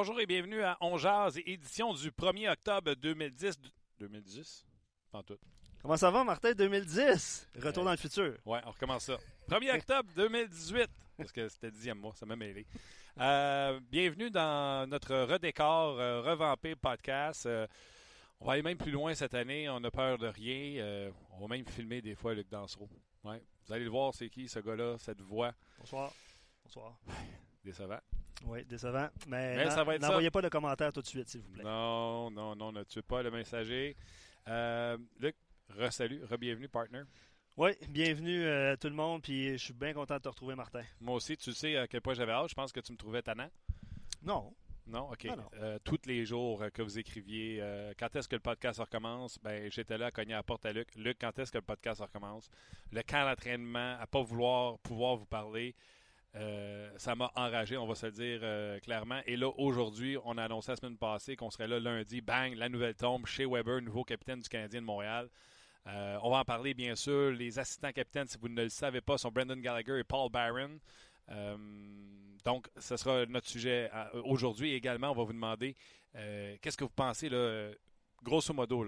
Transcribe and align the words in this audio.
Bonjour 0.00 0.18
et 0.18 0.24
bienvenue 0.24 0.62
à 0.62 0.78
On 0.80 0.96
Jazz, 0.96 1.38
édition 1.44 1.92
du 1.92 2.10
1er 2.10 2.50
octobre 2.50 2.94
2010. 2.94 3.60
2010? 3.98 4.64
Pas 5.12 5.22
tout. 5.22 5.36
Comment 5.82 5.98
ça 5.98 6.10
va, 6.10 6.24
Martin, 6.24 6.52
2010? 6.52 7.50
Retour 7.62 7.84
dans 7.84 7.90
le 7.90 7.98
futur. 7.98 8.34
Ouais, 8.46 8.60
on 8.64 8.70
recommence 8.70 9.04
ça. 9.04 9.18
1er 9.50 9.76
octobre 9.76 10.08
2018. 10.16 10.88
Parce 11.18 11.30
que 11.30 11.46
c'était 11.50 11.66
le 11.66 11.72
dixième 11.72 11.98
mois, 11.98 12.14
ça 12.14 12.24
m'a 12.24 12.34
mêlé. 12.34 12.66
Euh, 13.18 13.78
bienvenue 13.90 14.30
dans 14.30 14.88
notre 14.88 15.14
redécor, 15.14 16.00
euh, 16.00 16.22
revampé 16.22 16.74
podcast. 16.76 17.44
Euh, 17.44 17.66
on 18.40 18.46
va 18.46 18.54
aller 18.54 18.62
même 18.62 18.78
plus 18.78 18.92
loin 18.92 19.12
cette 19.12 19.34
année. 19.34 19.68
On 19.68 19.80
n'a 19.80 19.90
peur 19.90 20.16
de 20.16 20.28
rien. 20.28 20.82
Euh, 20.82 21.10
on 21.32 21.40
va 21.40 21.48
même 21.48 21.66
filmer 21.66 22.00
des 22.00 22.14
fois 22.14 22.32
Luc 22.32 22.48
Dansereau. 22.48 22.88
Ouais. 23.22 23.42
Vous 23.66 23.74
allez 23.74 23.84
le 23.84 23.90
voir, 23.90 24.14
c'est 24.14 24.30
qui 24.30 24.48
ce 24.48 24.60
gars-là, 24.60 24.96
cette 24.96 25.20
voix. 25.20 25.52
Bonsoir. 25.78 26.10
Bonsoir. 26.64 26.98
Décevant. 27.62 28.00
Oui, 28.46 28.64
décevant. 28.64 29.08
Mais, 29.26 29.56
Mais 29.56 29.64
n'en- 29.66 29.70
ça 29.70 29.84
va 29.84 29.94
être 29.94 30.00
ça. 30.02 30.08
n'envoyez 30.08 30.30
pas 30.30 30.42
de 30.42 30.48
commentaires 30.48 30.92
tout 30.92 31.02
de 31.02 31.06
suite, 31.06 31.28
s'il 31.28 31.40
vous 31.42 31.50
plaît. 31.50 31.62
Non, 31.64 32.30
non, 32.30 32.56
non, 32.56 32.72
ne 32.72 32.82
tue 32.84 33.02
pas 33.02 33.22
le 33.22 33.30
messager. 33.30 33.96
Euh, 34.48 34.96
Luc, 35.18 35.36
re-salut, 35.78 36.22
re-bienvenue, 36.24 36.68
partner. 36.68 37.02
Oui, 37.56 37.72
bienvenue 37.88 38.42
euh, 38.44 38.76
tout 38.76 38.88
le 38.88 38.94
monde, 38.94 39.22
puis 39.22 39.52
je 39.52 39.64
suis 39.64 39.72
bien 39.74 39.92
content 39.92 40.16
de 40.16 40.22
te 40.22 40.28
retrouver, 40.28 40.54
Martin. 40.54 40.82
Moi 41.00 41.16
aussi, 41.16 41.36
tu 41.36 41.52
sais 41.52 41.76
à 41.76 41.86
quel 41.86 42.00
point 42.00 42.14
j'avais 42.14 42.32
hâte. 42.32 42.48
Je 42.48 42.54
pense 42.54 42.72
que 42.72 42.80
tu 42.80 42.92
me 42.92 42.96
trouvais 42.96 43.22
tannant. 43.22 43.50
Non. 44.22 44.54
Non, 44.86 45.10
OK. 45.12 45.24
Non, 45.26 45.36
non. 45.36 45.44
Euh, 45.60 45.78
tous 45.84 46.00
les 46.06 46.24
jours 46.24 46.64
que 46.72 46.82
vous 46.82 46.98
écriviez, 46.98 47.58
euh, 47.60 47.92
quand 47.98 48.16
est-ce 48.16 48.26
que 48.28 48.34
le 48.36 48.40
podcast 48.40 48.80
recommence? 48.80 49.38
Ben, 49.42 49.70
j'étais 49.70 49.98
là 49.98 50.06
à 50.06 50.10
cogner 50.10 50.32
à 50.34 50.38
la 50.38 50.42
porte 50.42 50.64
à 50.66 50.72
Luc. 50.72 50.88
Luc, 50.96 51.18
quand 51.20 51.38
est-ce 51.38 51.52
que 51.52 51.58
le 51.58 51.62
podcast 51.62 52.00
recommence? 52.00 52.50
Le 52.90 53.02
camp 53.02 53.24
d'entraînement, 53.28 53.96
à 54.00 54.06
pas 54.06 54.22
vouloir 54.22 54.78
pouvoir 54.80 55.16
vous 55.16 55.26
parler, 55.26 55.74
euh, 56.36 56.90
ça 56.96 57.16
m'a 57.16 57.32
enragé, 57.34 57.76
on 57.76 57.86
va 57.86 57.94
se 57.94 58.06
le 58.06 58.12
dire 58.12 58.40
euh, 58.42 58.78
clairement. 58.80 59.20
Et 59.26 59.36
là, 59.36 59.48
aujourd'hui, 59.58 60.16
on 60.24 60.38
a 60.38 60.44
annoncé 60.44 60.70
la 60.70 60.76
semaine 60.76 60.96
passée 60.96 61.34
qu'on 61.34 61.50
serait 61.50 61.66
là 61.66 61.80
lundi. 61.80 62.20
Bang, 62.20 62.54
la 62.54 62.68
nouvelle 62.68 62.94
tombe 62.94 63.26
chez 63.26 63.44
Weber, 63.46 63.82
nouveau 63.82 64.04
capitaine 64.04 64.40
du 64.40 64.48
Canadien 64.48 64.80
de 64.80 64.86
Montréal. 64.86 65.28
Euh, 65.86 66.18
on 66.22 66.30
va 66.30 66.38
en 66.38 66.44
parler, 66.44 66.72
bien 66.74 66.94
sûr. 66.94 67.32
Les 67.32 67.58
assistants 67.58 67.90
capitaines, 67.90 68.28
si 68.28 68.38
vous 68.38 68.48
ne 68.48 68.62
le 68.62 68.68
savez 68.68 69.00
pas, 69.00 69.18
sont 69.18 69.30
Brendan 69.30 69.60
Gallagher 69.60 69.98
et 69.98 70.04
Paul 70.04 70.30
Barron. 70.30 70.78
Donc, 72.44 72.68
ce 72.76 72.96
sera 72.96 73.26
notre 73.26 73.48
sujet 73.48 73.90
aujourd'hui. 74.24 74.72
Également, 74.72 75.10
on 75.10 75.14
va 75.14 75.24
vous 75.24 75.32
demander 75.32 75.76
qu'est-ce 76.12 76.76
que 76.76 76.84
vous 76.84 76.90
pensez, 76.90 77.28
là, 77.28 77.70
grosso 78.22 78.52
modo. 78.52 78.84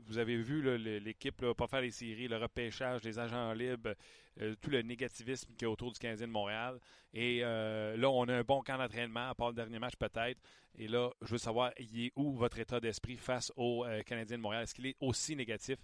Vous 0.00 0.18
avez 0.18 0.36
vu 0.36 0.78
l'équipe 1.00 1.44
pas 1.52 1.66
faire 1.66 1.80
les 1.80 1.90
séries, 1.90 2.28
le 2.28 2.36
repêchage, 2.36 3.02
les 3.04 3.18
agents 3.18 3.52
libres, 3.52 3.94
euh, 4.40 4.54
tout 4.60 4.70
le 4.70 4.82
négativisme 4.82 5.54
qui 5.56 5.64
est 5.64 5.68
autour 5.68 5.92
du 5.92 5.98
Canadien 5.98 6.26
de 6.26 6.32
Montréal. 6.32 6.80
Et 7.12 7.40
euh, 7.44 7.96
là, 7.96 8.10
on 8.10 8.24
a 8.28 8.34
un 8.34 8.42
bon 8.42 8.62
camp 8.62 8.76
d'entraînement, 8.76 9.28
à 9.28 9.34
part 9.34 9.48
le 9.48 9.54
dernier 9.54 9.78
match 9.78 9.94
peut-être. 9.96 10.40
Et 10.76 10.88
là, 10.88 11.10
je 11.22 11.30
veux 11.30 11.38
savoir, 11.38 11.72
il 11.78 12.06
est 12.06 12.12
où 12.16 12.32
votre 12.32 12.58
état 12.58 12.80
d'esprit 12.80 13.16
face 13.16 13.52
au 13.56 13.84
euh, 13.84 14.02
Canadien 14.02 14.36
de 14.36 14.42
Montréal? 14.42 14.64
Est-ce 14.64 14.74
qu'il 14.74 14.86
est 14.86 14.96
aussi 15.00 15.36
négatif 15.36 15.78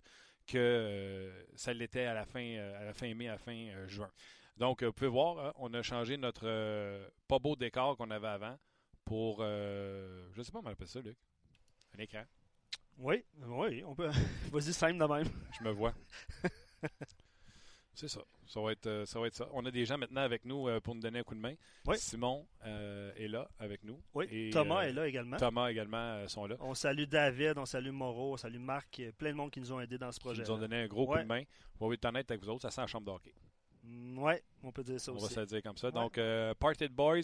que 0.46 0.58
euh, 0.58 1.44
ça 1.54 1.72
l'était 1.72 2.06
à 2.06 2.14
la 2.14 2.24
fin, 2.24 2.56
à 2.58 2.84
la 2.84 2.92
fin 2.92 3.14
mai, 3.14 3.28
à 3.28 3.33
la 3.33 3.39
fin 3.39 3.86
juin? 3.86 4.10
Donc, 4.56 4.83
vous 4.83 4.92
pouvez 4.92 5.08
voir, 5.08 5.39
hein, 5.39 5.52
on 5.56 5.72
a 5.72 5.83
changé 5.83 6.16
notre 6.16 6.42
pas 7.28 7.39
beau 7.39 7.55
décor 7.55 7.96
qu'on 7.96 8.10
avait 8.10 8.28
avant 8.28 8.58
pour, 9.05 9.42
je 9.42 10.42
sais 10.42 10.50
pas 10.50 10.58
comment 10.58 10.70
on 10.70 10.72
appelle 10.72 10.89
ça, 10.89 11.00
Luc. 11.00 11.16
Un 11.96 12.02
écran. 12.02 12.24
Oui, 12.98 13.24
oui, 13.46 13.83
on 13.86 13.94
peut. 13.94 14.10
Vas-y, 14.52 14.72
simple 14.72 14.98
de 14.98 15.05
même. 15.05 15.28
Je 15.58 15.64
me 15.64 15.70
vois. 15.70 15.94
C'est 18.00 18.08
ça. 18.08 18.20
Ça 18.46 18.61
va, 18.62 18.72
être, 18.72 18.86
euh, 18.86 19.05
ça 19.05 19.20
va 19.20 19.27
être 19.27 19.34
ça. 19.34 19.46
On 19.52 19.64
a 19.66 19.70
des 19.70 19.84
gens 19.84 19.98
maintenant 19.98 20.22
avec 20.22 20.46
nous 20.46 20.68
euh, 20.68 20.80
pour 20.80 20.94
nous 20.94 21.02
donner 21.02 21.18
un 21.18 21.22
coup 21.22 21.34
de 21.34 21.40
main. 21.40 21.55
Oui. 21.86 21.98
Simon 21.98 22.46
euh, 22.64 23.12
est 23.14 23.28
là 23.28 23.46
avec 23.58 23.84
nous. 23.84 24.00
Oui, 24.14 24.27
Et, 24.30 24.48
Thomas 24.50 24.84
euh, 24.84 24.88
est 24.88 24.92
là 24.94 25.06
également. 25.06 25.36
Thomas 25.36 25.68
également 25.70 26.27
sont 26.27 26.46
là. 26.46 26.56
On 26.60 26.72
salue 26.74 27.05
David, 27.05 27.58
on 27.58 27.66
salue 27.66 27.90
Moreau, 27.90 28.33
on 28.33 28.36
salue 28.39 28.58
Marc, 28.58 29.02
plein 29.18 29.30
de 29.33 29.36
monde 29.36 29.50
qui 29.50 29.60
nous 29.60 29.70
ont 29.70 29.80
aidés 29.80 29.98
dans 29.98 30.10
ce 30.12 30.18
Ils 30.18 30.22
projet. 30.22 30.42
nous 30.42 30.50
ont 30.50 30.58
donné 30.58 30.77
un 30.77 30.86
gros 30.86 31.06
Ouais. 31.06 31.18
coup 31.18 31.22
de 31.24 31.28
main. 31.28 31.42
On 31.78 31.89
va 31.89 31.94
être 31.94 32.05
honnête 32.06 32.30
avec 32.30 32.42
vous 32.42 32.48
autres, 32.48 32.62
ça 32.62 32.70
sent 32.70 32.80
la 32.80 32.86
chambre 32.86 33.06
de 33.06 33.10
hockey. 33.12 33.34
Oui, 33.84 34.33
on 34.62 34.72
peut 34.72 34.83
dire 34.83 34.98
ça 35.00 35.12
On 35.12 35.16
va 35.16 35.24
aussi. 35.24 35.34
se 35.34 35.40
le 35.40 35.46
dire 35.46 35.62
comme 35.62 35.77
ça. 35.77 35.89
Ouais. 35.89 35.92
Donc, 35.92 36.16
euh, 36.18 36.55
Party 36.55 36.89
de 36.89 36.92
Boys, 36.94 37.20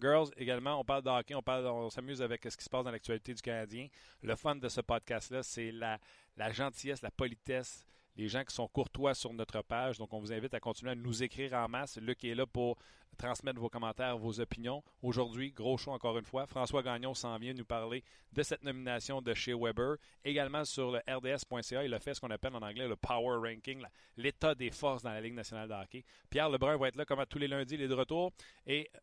Girls 0.00 0.28
également, 0.36 0.78
on 0.80 0.84
parle 0.84 1.02
de 1.02 1.08
hockey, 1.10 1.34
on, 1.34 1.42
parle, 1.42 1.66
on 1.66 1.88
s'amuse 1.90 2.20
avec 2.20 2.42
ce 2.50 2.56
qui 2.56 2.64
se 2.64 2.70
passe 2.70 2.84
dans 2.84 2.90
l'actualité 2.90 3.32
du 3.32 3.42
Canadien. 3.42 3.88
Le 4.22 4.34
fun 4.36 4.56
de 4.56 4.68
ce 4.68 4.80
podcast-là, 4.80 5.42
c'est 5.42 5.70
la, 5.72 5.98
la 6.36 6.52
gentillesse, 6.52 7.02
la 7.02 7.10
politesse, 7.10 7.86
les 8.16 8.28
gens 8.28 8.44
qui 8.44 8.54
sont 8.54 8.68
courtois 8.68 9.14
sur 9.14 9.32
notre 9.32 9.62
page. 9.62 9.98
Donc, 9.98 10.12
on 10.12 10.20
vous 10.20 10.32
invite 10.32 10.54
à 10.54 10.60
continuer 10.60 10.92
à 10.92 10.94
nous 10.94 11.22
écrire 11.22 11.52
en 11.54 11.68
masse. 11.68 11.98
Luc 11.98 12.24
est 12.24 12.34
là 12.34 12.46
pour 12.46 12.78
transmettre 13.16 13.60
vos 13.60 13.68
commentaires, 13.68 14.16
vos 14.18 14.40
opinions. 14.40 14.82
Aujourd'hui, 15.02 15.52
gros 15.52 15.76
show 15.76 15.90
encore 15.90 16.18
une 16.18 16.24
fois. 16.24 16.46
François 16.46 16.82
Gagnon 16.82 17.14
s'en 17.14 17.36
vient 17.38 17.54
nous 17.54 17.64
parler 17.64 18.04
de 18.32 18.42
cette 18.42 18.62
nomination 18.62 19.22
de 19.22 19.34
chez 19.34 19.54
Weber. 19.54 19.96
Également 20.24 20.64
sur 20.64 20.92
le 20.92 21.00
RDS.ca, 21.08 21.84
il 21.84 21.94
a 21.94 21.98
fait 21.98 22.14
ce 22.14 22.20
qu'on 22.20 22.30
appelle 22.30 22.54
en 22.54 22.62
anglais 22.62 22.86
le 22.86 22.96
Power 22.96 23.38
Ranking, 23.38 23.82
l'état 24.16 24.54
des 24.54 24.70
forces 24.70 25.02
dans 25.02 25.12
la 25.12 25.20
Ligue 25.20 25.34
nationale 25.34 25.68
de. 25.68 26.04
Pierre 26.30 26.50
Lebrun 26.50 26.76
va 26.76 26.88
être 26.88 26.96
là 26.96 27.04
comme 27.04 27.20
à 27.20 27.26
tous 27.26 27.38
les 27.38 27.48
lundis, 27.48 27.74
il 27.74 27.82
est 27.82 27.88
de 27.88 27.94
retour. 27.94 28.32
Et, 28.66 28.90
tu 28.92 29.00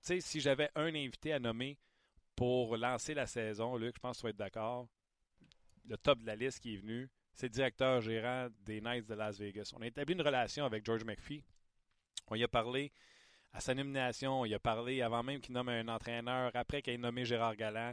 sais, 0.00 0.20
si 0.20 0.40
j'avais 0.40 0.70
un 0.74 0.94
invité 0.94 1.32
à 1.32 1.38
nommer 1.38 1.78
pour 2.34 2.76
lancer 2.76 3.14
la 3.14 3.26
saison, 3.26 3.76
Luc, 3.76 3.96
je 3.96 4.00
pense 4.00 4.16
que 4.16 4.20
tu 4.20 4.26
vas 4.26 4.30
être 4.30 4.36
d'accord, 4.36 4.86
le 5.88 5.96
top 5.96 6.20
de 6.20 6.26
la 6.26 6.36
liste 6.36 6.60
qui 6.60 6.74
est 6.74 6.78
venu, 6.78 7.08
c'est 7.36 7.50
directeur 7.50 8.00
gérant 8.00 8.48
des 8.64 8.80
Knights 8.80 9.06
de 9.06 9.14
Las 9.14 9.38
Vegas. 9.38 9.72
On 9.76 9.82
a 9.82 9.86
établi 9.86 10.14
une 10.14 10.22
relation 10.22 10.64
avec 10.64 10.84
George 10.86 11.04
McPhee. 11.04 11.44
On 12.28 12.34
y 12.34 12.42
a 12.42 12.48
parlé 12.48 12.90
à 13.52 13.60
sa 13.60 13.74
nomination, 13.74 14.46
il 14.46 14.54
a 14.54 14.58
parlé 14.58 15.02
avant 15.02 15.22
même 15.22 15.40
qu'il 15.40 15.54
nomme 15.54 15.68
un 15.68 15.86
entraîneur, 15.88 16.50
après 16.54 16.80
qu'il 16.80 16.94
ait 16.94 16.98
nommé 16.98 17.26
Gérard 17.26 17.54
Galland, 17.56 17.92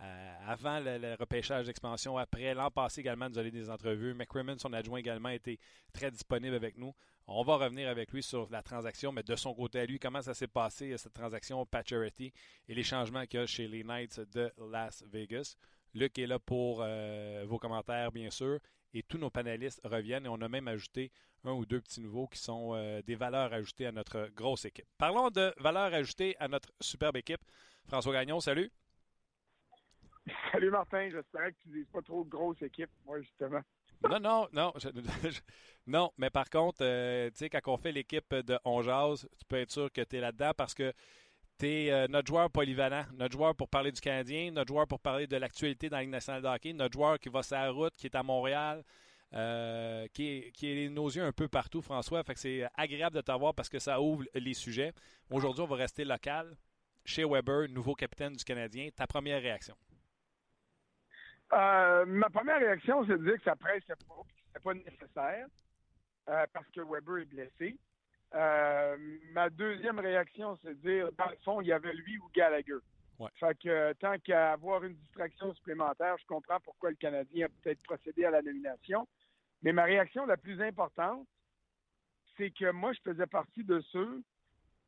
euh, 0.00 0.34
avant 0.46 0.78
le, 0.80 1.14
repêchage 1.18 1.66
d'expansion, 1.66 2.18
après 2.18 2.54
l'an 2.54 2.70
passé 2.70 3.00
également, 3.00 3.28
nous 3.30 3.38
a 3.38 3.42
donné 3.42 3.50
des 3.50 3.70
entrevues. 3.70 4.14
McCrimmon, 4.14 4.58
son 4.58 4.72
adjoint 4.74 4.98
également, 4.98 5.30
été 5.30 5.58
très 5.92 6.10
disponible 6.10 6.54
avec 6.54 6.76
nous. 6.76 6.94
On 7.26 7.42
va 7.44 7.56
revenir 7.56 7.88
avec 7.88 8.12
lui 8.12 8.22
sur 8.22 8.48
la 8.50 8.62
transaction, 8.62 9.10
mais 9.10 9.22
de 9.22 9.36
son 9.36 9.54
côté 9.54 9.80
à 9.80 9.86
lui, 9.86 9.98
comment 9.98 10.20
ça 10.20 10.34
s'est 10.34 10.48
passé, 10.48 10.96
cette 10.98 11.14
transaction 11.14 11.64
Pacioretty 11.64 12.32
et 12.68 12.74
les 12.74 12.82
changements 12.82 13.24
qu'il 13.24 13.40
y 13.40 13.42
a 13.42 13.46
chez 13.46 13.68
les 13.68 13.84
Knights 13.84 14.20
de 14.32 14.52
Las 14.70 15.02
Vegas. 15.10 15.56
Luc 15.94 16.18
est 16.18 16.26
là 16.26 16.38
pour 16.38 16.80
euh, 16.82 17.44
vos 17.46 17.58
commentaires, 17.58 18.10
bien 18.12 18.30
sûr, 18.30 18.58
et 18.94 19.02
tous 19.02 19.18
nos 19.18 19.30
panélistes 19.30 19.80
reviennent 19.84 20.26
et 20.26 20.28
on 20.28 20.40
a 20.40 20.48
même 20.48 20.68
ajouté 20.68 21.10
un 21.44 21.52
ou 21.52 21.66
deux 21.66 21.80
petits 21.80 22.00
nouveaux 22.00 22.26
qui 22.28 22.38
sont 22.38 22.72
euh, 22.74 23.02
des 23.02 23.14
valeurs 23.16 23.52
ajoutées 23.52 23.86
à 23.86 23.92
notre 23.92 24.28
grosse 24.34 24.64
équipe. 24.64 24.86
Parlons 24.98 25.30
de 25.30 25.52
valeurs 25.58 25.92
ajoutées 25.94 26.36
à 26.38 26.48
notre 26.48 26.72
superbe 26.80 27.16
équipe. 27.16 27.40
François 27.88 28.12
Gagnon, 28.12 28.40
salut. 28.40 28.70
Salut 30.52 30.70
Martin, 30.70 31.08
j'espérais 31.10 31.52
que 31.52 31.58
tu 31.62 31.68
dises 31.70 31.86
pas 31.92 32.00
trop 32.02 32.22
de 32.24 32.28
grosse 32.30 32.60
équipe, 32.62 32.90
moi 33.04 33.20
justement. 33.20 33.60
Non, 34.08 34.20
non, 34.20 34.48
non. 34.52 34.72
je- 34.76 34.88
je- 35.30 35.40
non, 35.86 36.12
mais 36.16 36.30
par 36.30 36.48
contre, 36.48 36.78
euh, 36.82 37.28
tu 37.30 37.38
sais, 37.38 37.50
quand 37.50 37.60
on 37.66 37.76
fait 37.76 37.92
l'équipe 37.92 38.32
de 38.34 38.58
On 38.64 38.82
Jase, 38.82 39.28
tu 39.38 39.44
peux 39.46 39.56
être 39.56 39.70
sûr 39.72 39.90
que 39.92 40.00
tu 40.02 40.16
es 40.16 40.20
là-dedans 40.20 40.52
parce 40.56 40.74
que 40.74 40.92
tu 41.62 41.68
es 41.68 42.08
notre 42.08 42.26
joueur 42.26 42.50
polyvalent, 42.50 43.04
notre 43.14 43.32
joueur 43.32 43.54
pour 43.54 43.68
parler 43.68 43.92
du 43.92 44.00
Canadien, 44.00 44.50
notre 44.50 44.68
joueur 44.68 44.88
pour 44.88 44.98
parler 44.98 45.28
de 45.28 45.36
l'actualité 45.36 45.88
dans 45.88 45.96
la 45.96 46.02
Ligue 46.02 46.10
nationale 46.10 46.42
de 46.42 46.48
hockey, 46.48 46.72
notre 46.72 46.94
joueur 46.94 47.18
qui 47.20 47.28
va 47.28 47.42
sur 47.42 47.56
la 47.56 47.70
route, 47.70 47.94
qui 47.96 48.06
est 48.06 48.16
à 48.16 48.22
Montréal, 48.24 48.82
euh, 49.32 50.06
qui, 50.12 50.52
est, 50.62 50.88
nos 50.90 51.08
yeux 51.08 51.22
un 51.22 51.32
peu 51.32 51.46
partout, 51.46 51.80
François. 51.80 52.24
Fait 52.24 52.34
que 52.34 52.40
c'est 52.40 52.68
agréable 52.74 53.14
de 53.14 53.20
t'avoir 53.20 53.54
parce 53.54 53.68
que 53.68 53.78
ça 53.78 54.00
ouvre 54.00 54.24
les 54.34 54.54
sujets. 54.54 54.92
Aujourd'hui, 55.30 55.62
on 55.62 55.66
va 55.66 55.76
rester 55.76 56.04
local. 56.04 56.56
Chez 57.04 57.24
Weber, 57.24 57.68
nouveau 57.68 57.94
capitaine 57.94 58.32
du 58.32 58.44
Canadien. 58.44 58.88
Ta 58.94 59.06
première 59.06 59.40
réaction? 59.40 59.74
Euh, 61.52 62.04
ma 62.06 62.28
première 62.30 62.58
réaction, 62.58 63.04
c'est 63.06 63.18
de 63.18 63.24
dire 63.24 63.36
que 63.36 63.44
ça 63.44 63.56
pressait 63.56 63.94
pas, 64.08 64.22
que 64.26 64.32
c'était 64.46 64.60
pas 64.60 64.74
nécessaire, 64.74 65.46
euh, 66.28 66.46
parce 66.52 66.68
que 66.70 66.80
Weber 66.80 67.18
est 67.18 67.26
blessé. 67.26 67.78
Euh, 68.34 68.96
ma 69.32 69.50
deuxième 69.50 69.98
réaction, 69.98 70.58
c'est 70.62 70.80
de 70.80 70.88
dire, 70.88 71.12
dans 71.18 71.28
le 71.28 71.36
fond, 71.44 71.60
il 71.60 71.68
y 71.68 71.72
avait 71.72 71.92
lui 71.92 72.18
ou 72.18 72.30
Gallagher. 72.34 72.78
Ouais. 73.18 73.28
Fait 73.38 73.58
que 73.58 73.68
euh, 73.68 73.94
tant 74.00 74.18
qu'à 74.18 74.52
avoir 74.52 74.82
une 74.84 74.94
distraction 74.94 75.54
supplémentaire, 75.54 76.16
je 76.18 76.26
comprends 76.26 76.58
pourquoi 76.60 76.90
le 76.90 76.96
Canadien 76.96 77.46
a 77.46 77.48
peut-être 77.62 77.82
procédé 77.82 78.24
à 78.24 78.30
la 78.30 78.42
nomination. 78.42 79.06
Mais 79.62 79.72
ma 79.72 79.84
réaction 79.84 80.24
la 80.26 80.36
plus 80.36 80.60
importante, 80.62 81.26
c'est 82.36 82.50
que 82.50 82.70
moi, 82.72 82.92
je 82.92 83.00
faisais 83.02 83.26
partie 83.26 83.64
de 83.64 83.80
ceux 83.92 84.22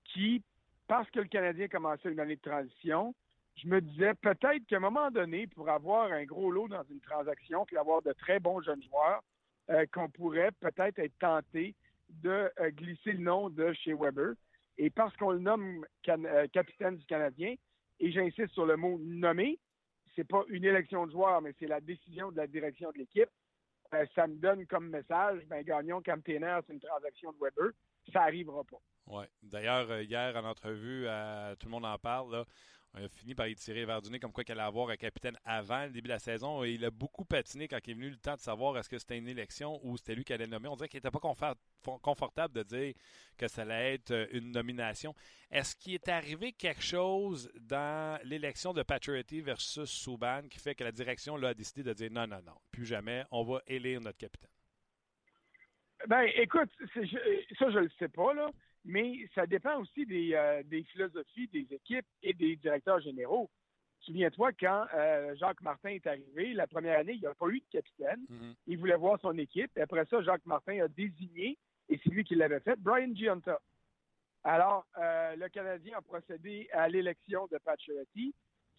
qui, 0.05 0.43
parce 0.89 1.09
que 1.11 1.21
le 1.21 1.29
Canadien 1.29 1.69
commençait 1.69 2.11
une 2.11 2.21
année 2.21 2.37
de 2.37 2.51
transition, 2.51 3.15
je 3.57 3.69
me 3.69 3.81
disais 3.81 4.15
peut-être 4.15 4.67
qu'à 4.67 4.77
un 4.77 4.81
moment 4.81 5.11
donné, 5.11 5.47
pour 5.47 5.69
avoir 5.69 6.11
un 6.11 6.25
gros 6.25 6.51
lot 6.51 6.69
dans 6.69 6.83
une 6.91 7.01
transaction, 7.01 7.65
puis 7.67 7.77
avoir 7.77 8.03
de 8.03 8.13
très 8.13 8.41
bons 8.41 8.61
jeunes 8.63 8.83
joueurs, 8.83 9.23
euh, 9.71 9.87
qu'on 9.93 10.09
pourrait 10.09 10.51
peut-être 10.61 10.99
être 10.99 11.19
tenté 11.19 11.75
de 12.23 12.51
euh, 12.61 12.71
glisser 12.71 13.13
le 13.13 13.19
nom 13.19 13.51
de 13.51 13.73
chez 13.73 13.95
Weber. 13.95 14.35
Et 14.79 14.91
parce 14.91 15.17
qu'on 15.17 15.31
le 15.31 15.39
nomme 15.39 15.87
euh, 16.09 16.47
capitaine 16.49 16.97
du 16.97 17.05
Canadien, 17.07 17.55
et 18.01 18.13
j'insiste 18.13 18.53
sur 18.53 18.67
le 18.67 18.77
mot 18.77 18.99
nommé, 19.03 19.59
c'est 20.17 20.27
pas 20.27 20.43
une 20.49 20.65
élection 20.65 21.07
de 21.07 21.13
joueur, 21.13 21.41
mais 21.43 21.55
c'est 21.59 21.67
la 21.67 21.81
décision 21.81 22.33
de 22.33 22.37
la 22.37 22.47
direction 22.47 22.91
de 22.91 22.99
l'équipe. 22.99 23.31
Euh, 23.95 24.05
ça 24.15 24.27
me 24.27 24.35
donne 24.37 24.67
comme 24.67 24.89
message, 24.89 25.43
ben 25.47 25.63
gagnons 25.63 26.03
Campénaire, 26.03 26.63
c'est 26.67 26.73
une 26.73 26.81
transaction 26.81 27.33
de 27.33 27.39
Weber. 27.41 27.73
Ça 28.13 28.23
arrivera 28.23 28.65
pas. 28.65 28.79
Oui. 29.07 29.25
D'ailleurs, 29.43 30.01
hier, 30.01 30.35
en 30.37 30.45
entrevue, 30.45 31.07
Tout 31.59 31.67
le 31.67 31.71
monde 31.71 31.85
en 31.85 31.99
parle, 31.99 32.33
là, 32.33 32.45
On 32.97 33.05
a 33.05 33.09
fini 33.09 33.35
par 33.35 33.49
y 33.49 33.57
tirer 33.57 33.85
vers 33.85 34.01
du 34.01 34.11
nez 34.11 34.21
comme 34.21 34.31
quoi 34.31 34.45
qu'il 34.45 34.53
allait 34.53 34.63
avoir 34.63 34.89
un 34.89 34.97
capitaine 34.97 35.37
avant 35.45 35.85
le 35.85 35.91
début 35.91 36.07
de 36.07 36.13
la 36.13 36.21
saison. 36.21 36.63
Et 36.63 36.75
il 36.75 36.85
a 36.85 36.93
beaucoup 36.93 37.25
patiné 37.25 37.67
quand 37.67 37.79
il 37.85 37.91
est 37.91 37.95
venu 37.95 38.11
le 38.11 38.17
temps 38.17 38.35
de 38.35 38.41
savoir 38.41 38.79
est-ce 38.79 38.89
que 38.89 38.99
c'était 38.99 39.19
une 39.19 39.27
élection 39.27 39.81
ou 39.83 39.97
c'était 39.97 40.15
lui 40.15 40.23
qui 40.23 40.33
allait 40.33 40.47
nommer. 40.47 40.69
On 40.69 40.77
dirait 40.77 40.89
qu'il 40.89 40.99
n'était 40.99 41.11
pas 41.11 41.19
confortable 41.99 42.55
de 42.55 42.63
dire 42.63 42.95
que 43.37 43.49
ça 43.49 43.63
allait 43.63 43.95
être 43.95 44.13
euh, 44.13 44.27
une 44.31 44.53
nomination. 44.53 45.13
Est-ce 45.51 45.75
qu'il 45.75 45.95
est 45.95 46.09
arrivé 46.09 46.53
quelque 46.53 46.83
chose 46.83 47.51
dans 47.57 48.21
l'élection 48.23 48.73
de 48.73 48.85
Paturity 48.85 49.41
versus 49.41 49.91
Souban 49.91 50.43
qui 50.49 50.61
fait 50.61 50.77
que 50.77 50.85
la 50.85 50.93
direction 50.93 51.35
a 51.43 51.53
décidé 51.53 51.83
de 51.83 51.93
dire 51.93 52.13
non, 52.13 52.29
non, 52.29 52.43
non, 52.47 52.55
plus 52.71 52.87
jamais, 52.87 53.25
on 53.33 53.43
va 53.43 53.61
élire 53.67 54.01
notre 54.01 54.19
capitaine? 54.19 54.51
Ben, 56.07 56.29
écoute, 56.37 56.71
ça, 56.95 57.01
je 57.71 57.79
le 57.79 57.91
sais 57.99 58.09
pas, 58.09 58.35
là 58.35 58.51
mais 58.85 59.27
ça 59.35 59.47
dépend 59.47 59.81
aussi 59.81 60.07
euh, 60.11 60.63
des, 60.65 60.83
philosophies 60.85 61.49
des 61.49 61.67
équipes 61.71 62.07
et 62.23 62.35
des 62.35 62.57
directeurs 62.57 63.01
généraux. 63.01 63.51
Souviens-toi, 64.01 64.53
quand 64.53 64.87
euh, 64.95 65.35
Jacques 65.37 65.63
Martin 65.63 65.89
est 65.91 66.07
arrivé, 66.07 66.53
la 66.53 66.67
première 66.67 66.99
année, 66.99 67.15
il 67.15 67.21
n'y 67.21 67.27
a 67.27 67.35
pas 67.35 67.49
eu 67.49 67.61
de 67.61 67.67
capitaine. 67.73 68.21
Mm-hmm. 68.31 68.55
Il 68.67 68.79
voulait 68.79 68.97
voir 68.97 69.19
son 69.21 69.37
équipe. 69.39 69.71
Et 69.77 69.81
après 69.81 70.05
ça, 70.05 70.21
Jacques 70.23 70.45
Martin 70.45 70.85
a 70.85 70.89
désigné, 70.89 71.57
et 71.89 71.99
c'est 72.03 72.11
lui 72.11 72.25
qui 72.25 72.35
l'avait 72.35 72.61
fait, 72.61 72.79
Brian 72.79 73.15
Giunta. 73.15 73.59
Alors, 74.43 74.85
euh, 74.99 75.37
le 75.37 75.49
Canadien 75.49 75.97
a 75.97 76.03
procédé 76.03 76.69
à 76.73 76.87
l'élection 76.87 77.47
de 77.47 77.57
Pat 77.65 77.79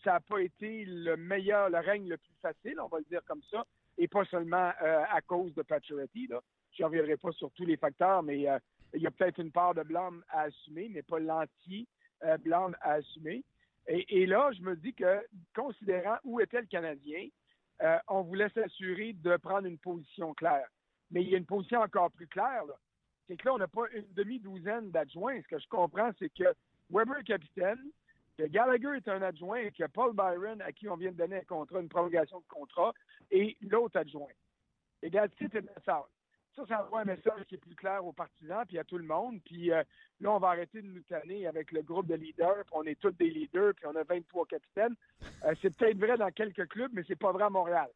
Ça 0.04 0.14
n'a 0.14 0.20
pas 0.20 0.40
été 0.40 0.86
le 0.86 1.18
meilleur, 1.18 1.72
le 1.72 1.80
règne 1.80 2.08
le 2.08 2.18
plus 2.18 2.36
facile, 2.40 2.80
on 2.80 2.88
va 2.88 3.00
le 3.00 3.06
dire 3.06 3.22
comme 3.26 3.42
ça, 3.50 3.66
et 3.98 4.08
pas 4.08 4.26
seulement 4.26 4.72
à 4.80 5.22
cause 5.22 5.56
de 5.56 5.64
Pat 5.64 5.82
Je 5.84 5.96
ne 5.96 6.84
reviendrai 6.84 7.18
pas 7.18 7.32
sur 7.32 7.50
tous 7.54 7.66
les 7.66 7.78
facteurs, 7.78 8.22
mais 8.22 8.46
il 8.94 9.02
y 9.02 9.08
a 9.08 9.12
peut-être 9.12 9.40
une 9.40 9.52
part 9.52 9.74
de 9.74 9.84
blâme 9.84 10.24
à 10.30 10.42
assumer, 10.42 10.90
mais 10.90 11.02
pas 11.02 11.20
l'entier 11.20 11.88
euh, 12.24 12.38
blâme 12.38 12.76
à 12.82 12.94
assumer. 12.94 13.44
Et, 13.88 14.26
là, 14.26 14.52
je 14.58 14.62
me 14.62 14.76
dis 14.76 14.96
que, 14.96 15.24
considérant 15.56 16.18
où 16.24 16.40
était 16.40 16.62
le 16.62 16.66
Canadien, 16.66 17.28
euh, 17.84 17.98
on 18.08 18.24
voulait 18.24 18.50
s'assurer 18.50 19.14
de 19.14 19.38
prendre 19.38 19.68
une 19.68 19.78
position 19.78 20.34
claire. 20.34 20.68
Mais 21.12 21.22
il 21.22 21.30
y 21.30 21.36
a 21.36 21.38
une 21.38 21.46
position 21.46 21.82
encore 21.82 22.10
plus 22.12 22.28
claire. 22.28 22.64
C'est 23.28 23.38
que 23.38 23.46
là, 23.46 23.54
on 23.54 23.58
n'a 23.60 23.68
pas 23.68 23.88
une 23.94 24.12
demi-douzaine 24.14 24.90
d'adjoints. 24.90 25.40
Ce 25.44 25.48
que 25.48 25.60
je 25.60 25.68
comprends, 25.68 26.10
c'est 26.18 26.34
que 26.34 26.56
Weber 26.90 27.20
est 27.20 27.24
capitaine, 27.26 27.80
que 28.40 28.44
Gallagher 28.46 28.98
est 28.98 29.08
un 29.08 29.22
adjoint 29.22 29.60
et 29.60 29.72
que 29.72 29.86
Paul 29.86 30.16
Byron, 30.16 30.62
à 30.62 30.72
qui 30.72 30.90
on 30.90 30.96
vient 30.96 31.12
de 31.12 31.18
donner 31.18 31.38
un 31.38 31.44
contrat, 31.44 31.80
une 31.80 31.90
prolongation 31.90 32.40
de 32.40 32.46
contrat, 32.48 32.92
est 33.30 33.56
l'autre 33.62 34.00
adjoint. 34.00 34.34
Et 35.04 35.12
Galtier 35.12 35.48
est 35.54 35.86
ça 35.86 36.08
ça, 36.56 36.66
ça 36.66 36.84
envoie 36.84 37.02
un 37.02 37.06
message 37.06 37.44
qui 37.48 37.56
est 37.56 37.60
plus 37.60 37.76
clair 37.76 38.06
aux 38.06 38.14
partisans 38.14 38.66
puis 38.68 38.80
à 38.80 38.84
tout 38.84 38.98
le 38.98 39.06
monde. 39.06 39.42
Puis 39.44 39.72
euh, 39.72 39.84
là, 40.20 40.32
on 40.32 40.40
va 40.40 40.50
arrêter 40.50 40.82
de 40.82 40.88
nous 40.88 41.02
tanner 41.02 41.48
avec 41.48 41.72
le 41.72 41.82
groupe 41.82 42.08
de 42.08 42.16
leaders. 42.16 42.64
Puis 42.66 42.74
on 42.74 42.84
est 42.84 43.00
tous 43.00 43.12
des 43.12 43.30
leaders, 43.30 43.74
puis 43.76 43.86
on 43.88 43.96
a 43.96 44.04
23 44.04 44.46
capitaines. 44.46 44.96
Euh, 45.44 45.54
c'est 45.62 45.76
peut-être 45.76 45.98
vrai 45.98 46.18
dans 46.18 46.32
quelques 46.32 46.68
clubs, 46.68 46.92
mais 46.94 47.04
c'est 47.08 47.20
pas 47.20 47.32
vrai 47.32 47.44
à 47.44 47.50
Montréal. 47.50 47.90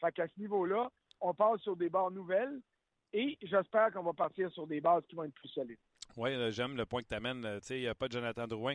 Fait 0.00 0.12
qu'à 0.12 0.26
ce 0.26 0.40
niveau-là, 0.40 0.90
on 1.20 1.34
passe 1.34 1.60
sur 1.60 1.76
des 1.76 1.90
bases 1.90 2.12
nouvelles 2.12 2.60
et 3.12 3.38
j'espère 3.42 3.92
qu'on 3.92 4.02
va 4.02 4.12
partir 4.12 4.50
sur 4.52 4.66
des 4.66 4.80
bases 4.80 5.04
qui 5.08 5.14
vont 5.14 5.24
être 5.24 5.34
plus 5.34 5.48
solides. 5.48 5.78
Oui, 6.16 6.30
j'aime 6.50 6.76
le 6.76 6.86
point 6.86 7.02
que 7.02 7.08
tu 7.08 7.14
amènes. 7.14 7.42
Tu 7.60 7.66
sais, 7.66 7.78
il 7.78 7.82
n'y 7.82 7.88
a 7.88 7.94
pas 7.94 8.08
de 8.08 8.12
Jonathan 8.12 8.46
Drouin. 8.46 8.74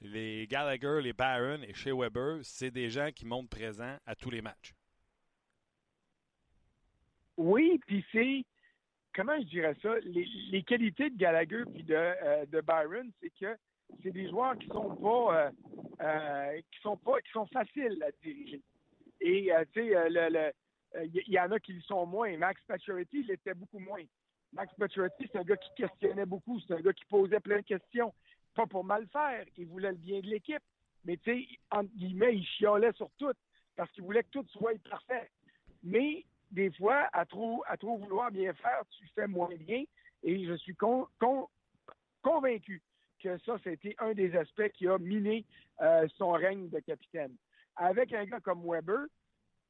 Les 0.00 0.46
Gallagher, 0.46 1.00
les 1.02 1.12
Barron 1.12 1.62
et 1.62 1.74
chez 1.74 1.90
Weber, 1.92 2.40
c'est 2.42 2.70
des 2.70 2.90
gens 2.90 3.10
qui 3.14 3.26
montent 3.26 3.50
présents 3.50 3.96
à 4.06 4.14
tous 4.14 4.30
les 4.30 4.42
matchs. 4.42 4.74
Oui, 7.36 7.80
puis 7.86 8.04
c'est 8.12 8.44
comment 9.16 9.38
je 9.40 9.46
dirais 9.46 9.74
ça, 9.82 9.94
les, 10.04 10.62
qualités 10.62 11.10
de 11.10 11.16
Gallagher 11.16 11.64
puis 11.72 11.82
de, 11.82 11.94
euh, 11.94 12.46
de 12.46 12.60
Byron, 12.60 13.10
c'est 13.20 13.32
que 13.40 13.56
c'est 14.02 14.12
des 14.12 14.28
joueurs 14.28 14.56
qui 14.58 14.66
sont 14.66 14.94
pas 14.96 15.46
euh, 15.46 15.50
euh, 16.02 16.60
qui 16.70 16.80
sont 16.82 16.98
pas 16.98 17.20
qui 17.22 17.30
sont 17.32 17.46
faciles 17.46 18.02
à 18.02 18.10
diriger. 18.22 18.60
Et 19.20 19.50
tu 19.72 19.80
sais, 19.80 20.52
il 21.04 21.32
y, 21.32 21.40
en 21.40 21.50
a 21.50 21.58
qui 21.58 21.72
le 21.72 21.80
sont 21.80 22.04
moins. 22.04 22.36
Max 22.36 22.60
Pacioretty, 22.66 23.20
il 23.20 23.30
était 23.30 23.54
beaucoup 23.54 23.78
moins. 23.78 24.02
Max 24.52 24.72
Pacioretty, 24.74 25.28
c'est 25.32 25.38
un 25.38 25.44
gars 25.44 25.56
qui 25.56 25.70
questionnait 25.74 26.26
beaucoup, 26.26 26.60
c'est 26.60 26.74
un 26.74 26.80
gars 26.80 26.92
qui 26.92 27.04
posait 27.06 27.40
plein 27.40 27.56
de 27.56 27.62
questions. 27.62 28.12
Pas 28.54 28.66
pour 28.66 28.84
mal 28.84 29.06
faire, 29.08 29.46
il 29.56 29.66
voulait 29.66 29.92
le 29.92 29.96
bien 29.96 30.20
de 30.20 30.26
l'équipe, 30.26 30.62
mais 31.04 31.16
tu 31.16 31.32
sais, 31.32 31.48
entre 31.70 31.90
guillemets, 31.94 32.36
il 32.36 32.44
chialait 32.44 32.92
sur 32.92 33.10
tout 33.18 33.32
parce 33.74 33.90
qu'il 33.92 34.04
voulait 34.04 34.22
que 34.22 34.30
tout 34.30 34.46
soit 34.50 34.78
parfait. 34.88 35.30
Mais 35.82 36.24
des 36.56 36.70
fois, 36.70 37.06
à 37.12 37.26
trop, 37.26 37.62
vouloir 37.82 38.30
bien 38.30 38.54
faire, 38.54 38.80
tu 38.88 39.06
fais 39.14 39.26
moins 39.26 39.54
bien. 39.54 39.84
Et 40.22 40.46
je 40.46 40.54
suis 40.54 40.74
convaincu 42.22 42.82
que 43.22 43.36
ça, 43.44 43.56
c'était 43.62 43.94
un 43.98 44.14
des 44.14 44.34
aspects 44.34 44.70
qui 44.70 44.88
a 44.88 44.96
miné 44.96 45.44
euh, 45.82 46.08
son 46.16 46.32
règne 46.32 46.70
de 46.70 46.80
capitaine. 46.80 47.36
Avec 47.76 48.14
un 48.14 48.24
gars 48.24 48.40
comme 48.40 48.64
Weber, 48.66 49.04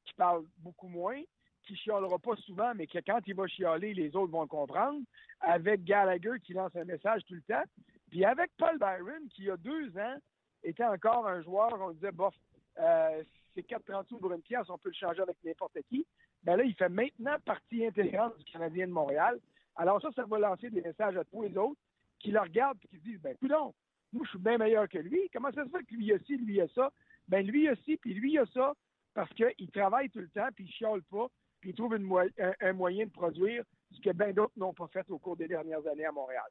qui 0.05 0.15
parle 0.15 0.45
beaucoup 0.59 0.87
moins, 0.87 1.21
qui 1.65 1.75
chialera 1.75 2.21
pas 2.21 2.37
souvent, 2.37 2.73
mais 2.77 2.87
que 2.87 2.99
quand 3.05 3.19
il 3.27 3.35
va 3.35 3.49
chialer, 3.49 3.93
les 3.93 4.15
autres 4.15 4.33
vont 4.33 4.47
comprendre. 4.47 5.01
Avec 5.41 5.83
Gallagher, 5.83 6.39
qui 6.45 6.53
lance 6.53 6.77
un 6.77 6.85
message 6.85 7.23
tout 7.27 7.35
le 7.35 7.43
temps. 7.43 7.65
Puis 8.11 8.25
avec 8.25 8.53
Paul 8.57 8.79
Byron, 8.79 9.29
qui, 9.35 9.43
il 9.43 9.47
y 9.47 9.51
a 9.51 9.57
deux 9.57 9.89
ans, 9.99 10.17
était 10.63 10.85
encore 10.85 11.27
un 11.27 11.43
joueur, 11.43 11.73
on 11.81 11.91
disait, 11.91 12.13
bof, 12.13 12.35
euh, 12.79 13.25
c'est 13.57 13.67
4,30 13.67 14.07
sous 14.07 14.19
pour 14.19 14.33
une 14.33 14.43
pièce, 14.43 14.69
on 14.69 14.79
peut 14.79 14.91
le 14.91 14.95
changer 14.95 15.23
avec 15.23 15.37
n'importe 15.43 15.79
qui 15.89 16.07
ben 16.47 16.57
là, 16.57 16.63
il 16.63 16.75
fait 16.75 16.89
maintenant 16.89 17.37
partie 17.45 17.85
intégrante 17.85 18.39
du 18.39 18.45
Canadien 18.45 18.87
de 18.87 18.93
Montréal. 18.93 19.41
Alors 19.75 20.01
ça, 20.01 20.11
ça 20.15 20.25
va 20.27 20.39
lancer 20.39 20.71
des 20.71 20.81
messages 20.81 21.17
à 21.17 21.25
tous 21.25 21.43
les 21.43 21.57
autres 21.59 21.81
qui 22.21 22.31
le 22.31 22.39
regardent 22.39 22.79
et 22.85 22.89
qui 22.89 22.97
se 22.99 23.03
disent, 23.03 23.21
ben, 23.21 23.37
non, 23.43 23.75
moi, 24.13 24.25
je 24.25 24.31
suis 24.31 24.39
bien 24.39 24.57
meilleur 24.57 24.89
que 24.89 24.99
lui. 24.99 25.29
Comment 25.33 25.51
ça 25.51 25.65
se 25.65 25.71
fait 25.71 25.85
que 25.85 25.95
lui 25.95 26.13
a 26.13 26.19
ci, 26.21 26.37
lui 26.37 26.61
a 26.61 26.69
ça? 26.69 26.93
Ben, 27.27 27.45
lui 27.45 27.69
a 27.69 27.75
ci, 27.85 27.97
puis 27.97 28.15
lui 28.15 28.39
a 28.39 28.47
ça, 28.55 28.75
parce 29.13 29.33
qu'il 29.35 29.71
travaille 29.73 30.09
tout 30.09 30.21
le 30.21 30.29
temps, 30.29 30.47
puis 30.55 30.67
il 30.67 30.73
chiale 30.73 31.03
pas, 31.11 31.27
puis 31.61 31.71
il 31.71 31.75
trouve 31.75 31.95
un, 31.95 32.73
moyen 32.73 33.07
de 33.07 33.11
produire 33.11 33.65
ce 33.91 34.01
que 34.01 34.11
bien 34.11 34.33
d'autres 34.33 34.57
n'ont 34.57 34.73
pas 34.73 34.87
fait 34.87 35.11
au 35.11 35.19
cours 35.19 35.37
des 35.37 35.49
dernières 35.49 35.85
années 35.89 36.07
à 36.07 36.13
Montréal. 36.13 36.47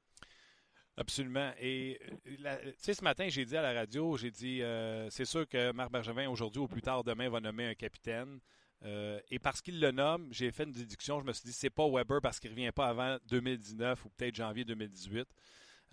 Absolument. 0.98 1.52
Et 1.62 2.00
euh, 2.28 2.58
tu 2.64 2.74
sais, 2.80 2.94
ce 2.94 3.04
matin, 3.04 3.28
j'ai 3.30 3.46
dit 3.46 3.56
à 3.56 3.62
la 3.62 3.72
radio, 3.72 4.18
j'ai 4.18 4.32
dit, 4.32 4.62
euh, 4.62 5.10
c'est 5.10 5.26
sûr 5.26 5.48
que 5.48 5.72
Marc 5.72 5.90
Bergevin, 5.90 6.30
aujourd'hui 6.30 6.62
ou 6.62 6.68
plus 6.68 6.82
tard 6.82 7.06
demain, 7.06 7.30
va 7.30 7.40
nommer 7.40 7.66
un 7.66 7.76
capitaine. 7.76 8.42
Euh, 8.84 9.20
et 9.32 9.40
parce 9.40 9.62
qu'il 9.62 9.80
le 9.80 9.92
nomme, 9.92 10.28
j'ai 10.32 10.52
fait 10.52 10.64
une 10.64 10.72
déduction. 10.72 11.20
Je 11.20 11.26
me 11.26 11.34
suis 11.34 11.46
dit, 11.46 11.54
c'est 11.54 11.70
pas 11.70 11.88
Weber 11.90 12.22
parce 12.22 12.40
qu'il 12.40 12.52
revient 12.52 12.72
pas 12.72 12.88
avant 12.88 13.18
2019 13.28 14.06
ou 14.06 14.10
peut-être 14.10 14.36
janvier 14.36 14.66
2018. 14.66 15.28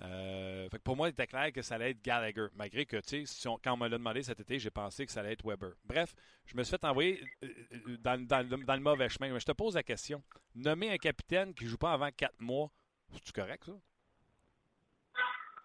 Euh, 0.00 0.68
pour 0.82 0.96
moi, 0.96 1.08
il 1.08 1.12
était 1.12 1.26
clair 1.26 1.52
que 1.52 1.62
ça 1.62 1.76
allait 1.76 1.90
être 1.90 2.02
Gallagher. 2.02 2.46
Malgré 2.54 2.86
que, 2.86 2.96
tu 2.96 3.24
sais, 3.26 3.48
quand 3.62 3.74
on 3.74 3.76
me 3.76 3.88
l'a 3.88 3.98
demandé 3.98 4.22
cet 4.22 4.40
été, 4.40 4.58
j'ai 4.58 4.70
pensé 4.70 5.06
que 5.06 5.12
ça 5.12 5.20
allait 5.20 5.32
être 5.32 5.46
Weber. 5.46 5.72
Bref, 5.84 6.14
je 6.46 6.56
me 6.56 6.64
suis 6.64 6.76
fait 6.76 6.84
envoyer 6.84 7.22
euh, 7.44 7.96
dans, 7.98 8.16
le 8.16 8.80
mauvais 8.80 9.08
chemin. 9.08 9.32
Mais 9.32 9.40
je 9.40 9.46
te 9.46 9.52
pose 9.52 9.74
la 9.74 9.82
question. 9.82 10.22
Nommer 10.54 10.90
un 10.90 10.98
capitaine 10.98 11.54
qui 11.54 11.66
joue 11.66 11.78
pas 11.78 11.92
avant 11.92 12.10
quatre 12.10 12.40
mois, 12.40 12.70
c'est-tu 13.12 13.32
correct, 13.32 13.64
ça? 13.64 13.72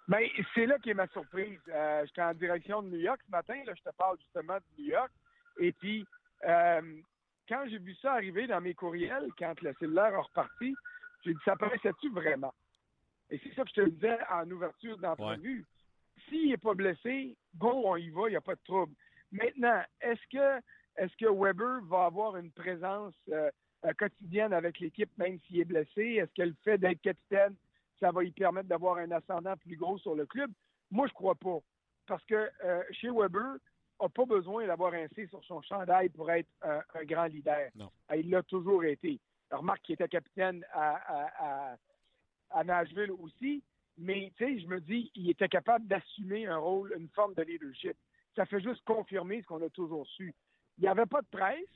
Bien, 0.08 0.20
c'est 0.54 0.66
là 0.66 0.78
qui 0.80 0.92
est 0.92 0.94
ma 0.94 1.08
surprise. 1.08 1.60
J'étais 2.06 2.22
en 2.22 2.34
direction 2.34 2.82
de 2.82 2.88
New 2.90 3.00
York 3.00 3.20
ce 3.26 3.32
matin. 3.32 3.62
Là, 3.66 3.74
je 3.76 3.82
te 3.82 3.94
parle 3.98 4.18
justement 4.20 4.56
de 4.56 4.82
New 4.82 4.90
York. 4.90 5.12
Et 5.60 5.74
puis, 5.74 6.06
quand 6.44 7.65
j'ai 7.67 7.79
vu 7.79 7.96
ça 7.96 8.13
arriver 8.13 8.48
dans 8.48 8.62
mes 8.62 8.74
courriels, 8.74 9.27
quand 9.38 9.60
le 9.62 9.74
cellulaire 9.79 10.15
a 10.15 10.22
reparti, 10.22 10.75
j'ai 11.24 11.34
dit, 11.34 11.39
ça 11.46 11.56
paraissait-tu 11.56 12.10
vraiment? 12.10 12.53
Et 13.29 13.39
c'est 13.44 13.53
ça 13.56 13.63
que 13.63 13.70
je 13.70 13.82
te 13.82 13.89
disais 13.89 14.17
en 14.29 14.50
ouverture 14.50 14.98
d'entrevue. 14.98 15.65
S'il 16.27 16.50
n'est 16.50 16.58
pas 16.58 16.74
blessé, 16.74 17.36
bon, 17.53 17.84
on 17.86 17.96
y 17.96 18.10
va, 18.10 18.27
il 18.27 18.32
n'y 18.32 18.38
a 18.38 18.41
pas 18.41 18.56
de 18.56 18.62
trouble. 18.63 18.94
Maintenant, 19.32 19.84
est-ce 20.01 20.22
que 20.32 20.62
est-ce 20.98 21.15
que 21.17 21.29
Weber 21.29 21.82
va 21.84 22.06
avoir 22.06 22.38
une 22.38 22.51
présence 22.51 23.13
euh, 23.29 23.51
euh, 23.86 23.94
quotidienne 23.98 24.51
avec 24.51 24.79
l'équipe 24.79 25.12
même 25.17 25.39
s'il 25.41 25.60
est 25.60 25.65
blessé? 25.65 26.15
Est-ce 26.15 26.34
que 26.34 26.48
le 26.48 26.56
fait 26.63 26.77
d'être 26.79 27.01
capitaine, 27.01 27.56
ça 28.00 28.12
va 28.12 28.22
lui 28.22 28.32
permettre 28.32 28.67
d'avoir 28.67 28.98
un 28.98 29.12
ascendant 29.12 29.56
plus 29.58 29.75
gros 29.75 30.00
sur 30.00 30.15
le 30.15 30.25
club? 30.25 30.51
Moi, 30.89 31.08
je 31.08 31.13
crois 31.13 31.36
pas. 31.36 31.60
Parce 32.08 32.24
que 32.25 32.50
euh, 32.63 32.84
chez 32.91 33.10
Weber, 33.12 33.58
n'a 34.06 34.10
pas 34.10 34.25
besoin 34.25 34.68
d'avoir 34.68 34.94
un 34.94 35.08
C 35.16 35.27
sur 35.27 35.44
son 35.46 35.62
chandail 35.62 36.10
pour 36.10 36.30
être 36.32 36.50
un, 36.62 37.04
grand 37.04 37.25
leader. 37.25 37.70
Ah, 38.08 38.16
il 38.16 38.30
l'a 38.30 38.44
toujours 38.44 38.84
été. 38.84 39.20
remarque 39.51 39.82
qu'il 39.84 39.94
était 39.94 40.08
capitaine 40.08 40.66
à, 40.74 41.75
à, 42.51 42.63
Nashville 42.63 43.12
aussi, 43.12 43.63
mais 43.98 44.32
tu 44.38 44.46
sais, 44.46 44.60
je 44.60 44.68
me 44.68 44.80
dis, 44.80 45.12
il 45.16 45.30
était 45.30 45.50
capable 45.50 45.88
d'assumer 45.88 46.48
un 46.48 46.58
rôle, 46.58 46.94
une 46.98 47.10
forme 47.10 47.34
de 47.34 47.44
leadership. 47.44 47.98
Ça 48.36 48.46
fait 48.46 48.62
juste 48.62 48.84
confirmer 48.86 49.42
ce 49.42 49.48
qu'on 49.48 49.66
a 49.66 49.70
toujours 49.70 50.08
su. 50.08 50.34
Il 50.77 50.82
n'y 50.82 50.88
avait 50.88 51.08
pas 51.08 51.22
de 51.22 51.27
presse, 51.27 51.68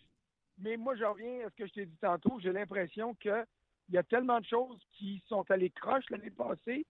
mais 0.59 0.77
moi, 0.77 0.95
je 0.95 1.03
reviens 1.03 1.45
à 1.45 1.49
ce 1.49 1.55
que 1.55 1.67
je 1.67 1.73
t'ai 1.73 1.85
dit 1.85 1.97
tantôt. 1.99 2.39
J'ai 2.39 2.51
l'impression 2.51 3.15
qu'il 3.15 3.45
y 3.89 3.97
a 3.97 4.03
tellement 4.03 4.39
de 4.39 4.45
choses 4.45 4.79
qui 4.93 5.23
sont 5.27 5.49
allées 5.49 5.71
croche 5.71 6.09
l'année 6.09 6.29
passée. 6.29 6.85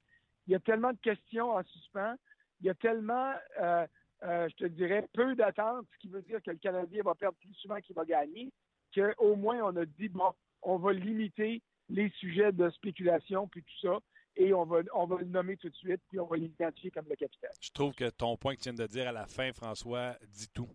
Il 0.47 0.51
y 0.51 0.55
a 0.55 0.59
tellement 0.59 0.91
de 0.91 0.99
questions 0.99 1.51
en 1.51 1.63
suspens. 1.63 2.15
Il 2.59 2.67
y 2.67 2.69
a 2.69 2.75
tellement 2.75 3.33
euh, 3.61 3.87
euh, 4.23 4.47
je 4.49 4.55
te 4.55 4.65
dirais, 4.65 5.07
peu 5.13 5.35
d'attente, 5.35 5.87
ce 5.93 5.97
qui 5.99 6.07
veut 6.09 6.21
dire 6.21 6.41
que 6.43 6.51
le 6.51 6.57
Canadien 6.57 7.01
va 7.03 7.15
perdre 7.15 7.37
plus 7.39 7.53
souvent 7.55 7.79
qu'il 7.81 7.95
va 7.95 8.05
gagner, 8.05 8.51
qu'au 8.93 9.35
moins 9.35 9.61
on 9.63 9.75
a 9.77 9.85
dit, 9.85 10.09
bon, 10.09 10.31
on 10.61 10.77
va 10.77 10.93
limiter 10.93 11.61
les 11.89 12.09
sujets 12.19 12.51
de 12.51 12.69
spéculation 12.69 13.47
puis 13.47 13.63
tout 13.63 13.87
ça. 13.87 13.99
et 14.35 14.53
on 14.53 14.63
va, 14.65 14.81
on 14.93 15.05
va 15.05 15.17
le 15.17 15.25
nommer 15.25 15.57
tout 15.57 15.69
de 15.69 15.75
suite, 15.75 16.01
puis 16.07 16.19
on 16.19 16.25
va 16.25 16.37
l'identifier 16.37 16.91
comme 16.91 17.07
le 17.09 17.15
capitaine. 17.15 17.51
Je 17.59 17.71
trouve 17.71 17.93
que 17.93 18.09
ton 18.09 18.37
point 18.37 18.55
que 18.55 18.61
tu 18.61 18.71
viens 18.71 18.85
de 18.85 18.87
dire 18.87 19.07
à 19.07 19.11
la 19.11 19.25
fin, 19.25 19.51
François, 19.53 20.15
dit 20.27 20.49
tout. 20.53 20.69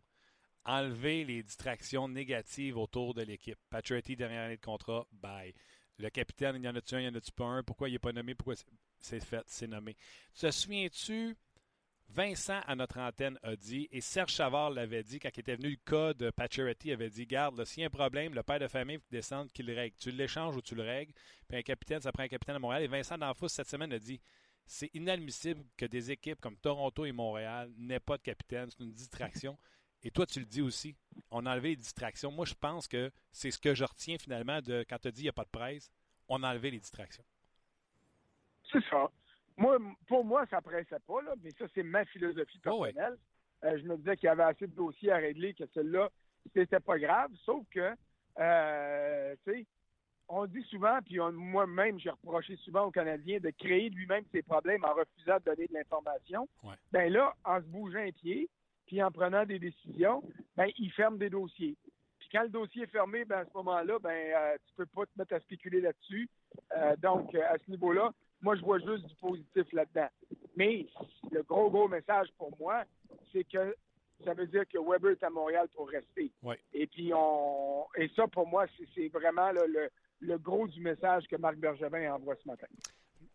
Enlever 0.64 1.24
les 1.24 1.44
distractions 1.44 2.08
négatives 2.08 2.76
autour 2.76 3.14
de 3.14 3.22
l'équipe. 3.22 3.58
Patriotty, 3.70 4.16
dernière 4.16 4.46
année 4.46 4.56
de 4.56 4.64
contrat, 4.64 5.06
bye. 5.12 5.54
Le 5.98 6.10
capitaine, 6.10 6.56
il 6.56 6.64
y 6.64 6.68
en 6.68 6.74
a-tu 6.74 6.96
un, 6.96 7.00
il 7.00 7.04
y 7.04 7.08
en 7.08 7.14
a-tu 7.14 7.32
pas 7.32 7.44
un? 7.44 7.62
Pourquoi 7.62 7.88
il 7.88 7.92
n'est 7.92 7.98
pas 8.00 8.12
nommé? 8.12 8.34
Pourquoi 8.34 8.54
c'est 8.98 9.24
fait, 9.24 9.44
c'est 9.46 9.68
nommé? 9.68 9.96
Te 10.34 10.50
souviens-tu 10.50 11.36
Vincent, 12.08 12.60
à 12.66 12.76
notre 12.76 12.98
antenne, 12.98 13.38
a 13.42 13.56
dit, 13.56 13.88
et 13.90 14.00
Serge 14.00 14.32
Chavard 14.32 14.70
l'avait 14.70 15.02
dit 15.02 15.18
quand 15.18 15.30
il 15.34 15.40
était 15.40 15.56
venu 15.56 15.70
le 15.70 15.76
cas 15.76 16.14
de 16.14 16.30
Pacioretty, 16.30 16.92
avait 16.92 17.10
dit 17.10 17.26
Garde, 17.26 17.62
s'il 17.64 17.80
y 17.80 17.84
a 17.84 17.88
un 17.88 17.90
problème, 17.90 18.32
le 18.32 18.42
père 18.42 18.58
de 18.58 18.68
famille 18.68 18.98
qui 18.98 19.10
descend, 19.10 19.50
qu'il 19.52 19.66
le 19.66 19.74
règle. 19.74 19.96
Tu 19.98 20.10
l'échanges 20.10 20.56
ou 20.56 20.62
tu 20.62 20.74
le 20.74 20.82
règles. 20.82 21.12
Puis 21.48 21.58
un 21.58 21.62
capitaine, 21.62 22.00
ça 22.00 22.12
prend 22.12 22.22
un 22.22 22.28
capitaine 22.28 22.56
à 22.56 22.58
Montréal. 22.58 22.82
Et 22.84 22.86
Vincent 22.86 23.18
D'Anfous, 23.18 23.48
cette 23.48 23.68
semaine, 23.68 23.92
a 23.92 23.98
dit 23.98 24.20
C'est 24.66 24.90
inadmissible 24.94 25.64
que 25.76 25.84
des 25.84 26.10
équipes 26.10 26.40
comme 26.40 26.56
Toronto 26.56 27.04
et 27.04 27.12
Montréal 27.12 27.70
n'aient 27.76 28.00
pas 28.00 28.16
de 28.16 28.22
capitaine. 28.22 28.70
C'est 28.70 28.82
une 28.82 28.92
distraction. 28.92 29.58
Et 30.02 30.10
toi, 30.10 30.24
tu 30.24 30.38
le 30.38 30.46
dis 30.46 30.62
aussi. 30.62 30.94
On 31.30 31.46
a 31.46 31.52
enlevé 31.52 31.70
les 31.70 31.76
distractions. 31.76 32.30
Moi, 32.30 32.44
je 32.44 32.54
pense 32.54 32.86
que 32.86 33.10
c'est 33.32 33.50
ce 33.50 33.58
que 33.58 33.74
je 33.74 33.82
retiens 33.82 34.18
finalement 34.18 34.60
de 34.62 34.84
quand 34.88 34.98
tu 34.98 35.08
as 35.08 35.10
dit 35.10 35.22
il 35.22 35.24
n'y 35.24 35.30
a 35.30 35.32
pas 35.32 35.44
de 35.44 35.50
presse. 35.50 35.90
On 36.28 36.42
a 36.42 36.50
enlevé 36.50 36.70
les 36.70 36.78
distractions. 36.78 37.24
C'est 38.70 38.84
ça. 38.88 39.10
Moi, 39.56 39.78
pour 40.06 40.24
moi, 40.24 40.44
ça 40.46 40.60
pressait 40.60 41.00
pas, 41.06 41.22
là, 41.22 41.34
mais 41.42 41.50
ça, 41.52 41.66
c'est 41.74 41.82
ma 41.82 42.04
philosophie 42.04 42.60
Oh 42.66 42.82
personnelle. 42.82 43.16
Euh, 43.64 43.78
je 43.78 43.84
me 43.84 43.96
disais 43.96 44.16
qu'il 44.16 44.26
y 44.26 44.30
avait 44.30 44.42
assez 44.42 44.66
de 44.66 44.74
dossiers 44.74 45.12
à 45.12 45.16
régler, 45.16 45.54
que 45.54 45.64
celui-là, 45.72 46.10
c'était 46.54 46.80
pas 46.80 46.98
grave, 46.98 47.30
sauf 47.44 47.64
que, 47.70 47.94
euh, 48.38 49.34
tu 49.44 49.52
sais, 49.52 49.66
on 50.28 50.46
dit 50.46 50.62
souvent, 50.64 50.98
puis 51.04 51.18
moi-même, 51.18 51.98
j'ai 51.98 52.10
reproché 52.10 52.56
souvent 52.56 52.86
aux 52.86 52.90
Canadiens 52.90 53.38
de 53.38 53.50
créer 53.50 53.90
lui-même 53.90 54.24
ses 54.32 54.42
problèmes 54.42 54.84
en 54.84 54.92
refusant 54.92 55.36
de 55.38 55.44
donner 55.44 55.66
de 55.68 55.74
l'information. 55.74 56.48
Ouais. 56.64 56.74
Ben 56.90 57.12
là, 57.12 57.34
en 57.44 57.60
se 57.60 57.66
bougeant 57.66 58.00
un 58.00 58.10
pied, 58.10 58.48
puis 58.86 59.02
en 59.02 59.10
prenant 59.10 59.44
des 59.44 59.58
décisions, 59.58 60.22
ben 60.56 60.68
il 60.78 60.90
ferme 60.92 61.18
des 61.18 61.30
dossiers. 61.30 61.76
Puis 62.18 62.28
quand 62.32 62.42
le 62.42 62.48
dossier 62.48 62.82
est 62.82 62.90
fermé, 62.90 63.24
ben 63.24 63.38
à 63.38 63.44
ce 63.44 63.50
moment-là, 63.54 63.98
ben 64.00 64.10
euh, 64.10 64.56
tu 64.66 64.74
peux 64.74 64.86
pas 64.86 65.06
te 65.06 65.12
mettre 65.16 65.34
à 65.34 65.40
spéculer 65.40 65.80
là-dessus. 65.80 66.28
Euh, 66.76 66.96
donc, 66.96 67.32
à 67.34 67.56
ce 67.64 67.70
niveau-là, 67.70 68.12
moi, 68.42 68.54
je 68.56 68.62
vois 68.62 68.78
juste 68.78 69.06
du 69.06 69.14
positif 69.16 69.64
là-dedans. 69.72 70.08
Mais 70.56 70.86
le 71.30 71.42
gros, 71.42 71.70
gros 71.70 71.88
message 71.88 72.28
pour 72.38 72.56
moi, 72.58 72.84
c'est 73.32 73.44
que 73.44 73.76
ça 74.24 74.34
veut 74.34 74.46
dire 74.46 74.66
que 74.68 74.78
Weber 74.78 75.12
est 75.12 75.22
à 75.22 75.30
Montréal 75.30 75.68
pour 75.74 75.88
rester. 75.88 76.32
Ouais. 76.42 76.58
Et 76.72 76.86
puis, 76.86 77.12
on 77.14 77.86
et 77.96 78.08
ça, 78.16 78.26
pour 78.28 78.46
moi, 78.46 78.66
c'est- 78.94 79.08
vraiment 79.08 79.50
là, 79.52 79.66
le, 79.66 79.90
le 80.20 80.38
gros 80.38 80.66
du 80.66 80.80
message 80.80 81.26
que 81.26 81.36
Marc 81.36 81.56
Bergevin 81.56 82.14
envoie 82.14 82.34
ce 82.36 82.46
matin. 82.48 82.66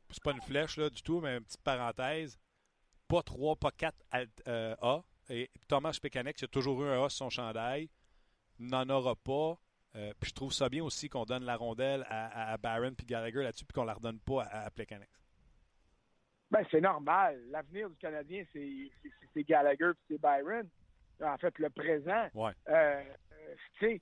C'est 0.09 0.23
pas 0.23 0.31
une 0.31 0.41
flèche 0.41 0.77
là, 0.77 0.89
du 0.89 1.01
tout, 1.01 1.19
mais 1.21 1.37
une 1.37 1.43
petite 1.43 1.61
parenthèse. 1.61 2.39
Pas 3.07 3.21
3, 3.21 3.55
pas 3.55 3.71
4 3.71 3.95
A. 4.11 5.01
Et 5.29 5.49
Thomas 5.67 5.97
Pécanex, 6.01 6.41
il 6.41 6.45
a 6.45 6.47
toujours 6.47 6.83
eu 6.83 6.87
un 6.87 7.03
A 7.03 7.09
sur 7.09 7.25
son 7.25 7.29
chandail. 7.29 7.89
N'en 8.59 8.89
aura 8.89 9.15
pas. 9.15 9.57
Euh, 9.95 10.13
puis 10.19 10.29
je 10.29 10.35
trouve 10.35 10.53
ça 10.53 10.69
bien 10.69 10.83
aussi 10.83 11.09
qu'on 11.09 11.25
donne 11.25 11.43
la 11.43 11.57
rondelle 11.57 12.05
à, 12.09 12.53
à 12.53 12.57
Barron 12.57 12.93
puis 12.93 13.05
Gallagher 13.05 13.43
là-dessus, 13.43 13.65
puis 13.65 13.73
qu'on 13.73 13.83
la 13.83 13.93
redonne 13.93 14.19
pas 14.19 14.43
à, 14.43 14.65
à 14.65 14.69
Plekanec. 14.69 15.09
Ben, 16.49 16.65
c'est 16.69 16.81
normal. 16.81 17.41
L'avenir 17.49 17.89
du 17.89 17.97
Canadien, 17.97 18.43
c'est 18.53 19.43
Gallagher 19.43 19.91
puis 19.95 20.05
c'est 20.09 20.21
Byron. 20.21 20.67
En 21.21 21.37
fait, 21.37 21.57
le 21.59 21.69
présent. 21.69 22.27
Ouais. 22.33 22.51
Euh, 22.67 23.03
euh, 23.31 23.55
tu 23.79 23.85
sais, 23.85 24.01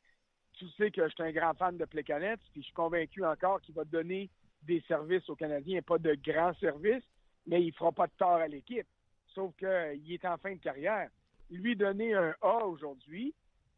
tu 0.53 0.69
sais 0.77 0.91
que 0.91 1.08
je 1.08 1.13
suis 1.13 1.24
un 1.24 1.31
grand 1.31 1.53
fan 1.53 1.77
de 1.77 1.86
Plekanec, 1.86 2.39
puis 2.51 2.62
je 2.62 2.65
suis 2.65 2.74
convaincu 2.74 3.25
encore 3.25 3.62
qu'il 3.62 3.75
va 3.75 3.84
donner 3.84 4.29
des 4.63 4.81
services 4.88 5.27
aux 5.29 5.36
Canadiens, 5.36 5.81
pas 5.81 5.98
de 5.98 6.15
grands 6.15 6.53
services, 6.55 7.03
mais 7.46 7.63
il 7.63 7.74
fera 7.74 7.91
pas 7.91 8.08
de 8.08 8.13
tort 8.17 8.38
à 8.38 8.48
l'équipe. 8.48 8.88
Sauf 9.34 9.55
qu'il 9.55 10.12
est 10.12 10.25
en 10.25 10.38
fin 10.38 10.53
de 10.53 10.60
carrière. 10.60 11.10
Lui 11.50 11.75
donner 11.75 12.13
un 12.13 12.36
A 12.41 12.65
aujourd'hui, 12.65 13.34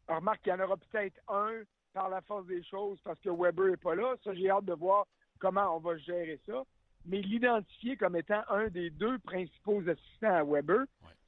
remarque 0.08 0.42
qu'il 0.42 0.52
y 0.52 0.56
en 0.56 0.60
aura 0.60 0.76
peut-être 0.76 1.20
un 1.28 1.62
par 1.92 2.08
la 2.08 2.20
force 2.22 2.46
des 2.46 2.62
choses 2.64 2.98
parce 3.04 3.18
que 3.20 3.30
Weber 3.30 3.70
n'est 3.70 3.76
pas 3.76 3.94
là. 3.94 4.14
Ça, 4.24 4.34
j'ai 4.34 4.50
hâte 4.50 4.64
de 4.64 4.74
voir 4.74 5.06
comment 5.38 5.76
on 5.76 5.80
va 5.80 5.96
gérer 5.98 6.40
ça. 6.46 6.62
Mais 7.04 7.20
l'identifier 7.20 7.96
comme 7.96 8.16
étant 8.16 8.42
un 8.48 8.68
des 8.68 8.90
deux 8.90 9.18
principaux 9.18 9.82
assistants 9.88 10.34
à 10.34 10.44
Weber, 10.44 10.84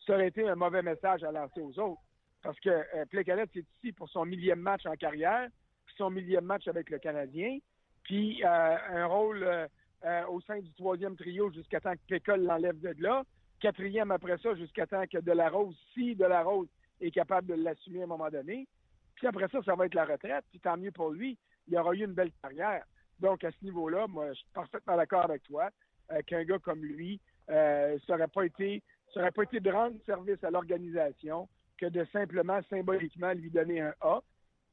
ça 0.06 0.14
aurait 0.14 0.28
été 0.28 0.48
un 0.48 0.54
mauvais 0.54 0.82
message 0.82 1.24
à 1.24 1.32
lancer 1.32 1.60
aux 1.60 1.78
autres. 1.78 2.00
Parce 2.42 2.58
que 2.60 2.70
euh, 2.70 3.06
Plekanec 3.10 3.56
est 3.56 3.66
ici 3.78 3.92
pour 3.92 4.08
son 4.08 4.24
millième 4.24 4.60
match 4.60 4.86
en 4.86 4.94
carrière, 4.94 5.48
puis 5.86 5.94
son 5.96 6.10
millième 6.10 6.44
match 6.44 6.68
avec 6.68 6.90
le 6.90 6.98
Canadien, 6.98 7.58
puis 8.04 8.42
euh, 8.44 8.76
un 8.90 9.06
rôle 9.06 9.42
euh, 9.42 9.66
euh, 10.04 10.26
au 10.26 10.40
sein 10.42 10.60
du 10.60 10.72
troisième 10.74 11.16
trio 11.16 11.50
jusqu'à 11.50 11.80
temps 11.80 11.94
que 11.94 12.06
Pécole 12.06 12.44
l'enlève 12.44 12.78
de 12.78 12.94
là, 13.02 13.24
quatrième 13.60 14.10
après 14.10 14.36
ça 14.38 14.54
jusqu'à 14.54 14.86
temps 14.86 15.04
que 15.10 15.18
Delarose, 15.18 15.76
si 15.94 16.14
Delarose 16.14 16.68
est 17.00 17.10
capable 17.10 17.48
de 17.48 17.54
l'assumer 17.54 18.02
à 18.02 18.04
un 18.04 18.08
moment 18.08 18.30
donné, 18.30 18.68
puis 19.14 19.26
après 19.26 19.48
ça, 19.48 19.62
ça 19.62 19.74
va 19.74 19.86
être 19.86 19.94
la 19.94 20.04
retraite, 20.04 20.44
puis 20.50 20.60
tant 20.60 20.76
mieux 20.76 20.92
pour 20.92 21.10
lui, 21.10 21.38
il 21.66 21.76
aura 21.76 21.94
eu 21.94 22.04
une 22.04 22.14
belle 22.14 22.32
carrière. 22.42 22.84
Donc, 23.20 23.44
à 23.44 23.50
ce 23.50 23.64
niveau-là, 23.64 24.06
moi, 24.06 24.28
je 24.28 24.38
suis 24.38 24.48
parfaitement 24.52 24.96
d'accord 24.96 25.24
avec 25.24 25.42
toi 25.44 25.70
euh, 26.12 26.20
qu'un 26.26 26.44
gars 26.44 26.58
comme 26.58 26.84
lui, 26.84 27.20
euh, 27.50 27.98
ça 28.06 28.14
n'aurait 28.14 28.28
pas 28.28 28.44
été 28.44 28.82
ça 29.12 29.20
aurait 29.20 29.30
pas 29.30 29.44
été 29.44 29.60
de 29.60 29.70
rendre 29.70 29.96
service 30.04 30.42
à 30.42 30.50
l'organisation 30.50 31.48
que 31.78 31.86
de 31.86 32.04
simplement 32.12 32.60
symboliquement 32.68 33.32
lui 33.32 33.50
donner 33.50 33.80
un 33.80 33.94
A. 34.00 34.20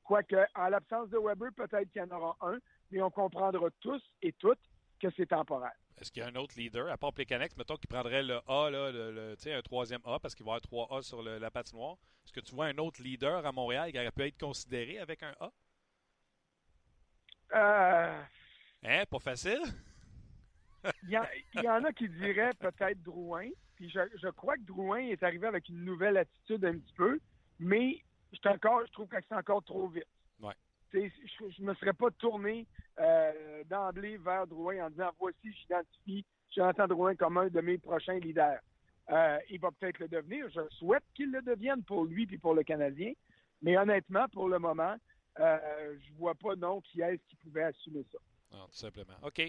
Quoique, 0.03 0.35
en 0.55 0.69
l'absence 0.69 1.09
de 1.09 1.17
Weber, 1.17 1.51
peut-être 1.55 1.89
qu'il 1.91 2.01
y 2.01 2.05
en 2.05 2.17
aura 2.17 2.35
un, 2.41 2.57
mais 2.89 3.01
on 3.01 3.11
comprendra 3.11 3.69
tous 3.79 4.01
et 4.23 4.33
toutes 4.33 4.59
que 5.01 5.09
c'est 5.15 5.25
temporaire. 5.25 5.73
Est-ce 5.99 6.11
qu'il 6.11 6.21
y 6.23 6.25
a 6.25 6.29
un 6.29 6.35
autre 6.35 6.55
leader, 6.57 6.89
à 6.91 6.97
part 6.97 7.13
Plekanec, 7.13 7.55
mettons, 7.57 7.75
qui 7.77 7.87
prendrait 7.87 8.23
le 8.23 8.39
A, 8.47 8.69
là, 8.69 8.91
le, 8.91 9.35
un 9.47 9.61
troisième 9.61 10.01
A, 10.05 10.19
parce 10.19 10.33
qu'il 10.35 10.45
va 10.45 10.51
y 10.53 10.55
avoir 10.55 10.61
trois 10.61 10.97
A 10.97 11.01
sur 11.01 11.21
le- 11.21 11.37
la 11.37 11.51
patinoire? 11.51 11.97
Est-ce 12.25 12.33
que 12.33 12.39
tu 12.39 12.55
vois 12.55 12.65
un 12.67 12.77
autre 12.77 13.01
leader 13.01 13.45
à 13.45 13.51
Montréal 13.51 13.91
qui 13.91 13.97
aurait 13.99 14.11
pu 14.11 14.23
être 14.23 14.39
considéré 14.39 14.99
avec 14.99 15.21
un 15.23 15.35
A? 15.39 15.51
Euh, 17.53 18.21
Hein? 18.83 19.03
Pas 19.09 19.19
facile? 19.19 19.61
Il 21.03 21.09
y, 21.11 21.17
en- 21.17 21.27
il 21.53 21.61
y 21.61 21.69
en 21.69 21.83
a 21.83 21.91
qui 21.93 22.09
diraient 22.09 22.53
peut-être 22.55 23.03
Drouin. 23.03 23.47
Puis 23.75 23.87
je, 23.91 23.99
je 24.19 24.27
crois 24.29 24.55
que 24.57 24.63
Drouin 24.63 24.99
est 24.99 25.21
arrivé 25.21 25.45
avec 25.45 25.69
une 25.69 25.83
nouvelle 25.85 26.17
attitude 26.17 26.65
un 26.65 26.79
petit 26.79 26.93
peu, 26.93 27.19
mais 27.59 28.01
je, 28.33 28.37
suis 28.39 28.49
encore, 28.49 28.83
je 28.87 28.91
trouve 28.91 29.07
que 29.07 29.17
c'est 29.29 29.35
encore 29.35 29.63
trop 29.63 29.87
vite. 29.89 30.07
Ouais. 30.39 30.55
Je 30.93 31.61
ne 31.61 31.67
me 31.67 31.73
serais 31.75 31.93
pas 31.93 32.11
tourné 32.11 32.67
euh, 32.99 33.63
d'emblée 33.65 34.17
vers 34.17 34.47
Drouin 34.47 34.85
en 34.85 34.89
disant 34.89 35.11
voici, 35.19 35.53
j'identifie 35.53 36.25
Jonathan 36.53 36.87
Drouin 36.87 37.15
comme 37.15 37.37
un 37.37 37.47
de 37.47 37.61
mes 37.61 37.77
prochains 37.77 38.19
leaders. 38.19 38.59
Euh, 39.09 39.37
il 39.49 39.59
va 39.59 39.71
peut-être 39.71 39.99
le 39.99 40.07
devenir. 40.07 40.49
Je 40.49 40.61
souhaite 40.71 41.03
qu'il 41.15 41.31
le 41.31 41.41
devienne 41.41 41.83
pour 41.83 42.05
lui 42.05 42.27
et 42.31 42.37
pour 42.37 42.53
le 42.53 42.63
Canadien. 42.63 43.13
Mais 43.61 43.77
honnêtement, 43.77 44.27
pour 44.29 44.49
le 44.49 44.59
moment, 44.59 44.95
euh, 45.39 45.97
je 45.99 46.13
vois 46.13 46.35
pas 46.35 46.55
non 46.55 46.81
qui 46.81 47.01
est-ce 47.01 47.21
qui 47.29 47.35
pouvait 47.37 47.63
assumer 47.63 48.05
ça. 48.11 48.17
Non, 48.51 48.65
tout 48.65 48.77
simplement. 48.77 49.15
OK. 49.23 49.41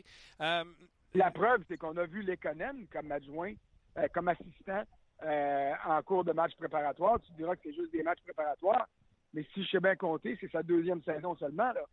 La 1.14 1.30
preuve, 1.30 1.62
c'est 1.68 1.76
qu'on 1.76 1.96
a 1.98 2.06
vu 2.06 2.22
Lekonen 2.22 2.86
comme 2.90 3.12
adjoint, 3.12 3.52
comme 4.14 4.28
assistant 4.28 4.84
en 5.22 6.02
cours 6.02 6.24
de 6.24 6.32
match 6.32 6.54
préparatoire. 6.56 7.20
Tu 7.20 7.32
diras 7.32 7.54
que 7.56 7.62
c'est 7.64 7.74
juste 7.74 7.92
des 7.92 8.02
matchs 8.02 8.22
préparatoires, 8.22 8.88
mais 9.32 9.44
si 9.54 9.64
je 9.64 9.70
sais 9.70 9.80
bien 9.80 9.96
compter, 9.96 10.36
c'est 10.40 10.50
sa 10.50 10.62
deuxième 10.62 11.02
saison 11.02 11.34
seulement. 11.36 11.72
Là. 11.72 11.84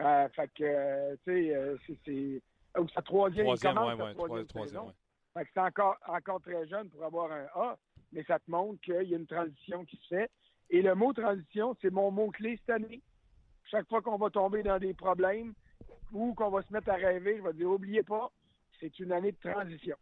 Euh, 0.00 0.28
fait 0.30 0.48
que, 0.54 0.64
euh, 0.64 1.16
tu 1.24 1.32
sais, 1.32 1.54
euh, 1.54 1.76
c'est- 1.86 1.98
c'est. 2.04 2.42
Ou 2.80 2.88
sa 2.88 3.02
troisième, 3.02 3.46
troisième, 3.46 3.74
commence 3.74 3.92
ouais, 3.92 3.96
sa 3.98 4.04
ouais, 4.04 4.14
troisième, 4.14 4.46
troisième, 4.46 4.68
saison. 4.80 4.86
ouais. 4.88 4.94
Fait 5.34 5.44
que 5.44 5.50
c'est 5.54 5.60
encore, 5.60 5.96
encore 6.08 6.40
très 6.40 6.66
jeune 6.66 6.90
pour 6.90 7.04
avoir 7.04 7.30
un 7.30 7.46
A, 7.54 7.76
mais 8.12 8.24
ça 8.24 8.38
te 8.38 8.50
montre 8.50 8.80
qu'il 8.80 8.94
y 9.08 9.14
a 9.14 9.18
une 9.18 9.26
transition 9.26 9.84
qui 9.84 9.96
se 9.98 10.08
fait. 10.08 10.30
Et 10.70 10.82
le 10.82 10.94
mot 10.94 11.12
transition, 11.12 11.76
c'est 11.80 11.90
mon 11.90 12.10
mot-clé 12.10 12.56
cette 12.58 12.70
année. 12.70 13.00
Chaque 13.70 13.88
fois 13.88 14.02
qu'on 14.02 14.16
va 14.16 14.30
tomber 14.30 14.62
dans 14.62 14.78
des 14.78 14.94
problèmes 14.94 15.54
ou 16.12 16.34
qu'on 16.34 16.50
va 16.50 16.62
se 16.62 16.72
mettre 16.72 16.90
à 16.90 16.94
rêver, 16.94 17.36
je 17.38 17.42
vais 17.42 17.52
dire, 17.52 17.70
oubliez 17.70 18.02
pas, 18.02 18.30
c'est 18.80 18.98
une 18.98 19.12
année 19.12 19.32
de 19.32 19.50
transition. 19.50 19.96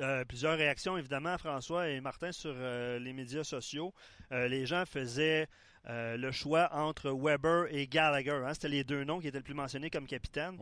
Euh, 0.00 0.24
plusieurs 0.24 0.58
réactions, 0.58 0.96
évidemment, 0.98 1.38
François 1.38 1.88
et 1.88 2.00
Martin, 2.00 2.30
sur 2.32 2.52
euh, 2.54 2.98
les 2.98 3.12
médias 3.12 3.44
sociaux. 3.44 3.94
Euh, 4.32 4.46
les 4.48 4.66
gens 4.66 4.84
faisaient 4.86 5.48
le 5.88 6.32
choix 6.32 6.68
entre 6.72 7.10
Weber 7.12 7.66
et 7.72 7.86
Gallagher. 7.86 8.42
hein. 8.44 8.52
C'était 8.54 8.68
les 8.68 8.82
deux 8.82 9.04
noms 9.04 9.20
qui 9.20 9.28
étaient 9.28 9.38
le 9.38 9.44
plus 9.44 9.54
mentionnés 9.54 9.88
comme 9.88 10.06
capitaine. 10.06 10.56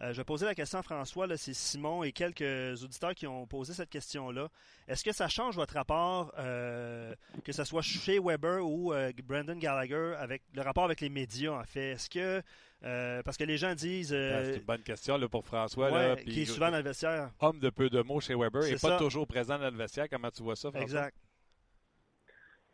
Euh, 0.00 0.12
je 0.12 0.22
posais 0.22 0.46
la 0.46 0.54
question 0.54 0.78
à 0.78 0.82
François, 0.82 1.26
là, 1.26 1.36
c'est 1.36 1.52
Simon 1.54 2.04
et 2.04 2.12
quelques 2.12 2.84
auditeurs 2.84 3.14
qui 3.16 3.26
ont 3.26 3.48
posé 3.48 3.72
cette 3.72 3.90
question-là. 3.90 4.48
Est-ce 4.86 5.02
que 5.02 5.10
ça 5.12 5.26
change 5.26 5.56
votre 5.56 5.74
rapport, 5.74 6.32
euh, 6.38 7.12
que 7.44 7.50
ce 7.50 7.64
soit 7.64 7.82
chez 7.82 8.20
Weber 8.20 8.64
ou 8.64 8.92
euh, 8.92 9.10
Brandon 9.24 9.56
Gallagher, 9.56 10.14
avec 10.18 10.42
le 10.54 10.62
rapport 10.62 10.84
avec 10.84 11.00
les 11.00 11.08
médias, 11.08 11.50
en 11.52 11.64
fait? 11.64 11.90
Est-ce 11.92 12.08
que, 12.08 12.40
euh, 12.84 13.22
parce 13.24 13.36
que 13.36 13.42
les 13.42 13.56
gens 13.56 13.74
disent, 13.74 14.12
Ah, 14.12 14.16
euh, 14.16 14.52
c'est 14.52 14.58
une 14.60 14.64
bonne 14.66 14.82
question 14.84 15.18
là, 15.18 15.28
pour 15.28 15.44
François. 15.44 15.90
ouais, 15.90 16.08
là, 16.10 16.14
puis- 16.16 16.26
qui 16.26 16.42
est 16.42 16.46
souvent 16.46 16.70
dans 16.70 16.76
le 16.76 16.84
vestiaire. 16.84 17.32
Homme 17.40 17.58
de 17.58 17.70
peu 17.70 17.90
de 17.90 18.00
mots 18.02 18.20
chez 18.20 18.36
Weber 18.36 18.62
et 18.66 18.76
C'est 18.78 18.80
pas 18.88 18.96
ça. 18.96 18.98
toujours 18.98 19.26
présent 19.26 19.58
dans 19.58 19.68
le 19.70 19.76
vestiaire. 19.76 20.06
Comment 20.08 20.30
tu 20.30 20.44
vois 20.44 20.54
ça, 20.54 20.70
François? 20.70 20.82
Exact. 20.84 21.16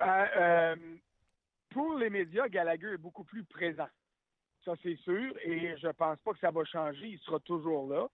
Euh, 0.02 0.26
euh, 0.36 0.76
pour 1.70 1.96
les 1.96 2.10
médias, 2.10 2.48
Gallagher 2.48 2.92
est 2.94 2.98
beaucoup 2.98 3.24
plus 3.24 3.44
présent. 3.44 3.88
Ça, 4.64 4.72
c'est 4.82 4.96
sûr. 4.96 5.34
Et 5.42 5.76
je 5.76 5.88
pense 5.88 6.18
pas 6.20 6.32
que 6.32 6.38
ça 6.38 6.50
va 6.50 6.64
changer. 6.64 7.08
Il 7.08 7.18
sera 7.20 7.38
toujours 7.40 7.92
là. 7.92 8.08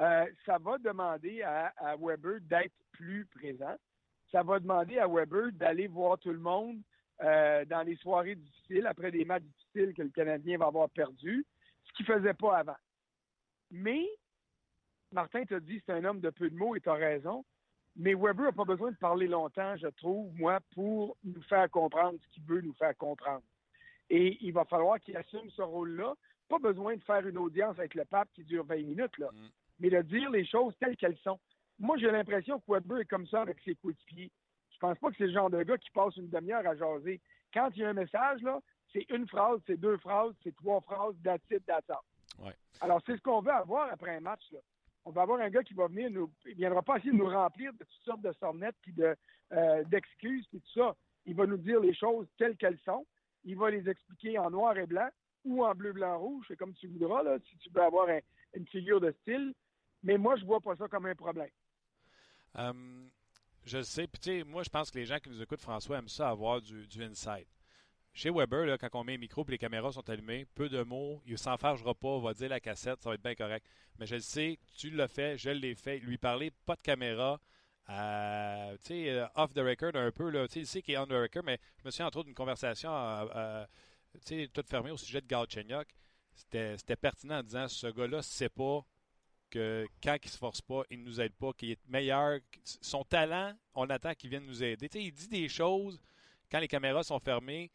euh, 0.00 0.26
ça 0.44 0.58
va 0.58 0.78
demander 0.78 1.42
à, 1.42 1.72
Weber 2.00 2.40
d'être 2.40 2.74
plus 2.92 3.26
présent. 3.26 3.76
Ça 4.32 4.42
va 4.42 4.58
demander 4.58 4.98
à 4.98 5.06
Weber 5.06 5.52
d'aller 5.52 5.86
voir 5.86 6.18
tout 6.18 6.32
le 6.32 6.38
monde 6.38 6.78
euh, 7.22 7.64
dans 7.66 7.82
les 7.82 7.96
soirées 7.96 8.34
difficiles, 8.34 8.86
après 8.86 9.12
des 9.12 9.24
matchs 9.24 9.44
difficiles 9.44 9.94
que 9.94 10.02
le 10.02 10.08
Canadien 10.08 10.58
va 10.58 10.66
avoir 10.66 10.90
perdu, 10.90 11.46
ce 11.84 11.92
qu'il 11.92 12.06
ne 12.08 12.18
faisait 12.18 12.34
pas 12.34 12.58
avant. 12.58 12.76
Mais, 13.70 14.04
Martin 15.12 15.44
t'a 15.44 15.60
dit 15.60 15.80
c'est 15.86 15.92
un 15.92 16.04
homme 16.04 16.20
de 16.20 16.30
peu 16.30 16.50
de 16.50 16.56
mots 16.56 16.74
et 16.74 16.80
tu 16.80 16.88
as 16.88 16.94
raison. 16.94 17.44
Mais 17.94 18.14
Weber 18.14 18.46
n'a 18.46 18.52
pas 18.52 18.64
besoin 18.64 18.90
de 18.90 18.96
parler 18.96 19.28
longtemps, 19.28 19.76
je 19.76 19.86
trouve, 19.86 20.34
moi, 20.34 20.58
pour 20.74 21.16
nous 21.22 21.42
faire 21.42 21.70
comprendre 21.70 22.18
ce 22.20 22.34
qu'il 22.34 22.42
veut 22.42 22.60
nous 22.60 22.74
faire 22.74 22.96
comprendre. 22.96 23.44
Et 24.10 24.38
il 24.40 24.52
va 24.52 24.64
falloir 24.64 25.00
qu'il 25.00 25.16
assume 25.16 25.50
ce 25.50 25.62
rôle-là. 25.62 26.14
Pas 26.48 26.58
besoin 26.58 26.96
de 26.96 27.02
faire 27.02 27.26
une 27.26 27.38
audience 27.38 27.78
avec 27.78 27.94
le 27.94 28.04
pape 28.04 28.28
qui 28.34 28.44
dure 28.44 28.64
20 28.64 28.76
minutes, 28.76 29.18
là, 29.18 29.30
mm. 29.32 29.48
mais 29.80 29.90
de 29.90 30.02
dire 30.02 30.30
les 30.30 30.44
choses 30.44 30.74
telles 30.78 30.96
qu'elles 30.96 31.18
sont. 31.18 31.40
Moi, 31.78 31.96
j'ai 31.96 32.10
l'impression 32.10 32.60
que 32.60 32.72
Weber 32.72 32.98
est 32.98 33.06
comme 33.06 33.26
ça 33.26 33.40
avec 33.42 33.58
ses 33.64 33.74
coéquipiers. 33.76 34.30
Je 34.70 34.78
pense 34.78 34.98
pas 34.98 35.10
que 35.10 35.16
c'est 35.16 35.26
le 35.26 35.32
genre 35.32 35.50
de 35.50 35.62
gars 35.62 35.78
qui 35.78 35.90
passe 35.90 36.16
une 36.16 36.28
demi-heure 36.28 36.66
à 36.66 36.76
jaser. 36.76 37.20
Quand 37.52 37.70
il 37.74 37.82
y 37.82 37.84
a 37.84 37.88
un 37.88 37.94
message, 37.94 38.42
là, 38.42 38.60
c'est 38.92 39.06
une 39.10 39.26
phrase, 39.26 39.60
c'est 39.66 39.78
deux 39.78 39.96
phrases, 39.98 40.34
c'est 40.42 40.54
trois 40.54 40.80
phrases, 40.82 41.14
that's 41.24 41.42
it, 41.50 41.62
Alors, 42.80 43.00
c'est 43.06 43.16
ce 43.16 43.22
qu'on 43.22 43.40
veut 43.40 43.52
avoir 43.52 43.90
après 43.90 44.16
un 44.16 44.20
match. 44.20 44.42
Là 44.52 44.58
on 45.04 45.10
va 45.10 45.22
avoir 45.22 45.40
un 45.40 45.50
gars 45.50 45.62
qui 45.62 45.74
va 45.74 45.86
venir 45.86 46.10
nous. 46.10 46.30
Il 46.46 46.54
viendra 46.54 46.82
pas 46.82 46.96
essayer 46.96 47.12
de 47.12 47.16
nous 47.16 47.28
remplir 47.28 47.72
de 47.72 47.78
toutes 47.78 48.04
sortes 48.04 48.22
de 48.22 48.32
sornettes 48.32 48.76
puis 48.80 48.92
de, 48.92 49.14
euh, 49.52 49.84
d'excuses 49.84 50.46
puis 50.48 50.60
tout 50.60 50.80
ça. 50.80 50.94
Il 51.26 51.34
va 51.34 51.46
nous 51.46 51.58
dire 51.58 51.80
les 51.80 51.94
choses 51.94 52.26
telles 52.38 52.56
qu'elles 52.56 52.78
sont. 52.84 53.06
Il 53.44 53.56
va 53.56 53.70
les 53.70 53.88
expliquer 53.88 54.38
en 54.38 54.50
noir 54.50 54.76
et 54.78 54.86
blanc 54.86 55.08
ou 55.44 55.64
en 55.64 55.74
bleu, 55.74 55.92
blanc, 55.92 56.18
rouge. 56.18 56.46
C'est 56.48 56.56
comme 56.56 56.74
tu 56.74 56.88
voudras, 56.88 57.22
là, 57.22 57.38
si 57.48 57.56
tu 57.58 57.70
veux 57.70 57.82
avoir 57.82 58.08
une 58.54 58.66
figure 58.66 59.00
de 59.00 59.14
style. 59.22 59.54
Mais 60.02 60.18
moi, 60.18 60.36
je 60.36 60.44
vois 60.44 60.60
pas 60.60 60.76
ça 60.76 60.88
comme 60.88 61.06
un 61.06 61.14
problème. 61.14 61.50
Hum, 62.54 63.10
je 63.64 63.82
sais. 63.82 64.06
Puis, 64.06 64.20
tu 64.20 64.30
sais, 64.30 64.44
moi, 64.44 64.62
je 64.62 64.68
pense 64.68 64.90
que 64.90 64.98
les 64.98 65.06
gens 65.06 65.18
qui 65.18 65.30
nous 65.30 65.42
écoutent, 65.42 65.60
François, 65.60 65.98
aiment 65.98 66.08
ça 66.08 66.28
avoir 66.28 66.60
du, 66.60 67.02
insight. 67.02 67.48
Chez 68.12 68.30
Weber, 68.30 68.66
là, 68.66 68.78
quand 68.78 68.88
on 68.92 69.02
met 69.02 69.14
un 69.14 69.18
micro 69.18 69.44
et 69.48 69.52
les 69.52 69.58
caméras 69.58 69.92
sont 69.92 70.08
allumées, 70.08 70.46
peu 70.54 70.68
de 70.68 70.82
mots, 70.82 71.20
il 71.26 71.36
s'enfargera 71.36 71.94
pas, 71.94 72.18
va 72.20 72.32
dire 72.32 72.48
la 72.48 72.60
cassette, 72.60 73.02
ça 73.02 73.08
va 73.08 73.16
être 73.16 73.22
bien 73.22 73.34
correct. 73.34 73.66
Mais 73.98 74.06
je 74.06 74.14
le 74.14 74.20
sais, 74.20 74.58
tu 74.76 74.90
l'as 74.90 75.08
fait, 75.08 75.36
je 75.36 75.50
l'ai 75.50 75.74
fait. 75.74 75.98
Lui 75.98 76.16
parler, 76.16 76.52
pas 76.64 76.76
de 76.76 76.82
caméra, 76.82 77.40
euh, 77.90 78.76
tu 78.78 78.86
sais, 78.86 79.10
euh, 79.10 79.26
off 79.34 79.52
the 79.52 79.58
record 79.58 79.94
un 79.94 80.10
peu, 80.10 80.30
là, 80.30 80.46
il 80.54 80.66
sait 80.66 80.82
qu'il 80.82 80.94
est 80.94 80.98
on 80.98 81.06
the 81.06 81.12
record, 81.12 81.44
mais 81.44 81.58
je 81.78 81.84
me 81.84 81.90
souviens 81.90 82.06
entre 82.06 82.18
autres 82.18 82.26
d'une 82.26 82.34
conversation, 82.34 82.90
euh, 82.92 83.64
sais, 84.20 84.48
toute 84.52 84.68
fermée 84.68 84.90
au 84.90 84.96
sujet 84.96 85.20
de 85.20 85.26
Galchenyuk. 85.26 85.88
C'était 86.34 86.96
pertinent 86.96 87.38
en 87.38 87.42
disant, 87.42 87.68
ce 87.68 87.86
gars-là 87.86 88.22
sait 88.22 88.48
pas 88.48 88.80
que 89.50 89.86
quand 90.02 90.16
il 90.22 90.30
se 90.30 90.38
force 90.38 90.60
pas, 90.60 90.82
il 90.90 91.00
ne 91.00 91.04
nous 91.04 91.20
aide 91.20 91.34
pas, 91.34 91.52
qu'il 91.52 91.70
est 91.70 91.88
meilleur. 91.88 92.40
Son 92.64 93.04
talent, 93.04 93.52
on 93.74 93.88
attend 93.88 94.14
qu'il 94.14 94.30
vienne 94.30 94.46
nous 94.46 94.62
aider. 94.64 94.88
Tu 94.88 94.98
sais, 94.98 95.04
il 95.04 95.12
dit 95.12 95.28
des 95.28 95.48
choses 95.48 96.00
quand 96.50 96.58
les 96.58 96.68
caméras 96.68 97.04
sont 97.04 97.20
fermées 97.20 97.70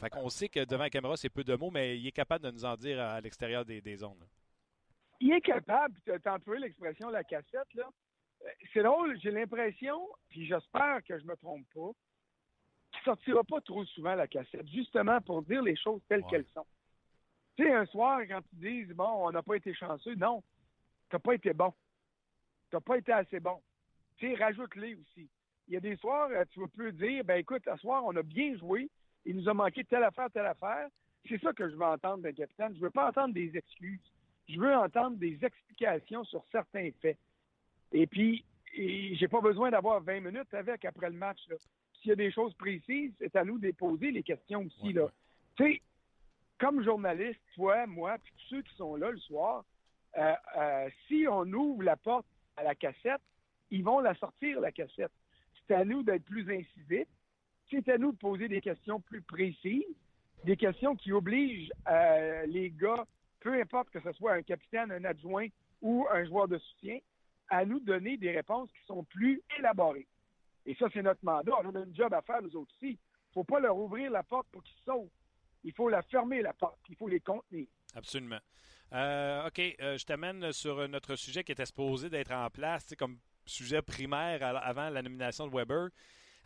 fait 0.00 0.08
qu'on 0.08 0.30
sait 0.30 0.48
que 0.48 0.64
devant 0.64 0.84
la 0.84 0.90
caméra, 0.90 1.16
c'est 1.16 1.28
peu 1.28 1.44
de 1.44 1.54
mots, 1.54 1.70
mais 1.70 1.98
il 1.98 2.06
est 2.06 2.12
capable 2.12 2.44
de 2.44 2.50
nous 2.50 2.64
en 2.64 2.74
dire 2.74 2.98
à 3.00 3.20
l'extérieur 3.20 3.66
des, 3.66 3.82
des 3.82 3.96
zones. 3.96 4.26
Il 5.20 5.30
est 5.32 5.42
capable, 5.42 6.00
tu 6.02 6.12
as 6.12 6.34
employé 6.34 6.62
l'expression 6.62 7.10
la 7.10 7.22
cassette, 7.22 7.74
là? 7.74 7.86
C'est 8.72 8.82
drôle, 8.82 9.18
j'ai 9.20 9.30
l'impression, 9.30 10.08
puis 10.28 10.46
j'espère 10.46 11.02
que 11.04 11.18
je 11.18 11.24
me 11.24 11.36
trompe 11.36 11.66
pas, 11.74 11.90
qu'il 12.92 13.02
sortira 13.04 13.44
pas 13.44 13.60
trop 13.60 13.84
souvent 13.86 14.14
la 14.14 14.26
cassette, 14.26 14.68
justement 14.68 15.20
pour 15.20 15.42
dire 15.42 15.62
les 15.62 15.76
choses 15.76 16.00
telles 16.08 16.24
qu'elles 16.24 16.46
sont. 16.54 16.66
Tu 17.56 17.64
sais, 17.64 17.72
un 17.72 17.86
soir, 17.86 18.20
quand 18.28 18.40
tu 18.42 18.56
dis 18.56 18.94
bon, 18.94 19.26
on 19.26 19.30
n'a 19.30 19.42
pas 19.42 19.56
été 19.56 19.74
chanceux, 19.74 20.14
non, 20.14 20.42
tu 21.10 21.16
n'as 21.16 21.20
pas 21.20 21.34
été 21.34 21.52
bon. 21.52 21.72
Tu 22.70 22.76
n'as 22.76 22.80
pas 22.80 22.98
été 22.98 23.12
assez 23.12 23.40
bon. 23.40 23.60
Tu 24.16 24.28
sais, 24.28 24.42
rajoute-les 24.42 24.94
aussi. 24.94 25.28
Il 25.68 25.74
y 25.74 25.76
a 25.76 25.80
des 25.80 25.96
soirs, 25.96 26.30
euh, 26.30 26.44
tu 26.50 26.60
vas 26.60 26.68
plus 26.68 26.92
dire, 26.92 27.24
ben 27.24 27.36
écoute, 27.36 27.62
ce 27.64 27.76
soir, 27.76 28.04
on 28.04 28.16
a 28.16 28.22
bien 28.22 28.56
joué, 28.56 28.88
il 29.24 29.36
nous 29.36 29.48
a 29.48 29.54
manqué 29.54 29.84
telle 29.84 30.04
affaire, 30.04 30.30
telle 30.30 30.46
affaire. 30.46 30.88
C'est 31.28 31.40
ça 31.40 31.52
que 31.52 31.68
je 31.68 31.76
veux 31.76 31.84
entendre 31.84 32.22
d'un 32.22 32.32
capitaine. 32.32 32.74
Je 32.74 32.80
veux 32.80 32.90
pas 32.90 33.08
entendre 33.08 33.34
des 33.34 33.56
excuses. 33.56 34.00
Je 34.48 34.58
veux 34.58 34.74
entendre 34.74 35.16
des 35.16 35.38
explications 35.44 36.24
sur 36.24 36.44
certains 36.50 36.90
faits. 37.00 37.18
Et 37.92 38.06
puis, 38.06 38.44
j'ai 38.74 39.28
pas 39.28 39.40
besoin 39.40 39.70
d'avoir 39.70 40.00
20 40.00 40.20
minutes 40.20 40.52
avec 40.54 40.84
après 40.84 41.10
le 41.10 41.16
match. 41.16 41.40
S'il 42.00 42.10
y 42.10 42.12
a 42.12 42.16
des 42.16 42.30
choses 42.30 42.54
précises, 42.54 43.12
c'est 43.18 43.36
à 43.36 43.44
nous 43.44 43.58
de 43.58 43.70
poser 43.72 44.10
les 44.10 44.22
questions 44.22 44.66
aussi. 44.66 44.92
là. 44.92 45.08
Tu 45.56 45.64
sais, 45.64 45.82
comme 46.58 46.82
journaliste, 46.84 47.40
toi, 47.54 47.86
moi, 47.86 48.16
puis 48.22 48.32
tous 48.36 48.56
ceux 48.56 48.62
qui 48.62 48.74
sont 48.76 48.96
là 48.96 49.10
le 49.10 49.18
soir, 49.18 49.64
euh, 50.18 50.34
euh, 50.56 50.88
si 51.06 51.26
on 51.28 51.44
ouvre 51.52 51.82
la 51.82 51.96
porte 51.96 52.26
à 52.56 52.62
la 52.62 52.74
cassette, 52.74 53.20
ils 53.70 53.84
vont 53.84 54.00
la 54.00 54.14
sortir, 54.14 54.60
la 54.60 54.72
cassette. 54.72 55.12
C'est 55.66 55.74
à 55.74 55.84
nous 55.84 56.02
d'être 56.02 56.24
plus 56.24 56.50
incisifs, 56.52 57.08
c'est 57.70 57.88
à 57.88 57.98
nous 57.98 58.12
de 58.12 58.16
poser 58.16 58.48
des 58.48 58.60
questions 58.60 59.00
plus 59.00 59.22
précises, 59.22 59.84
des 60.44 60.56
questions 60.56 60.96
qui 60.96 61.12
obligent 61.12 61.70
euh, 61.88 62.46
les 62.46 62.70
gars, 62.70 63.06
peu 63.40 63.58
importe 63.60 63.90
que 63.90 64.00
ce 64.00 64.12
soit 64.12 64.32
un 64.32 64.42
capitaine, 64.42 64.90
un 64.90 65.04
adjoint 65.04 65.46
ou 65.80 66.06
un 66.10 66.24
joueur 66.24 66.48
de 66.48 66.58
soutien, 66.58 66.98
à 67.50 67.64
nous 67.64 67.80
donner 67.80 68.16
des 68.16 68.30
réponses 68.30 68.70
qui 68.72 68.86
sont 68.86 69.04
plus 69.04 69.42
élaborées. 69.58 70.06
Et 70.66 70.74
ça, 70.76 70.86
c'est 70.92 71.02
notre 71.02 71.24
mandat. 71.24 71.52
On 71.64 71.74
a 71.74 71.80
un 71.80 71.94
job 71.94 72.12
à 72.14 72.22
faire, 72.22 72.42
nous 72.42 72.56
autres 72.56 72.72
aussi. 72.76 72.92
Il 72.92 73.30
ne 73.30 73.32
faut 73.34 73.44
pas 73.44 73.60
leur 73.60 73.76
ouvrir 73.76 74.10
la 74.10 74.22
porte 74.22 74.46
pour 74.50 74.62
qu'ils 74.62 74.80
sautent. 74.84 75.10
Il 75.64 75.72
faut 75.72 75.88
la 75.88 76.02
fermer, 76.02 76.42
la 76.42 76.52
porte. 76.52 76.78
Il 76.88 76.96
faut 76.96 77.08
les 77.08 77.20
contenir. 77.20 77.66
Absolument. 77.94 78.40
Euh, 78.92 79.46
OK, 79.46 79.58
euh, 79.58 79.96
je 79.96 80.04
t'amène 80.04 80.52
sur 80.52 80.88
notre 80.88 81.16
sujet 81.16 81.44
qui 81.44 81.52
était 81.52 81.66
supposé 81.66 82.08
d'être 82.08 82.32
en 82.32 82.48
place 82.50 82.94
comme 82.98 83.18
sujet 83.46 83.82
primaire 83.82 84.42
avant 84.42 84.90
la 84.90 85.02
nomination 85.02 85.46
de 85.46 85.54
Weber 85.54 85.90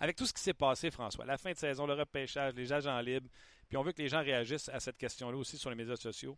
avec 0.01 0.17
tout 0.17 0.27
ce 0.27 0.33
qui 0.33 0.43
s'est 0.43 0.55
passé, 0.55 0.91
François, 0.91 1.25
la 1.25 1.39
fin 1.39 1.53
de 1.53 1.57
saison, 1.57 1.87
le 1.87 1.95
repêchage, 1.95 2.55
les 2.55 2.73
agents 2.73 3.01
libres, 3.01 3.29
puis 3.69 3.77
on 3.77 3.83
veut 3.83 3.93
que 3.93 4.03
les 4.03 4.09
gens 4.09 4.23
réagissent 4.23 4.69
à 4.69 4.81
cette 4.81 4.97
question-là 4.99 5.37
aussi 5.37 5.57
sur 5.59 5.71
les 5.71 5.77
médias 5.77 5.97
sociaux. 5.97 6.37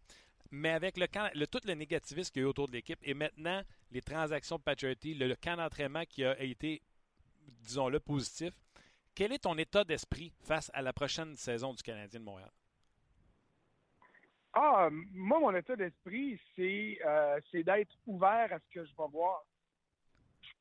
Mais 0.51 0.71
avec 0.71 0.97
le, 0.97 1.07
le 1.35 1.47
tout 1.47 1.61
le 1.65 1.75
négativisme 1.75 2.33
qu'il 2.33 2.43
y 2.43 2.45
a 2.45 2.47
eu 2.47 2.49
autour 2.49 2.69
de 2.69 2.73
l'équipe 2.73 2.99
et 3.03 3.15
maintenant 3.15 3.63
les 3.91 4.01
transactions 4.01 4.57
de 4.57 4.63
Patriotty, 4.63 5.15
le, 5.15 5.35
camp 5.35 5.57
d'entraînement 5.57 6.05
qui 6.05 6.25
a 6.25 6.41
été, 6.41 6.83
disons-le, 7.63 7.99
positif, 7.99 8.53
quel 9.15 9.33
est 9.33 9.41
ton 9.41 9.57
état 9.59 9.83
d'esprit 9.83 10.33
face 10.45 10.71
à 10.75 10.83
la 10.83 10.93
prochaine 10.93 11.35
saison 11.37 11.75
du 11.75 11.83
Canadien 11.83 12.21
de 12.21 12.25
Montréal? 12.25 12.51
Ah, 14.53 14.89
moi, 14.91 15.41
mon 15.41 15.55
état 15.55 15.77
d'esprit, 15.77 16.41
c'est 16.55 16.99
euh, 17.05 17.41
d'être 17.53 17.95
ouvert 18.07 18.53
à 18.53 18.59
ce 18.59 18.71
que 18.73 18.85
je 18.85 18.91
vais 18.97 19.09
voir 19.11 19.45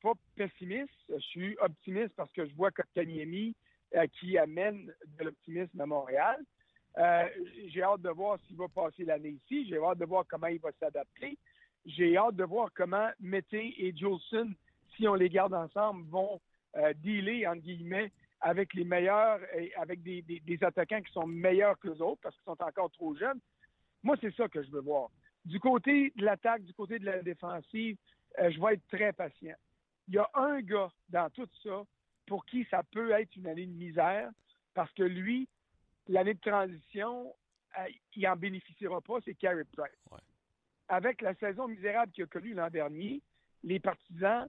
pas 0.02 0.12
pessimiste, 0.36 0.92
je 1.08 1.18
suis 1.18 1.56
optimiste 1.58 2.14
parce 2.16 2.32
que 2.32 2.46
je 2.46 2.54
vois 2.54 2.70
Kotkaniemi 2.70 3.54
euh, 3.94 4.06
qui 4.18 4.38
amène 4.38 4.92
de 5.18 5.24
l'optimisme 5.24 5.80
à 5.80 5.86
Montréal. 5.86 6.44
Euh, 6.98 7.28
j'ai 7.68 7.82
hâte 7.82 8.02
de 8.02 8.10
voir 8.10 8.38
s'il 8.46 8.56
va 8.56 8.68
passer 8.68 9.04
l'année 9.04 9.36
ici. 9.44 9.66
J'ai 9.68 9.78
hâte 9.78 9.98
de 9.98 10.04
voir 10.04 10.24
comment 10.28 10.46
il 10.46 10.60
va 10.60 10.70
s'adapter. 10.80 11.38
J'ai 11.84 12.16
hâte 12.16 12.36
de 12.36 12.44
voir 12.44 12.70
comment 12.74 13.10
Mété 13.20 13.74
et 13.78 13.94
Jolson, 13.96 14.52
si 14.96 15.06
on 15.06 15.14
les 15.14 15.28
garde 15.28 15.54
ensemble, 15.54 16.08
vont 16.08 16.40
euh, 16.76 16.92
dealer, 16.94 17.46
entre 17.46 17.62
guillemets, 17.62 18.12
avec 18.40 18.74
les 18.74 18.84
meilleurs, 18.84 19.40
avec 19.76 20.02
des, 20.02 20.22
des, 20.22 20.64
attaquants 20.64 21.00
qui 21.00 21.12
sont 21.12 21.26
meilleurs 21.26 21.78
que 21.78 21.88
les 21.88 22.00
autres 22.00 22.20
parce 22.22 22.34
qu'ils 22.36 22.44
sont 22.44 22.62
encore 22.62 22.90
trop 22.90 23.14
jeunes. 23.14 23.40
Moi, 24.02 24.16
c'est 24.20 24.34
ça 24.34 24.48
que 24.48 24.62
je 24.62 24.70
veux 24.70 24.82
voir. 24.82 25.08
Du 25.44 25.58
côté 25.60 26.12
de 26.16 26.24
l'attaque, 26.24 26.64
du 26.64 26.74
côté 26.74 26.98
de 26.98 27.06
la 27.06 27.22
défensive, 27.22 27.96
je 28.38 28.60
vais 28.60 28.74
être 28.74 28.86
très 28.88 29.12
patient 29.12 29.54
il 30.08 30.14
y 30.14 30.18
a 30.18 30.28
un 30.34 30.60
gars 30.60 30.90
dans 31.08 31.30
tout 31.30 31.48
ça 31.62 31.82
pour 32.26 32.44
qui 32.46 32.66
ça 32.70 32.82
peut 32.92 33.12
être 33.12 33.34
une 33.36 33.46
année 33.46 33.66
de 33.66 33.72
misère, 33.72 34.30
parce 34.74 34.92
que 34.92 35.02
lui, 35.02 35.48
l'année 36.08 36.34
de 36.34 36.40
transition, 36.40 37.34
euh, 37.78 37.88
il 38.14 38.22
n'en 38.22 38.36
bénéficiera 38.36 39.00
pas, 39.00 39.18
c'est 39.24 39.34
Carey 39.34 39.64
Price. 39.64 40.20
Avec 40.88 41.20
la 41.20 41.34
saison 41.34 41.68
misérable 41.68 42.12
qu'il 42.12 42.24
a 42.24 42.26
connue 42.26 42.54
l'an 42.54 42.70
dernier, 42.70 43.20
les 43.62 43.80
partisans 43.80 44.48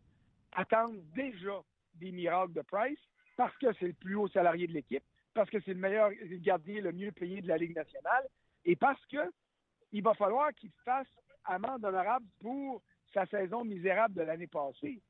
attendent 0.51 1.01
déjà 1.15 1.61
des 1.95 2.11
miracles 2.11 2.53
de 2.53 2.61
Price 2.61 2.99
parce 3.35 3.55
que 3.57 3.73
c'est 3.79 3.87
le 3.87 3.93
plus 3.93 4.15
haut 4.15 4.27
salarié 4.27 4.67
de 4.67 4.73
l'équipe, 4.73 5.03
parce 5.33 5.49
que 5.49 5.59
c'est 5.61 5.73
le 5.73 5.79
meilleur 5.79 6.11
gardien 6.41 6.81
le 6.81 6.91
mieux 6.91 7.11
payé 7.11 7.41
de 7.41 7.47
la 7.47 7.57
Ligue 7.57 7.75
nationale, 7.75 8.27
et 8.65 8.75
parce 8.75 9.03
que 9.07 9.31
il 9.91 10.03
va 10.03 10.13
falloir 10.13 10.53
qu'il 10.53 10.71
fasse 10.83 11.07
amende 11.45 11.85
honorable 11.85 12.25
pour 12.39 12.81
sa 13.13 13.25
saison 13.27 13.63
misérable 13.63 14.15
de 14.15 14.21
l'année 14.21 14.47
passée 14.47 15.01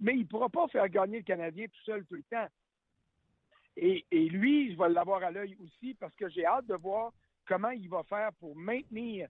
mais 0.00 0.14
il 0.14 0.20
ne 0.20 0.26
pourra 0.26 0.48
pas 0.48 0.68
faire 0.68 0.88
gagner 0.88 1.18
le 1.18 1.24
Canadien 1.24 1.66
tout 1.66 1.84
seul 1.84 2.04
tout 2.06 2.14
le 2.14 2.22
temps. 2.24 2.46
Et, 3.80 4.04
lui, 4.10 4.72
je 4.72 4.78
vais 4.78 4.88
l'avoir 4.88 5.22
à 5.22 5.30
l'œil 5.30 5.56
aussi 5.62 5.94
parce 5.94 6.14
que 6.16 6.28
j'ai 6.28 6.44
hâte 6.44 6.66
de 6.66 6.74
voir 6.74 7.12
comment 7.46 7.70
il 7.70 7.88
va 7.88 8.02
faire 8.02 8.32
pour 8.40 8.56
maintenir 8.56 9.28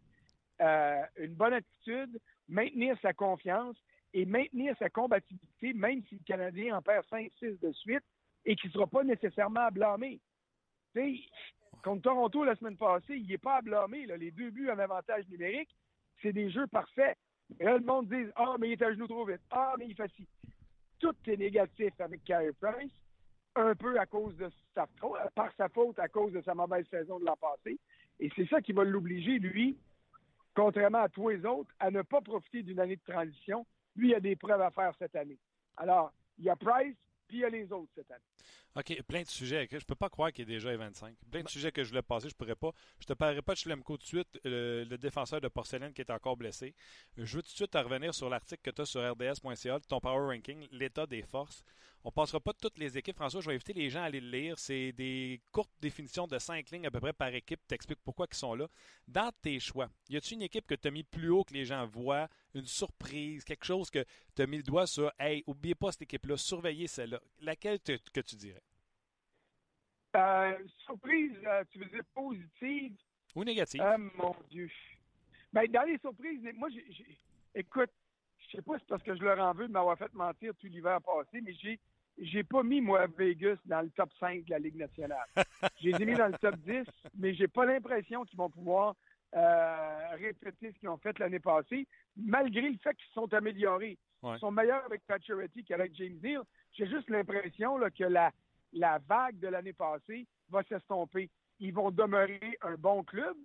euh, 0.62 1.02
une 1.18 1.34
bonne 1.34 1.52
attitude, 1.52 2.18
maintenir 2.48 2.96
sa 3.02 3.12
confiance 3.12 3.76
et 4.14 4.24
maintenir 4.24 4.74
sa 4.78 4.88
combativité, 4.88 5.74
même 5.74 6.02
si 6.08 6.14
le 6.14 6.24
Canadien 6.24 6.78
en 6.78 6.82
perd 6.82 7.04
5-6 7.12 7.60
de 7.60 7.72
suite 7.72 8.04
et 8.46 8.56
qu'il 8.56 8.70
ne 8.70 8.72
sera 8.72 8.86
pas 8.86 9.04
nécessairement 9.04 9.66
à 9.66 9.70
blâmer. 9.70 10.18
contre 11.84 12.02
Toronto 12.02 12.42
la 12.42 12.56
semaine 12.56 12.78
passée, 12.78 13.16
il 13.16 13.26
n'est 13.26 13.36
pas 13.36 13.56
à 13.56 13.62
blâmer. 13.62 14.06
Les 14.06 14.30
deux 14.30 14.50
buts 14.50 14.70
en 14.70 14.78
avantage 14.78 15.28
numérique, 15.28 15.76
c'est 16.22 16.32
des 16.32 16.50
jeux 16.50 16.66
parfaits. 16.68 17.18
le 17.60 17.80
monde 17.80 18.08
dit 18.08 18.30
Ah, 18.34 18.56
mais 18.58 18.68
il 18.68 18.72
est 18.72 18.82
à 18.82 18.92
genoux 18.92 19.08
trop 19.08 19.26
vite. 19.26 19.42
Ah, 19.50 19.74
mais 19.78 19.88
il 19.88 19.94
fait 19.94 20.10
ci. 20.16 20.26
Tout 20.98 21.14
est 21.26 21.36
négatif 21.36 21.92
avec 22.00 22.24
Carey 22.24 22.50
Price, 22.58 22.90
un 23.58 23.74
peu 23.74 23.98
à 23.98 24.06
cause 24.06 24.36
de 24.36 24.50
sa 24.74 24.86
par 25.34 25.52
sa 25.56 25.68
faute, 25.68 25.98
à 25.98 26.08
cause 26.08 26.32
de 26.32 26.40
sa 26.42 26.54
mauvaise 26.54 26.86
saison 26.88 27.18
de 27.18 27.24
l'an 27.24 27.36
passé. 27.36 27.78
Et 28.20 28.30
c'est 28.34 28.48
ça 28.48 28.60
qui 28.60 28.72
va 28.72 28.84
l'obliger, 28.84 29.38
lui, 29.38 29.76
contrairement 30.54 31.02
à 31.02 31.08
tous 31.08 31.28
les 31.28 31.44
autres, 31.44 31.72
à 31.78 31.90
ne 31.90 32.02
pas 32.02 32.20
profiter 32.20 32.62
d'une 32.62 32.80
année 32.80 32.96
de 32.96 33.12
transition. 33.12 33.66
Lui, 33.96 34.10
il 34.10 34.14
a 34.14 34.20
des 34.20 34.36
preuves 34.36 34.60
à 34.60 34.70
faire 34.70 34.92
cette 34.98 35.14
année. 35.16 35.38
Alors, 35.76 36.12
il 36.38 36.44
y 36.44 36.50
a 36.50 36.56
Price, 36.56 36.96
puis 37.26 37.38
il 37.38 37.40
y 37.40 37.44
a 37.44 37.48
les 37.48 37.70
autres 37.72 37.90
cette 37.94 38.10
année. 38.10 38.22
OK, 38.76 39.02
plein 39.02 39.22
de 39.22 39.28
sujets. 39.28 39.66
Je 39.70 39.84
peux 39.84 39.94
pas 39.94 40.08
croire 40.08 40.32
qu'il 40.32 40.42
est 40.42 40.54
déjà 40.54 40.76
25. 40.76 41.14
Plein 41.30 41.42
de 41.42 41.48
sujets 41.48 41.72
que 41.72 41.82
je 41.82 41.88
voulais 41.88 42.02
passer, 42.02 42.28
je 42.28 42.34
pourrais 42.34 42.54
pas. 42.54 42.70
Je 43.00 43.06
te 43.06 43.12
parlerai 43.12 43.42
pas 43.42 43.54
de 43.54 43.58
Schlemko 43.58 43.96
tout 43.96 44.02
de 44.02 44.06
suite, 44.06 44.40
le, 44.44 44.96
défenseur 44.96 45.40
de 45.40 45.48
porcelaine 45.48 45.92
qui 45.92 46.00
est 46.00 46.10
encore 46.10 46.36
blessé. 46.36 46.74
Je 47.16 47.36
veux 47.36 47.42
tout 47.42 47.48
de 47.48 47.56
suite 47.56 47.74
revenir 47.74 48.14
sur 48.14 48.28
l'article 48.28 48.62
que 48.62 48.70
tu 48.70 48.82
as 48.82 48.86
sur 48.86 49.00
rds.ca, 49.00 49.80
ton 49.80 50.00
Power 50.00 50.32
Ranking, 50.32 50.68
l'état 50.70 51.06
des 51.06 51.22
forces. 51.22 51.64
On 52.04 52.12
passera 52.12 52.40
pas 52.40 52.52
toutes 52.52 52.78
les 52.78 52.96
équipes. 52.96 53.16
François, 53.16 53.40
je 53.40 53.48
vais 53.48 53.54
inviter 53.54 53.72
les 53.72 53.90
gens 53.90 54.00
à 54.00 54.04
aller 54.04 54.20
le 54.20 54.30
lire. 54.30 54.58
C'est 54.58 54.92
des 54.92 55.40
courtes 55.52 55.70
définitions 55.80 56.26
de 56.26 56.38
cinq 56.38 56.70
lignes 56.70 56.86
à 56.86 56.90
peu 56.90 57.00
près 57.00 57.12
par 57.12 57.34
équipe. 57.34 57.60
T'expliques 57.66 58.00
pourquoi 58.04 58.26
ils 58.30 58.36
sont 58.36 58.54
là. 58.54 58.68
Dans 59.06 59.32
tes 59.42 59.58
choix, 59.60 59.88
y 60.08 60.16
a-t-il 60.16 60.34
une 60.34 60.42
équipe 60.42 60.66
que 60.66 60.74
tu 60.74 60.88
as 60.88 60.90
mis 60.90 61.02
plus 61.02 61.28
haut 61.28 61.44
que 61.44 61.54
les 61.54 61.64
gens 61.64 61.86
voient, 61.86 62.28
une 62.54 62.66
surprise, 62.66 63.44
quelque 63.44 63.64
chose 63.64 63.90
que 63.90 64.04
tu 64.34 64.42
as 64.42 64.46
mis 64.46 64.58
le 64.58 64.62
doigt 64.62 64.86
sur, 64.86 65.12
hey, 65.18 65.42
oubliez 65.46 65.74
pas 65.74 65.92
cette 65.92 66.02
équipe-là, 66.02 66.36
surveillez 66.36 66.86
celle-là. 66.86 67.20
Laquelle 67.40 67.80
que 67.80 68.20
tu 68.20 68.36
dirais? 68.36 68.62
Euh, 70.16 70.58
surprise, 70.86 71.36
euh, 71.46 71.64
tu 71.70 71.78
veux 71.78 71.86
dire 71.86 72.04
positive? 72.14 72.96
Ou 73.34 73.44
négative? 73.44 73.80
Ah, 73.84 73.98
mon 73.98 74.34
Dieu. 74.50 74.70
Ben, 75.52 75.70
dans 75.70 75.82
les 75.82 75.98
surprises, 75.98 76.40
moi, 76.54 76.68
j'ai, 76.70 77.18
écoute, 77.54 77.90
je 78.48 78.56
sais 78.56 78.62
pas 78.62 78.74
si 78.74 78.80
c'est 78.80 78.88
parce 78.88 79.02
que 79.02 79.14
je 79.14 79.22
leur 79.22 79.38
en 79.38 79.52
veux 79.52 79.68
de 79.68 79.72
m'avoir 79.72 79.96
fait 79.98 80.12
mentir 80.14 80.52
tout 80.58 80.66
l'hiver 80.66 81.00
passé, 81.02 81.40
mais 81.42 81.54
j'ai 81.54 81.78
j'ai 82.20 82.42
pas 82.42 82.62
mis, 82.62 82.80
moi, 82.80 83.06
Vegas 83.16 83.58
dans 83.64 83.80
le 83.80 83.90
top 83.90 84.10
5 84.18 84.44
de 84.44 84.50
la 84.50 84.58
Ligue 84.58 84.76
nationale. 84.76 85.26
j'ai 85.80 85.92
mis 86.04 86.14
dans 86.14 86.26
le 86.26 86.38
top 86.38 86.56
10, 86.56 86.84
mais 87.16 87.34
j'ai 87.34 87.46
pas 87.46 87.64
l'impression 87.64 88.24
qu'ils 88.24 88.38
vont 88.38 88.50
pouvoir 88.50 88.96
euh, 89.36 90.08
répéter 90.16 90.72
ce 90.72 90.78
qu'ils 90.78 90.88
ont 90.88 90.96
fait 90.96 91.16
l'année 91.18 91.38
passée, 91.38 91.86
malgré 92.16 92.70
le 92.70 92.78
fait 92.78 92.96
qu'ils 92.96 93.12
sont 93.12 93.32
améliorés. 93.32 93.98
Ils 94.24 94.38
sont 94.40 94.50
meilleurs 94.50 94.84
avec 94.84 95.06
Pacioretty 95.06 95.62
qu'avec 95.62 95.94
James 95.94 96.18
Neal. 96.20 96.42
J'ai 96.72 96.88
juste 96.88 97.08
l'impression 97.08 97.78
que 97.96 98.04
la, 98.04 98.32
la 98.72 98.98
vague 99.06 99.38
de 99.38 99.46
l'année 99.46 99.72
passée 99.72 100.26
va 100.50 100.64
s'estomper. 100.64 101.30
Ils 101.60 101.72
vont 101.72 101.92
demeurer 101.92 102.58
un 102.62 102.74
bon 102.74 103.04
club, 103.04 103.36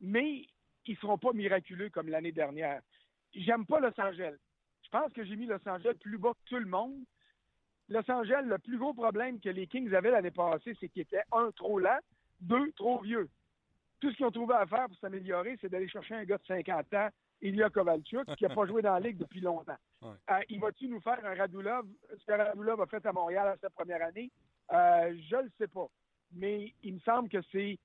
mais 0.00 0.46
ils 0.86 0.92
ne 0.92 0.96
seront 0.96 1.16
pas 1.16 1.32
miraculeux 1.32 1.88
comme 1.88 2.08
l'année 2.08 2.32
dernière. 2.32 2.82
J'aime 3.34 3.66
pas 3.66 3.80
Los 3.80 3.98
Angeles. 4.00 4.36
Je 4.82 4.88
pense 4.90 5.12
que 5.12 5.24
j'ai 5.24 5.36
mis 5.36 5.46
Los 5.46 5.66
Angeles 5.68 5.94
plus 6.00 6.18
bas 6.18 6.32
que 6.32 6.48
tout 6.50 6.58
le 6.58 6.66
monde. 6.66 7.04
Los 7.88 8.08
Angeles, 8.08 8.42
le 8.44 8.58
plus 8.58 8.78
gros 8.78 8.94
problème 8.94 9.40
que 9.40 9.48
les 9.48 9.66
Kings 9.66 9.92
avaient 9.94 10.10
l'année 10.10 10.30
passée, 10.30 10.76
c'est 10.80 10.88
qu'ils 10.88 11.02
étaient, 11.02 11.22
un, 11.32 11.50
trop 11.52 11.78
lent, 11.78 11.98
deux, 12.40 12.70
trop 12.72 13.00
vieux. 13.00 13.28
Tout 14.00 14.10
ce 14.10 14.16
qu'ils 14.16 14.26
ont 14.26 14.30
trouvé 14.30 14.54
à 14.54 14.66
faire 14.66 14.86
pour 14.86 14.96
s'améliorer, 14.98 15.58
c'est 15.60 15.68
d'aller 15.68 15.88
chercher 15.88 16.14
un 16.14 16.24
gars 16.24 16.38
de 16.38 16.46
50 16.46 16.94
ans, 16.94 17.08
Ilya 17.42 17.68
Kovalchuk, 17.70 18.34
qui 18.36 18.44
n'a 18.44 18.54
pas 18.54 18.66
joué 18.66 18.82
dans 18.82 18.94
la 18.94 19.00
Ligue 19.00 19.18
depuis 19.18 19.40
longtemps. 19.40 19.76
Euh, 20.30 20.40
il 20.48 20.58
va-tu 20.58 20.88
nous 20.88 21.00
faire 21.02 21.22
un 21.26 21.34
Radulov, 21.34 21.86
ce 22.16 22.24
que 22.24 22.32
Radulov 22.32 22.80
a 22.80 22.86
fait 22.86 23.04
à 23.04 23.12
Montréal 23.12 23.48
à 23.48 23.56
sa 23.58 23.68
première 23.68 24.02
année? 24.02 24.30
Euh, 24.72 25.14
je 25.28 25.36
ne 25.36 25.42
le 25.42 25.50
sais 25.58 25.66
pas. 25.68 25.88
Mais 26.32 26.72
il 26.82 26.94
me 26.94 27.00
semble 27.00 27.28
que 27.28 27.42
c'est. 27.52 27.78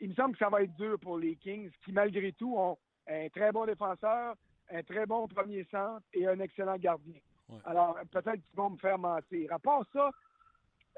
Il 0.00 0.08
me 0.08 0.14
semble 0.14 0.32
que 0.32 0.38
ça 0.38 0.48
va 0.48 0.62
être 0.62 0.74
dur 0.76 0.98
pour 0.98 1.18
les 1.18 1.36
Kings, 1.36 1.70
qui 1.84 1.92
malgré 1.92 2.32
tout 2.32 2.56
ont 2.56 2.78
un 3.06 3.28
très 3.28 3.52
bon 3.52 3.66
défenseur, 3.66 4.34
un 4.72 4.82
très 4.82 5.06
bon 5.06 5.28
premier 5.28 5.64
centre 5.70 6.02
et 6.12 6.26
un 6.26 6.38
excellent 6.40 6.76
gardien. 6.76 7.20
Alors, 7.64 7.98
peut-être 8.10 8.42
qu'ils 8.42 8.56
vont 8.56 8.70
me 8.70 8.78
faire 8.78 8.98
mentir. 8.98 9.52
À 9.52 9.58
part 9.58 9.84
ça, 9.92 10.10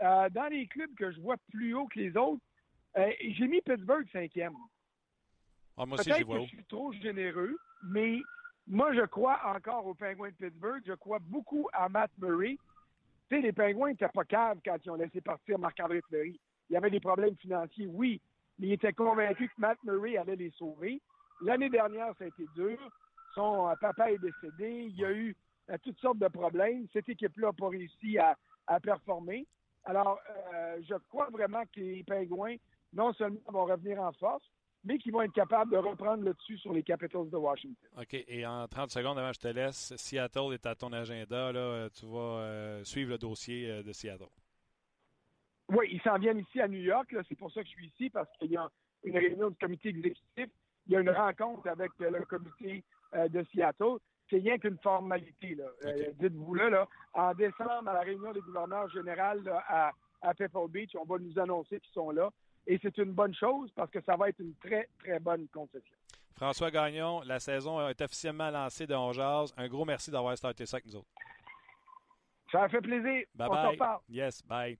euh, 0.02 0.28
dans 0.30 0.46
les 0.50 0.66
clubs 0.66 0.94
que 0.94 1.10
je 1.10 1.20
vois 1.20 1.36
plus 1.50 1.74
haut 1.74 1.86
que 1.88 1.98
les 1.98 2.16
autres, 2.16 2.42
euh, 2.96 3.10
j'ai 3.30 3.48
mis 3.48 3.60
Pittsburgh 3.60 4.06
cinquième. 4.12 4.54
Ah, 5.76 5.84
moi 5.84 5.98
aussi, 5.98 6.10
que 6.10 6.16
je 6.16 6.46
suis 6.46 6.64
trop 6.66 6.92
généreux, 6.92 7.56
mais 7.82 8.20
moi, 8.68 8.94
je 8.94 9.04
crois 9.06 9.40
encore 9.44 9.86
aux 9.86 9.94
Penguins 9.94 10.30
de 10.30 10.46
Pittsburgh. 10.46 10.82
Je 10.86 10.92
crois 10.92 11.18
beaucoup 11.20 11.68
à 11.72 11.88
Matt 11.88 12.12
Murray. 12.18 12.56
Tu 13.28 13.36
sais, 13.36 13.42
les 13.42 13.52
Penguins 13.52 13.88
n'étaient 13.88 14.08
pas 14.08 14.24
caves 14.24 14.60
quand 14.64 14.76
ils 14.84 14.90
ont 14.90 14.94
laissé 14.94 15.20
partir 15.20 15.58
Marc-André 15.58 16.00
Fleury. 16.02 16.38
Il 16.70 16.74
y 16.74 16.76
avait 16.76 16.90
des 16.90 17.00
problèmes 17.00 17.36
financiers, 17.36 17.86
oui, 17.86 18.20
mais 18.58 18.68
ils 18.68 18.72
étaient 18.74 18.92
convaincus 18.92 19.50
que 19.50 19.60
Matt 19.60 19.78
Murray 19.82 20.16
allait 20.16 20.36
les 20.36 20.50
sauver. 20.52 21.00
L'année 21.42 21.68
dernière, 21.68 22.14
ça 22.16 22.24
a 22.24 22.28
été 22.28 22.46
dur. 22.54 22.78
Son 23.34 23.68
euh, 23.68 23.74
papa 23.80 24.10
est 24.12 24.18
décédé. 24.18 24.86
Il 24.88 24.96
y 24.96 25.04
a 25.04 25.12
eu 25.12 25.36
euh, 25.70 25.76
toutes 25.82 25.98
sortes 26.00 26.18
de 26.18 26.28
problèmes. 26.28 26.86
Cette 26.92 27.08
équipe-là 27.08 27.48
n'a 27.48 27.52
pas 27.52 27.68
réussi 27.68 28.18
à, 28.18 28.36
performer. 28.80 29.46
Alors, 29.84 30.18
euh, 30.54 30.80
je 30.88 30.94
crois 31.08 31.28
vraiment 31.30 31.62
que 31.74 31.80
les 31.80 32.02
Pingouins, 32.04 32.56
non 32.94 33.12
seulement 33.12 33.40
vont 33.48 33.66
revenir 33.66 34.00
en 34.00 34.12
force, 34.12 34.44
mais 34.84 34.98
qu'ils 34.98 35.12
vont 35.12 35.22
être 35.22 35.34
capables 35.34 35.70
de 35.70 35.76
reprendre 35.76 36.24
le 36.24 36.32
dessus 36.32 36.56
sur 36.58 36.72
les 36.72 36.82
Capitals 36.82 37.28
de 37.28 37.36
Washington. 37.36 37.90
OK. 37.98 38.14
Et 38.14 38.46
en 38.46 38.66
30 38.66 38.90
secondes 38.90 39.18
avant, 39.18 39.32
je 39.32 39.40
te 39.40 39.48
laisse. 39.48 39.94
Seattle 39.96 40.54
est 40.54 40.64
à 40.64 40.74
ton 40.74 40.92
agenda. 40.92 41.52
Là, 41.52 41.90
tu 41.90 42.06
vas 42.06 42.82
suivre 42.84 43.10
le 43.10 43.18
dossier 43.18 43.82
de 43.82 43.92
Seattle. 43.92 44.24
Oui, 45.68 45.88
ils 45.92 46.00
s'en 46.02 46.18
viennent 46.18 46.38
ici 46.38 46.60
à 46.60 46.68
New 46.68 46.80
York. 46.80 47.14
C'est 47.28 47.36
pour 47.36 47.50
ça 47.52 47.62
que 47.62 47.68
je 47.68 47.72
suis 47.72 47.86
ici, 47.86 48.10
parce 48.10 48.28
qu'il 48.38 48.50
y 48.50 48.56
a 48.56 48.68
une 49.02 49.16
réunion 49.18 49.50
du 49.50 49.56
comité 49.56 49.90
exécutif. 49.90 50.48
Il 50.86 50.92
y 50.92 50.96
a 50.96 51.00
une 51.00 51.10
rencontre 51.10 51.66
avec 51.68 51.90
le 51.98 52.24
comité 52.24 52.84
de 53.14 53.44
Seattle 53.52 53.98
c'est 54.30 54.38
rien 54.38 54.58
qu'une 54.58 54.78
formalité. 54.78 55.56
Euh, 55.84 56.12
dites-vous 56.20 56.54
là, 56.54 56.86
en 57.12 57.34
décembre, 57.34 57.88
à 57.88 57.92
la 57.92 58.00
réunion 58.00 58.32
des 58.32 58.40
gouverneurs 58.40 58.88
généraux 58.90 59.48
à, 59.68 59.92
à 60.22 60.34
Pebble 60.34 60.70
Beach, 60.70 60.92
on 60.94 61.04
va 61.04 61.18
nous 61.18 61.38
annoncer 61.38 61.80
qu'ils 61.80 61.92
sont 61.92 62.10
là. 62.10 62.30
Et 62.66 62.78
c'est 62.82 62.96
une 62.98 63.12
bonne 63.12 63.34
chose 63.34 63.70
parce 63.74 63.90
que 63.90 64.00
ça 64.02 64.16
va 64.16 64.30
être 64.30 64.40
une 64.40 64.54
très, 64.54 64.88
très 64.98 65.18
bonne 65.18 65.46
concession. 65.48 65.96
François 66.34 66.70
Gagnon, 66.70 67.20
la 67.26 67.38
saison 67.38 67.86
est 67.88 68.00
officiellement 68.00 68.50
lancée 68.50 68.86
de 68.86 68.96
Jazz. 69.12 69.52
Un 69.56 69.68
gros 69.68 69.84
merci 69.84 70.10
d'avoir 70.10 70.36
starté 70.36 70.66
ça 70.66 70.78
avec 70.78 70.86
nous 70.86 70.96
autres. 70.96 71.08
Ça 72.50 72.62
a 72.62 72.68
fait 72.68 72.80
plaisir. 72.80 73.24
Bye 73.34 73.48
on 73.50 73.76
bye. 73.76 73.96
Yes, 74.08 74.42
bye. 74.42 74.78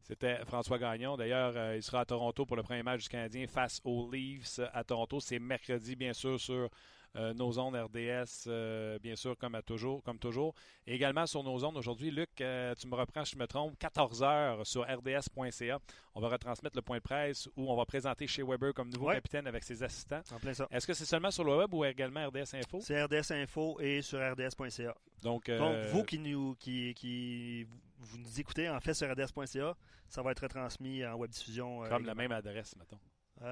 C'était 0.00 0.44
François 0.44 0.78
Gagnon. 0.78 1.16
D'ailleurs, 1.16 1.54
euh, 1.56 1.76
il 1.76 1.82
sera 1.82 2.00
à 2.00 2.04
Toronto 2.04 2.44
pour 2.44 2.56
le 2.56 2.62
premier 2.62 2.82
match 2.82 3.04
du 3.04 3.08
Canadien 3.08 3.46
face 3.46 3.80
aux 3.84 4.10
Leafs 4.12 4.60
à 4.72 4.84
Toronto. 4.84 5.18
C'est 5.18 5.38
mercredi, 5.38 5.96
bien 5.96 6.12
sûr, 6.12 6.38
sur 6.38 6.54
euh, 6.54 6.68
nos 7.14 7.58
ondes 7.58 7.76
RDS, 7.76 8.44
euh, 8.48 8.98
bien 8.98 9.16
sûr, 9.16 9.36
comme, 9.38 9.60
toujours, 9.64 10.02
comme 10.02 10.18
toujours. 10.18 10.54
Et 10.86 10.94
également 10.94 11.26
sur 11.26 11.42
nos 11.42 11.64
ondes 11.64 11.76
aujourd'hui, 11.76 12.10
Luc, 12.10 12.40
euh, 12.40 12.74
tu 12.74 12.88
me 12.88 12.94
reprends, 12.94 13.24
je 13.24 13.36
me 13.36 13.46
trompe, 13.46 13.78
14 13.78 14.22
heures 14.22 14.66
sur 14.66 14.82
rds.ca. 14.82 15.78
On 16.14 16.20
va 16.20 16.28
retransmettre 16.28 16.76
le 16.76 16.82
point 16.82 16.98
de 16.98 17.02
presse 17.02 17.48
où 17.56 17.70
on 17.70 17.76
va 17.76 17.84
présenter 17.84 18.26
chez 18.26 18.42
Weber 18.42 18.74
comme 18.74 18.90
nouveau 18.90 19.10
capitaine 19.10 19.46
avec 19.46 19.62
ses 19.62 19.82
assistants. 19.82 20.22
Est-ce 20.70 20.86
que 20.86 20.94
c'est 20.94 21.04
seulement 21.04 21.30
sur 21.30 21.44
le 21.44 21.56
web 21.56 21.72
ou 21.72 21.84
également 21.84 22.26
RDS 22.26 22.54
Info? 22.54 22.80
C'est 22.80 23.02
RDS 23.02 23.32
Info 23.32 23.78
et 23.80 24.02
sur 24.02 24.18
rds.ca. 24.18 24.94
Donc, 25.22 25.50
vous 25.50 26.04
qui 26.04 26.18
nous, 26.18 26.56
qui, 26.56 26.94
qui, 26.94 27.64
vous 27.98 28.18
nous 28.18 28.40
écoutez 28.40 28.68
en 28.68 28.80
fait 28.80 28.94
sur 28.94 29.10
rds.ca, 29.10 29.76
ça 30.08 30.22
va 30.22 30.32
être 30.32 30.40
retransmis 30.40 31.04
en 31.06 31.14
web 31.14 31.30
diffusion. 31.30 31.84
Comme 31.88 32.06
la 32.06 32.14
même 32.14 32.32
adresse, 32.32 32.74
mettons. 32.76 32.98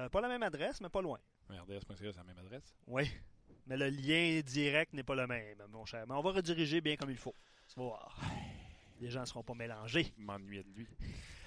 pas 0.09 0.21
la 0.21 0.27
même 0.27 0.43
adresse, 0.43 0.81
mais 0.81 0.89
pas 0.89 1.01
loin. 1.01 1.19
RDS.ca, 1.49 1.95
c'est 1.97 2.17
la 2.17 2.23
même 2.23 2.37
adresse? 2.39 2.75
Oui 2.87 3.09
mais 3.67 3.77
le 3.77 3.89
lien 3.89 4.41
direct 4.45 4.93
n'est 4.93 5.03
pas 5.03 5.15
le 5.15 5.27
même, 5.27 5.57
mon 5.69 5.85
cher. 5.85 6.05
Mais 6.07 6.13
on 6.13 6.21
va 6.21 6.31
rediriger 6.31 6.81
bien 6.81 6.95
comme 6.95 7.11
il 7.11 7.17
faut. 7.17 7.35
Tu 7.67 7.79
vas 7.79 7.85
voir. 7.85 8.19
Les 8.99 9.09
gens 9.09 9.21
ne 9.21 9.25
seront 9.25 9.43
pas 9.43 9.53
mélangés. 9.53 10.13
M'ennuie 10.17 10.63
de 10.63 10.69
lui. 10.75 10.87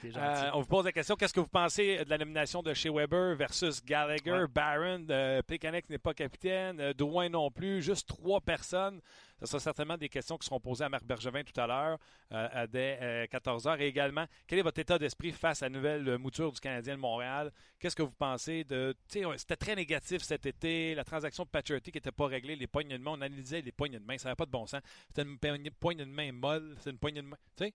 Euh, 0.05 0.51
on 0.55 0.61
vous 0.61 0.67
pose 0.67 0.85
la 0.85 0.93
question 0.93 1.17
qu'est-ce 1.17 1.35
que 1.35 1.41
vous 1.41 1.47
pensez 1.47 2.05
de 2.05 2.11
la 2.11 2.19
nomination 2.19 2.63
de 2.63 2.73
chez 2.75 2.91
Weber 2.91 3.37
versus 3.37 3.85
Gallagher, 3.85 4.45
Barron, 4.53 5.07
euh, 5.11 5.43
n'est 5.89 5.99
pas 5.99 6.15
capitaine, 6.15 6.81
euh, 6.81 6.93
Drouin 6.93 7.29
non 7.29 7.51
plus, 7.51 7.83
juste 7.83 8.09
trois 8.09 8.41
personnes. 8.41 9.01
Ce 9.41 9.47
sera 9.47 9.61
certainement 9.61 9.99
des 9.99 10.09
questions 10.09 10.39
qui 10.39 10.47
seront 10.47 10.61
posées 10.61 10.85
à 10.85 10.89
Marc 10.89 11.05
Bergevin 11.05 11.43
tout 11.43 11.61
à 11.61 11.67
l'heure, 11.67 11.99
euh, 12.33 12.67
dès 12.69 13.29
14h. 13.31 13.75
Euh, 13.75 13.77
Et 13.81 13.87
également, 13.87 14.25
quel 14.47 14.59
est 14.59 14.63
votre 14.63 14.79
état 14.79 14.99
d'esprit 14.99 15.31
face 15.31 15.63
à 15.63 15.67
la 15.67 15.71
nouvelle 15.71 16.17
mouture 16.17 16.51
du 16.53 16.59
Canadien 16.59 16.95
de 16.95 17.01
Montréal? 17.01 17.53
Qu'est-ce 17.79 17.95
que 17.95 18.03
vous 18.03 18.13
pensez 18.13 18.65
de. 18.65 18.95
C'était 19.09 19.57
très 19.57 19.75
négatif 19.75 20.23
cet 20.23 20.47
été, 20.47 20.95
la 20.95 21.05
transaction 21.05 21.45
de 21.45 21.51
Paturity 21.51 21.93
qui 21.93 21.99
n'était 21.99 22.13
pas 22.13 22.27
réglée, 22.27 22.57
les 22.57 22.67
poignées 22.67 22.97
de 22.97 23.03
main. 23.03 23.11
On 23.13 23.21
analysait 23.21 23.61
les 23.61 23.73
poignées 23.73 23.99
de 23.99 24.05
main, 24.07 24.17
ça 24.17 24.29
n'avait 24.29 24.37
pas 24.37 24.47
de 24.47 24.51
bon 24.51 24.65
sens. 24.67 24.81
C'était 25.09 25.23
une 25.23 25.39
poignée 25.71 26.05
de 26.07 26.11
main 26.11 26.33
molle, 26.33 26.75
c'est 26.81 26.91
une 26.91 26.99
poignée 26.99 27.21
de 27.21 27.27
main. 27.27 27.37
Tu 27.57 27.65
sais? 27.65 27.75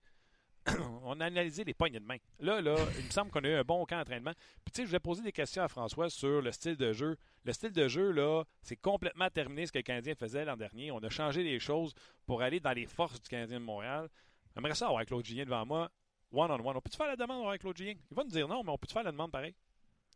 on 1.02 1.20
a 1.20 1.26
analysé 1.26 1.64
les 1.64 1.74
poignées 1.74 2.00
de 2.00 2.04
main. 2.04 2.18
Là, 2.38 2.60
là, 2.60 2.76
il 2.98 3.04
me 3.04 3.10
semble 3.10 3.30
qu'on 3.30 3.42
a 3.44 3.48
eu 3.48 3.54
un 3.54 3.64
bon 3.64 3.84
camp 3.84 3.98
d'entraînement. 3.98 4.32
Puis, 4.64 4.72
tu 4.72 4.82
sais, 4.82 4.86
je 4.86 4.92
vais 4.92 5.00
poser 5.00 5.22
des 5.22 5.32
questions 5.32 5.62
à 5.62 5.68
François 5.68 6.08
sur 6.08 6.40
le 6.40 6.52
style 6.52 6.76
de 6.76 6.92
jeu. 6.92 7.16
Le 7.44 7.52
style 7.52 7.72
de 7.72 7.88
jeu, 7.88 8.10
là, 8.10 8.44
c'est 8.62 8.76
complètement 8.76 9.28
terminé 9.30 9.66
ce 9.66 9.72
que 9.72 9.78
le 9.78 9.82
Canadien 9.82 10.14
faisait 10.14 10.44
l'an 10.44 10.56
dernier. 10.56 10.92
On 10.92 10.98
a 10.98 11.08
changé 11.08 11.42
les 11.42 11.58
choses 11.58 11.94
pour 12.26 12.42
aller 12.42 12.60
dans 12.60 12.72
les 12.72 12.86
forces 12.86 13.20
du 13.20 13.28
Canadien 13.28 13.58
de 13.58 13.64
Montréal. 13.64 14.08
J'aimerais 14.54 14.74
ça 14.74 14.88
avoir 14.88 15.04
Claude 15.04 15.24
Julien 15.24 15.44
devant 15.44 15.66
moi, 15.66 15.90
one-on-one. 16.32 16.76
On 16.76 16.80
peut-tu 16.80 16.96
faire 16.96 17.08
la 17.08 17.16
demande 17.16 17.46
avec 17.48 17.60
Claude 17.60 17.76
Julien? 17.76 17.94
Il 18.10 18.16
va 18.16 18.22
nous 18.22 18.30
dire 18.30 18.46
non, 18.46 18.62
mais 18.62 18.70
on 18.70 18.78
peut-tu 18.78 18.92
faire 18.92 19.02
la 19.02 19.12
demande 19.12 19.32
pareil? 19.32 19.54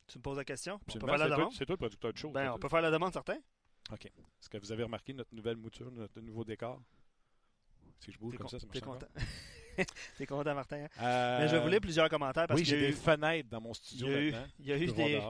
Tu 0.07 0.19
me 0.19 0.23
poses 0.23 0.37
la 0.37 0.45
question? 0.45 0.75
On 0.75 0.99
peut 0.99 1.07
faire 1.07 1.19
la 1.19 1.29
demande? 1.29 1.53
C'est 1.53 1.67
toi 1.67 1.73
le 1.75 1.79
producteur 1.79 2.13
de 2.13 2.19
show. 2.19 2.31
Ben, 2.31 2.53
on 2.53 2.59
peut 2.59 2.69
faire 2.69 2.83
la 2.83 2.91
demande, 2.91 3.13
certain. 3.13 3.39
OK. 3.91 4.05
Est-ce 4.05 4.49
que 4.49 4.59
vous 4.59 4.73
avez 4.73 4.83
remarqué 4.85 5.13
notre 5.13 5.35
nouvelle 5.35 5.57
mouture, 5.57 5.91
notre 5.91 6.21
nouveau 6.21 6.45
décor? 6.45 6.81
Si 8.01 8.13
je 8.13 8.19
bouge 8.19 8.33
T'es 8.33 8.39
comme 8.39 8.49
ça, 8.49 8.59
ça 8.59 8.67
T'es 8.67 8.81
marche 8.81 9.01
content? 9.01 9.13
T'es 10.19 10.27
content, 10.27 10.55
Martin? 10.55 10.85
hein? 10.85 10.89
Euh, 11.01 11.39
Mais 11.41 11.49
je 11.49 11.69
lire 11.69 11.81
plusieurs 11.81 12.09
commentaires 12.09 12.47
parce 12.47 12.59
oui, 12.61 12.67
y 12.67 12.71
j'ai 12.71 12.77
a 12.77 12.81
des 12.81 12.89
eu- 12.91 12.93
fenêtres 12.93 13.49
dans 13.51 13.61
mon 13.61 13.75
studio 13.75 14.07
il 14.07 14.13
y 14.13 14.17
a 14.17 14.21
eu- 14.21 14.35
il 14.61 14.67
y 14.67 14.73
a 14.73 14.77
eu 14.77 14.87
des. 14.93 15.21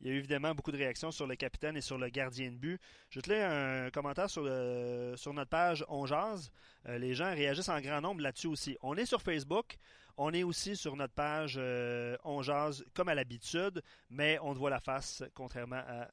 Il 0.00 0.08
y 0.08 0.10
a 0.10 0.14
eu 0.14 0.18
évidemment 0.18 0.52
beaucoup 0.52 0.72
de 0.72 0.76
réactions 0.78 1.12
sur 1.12 1.28
le 1.28 1.36
capitaine 1.36 1.76
et 1.76 1.80
sur 1.80 1.96
le 1.96 2.08
gardien 2.08 2.50
de 2.50 2.56
but. 2.56 2.80
Je 3.08 3.20
te 3.20 3.30
lire 3.32 3.48
un 3.48 3.88
commentaire 3.90 4.28
sur, 4.28 4.42
le- 4.42 5.14
sur 5.16 5.32
notre 5.32 5.50
page 5.50 5.84
On 5.88 6.06
Jase. 6.06 6.50
Euh, 6.88 6.98
les 6.98 7.14
gens 7.14 7.30
réagissent 7.32 7.68
en 7.68 7.80
grand 7.80 8.00
nombre 8.00 8.20
là-dessus 8.20 8.48
aussi. 8.48 8.76
On 8.82 8.96
est 8.96 9.06
sur 9.06 9.22
Facebook. 9.22 9.76
On 10.16 10.32
est 10.32 10.42
aussi 10.42 10.74
sur 10.76 10.96
notre 10.96 11.14
page 11.14 11.54
euh, 11.56 12.16
On 12.24 12.42
comme 12.94 13.08
à 13.10 13.14
l'habitude, 13.14 13.80
mais 14.10 14.38
on 14.42 14.52
te 14.54 14.58
voit 14.58 14.70
la 14.70 14.80
face 14.80 15.22
contrairement 15.34 15.76
à 15.86 16.08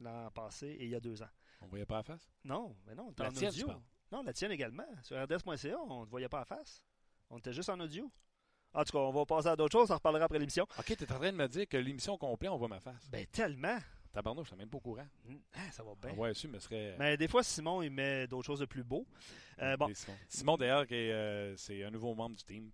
l'an 0.00 0.28
passé 0.32 0.66
et 0.66 0.84
il 0.86 0.90
y 0.90 0.96
a 0.96 1.00
deux 1.00 1.22
ans. 1.22 1.30
On 1.60 1.68
voyait 1.68 1.86
pas 1.86 1.98
la 1.98 2.02
face? 2.02 2.28
Non, 2.44 2.74
mais 2.84 2.96
non, 2.96 3.14
La 3.16 3.26
en 3.26 3.28
audio. 3.28 3.68
Non, 4.10 4.22
la 4.24 4.32
tienne 4.32 4.50
également. 4.50 4.86
Sur 5.04 5.16
rds.ca, 5.22 5.76
on 5.88 6.00
ne 6.00 6.04
te 6.06 6.10
voyait 6.10 6.28
pas 6.28 6.40
la 6.40 6.44
face. 6.44 6.84
On 7.30 7.38
était 7.38 7.52
juste 7.52 7.68
en 7.68 7.78
audio. 7.80 8.10
En 8.72 8.84
tout 8.84 8.92
cas, 8.92 8.98
on 8.98 9.12
va 9.12 9.26
passer 9.26 9.48
à 9.48 9.56
d'autres 9.56 9.72
choses, 9.72 9.90
on 9.90 9.94
en 9.94 9.96
reparlera 9.96 10.24
après 10.24 10.38
l'émission. 10.38 10.64
OK, 10.78 10.84
tu 10.84 10.92
es 10.92 11.12
en 11.12 11.18
train 11.18 11.32
de 11.32 11.36
me 11.36 11.48
dire 11.48 11.66
que 11.68 11.76
l'émission 11.76 12.16
complète, 12.16 12.50
on 12.50 12.56
voit 12.56 12.68
ma 12.68 12.80
face. 12.80 13.08
Ben 13.10 13.26
tellement. 13.26 13.78
Tabarnouche, 14.12 14.46
je 14.46 14.50
suis 14.50 14.58
même 14.58 14.68
pas 14.68 14.78
au 14.78 14.80
courant. 14.80 15.06
Ah, 15.54 15.70
ça 15.70 15.84
va 15.84 15.94
bien. 15.94 16.12
Ouais, 16.14 16.34
su, 16.34 16.48
mais 16.48 16.58
serait. 16.58 16.96
Mais 16.98 17.16
des 17.16 17.28
fois, 17.28 17.42
Simon, 17.42 17.82
il 17.82 17.90
met 17.90 18.26
d'autres 18.26 18.46
choses 18.46 18.60
de 18.60 18.66
plus 18.66 18.82
beau. 18.82 19.06
Euh, 19.60 19.76
bon, 19.76 19.92
Simon, 19.94 20.18
Simon, 20.28 20.56
d'ailleurs, 20.56 20.84
euh, 20.90 21.54
c'est 21.56 21.84
un 21.84 21.90
nouveau 21.90 22.14
membre 22.14 22.36
du 22.36 22.42
team, 22.42 22.70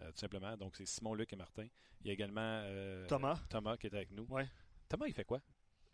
euh, 0.00 0.10
tout 0.12 0.18
simplement. 0.18 0.56
Donc, 0.56 0.76
c'est 0.76 0.86
Simon, 0.86 1.14
Luc 1.14 1.32
et 1.32 1.36
Martin. 1.36 1.66
Il 2.00 2.08
y 2.08 2.10
a 2.10 2.12
également 2.12 2.62
Thomas. 3.08 3.38
Thomas 3.48 3.76
qui 3.78 3.86
est 3.86 3.94
avec 3.94 4.10
nous. 4.10 4.26
Ouais. 4.28 4.46
Thomas, 4.88 5.06
il 5.06 5.14
fait 5.14 5.24
quoi? 5.24 5.40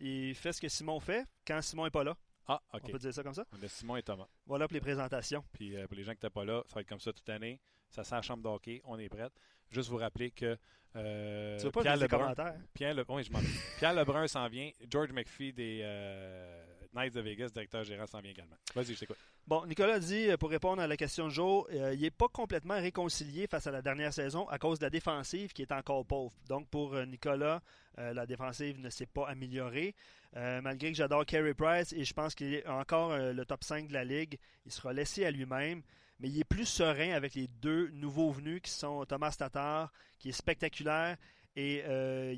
il 0.03 0.35
fait 0.35 0.53
ce 0.53 0.61
que 0.61 0.69
Simon 0.69 0.99
fait 0.99 1.27
quand 1.47 1.61
Simon 1.61 1.85
n'est 1.85 1.91
pas 1.91 2.03
là. 2.03 2.17
Ah, 2.49 2.61
OK. 2.73 2.81
On 2.85 2.89
peut 2.89 2.99
dire 2.99 3.13
ça 3.13 3.23
comme 3.23 3.35
ça? 3.35 3.45
A 3.63 3.69
Simon 3.69 3.97
et 3.97 4.03
Thomas. 4.03 4.27
Voilà 4.47 4.67
pour 4.67 4.75
les 4.75 4.81
présentations. 4.81 5.45
Puis 5.53 5.77
pour 5.87 5.95
les 5.95 6.03
gens 6.03 6.13
qui 6.13 6.17
n'étaient 6.17 6.31
pas 6.31 6.45
là, 6.45 6.63
ça 6.67 6.75
va 6.75 6.81
être 6.81 6.89
comme 6.89 6.99
ça 6.99 7.13
toute 7.13 7.29
l'année. 7.29 7.61
Ça 7.91 8.05
sent 8.05 8.15
la 8.15 8.23
chambre 8.23 8.43
d'hockey, 8.43 8.81
on 8.85 8.99
est 8.99 9.09
prête. 9.09 9.33
Juste 9.71 9.91
vous 9.91 9.99
rappeler 9.99 10.31
que 10.31 10.57
euh, 10.97 11.57
tu 11.59 11.67
veux 11.67 11.71
pas 11.71 11.83
Pierre 11.83 11.97
Lebrun, 11.97 12.19
commentaires? 12.19 12.55
Pierre, 12.75 12.95
Le... 12.95 13.05
oui, 13.09 13.23
je. 13.23 13.31
Pierre 13.79 13.95
Lebrun 13.95 14.27
s'en 14.27 14.49
vient. 14.49 14.71
George 14.89 15.13
McPhee 15.13 15.53
des 15.53 15.81
euh, 15.83 16.65
Knights 16.93 17.15
de 17.15 17.21
Vegas, 17.21 17.51
directeur 17.51 17.85
gérant, 17.85 18.07
s'en 18.07 18.21
vient 18.21 18.33
également. 18.33 18.57
Vas-y, 18.75 18.95
je 18.95 19.01
t'écoute. 19.01 19.17
Bon, 19.47 19.65
Nicolas 19.67 20.01
dit, 20.01 20.29
euh, 20.29 20.37
pour 20.37 20.51
répondre 20.51 20.83
à 20.83 20.87
la 20.87 20.97
question 20.97 21.27
de 21.27 21.31
jour, 21.31 21.69
euh, 21.73 21.95
il 21.95 22.01
n'est 22.01 22.11
pas 22.11 22.29
complètement 22.29 22.75
réconcilié 22.75 23.47
face 23.47 23.67
à 23.69 23.71
la 23.71 23.83
dernière 23.83 24.13
saison 24.13 24.49
à 24.49 24.59
cause 24.59 24.81
de 24.81 24.85
la 24.85 24.91
défensive 24.91 25.53
qui 25.53 25.63
est 25.63 25.73
encore 25.73 26.05
pauvre. 26.05 26.35
Donc, 26.49 26.69
pour 26.69 26.95
Nicolas, 27.07 27.63
la 27.97 28.25
défensive 28.25 28.81
ne 28.81 28.89
s'est 28.89 29.07
pas 29.07 29.29
améliorée. 29.29 29.95
Malgré 30.35 30.91
que 30.91 30.97
j'adore 30.97 31.27
Carey 31.27 31.53
Price 31.53 31.93
et 31.93 32.05
je 32.05 32.15
pense 32.15 32.35
qu'il 32.35 32.55
est 32.55 32.67
encore 32.67 33.17
le 33.17 33.45
top 33.45 33.63
5 33.63 33.89
de 33.89 33.93
la 33.93 34.05
Ligue, 34.05 34.39
il 34.65 34.73
sera 34.73 34.93
laissé 34.93 35.27
à 35.27 35.31
lui-même. 35.31 35.83
Mais 36.21 36.29
il 36.29 36.39
est 36.39 36.45
plus 36.45 36.67
serein 36.67 37.13
avec 37.13 37.35
les 37.35 37.49
deux 37.49 37.89
nouveaux 37.91 38.31
venus 38.31 38.61
qui 38.63 38.71
sont 38.71 39.05
Thomas 39.07 39.35
Tatar, 39.37 39.91
qui 40.19 40.29
est 40.29 40.33
spectaculaire, 40.33 41.17
et 41.57 41.83
euh, 41.87 42.35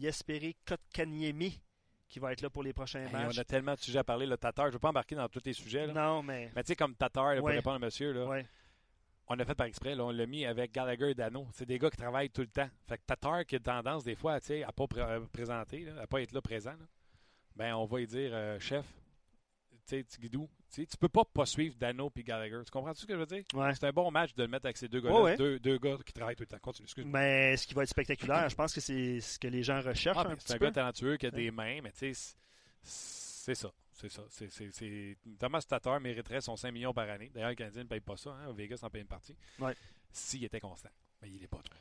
Kotkaniemi, 0.65 1.61
qui 2.09 2.19
va 2.19 2.33
être 2.33 2.43
là 2.43 2.51
pour 2.51 2.63
les 2.63 2.73
prochains 2.73 3.07
Hey, 3.07 3.13
matchs. 3.13 3.35
on 3.37 3.41
a 3.41 3.45
tellement 3.45 3.75
de 3.75 3.81
sujets 3.81 3.99
à 3.99 4.05
parler. 4.05 4.27
Le 4.27 4.37
Tatar, 4.37 4.67
je 4.67 4.71
ne 4.71 4.73
veux 4.75 4.79
pas 4.79 4.91
embarquer 4.91 5.15
dans 5.17 5.29
tous 5.29 5.41
les 5.45 5.53
sujets. 5.53 5.87
là. 5.87 5.93
Non, 5.93 6.23
mais... 6.23 6.51
Mais 6.55 6.63
tu 6.63 6.69
sais, 6.69 6.77
comme 6.77 6.95
Tatar, 6.95 7.35
là, 7.35 7.37
pour 7.39 7.47
Ouais. 7.47 7.57
répondre 7.57 7.77
à 7.77 7.79
monsieur, 7.79 8.13
là, 8.13 8.27
Ouais. 8.27 8.47
on 9.29 9.39
a 9.39 9.45
fait 9.45 9.55
par 9.55 9.67
exprès. 9.67 9.95
là, 9.95 10.05
on 10.05 10.11
l'a 10.11 10.27
mis 10.27 10.45
avec 10.47 10.73
Gallagher 10.73 11.11
et 11.11 11.15
Dano. 11.15 11.49
C'est 11.53 11.67
des 11.67 11.79
gars 11.79 11.91
qui 11.91 11.97
travaillent 11.97 12.31
tout 12.31 12.43
le 12.43 12.49
temps. 12.49 12.69
Fait 12.89 12.99
que 12.99 13.03
Tatar, 13.07 13.45
qui 13.47 13.57
a 13.57 13.61
tendance 13.61 14.05
des 14.05 14.15
fois 14.15 14.35
à 14.35 14.37
ne 14.37 14.65
pas 14.73 14.85
pr- 14.85 14.99
euh, 14.99 15.21
présenter, 15.33 15.89
à 16.01 16.07
pas 16.07 16.21
être 16.23 16.33
là 16.33 16.41
présent, 16.41 16.75
ben 17.57 17.75
on 17.75 17.85
va 17.87 17.99
lui 17.99 18.07
dire, 18.07 18.31
euh, 18.33 18.59
chef, 18.61 18.87
tu 19.71 19.77
sais, 19.87 20.05
Tigidou, 20.05 20.49
tu 20.73 20.81
sais, 20.83 20.87
tu 20.87 20.97
peux 20.97 21.09
pas 21.09 21.25
pas 21.25 21.47
suivre 21.47 21.77
Dano 21.79 22.11
et 22.17 22.23
Gallagher. 22.23 22.61
Tu 22.65 22.71
comprends 22.71 22.95
ce 22.95 23.05
que 23.07 23.13
je 23.13 23.19
veux 23.19 23.27
dire? 23.27 23.45
Ouais. 23.55 23.75
C'est 23.75 23.85
un 23.87 23.93
bon 23.93 24.11
match 24.11 24.35
de 24.35 24.43
le 24.43 24.49
mettre 24.49 24.67
avec 24.67 24.77
ces 24.77 24.89
deux 24.89 25.01
ouais. 25.01 25.37
Deux, 25.37 25.59
deux 25.61 25.79
gars 25.79 25.97
qui 26.05 26.13
travaillent 26.13 26.35
tout 26.37 26.43
le 26.43 26.47
temps. 26.49 26.59
Continue. 26.59 26.89
Mais 27.07 27.57
ce 27.57 27.67
qui 27.67 27.75
va 27.75 27.83
être 27.83 27.89
spectaculaire, 27.91 28.49
je 28.49 28.55
pense 28.55 28.73
que 28.73 28.81
c'est 28.81 29.21
ce 29.21 29.39
que 29.39 29.49
les 29.49 29.63
gens 29.63 29.81
recherchent 29.83 30.17
Ah, 30.19 30.23
un 30.27 30.31
ben, 30.31 30.37
petit 30.37 30.47
c'est 30.49 30.55
un 30.55 30.59
peu. 30.59 30.65
gars 30.67 30.73
talentueux 30.73 31.17
qui 31.17 31.27
a 31.27 31.31
des 31.31 31.51
mains, 31.51 31.81
mais 31.83 31.93
tu 31.93 31.99
sais, 31.99 32.15
c'est- 32.15 32.37
c'est 32.83 33.55
ça. 33.55 33.73
C'est 33.93 34.09
ça. 34.09 34.23
Thomas 35.39 35.63
Tatar 35.63 36.01
mériterait 36.01 36.41
son 36.41 36.57
5 36.57 36.73
millions 36.73 36.93
par 36.93 37.09
année. 37.09 37.31
D'ailleurs, 37.33 37.51
le 37.51 37.55
Canadien 37.55 37.85
ne 37.85 37.89
paye 37.89 38.01
pas 38.01 38.17
ça. 38.17 38.31
Hein. 38.31 38.53
Vegas 38.53 38.81
en 38.83 38.91
paye 38.91 39.03
une 39.03 39.07
partie. 39.07 39.37
Ouais. 39.61 39.75
S'il 40.11 40.43
était 40.45 40.59
constant. 40.61 40.89
Mais 41.21 41.29
il 41.31 41.41
n'est 41.41 41.47
pas 41.47 41.59
trop. 41.63 41.77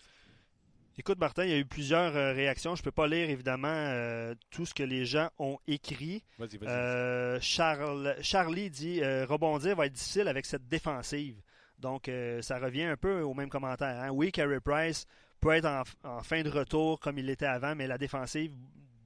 Écoute, 0.97 1.19
Martin, 1.19 1.45
il 1.45 1.51
y 1.51 1.53
a 1.53 1.57
eu 1.57 1.65
plusieurs 1.65 2.15
euh, 2.15 2.33
réactions. 2.33 2.75
Je 2.75 2.81
ne 2.81 2.83
peux 2.83 2.91
pas 2.91 3.07
lire, 3.07 3.29
évidemment, 3.29 3.67
euh, 3.69 4.35
tout 4.51 4.65
ce 4.65 4.73
que 4.73 4.83
les 4.83 5.05
gens 5.05 5.29
ont 5.39 5.57
écrit. 5.67 6.23
Vas-y, 6.37 6.57
vas-y. 6.57 6.69
Euh, 6.69 7.39
Charles, 7.41 8.15
Charlie 8.21 8.69
dit 8.69 9.01
rebondir 9.03 9.75
va 9.75 9.85
être 9.87 9.93
difficile 9.93 10.27
avec 10.27 10.45
cette 10.45 10.67
défensive. 10.67 11.41
Donc, 11.79 12.11
ça 12.41 12.59
revient 12.59 12.83
un 12.83 12.97
peu 12.97 13.21
au 13.21 13.33
même 13.33 13.49
commentaire. 13.49 13.99
hein. 13.99 14.09
Oui, 14.11 14.31
Carey 14.31 14.59
Price 14.59 15.07
peut 15.39 15.51
être 15.51 15.65
en, 15.65 15.81
en 16.03 16.21
fin 16.21 16.43
de 16.43 16.49
retour 16.49 16.99
comme 16.99 17.17
il 17.17 17.25
l'était 17.25 17.47
avant, 17.47 17.73
mais 17.73 17.87
la 17.87 17.97
défensive, 17.97 18.51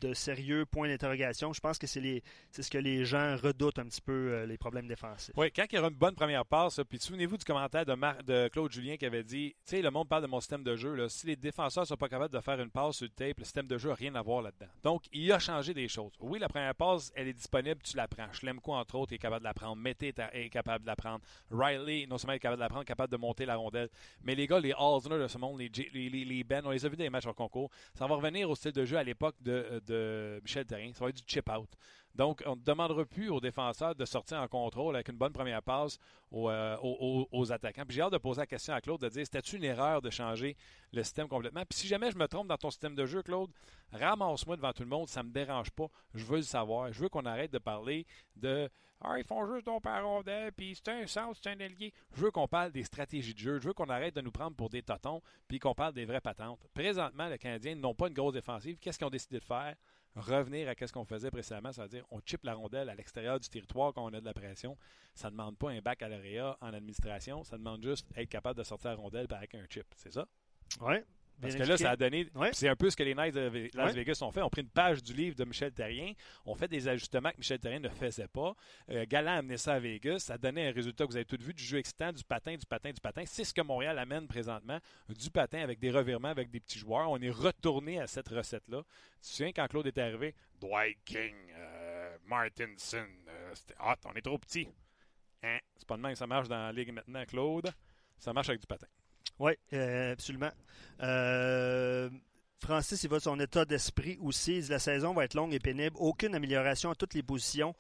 de 0.02 0.14
sérieux 0.14 0.66
points 0.66 0.88
d'interrogation. 0.88 1.54
Je 1.54 1.60
pense 1.60 1.78
que 1.78 1.88
c'est 1.88 2.22
ce 2.52 2.70
que 2.70 2.78
les 2.78 3.06
gens 3.06 3.36
redoutent 3.38 3.80
un 3.80 3.86
petit 3.86 4.02
peu, 4.02 4.12
euh, 4.34 4.46
les 4.46 4.58
problèmes 4.58 4.88
défensifs. 4.88 5.34
Oui, 5.38 5.52
quand 5.52 5.66
il 5.72 5.76
y 5.76 5.80
aura 5.80 5.90
une 5.90 5.96
bonne 5.96 6.16
première 6.16 6.46
passe, 6.46 6.80
puis 6.90 7.00
souvenez-vous 7.00 7.38
du 7.38 7.46
commentaire 7.46 7.86
de, 7.86 7.96
de 8.24 8.48
Claude 8.50 8.72
Julien 8.72 8.98
qui 8.98 9.06
avait 9.06 9.24
dit 9.24 9.56
Tu 9.66 9.76
sais, 9.78 9.82
le 9.82 9.92
monde 9.92 10.08
parle 10.08 10.24
de 10.24 10.28
mon 10.28 10.40
système 10.40 10.64
de 10.64 10.76
jeu. 10.76 11.08
Si 11.10 11.28
les 11.28 11.36
défenseurs 11.36 11.84
ne 11.84 11.88
sont 11.88 11.98
pas 11.98 12.10
capables 12.10 12.34
de 12.34 12.40
faire 12.40 12.60
une 12.60 12.70
passe 12.72 12.98
sur 12.98 13.06
le 13.06 13.10
tape, 13.12 13.38
le 13.40 13.44
système 13.44 13.68
de 13.68 13.78
jeu 13.78 13.90
n'a 13.90 13.96
rien 13.96 14.16
à 14.16 14.22
voir 14.22 14.42
là-dedans. 14.42 14.72
Donc, 14.84 15.04
il 15.14 15.32
a 15.32 15.40
changé 15.40 15.74
des 15.74 15.88
choses. 15.88 16.14
Oui, 16.20 16.40
la 16.40 16.48
première 16.48 16.76
passe, 16.76 17.12
elle 17.16 17.28
est 17.28 17.34
disponible, 17.34 17.82
tu 17.84 17.96
la 17.98 18.08
prends. 18.08 18.32
Schlemko, 18.34 18.74
entre 18.74 18.96
autres, 18.96 19.14
est 19.14 19.18
capable 19.18 19.42
de 19.42 19.48
la 19.48 19.54
prendre. 19.54 19.76
Mété 19.76 20.14
est, 20.34 20.50
capable 20.50 20.84
de 20.84 20.88
la 20.88 20.96
prendre. 20.96 21.22
Riley, 21.52 22.06
non 22.08 22.18
seulement 22.18 22.34
est 22.34 22.40
capable 22.40 22.58
de 22.60 22.64
la 22.64 22.70
prendre, 22.70 22.86
capable 22.86 23.12
de 23.12 23.18
monter 23.18 23.46
la 23.46 23.56
rondelle. 23.56 23.90
Mais 24.24 24.36
les 24.36 24.48
gars, 24.48 24.60
les 24.60 24.74
Halsner 24.74 25.18
de 25.20 25.28
ce 25.28 25.38
monde, 25.38 25.60
les, 25.60 25.70
J- 25.72 25.90
les, 25.94 26.10
les, 26.10 26.44
Ben, 26.44 26.66
on 26.66 26.72
les 26.72 26.86
a 26.86 26.90
vus 26.90 26.98
dans 26.98 27.04
les 27.04 27.10
matchs 27.10 27.28
en 27.28 27.34
concours. 27.34 27.70
Ça 27.94 28.08
va 28.08 28.16
revenir 28.16 28.50
au 28.50 28.56
style 28.56 28.72
de 28.72 28.86
jeu 28.86 28.98
à 28.98 29.04
l'époque 29.04 29.36
de, 29.42 29.82
de 29.85 29.85
Michel 30.42 30.66
Terrien. 30.66 30.94
Ça 30.94 31.04
va 31.04 31.10
être 31.10 31.18
du 31.18 31.24
chip-out. 31.26 31.70
Donc, 32.16 32.42
on 32.46 32.56
ne 32.56 32.62
demandera 32.62 33.06
plus 33.06 33.30
aux 33.30 33.42
défenseurs 33.42 33.94
de 33.94 34.06
sortir 34.06 34.38
en 34.40 34.48
contrôle 34.48 34.96
avec 34.96 35.10
une 35.10 35.18
bonne 35.18 35.34
première 35.34 35.62
passe 35.62 35.98
aux, 36.32 36.50
euh, 36.50 36.78
aux- 36.82 37.52
attaquants. 37.52 37.84
Puis 37.86 37.96
j'ai 37.96 38.02
hâte 38.02 38.14
de 38.14 38.18
poser 38.18 38.42
la 38.42 38.48
question 38.48 38.74
à 38.74 38.82
Claude 38.82 39.02
de 39.02 39.10
dire 39.10 39.26
c'était-tu 39.26 39.58
une 39.58 39.64
erreur 39.66 40.02
de 40.02 40.10
changer 40.10 40.56
le 40.94 41.04
système 41.04 41.28
complètement? 41.28 41.64
Puis 41.70 41.78
si 41.80 41.88
jamais 41.88 42.12
je 42.12 42.18
me 42.18 42.28
trompe 42.28 42.48
dans 42.48 42.58
ton 42.58 42.72
système 42.72 42.96
de 42.96 43.06
jeu, 43.06 43.22
Claude, 43.22 43.52
ramasse-moi 43.92 44.56
devant 44.56 44.72
tout 44.74 44.84
le 44.84 44.90
monde, 44.90 45.08
ça 45.10 45.24
me 45.24 45.30
dérange 45.30 45.72
pas. 45.72 45.88
Je 46.14 46.24
veux 46.24 46.38
le 46.38 46.42
savoir. 46.44 46.92
Je 46.92 47.00
veux 47.02 47.10
qu'on 47.10 47.26
arrête 47.26 47.52
de 47.52 47.60
parler 47.60 48.06
de 48.36 48.70
ah, 49.02 49.20
ils 49.20 49.26
font 49.26 49.46
juste 49.54 49.66
ton 49.66 49.82
par 49.82 50.04
rondelle, 50.04 50.54
puis 50.54 50.74
c'est 50.74 50.88
un 50.90 51.06
sens, 51.06 51.38
c'est 51.44 51.50
un 51.50 51.60
allié. 51.60 51.94
Je 52.14 52.22
veux 52.22 52.32
qu'on 52.32 52.48
parle 52.48 52.72
des 52.72 52.84
stratégies 52.84 53.34
de 53.34 53.40
jeu. 53.40 53.60
Je 53.60 53.68
veux 53.68 53.74
qu'on 53.74 53.90
arrête 53.90 54.16
de 54.16 54.22
nous 54.22 54.32
prendre 54.32 54.56
pour 54.56 54.70
des 54.70 54.82
totons, 54.82 55.22
puis 55.48 55.60
qu'on 55.60 55.76
parle 55.76 55.94
des 55.94 56.06
vraies 56.06 56.22
patentes. 56.22 56.66
Présentement, 56.74 57.28
les 57.28 57.38
Canadiens 57.38 57.76
n'ont 57.76 57.94
pas 57.94 58.08
une 58.08 58.14
grosse 58.14 58.34
défensive. 58.34 58.78
Qu'est-ce 58.80 58.98
qu'ils 58.98 59.06
ont 59.06 59.12
décidé 59.12 59.38
de 59.40 59.44
faire? 59.44 59.76
Revenir 60.16 60.70
à 60.70 60.88
ce 60.88 60.94
qu'on 60.94 61.06
faisait 61.06 61.32
précédemment, 61.32 61.72
c'est-à-dire 61.72 62.06
on 62.12 62.20
chip 62.26 62.44
la 62.44 62.54
rondelle 62.54 62.90
à 62.90 62.96
l'extérieur 62.96 63.40
du 63.40 63.50
territoire 63.50 63.94
quand 63.94 64.06
on 64.06 64.14
a 64.14 64.20
de 64.20 64.26
la 64.26 64.34
pression. 64.34 64.78
Ça 65.14 65.28
ne 65.28 65.32
demande 65.32 65.58
pas 65.58 65.70
un 65.70 65.82
bac 65.82 66.02
à 66.02 66.10
l'AREA 66.10 66.58
en 66.62 66.74
administration, 66.74 67.44
ça 67.44 67.58
demande 67.58 67.84
juste 67.84 68.08
être 68.16 68.30
capable 68.30 68.58
de 68.58 68.64
sortir 68.64 68.92
la 68.92 68.98
rondelle 68.98 69.28
avec 69.30 69.56
un 69.56 69.66
chip. 69.70 69.86
C'est 69.96 70.14
ça? 70.14 70.26
Oui. 70.82 70.96
Parce 71.42 71.56
que 71.56 71.64
là, 71.64 71.78
ça 71.78 71.92
a 71.92 71.96
donné. 71.96 72.28
Ouais. 72.36 72.50
C'est 72.54 72.68
un 72.70 72.76
peu 72.76 72.90
ce 72.90 72.96
que 72.96 73.04
les 73.04 73.14
Knights 73.14 73.36
de 73.36 73.70
Las 73.74 73.88
Ouais. 73.88 73.94
Vegas 73.94 74.20
ont 74.22 74.32
fait. 74.32 74.42
On 74.42 74.50
pris 74.50 74.62
une 74.62 74.70
page 74.70 75.04
du 75.04 75.14
livre 75.14 75.36
de 75.36 75.44
Michel 75.44 75.72
Terrien. 75.74 76.14
On 76.46 76.56
fait 76.56 76.68
des 76.68 76.88
ajustements 76.88 77.32
que 77.32 77.38
Michel 77.38 77.60
Terrien 77.60 77.80
ne 77.80 77.90
faisait 77.90 78.28
pas. 78.28 78.56
Euh, 78.90 79.06
Galland 79.08 79.32
a 79.32 79.38
amené 79.40 79.58
ça 79.58 79.74
à 79.74 79.80
Vegas. 79.80 80.20
Ça 80.20 80.38
donnait 80.38 80.70
un 80.70 80.72
résultat 80.72 81.04
que 81.06 81.10
vous 81.12 81.16
avez 81.18 81.26
tout 81.26 81.38
vu 81.40 81.54
du 81.54 81.64
jeu 81.64 81.78
excitant, 81.78 82.12
du 82.14 82.24
patin, 82.24 82.56
du 82.56 82.66
patin, 82.66 82.92
du 82.92 83.02
patin. 83.02 83.24
C'est 83.26 83.44
ce 83.44 83.54
que 83.54 83.62
Montréal 83.62 84.00
amène 84.00 84.28
présentement. 84.28 84.80
Du 85.10 85.30
patin 85.30 85.60
avec 85.60 85.80
des 85.80 85.92
revirements, 85.92 86.30
avec 86.30 86.50
des 86.50 86.60
petits 86.60 86.80
joueurs. 86.80 87.10
On 87.12 87.20
est 87.22 87.30
retourné 87.30 88.00
à 88.00 88.08
cette 88.08 88.30
recette-là. 88.30 88.84
Tu 89.22 89.30
te 89.32 89.36
souviens 89.36 89.52
quand 89.52 89.68
Claude 89.68 89.88
est 89.88 89.98
arrivé? 89.98 90.34
Dwight 90.62 90.98
King, 91.04 91.36
euh, 91.58 92.18
Martinson. 92.26 93.06
euh, 93.28 93.52
c'était 93.54 93.76
hot. 93.82 93.96
On 94.06 94.14
est 94.14 94.22
trop 94.22 94.38
petit. 94.38 94.68
Hein? 95.44 95.58
C'est 95.76 95.88
pas 95.88 95.98
de 95.98 96.02
même 96.02 96.14
que 96.14 96.18
ça 96.18 96.28
marche 96.28 96.48
dans 96.48 96.58
la 96.58 96.72
ligue 96.72 96.92
maintenant, 96.92 97.24
Claude. 97.26 97.70
Ça 98.18 98.32
marche 98.34 98.50
avec 98.50 98.62
du 98.62 98.68
patin. 98.68 98.88
Oui, 99.40 99.52
euh, 99.74 100.14
absolument. 100.14 100.52
Euh, 101.02 102.10
Francis, 102.60 103.04
il 103.04 103.10
va 103.10 103.18
de 103.18 103.24
son 103.24 103.40
état 103.40 103.66
d'esprit 103.66 104.18
aussi. 104.22 104.62
La 104.62 104.80
saison 104.80 105.14
va 105.14 105.26
être 105.26 105.34
longue 105.34 105.54
et 105.54 105.60
pénible. 105.60 105.96
Aucune 106.00 106.36
amélioration 106.36 106.92
à 106.92 106.96
toutes 106.96 107.14
les 107.14 107.24
positions. 107.24 107.76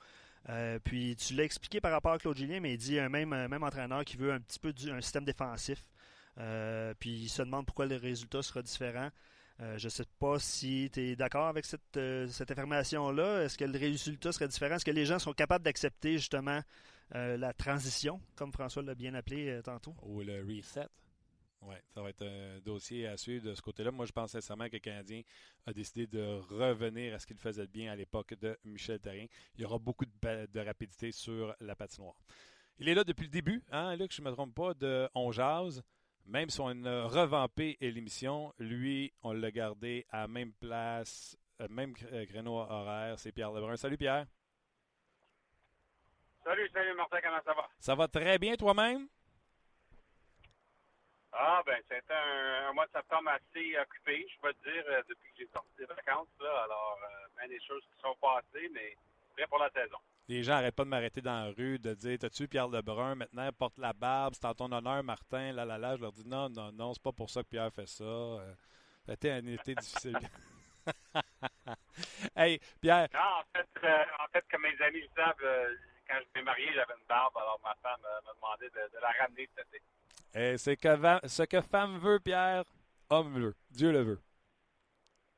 Euh, 0.49 0.79
puis 0.83 1.15
tu 1.15 1.33
l'as 1.33 1.43
expliqué 1.43 1.81
par 1.81 1.91
rapport 1.91 2.11
à 2.11 2.19
Claude 2.19 2.37
Julien, 2.37 2.59
mais 2.59 2.73
il 2.73 2.77
dit 2.77 2.99
un 2.99 3.09
même, 3.09 3.29
même 3.29 3.63
entraîneur 3.63 4.03
qui 4.03 4.17
veut 4.17 4.31
un 4.31 4.39
petit 4.39 4.59
peu 4.59 4.73
un 4.91 5.01
système 5.01 5.25
défensif. 5.25 5.79
Puis 6.99 7.23
il 7.23 7.29
se 7.29 7.41
demande 7.41 7.65
pourquoi 7.65 7.85
le 7.85 7.95
résultat 7.95 8.43
sera 8.43 8.61
différent. 8.61 9.09
Je 9.59 9.85
ne 9.85 9.89
sais 9.89 10.03
pas 10.19 10.37
si 10.37 10.89
tu 10.93 10.99
es 10.99 11.15
d'accord 11.15 11.47
avec 11.47 11.65
cette, 11.65 11.97
cette 12.29 12.51
affirmation-là. 12.51 13.43
Est-ce 13.43 13.57
que 13.57 13.63
le 13.63 13.79
résultat 13.79 14.33
serait 14.33 14.49
différent? 14.49 14.75
Est-ce 14.75 14.85
que 14.85 14.91
les 14.91 15.05
gens 15.05 15.17
sont 15.17 15.33
capables 15.33 15.63
d'accepter 15.63 16.17
justement 16.17 16.61
la 17.11 17.53
transition, 17.53 18.21
comme 18.35 18.51
François 18.51 18.83
l'a 18.83 18.93
bien 18.93 19.13
appelé 19.15 19.61
tantôt? 19.63 19.95
Ou 20.03 20.21
le 20.21 20.43
reset? 20.43 20.89
Oui, 21.67 21.75
ça 21.95 22.01
va 22.01 22.09
être 22.09 22.23
un 22.23 22.59
dossier 22.59 23.07
à 23.07 23.17
suivre 23.17 23.49
de 23.49 23.55
ce 23.55 23.61
côté-là. 23.61 23.89
Moi, 23.89 24.05
je 24.05 24.11
pense 24.11 24.31
sincèrement 24.31 24.67
que 24.67 24.73
le 24.73 24.79
Canadien 24.79 25.23
a 25.65 25.73
décidé 25.73 26.05
de 26.05 26.39
revenir 26.49 27.15
à 27.15 27.19
ce 27.19 27.25
qu'il 27.25 27.37
faisait 27.37 27.65
bien 27.65 27.91
à 27.91 27.95
l'époque 27.95 28.35
de 28.35 28.55
Michel 28.65 28.99
Therrien. 28.99 29.25
Il 29.55 29.61
y 29.61 29.65
aura 29.65 29.79
beaucoup 29.79 30.05
de, 30.05 30.59
rapidité 30.59 31.11
sur 31.11 31.55
la 31.59 31.75
patinoire. 31.75 32.15
Il 32.77 32.87
est 32.87 32.93
là 32.93 33.03
depuis 33.03 33.23
le 33.23 33.29
début, 33.29 33.63
hein, 33.71 33.95
Luc, 33.95 34.13
je 34.13 34.21
ne 34.21 34.29
me 34.29 34.33
trompe 34.33 34.53
pas, 34.53 34.75
de 34.75 35.09
On 35.15 35.31
Jazz. 35.31 35.81
Même 36.27 36.51
si 36.51 36.59
on 36.61 36.85
a 36.85 37.07
revampé 37.07 37.77
l'émission, 37.81 38.53
lui, 38.59 39.11
on 39.23 39.31
l'a 39.31 39.49
gardé 39.49 40.05
à 40.11 40.27
même 40.27 40.53
place, 40.53 41.35
euh, 41.61 41.67
même 41.69 41.93
euh, 42.11 42.25
créneau 42.27 42.57
horaire. 42.57 43.17
C'est 43.17 43.31
Pierre 43.31 43.51
Lebrun. 43.51 43.75
Salut 43.75 43.97
Pierre. 43.97 44.27
Salut, 46.43 46.69
salut 46.71 46.93
Martin, 46.95 47.17
comment 47.23 47.41
ça 47.43 47.53
va? 47.53 47.69
Ça 47.79 47.95
va 47.95 48.07
très 48.07 48.37
bien 48.37 48.55
toi-même? 48.55 49.07
Ah, 51.37 51.61
ben, 51.65 51.77
c'était 51.89 52.13
un, 52.13 52.71
mois 52.73 52.87
de 52.87 52.91
septembre 52.91 53.29
assez 53.29 53.77
occupé, 53.77 54.25
je 54.29 54.41
peux 54.41 54.53
te 54.53 54.69
dire, 54.69 54.83
euh, 54.87 55.01
depuis 55.09 55.31
que 55.31 55.37
j'ai 55.39 55.49
sorti 55.53 55.69
des 55.77 55.85
vacances. 55.85 56.27
Là. 56.39 56.63
Alors, 56.63 56.97
euh, 57.03 57.47
des 57.47 57.59
choses 57.61 57.83
qui 57.93 58.01
sont 58.01 58.15
passées, 58.21 58.69
mais 58.73 58.95
prêt 59.35 59.47
pour 59.47 59.59
la 59.59 59.69
saison. 59.69 59.97
Les 60.27 60.41
gens 60.43 60.53
n'arrêtent 60.53 60.75
pas 60.75 60.85
de 60.85 60.89
m'arrêter 60.89 61.21
dans 61.21 61.45
la 61.45 61.51
rue, 61.51 61.77
de 61.77 61.93
dire 61.93 62.17
T'as-tu 62.19 62.47
Pierre 62.47 62.67
Lebrun? 62.67 63.15
Maintenant, 63.15 63.49
porte 63.51 63.77
la 63.77 63.93
barbe, 63.93 64.33
c'est 64.33 64.45
en 64.45 64.53
ton 64.53 64.71
honneur, 64.71 65.03
Martin. 65.03 65.51
Là, 65.51 65.65
là, 65.65 65.77
là. 65.77 65.95
Je 65.95 66.01
leur 66.01 66.11
dis 66.11 66.27
Non, 66.27 66.49
non, 66.49 66.71
non, 66.71 66.93
c'est 66.93 67.03
pas 67.03 67.11
pour 67.11 67.29
ça 67.29 67.43
que 67.43 67.49
Pierre 67.49 67.71
fait 67.71 67.87
ça. 67.87 68.03
Euh, 68.03 68.53
c'était 69.05 69.31
un 69.31 69.45
été 69.45 69.75
difficile. 69.75 70.17
hey, 72.35 72.59
Pierre. 72.81 73.07
Non, 73.13 73.19
en 73.19 73.43
fait, 73.53 73.69
euh, 73.83 74.03
en 74.23 74.27
fait 74.31 74.45
comme 74.49 74.63
mes 74.63 74.81
amis 74.81 75.01
le 75.01 75.09
savent, 75.15 75.77
quand 76.07 76.17
je 76.19 76.39
m'ai 76.39 76.43
marié, 76.43 76.67
j'avais 76.73 76.93
une 76.99 77.07
barbe. 77.07 77.35
Alors, 77.37 77.59
ma 77.63 77.75
femme 77.81 77.99
m'a 78.01 78.33
demandé 78.33 78.65
de, 78.69 78.95
de 78.95 79.01
la 79.01 79.11
ramener 79.23 79.49
cet 79.55 79.67
été. 79.67 79.81
Et 80.33 80.57
c'est 80.57 80.77
que 80.77 81.27
ce 81.27 81.43
que 81.43 81.61
femme 81.61 81.97
veut, 81.99 82.19
Pierre, 82.19 82.63
homme 83.09 83.39
veut. 83.39 83.55
Dieu 83.69 83.91
le 83.91 84.01
veut. 84.01 84.21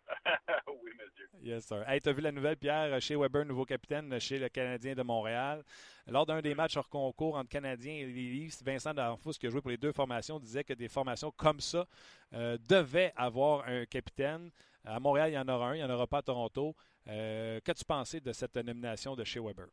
oui, 0.68 0.92
monsieur. 0.98 1.30
Yes, 1.42 1.66
sir. 1.66 1.84
Hey, 1.88 2.02
tu 2.02 2.10
as 2.10 2.14
vu 2.14 2.22
la 2.22 2.32
nouvelle, 2.32 2.58
Pierre, 2.58 3.00
chez 3.02 3.16
Weber, 3.16 3.46
nouveau 3.46 3.66
capitaine 3.66 4.20
chez 4.20 4.40
le 4.40 4.50
Canadien 4.50 4.96
de 4.96 5.04
Montréal. 5.04 5.64
Lors 6.08 6.26
d'un 6.26 6.42
des 6.42 6.56
matchs 6.56 6.78
hors 6.78 6.90
concours 6.90 7.36
entre 7.36 7.50
Canadiens 7.50 7.94
et 7.94 8.06
les 8.06 8.30
Leafs, 8.30 8.64
Vincent 8.64 8.94
D'Anfous, 8.94 9.34
qui 9.34 9.48
a 9.48 9.50
joué 9.50 9.62
pour 9.62 9.70
les 9.70 9.78
deux 9.78 9.92
formations, 9.92 10.40
disait 10.40 10.64
que 10.64 10.74
des 10.74 10.88
formations 10.88 11.32
comme 11.32 11.60
ça 11.60 11.86
euh, 12.34 12.58
devaient 12.70 13.14
avoir 13.16 13.68
un 13.68 13.86
capitaine. 13.86 14.50
À 14.86 15.00
Montréal, 15.00 15.32
il 15.32 15.34
y 15.34 15.38
en 15.38 15.48
aura 15.50 15.70
un, 15.70 15.76
il 15.76 15.80
n'y 15.80 15.84
en 15.84 15.90
aura 15.90 16.08
pas 16.08 16.20
à 16.20 16.22
Toronto. 16.24 16.76
Euh, 17.08 17.60
Qu'as-tu 17.64 17.84
pensé 17.84 18.20
de 18.22 18.32
cette 18.32 18.56
nomination 18.56 19.16
de 19.16 19.24
chez 19.24 19.40
Weber? 19.40 19.68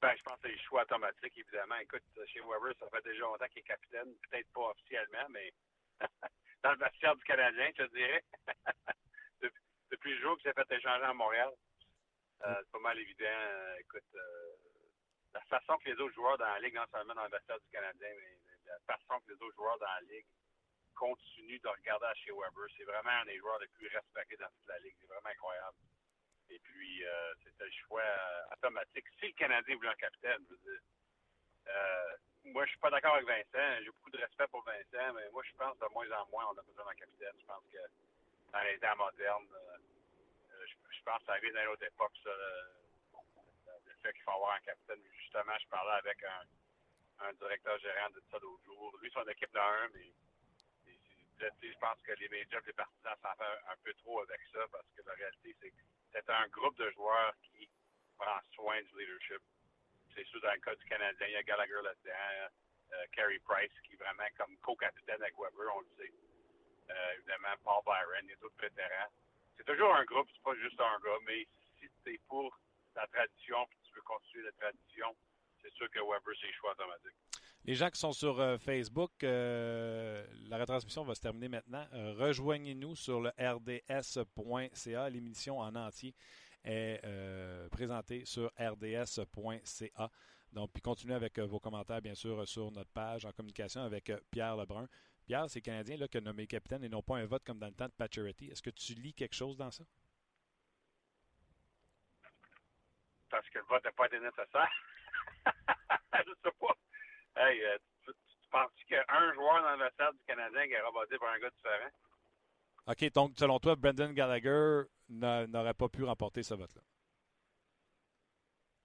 Ben, 0.00 0.16
je 0.16 0.22
pense 0.22 0.36
que 0.36 0.48
c'est 0.48 0.52
le 0.52 0.58
choix 0.58 0.82
automatique, 0.82 1.36
évidemment. 1.36 1.76
Écoute, 1.76 2.02
chez 2.26 2.40
Weber, 2.40 2.72
ça 2.78 2.88
fait 2.88 3.04
déjà 3.04 3.20
longtemps 3.20 3.46
qu'il 3.48 3.58
est 3.58 3.64
capitaine, 3.64 4.16
peut-être 4.30 4.50
pas 4.52 4.70
officiellement, 4.70 5.28
mais 5.28 5.52
dans 6.64 6.72
le 6.72 6.78
vestiaire 6.78 7.16
du 7.16 7.24
Canadien, 7.24 7.70
je 7.76 7.84
te 7.84 7.92
dirais. 7.94 8.24
depuis, 9.90 10.14
le 10.14 10.20
jour 10.22 10.38
qu'il 10.38 10.50
s'est 10.50 10.54
fait 10.54 10.74
échanger 10.74 11.04
à 11.04 11.12
Montréal, 11.12 11.52
euh, 12.46 12.54
c'est 12.60 12.70
pas 12.72 12.78
mal 12.78 12.98
évident. 12.98 13.26
Euh, 13.26 13.76
écoute, 13.80 14.14
euh, 14.14 14.56
la 15.34 15.42
façon 15.42 15.76
que 15.76 15.90
les 15.90 16.00
autres 16.00 16.14
joueurs 16.14 16.38
dans 16.38 16.46
la 16.48 16.60
Ligue, 16.60 16.74
non 16.74 16.86
seulement 16.90 17.14
dans 17.14 17.24
le 17.24 17.30
vestiaire 17.30 17.60
du 17.60 17.68
Canadien, 17.68 18.08
mais 18.08 18.38
la 18.64 18.96
façon 18.96 19.20
que 19.20 19.32
les 19.32 19.42
autres 19.42 19.56
joueurs 19.56 19.78
dans 19.78 19.86
la 19.86 20.00
Ligue 20.00 20.26
continuent 20.94 21.60
de 21.60 21.68
regarder 21.68 22.06
à 22.06 22.14
chez 22.14 22.30
Weber, 22.32 22.68
c'est 22.74 22.84
vraiment 22.84 23.20
un 23.20 23.24
des 23.26 23.36
joueurs 23.36 23.58
les 23.58 23.68
plus 23.68 23.88
respectés 23.88 24.36
dans 24.38 24.48
toute 24.48 24.66
la 24.66 24.78
Ligue. 24.78 24.96
C'est 24.98 25.08
vraiment 25.08 25.28
incroyable. 25.28 25.76
Et 26.50 26.58
puis, 26.58 27.04
euh, 27.04 27.32
c'était 27.44 27.64
le 27.64 27.70
choix 27.86 28.02
euh, 28.02 28.54
automatique. 28.54 29.06
Si 29.20 29.26
le 29.26 29.32
Canadien 29.32 29.76
voulait 29.76 29.90
un 29.90 29.94
capitaine, 29.94 30.42
je 30.48 30.54
veux 30.54 30.58
dire, 30.58 30.80
euh, 31.68 32.16
moi, 32.44 32.64
je 32.64 32.70
suis 32.70 32.80
pas 32.80 32.90
d'accord 32.90 33.14
avec 33.14 33.26
Vincent. 33.26 33.78
J'ai 33.78 33.90
beaucoup 33.90 34.10
de 34.10 34.18
respect 34.18 34.48
pour 34.48 34.64
Vincent, 34.64 35.14
mais 35.14 35.30
moi, 35.30 35.42
je 35.46 35.56
pense 35.56 35.78
de 35.78 35.86
moins 35.94 36.10
en 36.10 36.26
moins, 36.26 36.46
on 36.50 36.58
a 36.58 36.62
besoin 36.62 36.84
d'un 36.84 36.94
capitaine. 36.94 37.36
Je 37.38 37.46
pense 37.46 37.62
que 37.70 37.78
dans 38.52 38.62
les 38.62 38.78
temps 38.80 38.96
modernes, 38.96 39.46
je, 40.66 41.02
pense 41.04 41.18
que 41.20 41.26
ça 41.26 41.32
arrive 41.32 41.54
dans 41.54 41.62
une 41.62 41.68
autre 41.68 41.86
époque, 41.86 42.12
ça, 42.24 42.30
le, 42.34 43.94
fait 44.02 44.12
qu'il 44.12 44.22
faut 44.22 44.32
avoir 44.32 44.54
un 44.56 44.60
capitaine. 44.60 45.00
Justement, 45.20 45.56
je 45.60 45.68
parlais 45.68 45.98
avec 45.98 46.18
un, 46.24 47.32
directeur 47.34 47.78
gérant 47.78 48.10
de 48.10 48.22
ça 48.30 48.38
l'autre 48.40 48.64
jour. 48.64 48.98
Lui, 49.00 49.10
son 49.12 49.28
équipe 49.28 49.52
d'un, 49.52 49.88
mais 49.94 50.10
je 51.38 51.78
pense 51.78 52.00
que 52.02 52.12
les 52.12 52.28
médias, 52.28 52.60
les 52.66 52.72
partisans 52.72 53.16
s'en 53.22 53.34
font 53.36 53.70
un 53.70 53.76
peu 53.84 53.94
trop 53.94 54.20
avec 54.22 54.40
ça 54.52 54.60
parce 54.72 54.86
que 54.96 55.02
la 55.06 55.12
réalité, 55.14 55.56
c'est 55.60 55.70
que 55.70 55.89
c'est 56.12 56.28
un 56.30 56.48
groupe 56.48 56.76
de 56.78 56.90
joueurs 56.90 57.34
qui 57.42 57.68
prend 58.18 58.40
soin 58.54 58.80
du 58.82 58.98
leadership. 58.98 59.40
C'est 60.14 60.26
sûr, 60.26 60.40
dans 60.40 60.52
le 60.52 60.60
cas 60.60 60.74
du 60.74 60.84
Canadien, 60.84 61.26
il 61.26 61.32
y 61.32 61.36
a 61.36 61.42
Gallagher 61.42 61.80
là-dedans, 61.82 62.50
euh, 62.92 63.06
Carey 63.12 63.38
Price 63.44 63.72
qui 63.86 63.94
est 63.94 63.96
vraiment 63.96 64.28
comme 64.36 64.56
co-capitaine 64.58 65.22
avec 65.22 65.34
Weber, 65.38 65.70
on 65.74 65.80
le 65.80 65.86
sait. 65.96 66.12
Euh, 66.90 67.12
évidemment, 67.14 67.54
Paul 67.62 67.82
Byron, 67.86 68.24
il 68.24 68.30
y 68.30 68.32
a 68.32 68.36
d'autres 68.36 68.60
vétérans. 68.60 69.10
C'est 69.56 69.64
toujours 69.64 69.94
un 69.94 70.04
groupe, 70.04 70.28
c'est 70.32 70.42
pas 70.42 70.56
juste 70.56 70.80
un 70.80 70.98
gars, 70.98 71.18
mais 71.26 71.46
si 71.78 71.88
tu 72.02 72.14
es 72.14 72.18
pour 72.28 72.58
la 72.96 73.06
tradition 73.06 73.62
et 73.62 73.78
tu 73.86 73.94
veux 73.94 74.02
continuer 74.02 74.44
la 74.44 74.52
tradition, 74.52 75.16
c'est 75.62 75.72
sûr 75.74 75.88
que 75.90 76.00
Weber, 76.00 76.34
c'est 76.40 76.52
choix 76.54 76.72
automatique. 76.72 77.29
Les 77.64 77.74
gens 77.74 77.90
qui 77.90 77.98
sont 78.00 78.12
sur 78.12 78.40
euh, 78.40 78.56
Facebook, 78.56 79.12
euh, 79.22 80.24
la 80.48 80.58
retransmission 80.58 81.04
va 81.04 81.14
se 81.14 81.20
terminer 81.20 81.48
maintenant. 81.48 81.86
Euh, 81.92 82.14
rejoignez-nous 82.16 82.96
sur 82.96 83.20
le 83.20 83.30
rds.ca. 83.38 85.10
L'émission 85.10 85.58
en 85.58 85.74
entier 85.76 86.14
est 86.64 87.00
présentée 87.70 88.24
sur 88.24 88.50
rds.ca. 88.58 90.10
Donc, 90.52 90.72
puis 90.72 90.82
continuez 90.82 91.14
avec 91.14 91.38
vos 91.38 91.60
commentaires, 91.60 92.02
bien 92.02 92.14
sûr, 92.14 92.46
sur 92.46 92.70
notre 92.70 92.90
page 92.90 93.24
en 93.24 93.32
communication 93.32 93.82
avec 93.82 94.12
Pierre 94.30 94.56
Lebrun. 94.56 94.86
Pierre, 95.26 95.48
c'est 95.48 95.60
Canadien 95.60 95.96
là, 95.96 96.08
qui 96.08 96.18
a 96.18 96.20
nommé 96.20 96.46
capitaine 96.46 96.82
et 96.84 96.88
non 96.88 97.02
pas 97.02 97.16
un 97.16 97.24
vote 97.24 97.44
comme 97.44 97.58
dans 97.58 97.68
le 97.68 97.72
temps 97.72 97.86
de 97.86 97.92
Paturity. 97.92 98.50
Est-ce 98.50 98.62
que 98.62 98.70
tu 98.70 98.94
lis 98.94 99.14
quelque 99.14 99.34
chose 99.34 99.56
dans 99.56 99.70
ça? 99.70 99.84
Parce 103.30 103.48
que 103.48 103.58
le 103.58 103.64
vote 103.66 103.84
n'a 103.84 103.92
pas 103.92 104.06
été 104.06 104.18
nécessaire. 104.18 104.70
Je 105.46 106.32
sais 106.42 106.56
pas. 106.60 106.76
Hey, 107.36 107.62
euh, 107.64 107.78
tu, 108.04 108.12
penses 108.50 108.70
qu'il 108.86 108.96
y 108.96 108.98
a 108.98 109.04
un 109.08 109.29
joueur 109.40 109.62
dans 109.62 109.76
le 109.76 109.90
stade 109.90 110.16
du 110.16 110.24
Canadien 110.24 110.66
qui 110.68 110.76
a 110.76 110.90
voté 110.90 111.16
pour 111.16 111.28
un 111.28 111.38
gars 111.38 111.50
différent? 111.50 111.90
OK, 112.86 113.12
donc 113.12 113.32
selon 113.36 113.58
toi, 113.58 113.76
Brendan 113.76 114.12
Gallagher 114.12 114.82
n'aurait 115.08 115.74
pas 115.74 115.88
pu 115.88 116.04
remporter 116.04 116.42
ce 116.42 116.54
vote-là? 116.54 116.82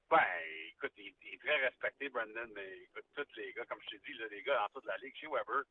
Ben, 0.09 0.23
écoute, 0.69 0.93
il, 0.97 1.13
est 1.33 1.39
très 1.39 1.57
respecté, 1.65 2.09
Brendan, 2.09 2.49
mais 2.53 2.77
écoute, 2.83 3.05
tous 3.15 3.27
les 3.35 3.53
gars, 3.53 3.65
comme 3.65 3.79
je 3.83 3.95
t'ai 3.95 4.01
dit, 4.05 4.17
là, 4.17 4.27
les 4.29 4.43
gars 4.43 4.55
dans 4.55 4.79
toute 4.79 4.85
la 4.85 4.97
Ligue, 4.97 5.15
chez 5.15 5.27
Weber, 5.27 5.63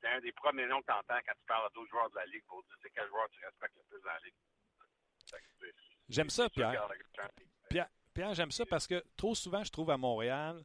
c'est 0.00 0.08
un 0.08 0.20
des 0.20 0.32
premiers 0.32 0.66
noms 0.66 0.80
que 0.80 0.86
tu 0.86 0.92
entends 0.92 1.20
quand 1.26 1.34
tu 1.34 1.46
parles 1.46 1.66
à 1.66 1.70
d'autres 1.74 1.90
joueurs 1.90 2.10
de 2.10 2.16
la 2.16 2.26
Ligue 2.26 2.44
pour 2.46 2.62
dire 2.62 2.76
c'est 2.82 2.90
quel 2.90 3.08
joueur 3.08 3.28
tu 3.30 3.44
respectes 3.44 3.76
le 3.76 3.82
plus 3.88 4.00
dans 4.02 4.10
la 4.10 4.20
Ligue. 4.20 4.34
J'aime 6.08 6.30
ça, 6.30 6.48
Pierre. 6.50 6.88
Pierre, 7.70 7.88
Pierre 8.12 8.34
j'aime 8.34 8.50
ça 8.50 8.66
parce 8.66 8.86
que 8.86 9.02
trop 9.16 9.34
souvent, 9.34 9.64
je 9.64 9.70
trouve 9.70 9.90
à 9.90 9.96
Montréal, 9.96 10.62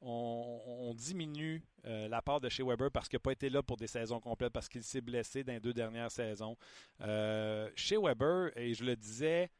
on, 0.00 0.92
diminue 0.94 1.62
euh, 1.86 2.08
la 2.08 2.22
part 2.22 2.40
de 2.40 2.48
chez 2.48 2.62
Weber 2.62 2.90
parce 2.90 3.08
qu'il 3.08 3.16
n'a 3.16 3.22
pas 3.22 3.32
été 3.32 3.50
là 3.50 3.62
pour 3.62 3.76
des 3.76 3.86
saisons 3.86 4.20
complètes, 4.20 4.52
parce 4.52 4.68
qu'il 4.68 4.82
s'est 4.82 5.00
blessé 5.00 5.42
dans 5.44 5.52
les 5.52 5.60
deux 5.60 5.72
dernières 5.72 6.10
saisons. 6.10 6.56
Euh, 7.00 7.70
chez 7.74 7.96
Weber, 7.96 8.56
et 8.56 8.74
je 8.74 8.84
le 8.84 8.96
disais, 8.96 9.50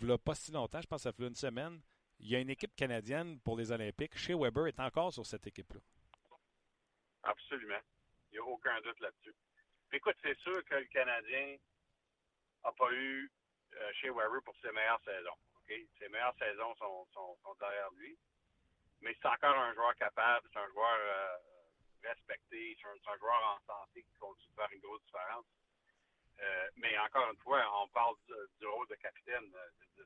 il 0.00 0.18
pas 0.18 0.34
si 0.34 0.52
longtemps, 0.52 0.80
je 0.80 0.86
pense 0.86 0.98
que 0.98 1.02
ça 1.04 1.12
fait 1.12 1.26
une 1.26 1.34
semaine, 1.34 1.80
il 2.18 2.28
y 2.28 2.36
a 2.36 2.40
une 2.40 2.50
équipe 2.50 2.74
canadienne 2.76 3.40
pour 3.40 3.56
les 3.56 3.72
Olympiques. 3.72 4.16
Chez 4.16 4.34
Weber 4.34 4.66
est 4.66 4.80
encore 4.80 5.12
sur 5.12 5.26
cette 5.26 5.46
équipe-là. 5.46 5.80
Absolument. 7.22 7.80
Il 8.30 8.34
n'y 8.34 8.38
a 8.38 8.44
aucun 8.44 8.80
doute 8.82 9.00
là-dessus. 9.00 9.34
Écoute, 9.92 10.16
c'est 10.22 10.38
sûr 10.38 10.64
que 10.66 10.74
le 10.74 10.84
Canadien 10.84 11.56
n'a 12.64 12.72
pas 12.72 12.92
eu 12.92 13.30
euh, 13.74 13.92
chez 13.94 14.10
Weber 14.10 14.42
pour 14.44 14.54
ses 14.62 14.70
meilleures 14.70 15.02
saisons. 15.04 15.36
Ses 15.98 16.08
meilleures 16.08 16.34
saisons 16.38 16.74
sont 16.76 17.54
derrière 17.60 17.90
lui 17.92 18.18
mais 19.02 19.16
c'est 19.20 19.28
encore 19.28 19.56
un 19.56 19.74
joueur 19.74 19.94
capable, 19.96 20.48
c'est 20.52 20.58
un 20.58 20.68
joueur 20.68 20.98
euh, 20.98 21.36
respecté, 22.02 22.76
c'est 22.80 23.10
un, 23.10 23.16
joueur 23.16 23.42
en 23.56 23.58
santé 23.66 24.02
qui 24.02 24.18
continue 24.18 24.48
de 24.50 24.54
faire 24.54 24.72
une 24.72 24.80
grosse 24.80 25.02
différence. 25.04 25.46
Euh, 26.40 26.68
mais 26.76 26.98
encore 26.98 27.30
une 27.30 27.38
fois, 27.38 27.62
on 27.82 27.88
parle 27.88 28.16
du, 28.58 28.66
rôle 28.66 28.88
de 28.88 28.94
capitaine. 28.96 29.50
Euh, 29.54 30.04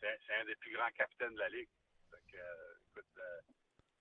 c'est 0.00 0.34
un 0.34 0.44
des 0.44 0.56
plus 0.56 0.72
grands 0.72 0.90
capitaines 0.96 1.34
de 1.34 1.38
la 1.38 1.48
Ligue. 1.48 1.68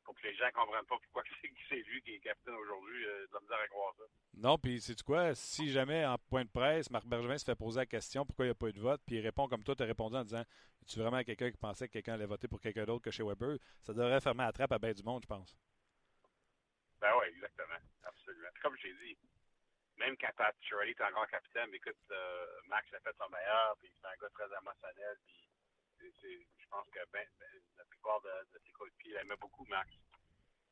Pour 0.06 0.16
que 0.16 0.28
les 0.28 0.36
gens 0.36 0.46
ne 0.46 0.52
comprennent 0.52 0.86
pas 0.86 0.98
pourquoi 1.04 1.24
c'est 1.70 1.76
lui 1.76 2.02
qui 2.04 2.16
est 2.16 2.20
capitaine 2.20 2.54
aujourd'hui, 2.54 3.04
de 3.04 3.30
la 3.34 3.40
misère 3.42 3.60
à 3.60 3.68
croire 3.68 3.94
ça. 3.98 4.04
Non, 4.36 4.58
puis 4.58 4.80
c'est 4.80 5.02
quoi? 5.02 5.34
Si 5.36 5.70
jamais 5.72 6.06
en 6.06 6.18
point 6.18 6.46
de 6.46 6.50
presse, 6.50 6.90
Marc 6.92 7.06
Bergevin 7.06 7.38
se 7.38 7.46
fait 7.46 7.56
poser 7.56 7.80
la 7.80 7.86
question 7.86 8.26
pourquoi 8.26 8.46
il 8.46 8.50
n'y 8.50 8.52
a 8.52 8.56
pas 8.56 8.68
eu 8.68 8.74
de 8.74 8.80
vote, 8.80 9.02
puis 9.06 9.18
il 9.18 9.22
répond 9.22 9.48
comme 9.48 9.64
toi, 9.64 9.76
tu 9.76 9.84
as 9.84 9.88
répondu 9.88 10.16
en 10.16 10.24
disant 10.24 10.44
tu 10.88 11.00
vraiment 11.00 11.24
quelqu'un 11.24 11.50
qui 11.50 11.58
pensait 11.58 11.88
que 11.88 11.94
quelqu'un 11.94 12.14
allait 12.14 12.28
voter 12.28 12.48
pour 12.48 12.62
quelqu'un 12.62 12.86
d'autre 12.86 13.04
que 13.04 13.12
chez 13.12 13.24
Weber, 13.24 13.58
ça 13.82 13.94
devrait 13.94 14.22
fermer 14.22 14.44
la 14.44 14.52
trappe 14.52 14.72
à 14.72 14.78
bien 14.80 14.94
du 14.94 15.04
monde, 15.04 15.24
je 15.24 15.28
pense. 15.28 15.58
Ben 17.02 17.12
oui, 17.20 17.28
exactement. 17.36 17.80
Absolument. 18.04 18.50
Comme 18.62 18.78
j'ai 18.78 18.94
dit, 18.94 19.18
même 19.98 20.16
quand 20.18 20.32
Pat 20.38 20.56
Shirley 20.62 20.92
est 20.92 21.02
encore 21.02 21.28
capitaine, 21.28 21.70
mais 21.72 21.78
écoute, 21.78 21.98
euh, 22.12 22.46
Max 22.68 22.94
a 22.94 23.00
fait 23.00 23.16
son 23.18 23.30
meilleur, 23.30 23.76
puis 23.80 23.92
c'est 24.00 24.08
un 24.08 24.16
gars 24.22 24.30
très 24.30 24.46
émotionnel, 24.46 25.18
puis 25.26 25.45
je 26.22 26.66
pense 26.70 26.88
que 26.90 27.00
ben, 27.12 27.26
ben, 27.40 27.48
la 27.78 27.86
plupart 27.86 28.22
de, 28.22 28.30
de 28.54 28.60
ses 28.66 28.72
coéquipiers 28.74 29.18
aimaient 29.22 29.38
beaucoup 29.40 29.66
Max. 29.66 29.90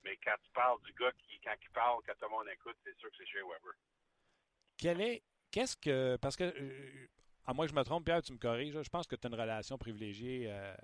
Mais 0.04 0.18
quand 0.24 0.36
tu 0.44 0.52
parles 0.52 0.82
du 0.84 0.94
gars 0.94 1.12
qui, 1.14 1.40
quand 1.44 1.56
il 1.62 1.70
parle, 1.72 2.02
quand 2.06 2.14
tout 2.14 2.26
le 2.26 2.30
monde 2.30 2.48
écoute, 2.52 2.76
c'est 2.84 2.98
sûr 2.98 3.10
que 3.10 3.18
c'est 3.18 3.26
Shea 3.26 3.40
Weber. 3.40 3.74
Quel 4.78 5.02
est. 5.02 5.24
Qu'est-ce 5.52 5.78
que. 5.78 6.18
Parce 6.18 6.36
que. 6.36 6.44
Euh, 6.44 7.08
à 7.46 7.54
moins 7.54 7.66
que 7.66 7.72
je 7.72 7.76
me 7.76 7.84
trompe, 7.84 8.06
Pierre, 8.06 8.22
tu 8.22 8.34
me 8.34 8.38
corriges. 8.38 8.82
Je 8.82 8.90
pense 8.90 9.06
que 9.06 9.16
tu 9.16 9.28
as 9.28 9.30
une 9.30 9.40
relation 9.40 9.78
privilégiée, 9.78 10.46
euh, 10.50 10.76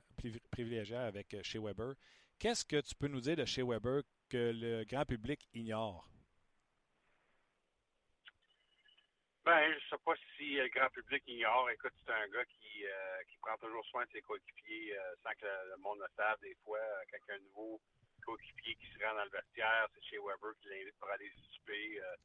privilégiée 0.52 0.98
avec 0.98 1.34
euh, 1.34 1.44
Shea 1.44 1.60
Weber. 1.60 1.94
Qu'est-ce 2.38 2.66
que 2.66 2.82
tu 2.82 2.96
peux 2.96 3.08
nous 3.08 3.22
dire 3.22 3.38
de 3.38 3.46
Shea 3.46 3.64
Weber 3.64 4.04
que 4.30 4.52
le 4.54 4.84
grand 4.84 5.06
public 5.06 5.48
ignore? 5.54 6.10
Ben, 9.46 9.74
je 9.74 9.90
sais 9.90 10.02
pas 10.04 10.14
si 10.38 10.56
le 10.56 10.68
grand 10.70 10.90
public 10.90 11.24
ignore. 11.28 11.70
Écoute, 11.72 11.94
c'est 12.06 12.12
un 12.12 12.28
gars 12.28 12.46
qui, 12.46 12.86
qui 13.30 13.38
prend 13.42 13.58
toujours 13.58 13.86
soin 13.88 14.06
de 14.06 14.12
ses 14.12 14.22
coéquipiers 14.22 14.96
sans 15.24 15.32
que 15.32 15.46
le, 15.46 15.78
monde 15.78 16.00
le 16.00 16.08
sache. 16.16 16.40
Des 16.42 16.56
fois, 16.64 16.80
quelqu'un 17.10 17.40
nouveau 17.40 17.82
coéquipier 18.30 18.76
qui 18.76 18.88
se 18.92 19.04
rend 19.04 19.16
dans 19.16 19.24
le 19.24 19.30
vestiaire, 19.30 19.88
c'est 19.94 20.04
chez 20.04 20.18
Weber 20.18 20.54
qui 20.62 20.70
l'invite 20.70 20.98
pour 21.00 21.10
aller 21.10 21.32
souper, 21.54 22.00
euh, 22.02 22.16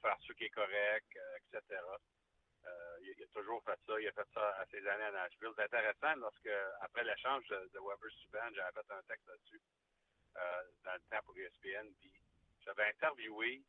faire 0.00 0.16
ce 0.20 0.32
qui 0.32 0.44
est 0.44 0.50
correct, 0.50 1.06
euh, 1.16 1.36
etc. 1.36 1.80
Euh, 2.66 2.96
il, 3.02 3.22
a 3.22 3.26
toujours 3.28 3.62
fait 3.64 3.78
ça. 3.86 4.00
Il 4.00 4.08
a 4.08 4.12
fait 4.12 4.28
ça 4.32 4.48
à 4.56 4.66
ses 4.66 4.86
années 4.86 5.04
à 5.04 5.12
Nashville. 5.12 5.52
C'est 5.56 5.64
intéressant 5.64 6.14
lorsque, 6.16 6.50
après 6.80 7.04
l'échange 7.04 7.46
de, 7.48 7.70
de 7.72 7.78
Weber-Subban, 7.78 8.54
j'avais 8.54 8.72
fait 8.72 8.92
un 8.92 9.02
texte 9.02 9.26
là-dessus 9.26 9.60
dans 10.84 10.94
le 10.94 11.00
temps 11.10 11.22
pour 11.24 11.36
ESPN. 11.36 11.92
Puis 12.00 12.12
j'avais 12.64 12.88
interviewé 12.88 13.62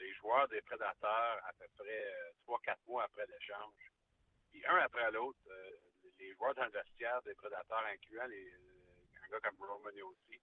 les 0.00 0.12
joueurs 0.14 0.48
des 0.48 0.60
Prédateurs 0.62 1.40
à 1.44 1.52
peu 1.58 1.66
près 1.76 2.32
trois, 2.42 2.60
quatre 2.60 2.84
mois 2.86 3.04
après 3.04 3.26
l'échange. 3.26 3.92
Puis 4.50 4.64
un 4.66 4.76
après 4.76 5.10
l'autre, 5.10 5.38
les 6.18 6.32
joueurs 6.34 6.54
dans 6.54 6.64
le 6.64 6.70
vestiaire 6.70 7.22
des 7.22 7.34
Prédateurs, 7.34 7.84
incluant 7.92 8.26
les, 8.26 8.52
un 9.24 9.28
gars 9.30 9.40
comme 9.40 9.56
Romano 9.66 10.08
aussi, 10.08 10.40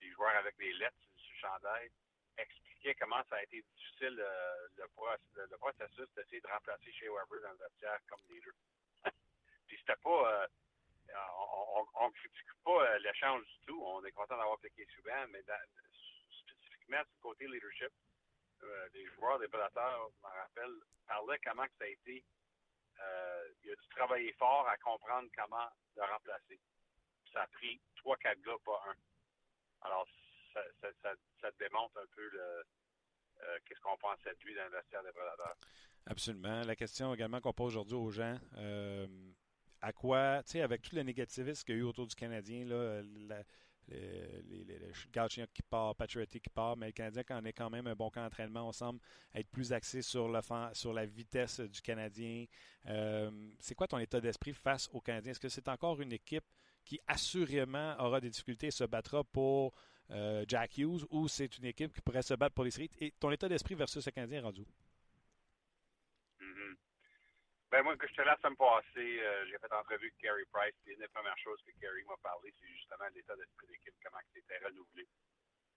des 0.00 0.10
joueurs 0.10 0.36
avec 0.36 0.56
des 0.56 0.72
lettres 0.74 0.96
sur 1.16 1.32
le 1.34 1.40
chandail 1.40 1.90
expliquaient 2.36 2.94
comment 2.96 3.22
ça 3.30 3.36
a 3.36 3.42
été 3.42 3.62
difficile 3.62 4.18
euh, 4.20 4.68
le, 4.76 5.56
processus 5.58 6.08
d'essayer 6.14 6.40
de 6.40 6.48
remplacer 6.48 6.92
chez 6.92 7.08
Weber 7.08 7.40
dans 7.42 7.52
le 7.52 7.58
vestiaire 7.58 7.98
comme 8.08 8.20
leader. 8.28 8.52
Puis 9.66 9.78
c'était 9.78 10.00
pas. 10.02 10.42
Euh, 10.42 10.46
on 11.94 12.08
ne 12.08 12.12
critique 12.12 12.54
pas 12.64 12.82
euh, 12.82 12.98
l'échange 12.98 13.44
du 13.44 13.66
tout. 13.66 13.82
On 13.84 14.04
est 14.04 14.12
content 14.12 14.36
d'avoir 14.36 14.58
cliqué 14.58 14.86
souvent, 14.96 15.26
mais 15.30 15.42
spécifiquement 16.40 17.02
sur 17.04 17.14
le 17.14 17.22
côté 17.22 17.46
leadership, 17.46 17.92
les 18.92 19.06
joueurs 19.14 19.38
des 19.38 19.48
prédateurs, 19.48 20.10
je 20.10 20.26
me 20.26 20.32
rappelle, 20.32 20.74
parlaient 21.06 21.40
comment 21.44 21.66
ça 21.78 21.84
a 21.84 21.88
été. 21.88 22.24
il 23.62 23.70
a 23.70 23.74
dû 23.74 23.88
travailler 23.90 24.32
fort 24.34 24.68
à 24.68 24.76
comprendre 24.78 25.28
comment 25.36 25.68
le 25.96 26.02
remplacer. 26.02 26.60
Ça 27.32 27.42
a 27.42 27.46
pris 27.48 27.80
trois, 27.96 28.16
quatre 28.16 28.40
gars, 28.42 28.56
pas 28.64 28.82
un. 28.88 28.94
Alors, 29.86 30.06
ça, 30.52 30.60
ça, 31.40 31.50
démontre 31.58 31.98
un 31.98 32.06
peu 32.14 32.30
euh, 33.42 33.58
qu'est-ce 33.64 33.80
qu'on 33.80 33.96
pense 33.98 34.18
de 34.24 34.44
lui 34.44 34.54
dans 34.54 34.64
le 34.64 34.70
des 34.70 35.12
prédateurs. 35.12 35.56
Absolument. 36.06 36.62
La 36.62 36.76
question 36.76 37.14
également 37.14 37.40
qu'on 37.40 37.52
pose 37.52 37.76
aujourd'hui 37.76 37.96
aux 37.96 38.10
gens, 38.10 38.38
euh, 38.56 39.06
à 39.80 39.92
quoi, 39.92 40.42
tu 40.44 40.52
sais, 40.52 40.60
avec 40.60 40.82
tout 40.82 40.94
le 40.94 41.02
négativisme 41.02 41.64
qu'il 41.64 41.74
y 41.74 41.78
a 41.78 41.80
eu 41.80 41.84
autour 41.84 42.06
du 42.06 42.14
Canadien, 42.14 42.64
là, 42.64 43.02
les, 43.88 44.64
les, 44.64 45.46
qui 45.52 45.62
part, 45.62 45.94
Patriotti 45.94 46.40
qui 46.40 46.50
part, 46.50 46.76
mais 46.76 46.86
le 46.86 46.92
Canadien, 46.92 47.22
quand 47.22 47.40
on 47.40 47.44
est 47.44 47.52
quand 47.52 47.70
même 47.70 47.86
un 47.86 47.94
bon 47.94 48.10
camp 48.10 48.22
d'entraînement, 48.22 48.68
on 48.68 48.72
semble 48.72 49.00
être 49.34 49.48
plus 49.48 49.72
axé 49.72 50.02
sur, 50.02 50.28
le, 50.28 50.40
sur 50.72 50.92
la 50.92 51.06
vitesse 51.06 51.60
du 51.60 51.80
Canadien. 51.80 52.46
Euh, 52.86 53.30
c'est 53.60 53.74
quoi 53.74 53.86
ton 53.86 53.98
état 53.98 54.20
d'esprit 54.20 54.52
face 54.52 54.88
au 54.92 55.00
Canadien? 55.00 55.32
Est-ce 55.32 55.40
que 55.40 55.48
c'est 55.48 55.68
encore 55.68 56.00
une 56.00 56.12
équipe 56.12 56.44
qui 56.84 57.00
assurément 57.06 57.94
aura 57.98 58.20
des 58.20 58.30
difficultés 58.30 58.68
et 58.68 58.70
se 58.70 58.84
battra 58.84 59.24
pour 59.24 59.74
euh, 60.10 60.44
Jack 60.48 60.78
Hughes 60.78 61.04
ou 61.10 61.28
c'est 61.28 61.56
une 61.58 61.64
équipe 61.64 61.92
qui 61.92 62.00
pourrait 62.00 62.22
se 62.22 62.34
battre 62.34 62.54
pour 62.54 62.64
les 62.64 62.70
séries? 62.70 62.90
Et 63.00 63.12
ton 63.18 63.30
état 63.30 63.48
d'esprit 63.48 63.74
versus 63.74 64.04
le 64.04 64.12
Canadien 64.12 64.42
rendu. 64.42 64.64
Ben 67.74 67.82
moi, 67.82 67.96
que 67.96 68.06
je 68.06 68.14
te 68.14 68.22
laisse 68.22 68.38
me 68.44 68.54
passer, 68.54 69.18
euh, 69.18 69.46
j'ai 69.50 69.58
fait 69.58 69.72
entrevue 69.72 70.06
avec 70.06 70.16
Carey 70.18 70.44
Price. 70.52 70.76
Une 70.86 71.00
des 71.00 71.08
premières 71.08 71.36
choses 71.38 71.60
que 71.66 71.72
Carey 71.80 72.04
m'a 72.06 72.16
parlé, 72.22 72.54
c'est 72.60 72.68
justement 72.68 73.02
l'état 73.12 73.34
d'esprit 73.34 73.66
de 73.66 73.72
l'équipe, 73.72 73.94
comment 74.00 74.22
c'était 74.32 74.58
renouvelé, 74.58 75.02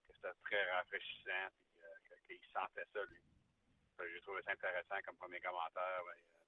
que 0.05 0.13
c'était 0.13 0.37
très 0.43 0.71
rafraîchissant, 0.73 1.49
puis 1.73 1.81
euh, 1.81 2.37
qu'il 2.37 2.51
sentait 2.53 2.85
ça, 2.93 3.03
lui. 3.09 3.17
J'ai 4.13 4.21
trouvé 4.21 4.43
ça 4.43 4.51
intéressant 4.51 5.01
comme 5.07 5.17
premier 5.17 5.41
commentaire. 5.41 6.03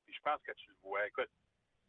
Puis 0.06 0.14
je 0.14 0.22
pense 0.22 0.40
que 0.44 0.52
tu 0.52 0.70
le 0.70 0.76
vois. 0.84 1.08
Écoute, 1.08 1.32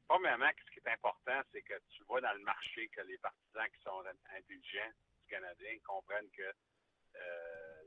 Premièrement, 0.09 0.51
ce 0.65 0.71
qui 0.73 0.81
est 0.81 0.93
important, 0.93 1.43
c'est 1.53 1.61
que 1.61 1.75
tu 1.91 2.03
vois 2.05 2.23
dans 2.23 2.33
le 2.33 2.41
marché 2.41 2.89
que 2.89 3.03
les 3.03 3.19
partisans 3.19 3.69
qui 3.77 3.83
sont 3.83 4.03
intelligents 4.35 4.93
du 5.21 5.27
Canadien 5.29 5.77
comprennent 5.85 6.31
que 6.31 6.51
euh, 7.15 7.83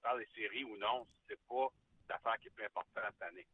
par 0.00 0.16
les 0.16 0.26
séries 0.34 0.64
ou 0.64 0.78
non, 0.78 1.06
c'est 1.28 1.38
pas 1.46 1.68
l'affaire 2.08 2.38
qui 2.40 2.48
est 2.48 2.50
plus 2.50 2.64
importante 2.64 3.12
cette 3.12 3.28
année. 3.28 3.46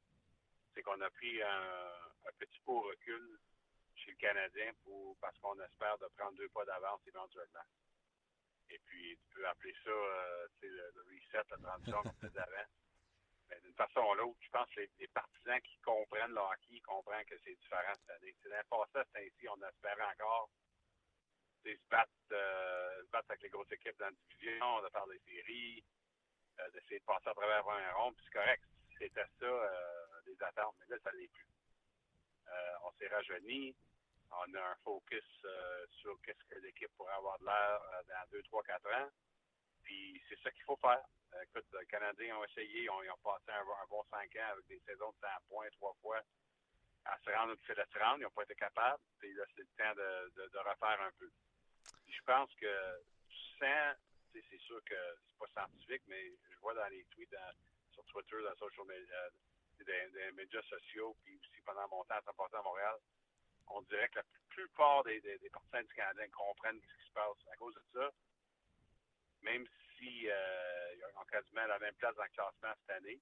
C'est 0.75 0.83
qu'on 0.83 1.01
a 1.01 1.11
pris 1.11 1.43
un, 1.43 2.33
petit 2.39 2.61
pot 2.61 2.81
recul 2.81 3.39
chez 3.95 4.11
le 4.11 4.17
Canadien 4.17 4.73
pour 4.83 5.17
parce 5.19 5.39
qu'on 5.39 5.59
espère 5.61 5.97
de 5.99 6.07
prendre 6.17 6.37
deux 6.37 6.49
pas 6.49 6.65
d'avance 6.65 7.01
éventuellement. 7.07 7.65
Et 8.71 8.79
puis, 8.87 9.17
tu 9.17 9.35
peux 9.35 9.47
appeler 9.47 9.75
ça 9.85 9.91
euh, 9.91 10.49
le, 10.63 11.03
reset, 11.11 11.45
la 11.51 11.59
transition 11.59 12.03
comme 12.03 12.31
tu 12.33 12.39
avant. 12.39 12.69
Mais 13.51 13.61
d'une 13.61 13.75
façon 13.75 14.01
ou 14.01 14.15
l'autre, 14.15 14.39
je 14.41 14.51
pense 14.51 14.69
que 14.71 14.81
les, 14.99 15.09
partisans 15.09 15.61
qui 15.61 15.79
comprennent 15.79 16.33
le 16.33 16.41
hockey 16.41 16.81
comprennent 16.81 17.27
que 17.27 17.39
c'est 17.45 17.55
différent 17.55 17.93
cette 17.95 18.17
année. 18.17 18.35
C'est 18.43 18.49
l'important, 18.49 19.03
c'est 19.13 19.27
ainsi, 19.27 19.49
on 19.49 19.69
espère 19.69 20.01
encore 20.01 20.51
se 21.65 21.89
battre, 21.89 22.11
euh, 22.33 23.03
se 23.05 23.11
battre 23.11 23.31
avec 23.31 23.43
les 23.43 23.49
grosses 23.49 23.73
équipes 23.73 23.99
dans 23.99 24.07
la 24.07 24.13
division, 24.13 24.83
de 24.83 24.89
faire 24.91 25.07
des 25.07 25.21
séries, 25.21 25.85
euh, 26.61 26.71
d'essayer 26.71 27.01
de 27.01 27.05
passer 27.05 27.29
à 27.29 27.35
travers 27.35 27.69
un 27.69 27.93
rond, 27.93 28.13
puis 28.13 28.25
c'est 28.27 28.39
correct. 28.39 28.63
C'était 28.99 29.27
ça, 29.41 29.47
les 30.27 30.43
attentes, 30.43 30.75
mais 30.81 30.87
là, 30.89 30.97
ça 31.03 31.13
ne 31.13 31.19
l'est 31.19 31.29
plus. 31.29 31.49
Euh, 32.49 32.75
on 32.85 32.93
s'est 32.93 33.09
rajeuni, 33.09 33.75
on 34.31 34.55
a 34.55 34.71
un 34.71 34.77
focus 34.85 35.25
euh, 35.45 35.87
sur 36.01 36.21
qu'est-ce 36.23 36.45
que 36.49 36.59
l'équipe 36.61 36.91
pourrait 36.97 37.15
avoir 37.15 37.39
de 37.39 37.45
l'air 37.45 37.81
euh, 37.95 38.03
dans 38.09 38.31
2, 38.31 38.43
3, 38.43 38.63
4 38.65 38.87
ans. 38.95 39.09
Puis 39.83 40.23
c'est 40.29 40.39
ça 40.41 40.51
qu'il 40.51 40.65
faut 40.65 40.77
faire. 40.77 41.05
Écoute, 41.43 41.67
les 41.79 41.87
Canadiens 41.87 42.39
ont 42.39 42.45
essayé, 42.45 42.85
ils 42.85 42.91
ont 42.91 43.19
passé 43.23 43.51
un, 43.51 43.65
bon 43.89 44.03
5 44.11 44.37
ans 44.37 44.53
avec 44.53 44.67
des 44.67 44.81
saisons 44.87 45.11
de 45.11 45.17
100 45.21 45.27
points 45.49 45.69
trois 45.73 45.95
fois 46.01 46.21
à 47.05 47.19
se 47.19 47.31
rendre 47.31 47.53
au 47.53 47.57
de 47.57 47.63
se 47.63 47.99
rendre. 47.99 48.19
Ils 48.19 48.23
n'ont 48.23 48.31
pas 48.31 48.45
été 48.45 48.55
capables. 48.55 49.03
Puis 49.19 49.33
là, 49.35 49.45
c'est 49.55 49.63
le 49.63 49.69
temps 49.77 49.95
de, 49.95 50.59
refaire 50.59 51.01
un 51.01 51.11
peu. 51.19 51.31
je 52.07 52.23
pense 52.25 52.55
que 52.55 53.03
sans, 53.59 53.95
c'est 54.33 54.61
sûr 54.61 54.83
que 54.85 54.95
c'est 54.95 55.39
pas 55.39 55.47
scientifique, 55.49 56.03
mais 56.07 56.33
je 56.51 56.59
vois 56.61 56.75
dans 56.75 56.89
les 56.89 57.05
tweets 57.11 57.37
sur 57.93 58.05
Twitter, 58.07 58.43
dans 58.43 58.55
social 58.57 58.87
media, 58.87 59.29
des, 59.85 60.33
médias 60.33 60.63
sociaux, 60.63 61.17
puis 61.23 61.37
aussi 61.37 61.61
pendant 61.65 61.89
mon 61.89 62.05
temps 62.05 62.15
à 62.15 62.59
à 62.59 62.63
Montréal, 62.63 62.97
on 63.69 63.83
dirait 63.83 64.09
que 64.09 64.17
la 64.17 64.25
plupart 64.49 65.05
des 65.05 65.21
partisans 65.53 65.85
du 65.85 65.95
Canadien 65.95 66.29
comprennent 66.29 66.81
ce 66.81 67.03
qui 67.03 67.09
se 67.09 67.13
passe. 67.13 67.37
À 67.53 67.57
cause 67.57 67.75
de 67.75 67.83
ça, 67.93 68.11
même 69.43 69.67
si 69.97 70.29
euh, 70.29 70.95
ils 70.95 71.05
ont 71.19 71.25
quasiment 71.25 71.67
la 71.67 71.79
même 71.79 71.95
place 71.95 72.15
dans 72.17 72.25
le 72.25 72.29
classement 72.31 72.75
cette 72.81 72.97
année, 72.97 73.21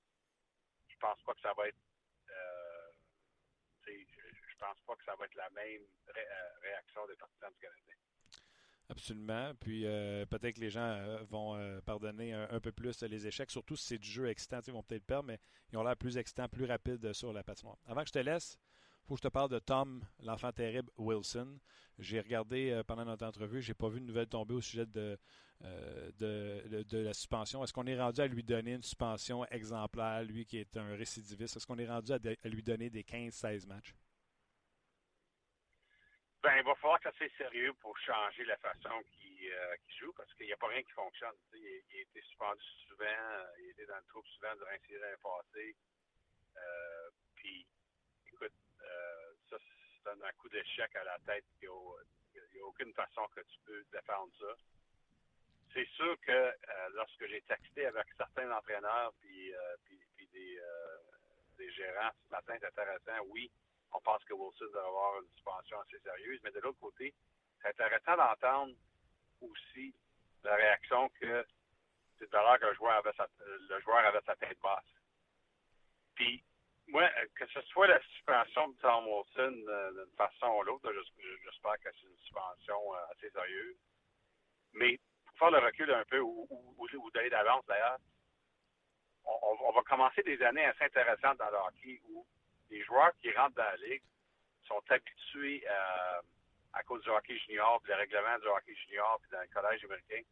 je 0.89 0.97
pense 0.99 1.21
pas 1.23 1.35
que 1.35 1.41
ça 1.41 1.53
va 1.53 1.69
être 1.69 1.79
euh, 2.31 2.93
je 3.87 4.57
pense 4.59 4.81
pas 4.87 4.95
que 4.95 5.05
ça 5.05 5.17
va 5.17 5.25
être 5.25 5.35
la 5.35 5.51
même 5.51 5.83
euh, 6.17 6.49
réaction 6.61 7.07
des 7.07 7.17
partisans 7.17 7.53
du 7.53 7.59
Canadien. 7.59 7.95
Absolument. 8.93 9.53
Puis 9.59 9.87
euh, 9.87 10.25
peut-être 10.27 10.57
que 10.57 10.61
les 10.61 10.71
gens 10.71 10.99
vont 11.31 11.59
pardonner 11.85 12.33
un, 12.33 12.61
peu 12.61 12.73
plus 12.73 13.03
les 13.03 13.27
échecs, 13.27 13.51
surtout 13.51 13.75
si 13.75 13.87
c'est 13.87 13.99
du 13.99 14.09
jeu 14.09 14.29
excitant. 14.29 14.61
Ils 14.67 14.73
vont 14.73 14.83
peut-être 14.83 15.05
perdre, 15.05 15.27
mais 15.27 15.41
ils 15.73 15.79
ont 15.79 15.83
l'air 15.83 15.97
plus 15.97 16.17
excitants, 16.19 16.49
plus 16.49 16.67
rapides 16.67 17.13
sur 17.13 17.33
la 17.33 17.43
patinoire. 17.43 17.79
Avant 17.87 18.03
que 18.03 18.09
je 18.09 18.13
te 18.13 18.19
laisse, 18.19 18.59
faut 19.07 19.15
que 19.15 19.19
je 19.19 19.29
te 19.29 19.33
parle 19.33 19.51
de 19.51 19.59
Tom, 19.59 20.05
l'enfant 20.23 20.53
terrible 20.53 20.91
Wilson. 20.97 21.59
J'ai 21.99 22.21
regardé 22.21 22.71
euh, 22.71 22.85
pendant 22.85 23.05
notre 23.05 23.27
entrevue, 23.27 23.61
j'ai 23.61 23.75
pas 23.75 23.89
vu 23.89 24.01
de 24.01 24.07
nouvelles 24.07 24.29
tomber 24.29 24.55
au 24.55 24.61
sujet 24.61 24.87
de, 24.87 25.19
euh, 25.65 26.11
de, 26.19 26.83
de, 26.85 26.99
la 26.99 27.13
suspension. 27.13 27.63
Est-ce 27.63 27.73
qu'on 27.73 27.87
est 27.87 27.99
rendu 27.99 28.21
à 28.21 28.27
lui 28.27 28.43
donner 28.43 28.75
une 28.75 28.83
suspension 28.83 29.45
exemplaire, 29.47 30.23
lui 30.25 30.47
qui 30.47 30.59
est 30.59 30.77
un 30.77 30.95
récidiviste? 30.95 31.57
Est-ce 31.57 31.67
qu'on 31.67 31.79
est 31.79 31.89
rendu 31.89 32.13
à, 32.13 32.49
lui 32.49 32.63
donner 32.63 32.91
des 32.91 33.03
15-16 33.03 33.67
matchs? 33.67 33.95
Ben, 36.43 36.57
il 36.57 36.65
va 36.65 36.75
falloir 36.75 36.99
que 36.99 37.09
ça 37.09 37.17
soit 37.17 37.37
sérieux 37.39 37.73
pour 37.75 37.97
changer 37.99 38.45
la 38.45 38.57
façon 38.57 39.01
qu'il 39.13 39.49
euh, 39.49 39.77
joue 40.01 40.13
parce 40.15 40.33
qu'il 40.35 40.47
n'y 40.47 40.53
a 40.53 40.57
pas 40.57 40.67
rien 40.67 40.83
qui 40.83 40.91
fonctionne. 40.91 41.37
Il, 41.55 41.83
il, 41.91 41.99
a 41.99 42.01
été 42.03 42.21
suspendu 42.23 42.63
souvent, 42.89 43.47
il 43.61 43.71
était 43.71 43.87
dans 43.87 43.97
le 43.97 44.05
troupe 44.09 44.27
souvent 44.27 44.55
durant 44.57 44.71
les 44.73 44.81
saisons 44.89 45.19
passées. 45.23 45.77
puis 47.37 47.67
euh, 48.43 49.33
ça, 49.51 49.57
c'est 50.03 50.11
un, 50.11 50.33
coup 50.39 50.49
d'échec 50.49 50.95
à 50.97 51.05
la 51.05 51.19
tête. 51.27 51.45
Il 51.63 51.69
n'y 52.55 52.61
a, 52.61 52.67
aucune 52.67 52.93
façon 52.95 53.27
que 53.35 53.41
tu 53.41 53.59
peux 53.65 53.85
défendre 53.93 54.33
ça. 54.41 54.55
C'est 55.75 55.87
sûr 55.91 56.17
que 56.21 56.33
euh, 56.33 56.55
lorsque 56.95 57.27
j'ai 57.27 57.41
texté 57.43 57.87
avec 57.87 58.07
certains 58.17 58.51
entraîneurs 58.51 59.13
puis, 59.21 59.55
euh, 59.55 59.77
puis, 59.85 60.27
des, 60.33 60.59
des, 61.59 61.73
gérants 61.73 62.11
ce 62.25 62.31
matin, 62.31 62.55
c'est 62.59 62.67
intéressant. 62.67 63.27
Oui, 63.29 63.51
on 63.93 64.01
pense 64.01 64.25
que 64.25 64.35
Wilson 64.35 64.71
doit 64.73 64.87
avoir 64.87 65.21
une 65.21 65.29
suspension 65.31 65.81
assez 65.81 65.99
sérieuse, 66.01 66.41
mais 66.43 66.51
de 66.51 66.61
l'autre 66.61 66.81
côté, 66.81 67.15
c'est 67.61 67.69
intéressant 67.69 68.17
d'entendre 68.17 68.75
aussi 69.41 69.95
la 70.45 70.55
réaction 70.57 71.09
que 71.21 71.47
c'est 72.19 72.33
l'heure 72.33 72.59
que 72.59 72.67
le 72.67 72.75
joueur 72.75 72.93
avait 72.95 73.13
sa, 73.13 73.27
le 73.47 73.81
joueur 73.81 73.99
avait 73.99 74.21
sa 74.25 74.37
tête 74.37 74.59
basse. 74.61 74.85
Puis, 76.15 76.43
moi, 76.89 77.09
que 77.37 77.47
ce 77.47 77.61
soit 77.63 77.87
la 77.87 78.01
suspension 78.03 78.69
de 78.69 78.77
Tom 78.79 79.07
Wilson 79.07 79.65
euh, 79.69 80.05
d'une 80.05 80.17
façon 80.17 80.47
ou 80.59 80.63
l'autre, 80.63 80.93
j'espère 81.45 81.79
que 81.81 81.91
c'est 81.93 82.07
une 82.07 82.19
suspension 82.19 82.95
euh, 82.95 83.13
assez 83.13 83.31
sérieuse. 83.31 83.77
Mais 84.75 84.99
pour 85.27 85.39
faire 85.39 85.51
le 85.51 85.59
recul 85.59 85.91
un 85.93 86.05
peu, 86.05 86.21
ou, 86.21 86.47
ou, 86.51 86.87
ou 86.93 87.11
d'aller 87.11 87.31
d'avance 87.31 87.65
d'ailleurs, 87.67 87.99
on, 89.25 89.57
on, 89.69 89.73
va 89.73 89.83
commencer 89.83 90.23
des 90.23 90.41
années 90.43 90.65
assez 90.65 90.85
intéressantes 90.85 91.39
dans 91.39 91.51
le 91.51 91.57
hockey 91.57 92.01
où 92.09 92.27
les 92.73 92.83
joueurs 92.85 93.13
qui 93.21 93.31
rentrent 93.33 93.55
dans 93.55 93.63
la 93.63 93.77
ligue 93.77 94.03
sont 94.67 94.83
habitués 94.89 95.67
à, 95.69 96.21
à 96.73 96.83
cause 96.83 97.03
du 97.03 97.11
hockey 97.11 97.37
junior, 97.39 97.81
puis 97.83 97.93
le 97.93 97.99
règlement 97.99 98.39
du 98.39 98.47
hockey 98.47 98.75
junior, 98.87 99.21
puis 99.21 99.31
dans 99.31 99.41
le 99.41 99.49
collège 99.49 99.85
américain 99.85 100.23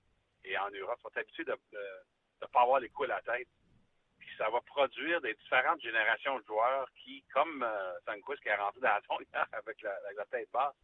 et 0.44 0.56
en 0.58 0.70
Europe, 0.70 0.98
sont 1.02 1.16
habitués 1.16 1.44
de 1.44 1.52
ne 1.52 2.46
pas 2.46 2.62
avoir 2.62 2.80
les 2.80 2.88
coups 2.88 3.10
à 3.10 3.20
la 3.20 3.22
tête. 3.22 3.48
Puis 4.18 4.28
ça 4.38 4.48
va 4.48 4.60
produire 4.62 5.20
des 5.20 5.34
différentes 5.34 5.82
générations 5.82 6.38
de 6.38 6.44
joueurs 6.46 6.88
qui, 7.02 7.22
comme 7.32 7.62
euh, 7.62 7.92
qui 8.42 8.48
est 8.48 8.56
rentré 8.56 8.80
dans 8.80 8.88
la 8.88 9.02
zone 9.02 9.26
avec 9.52 9.82
la, 9.82 9.94
la 10.16 10.24
tête 10.26 10.50
basse, 10.50 10.74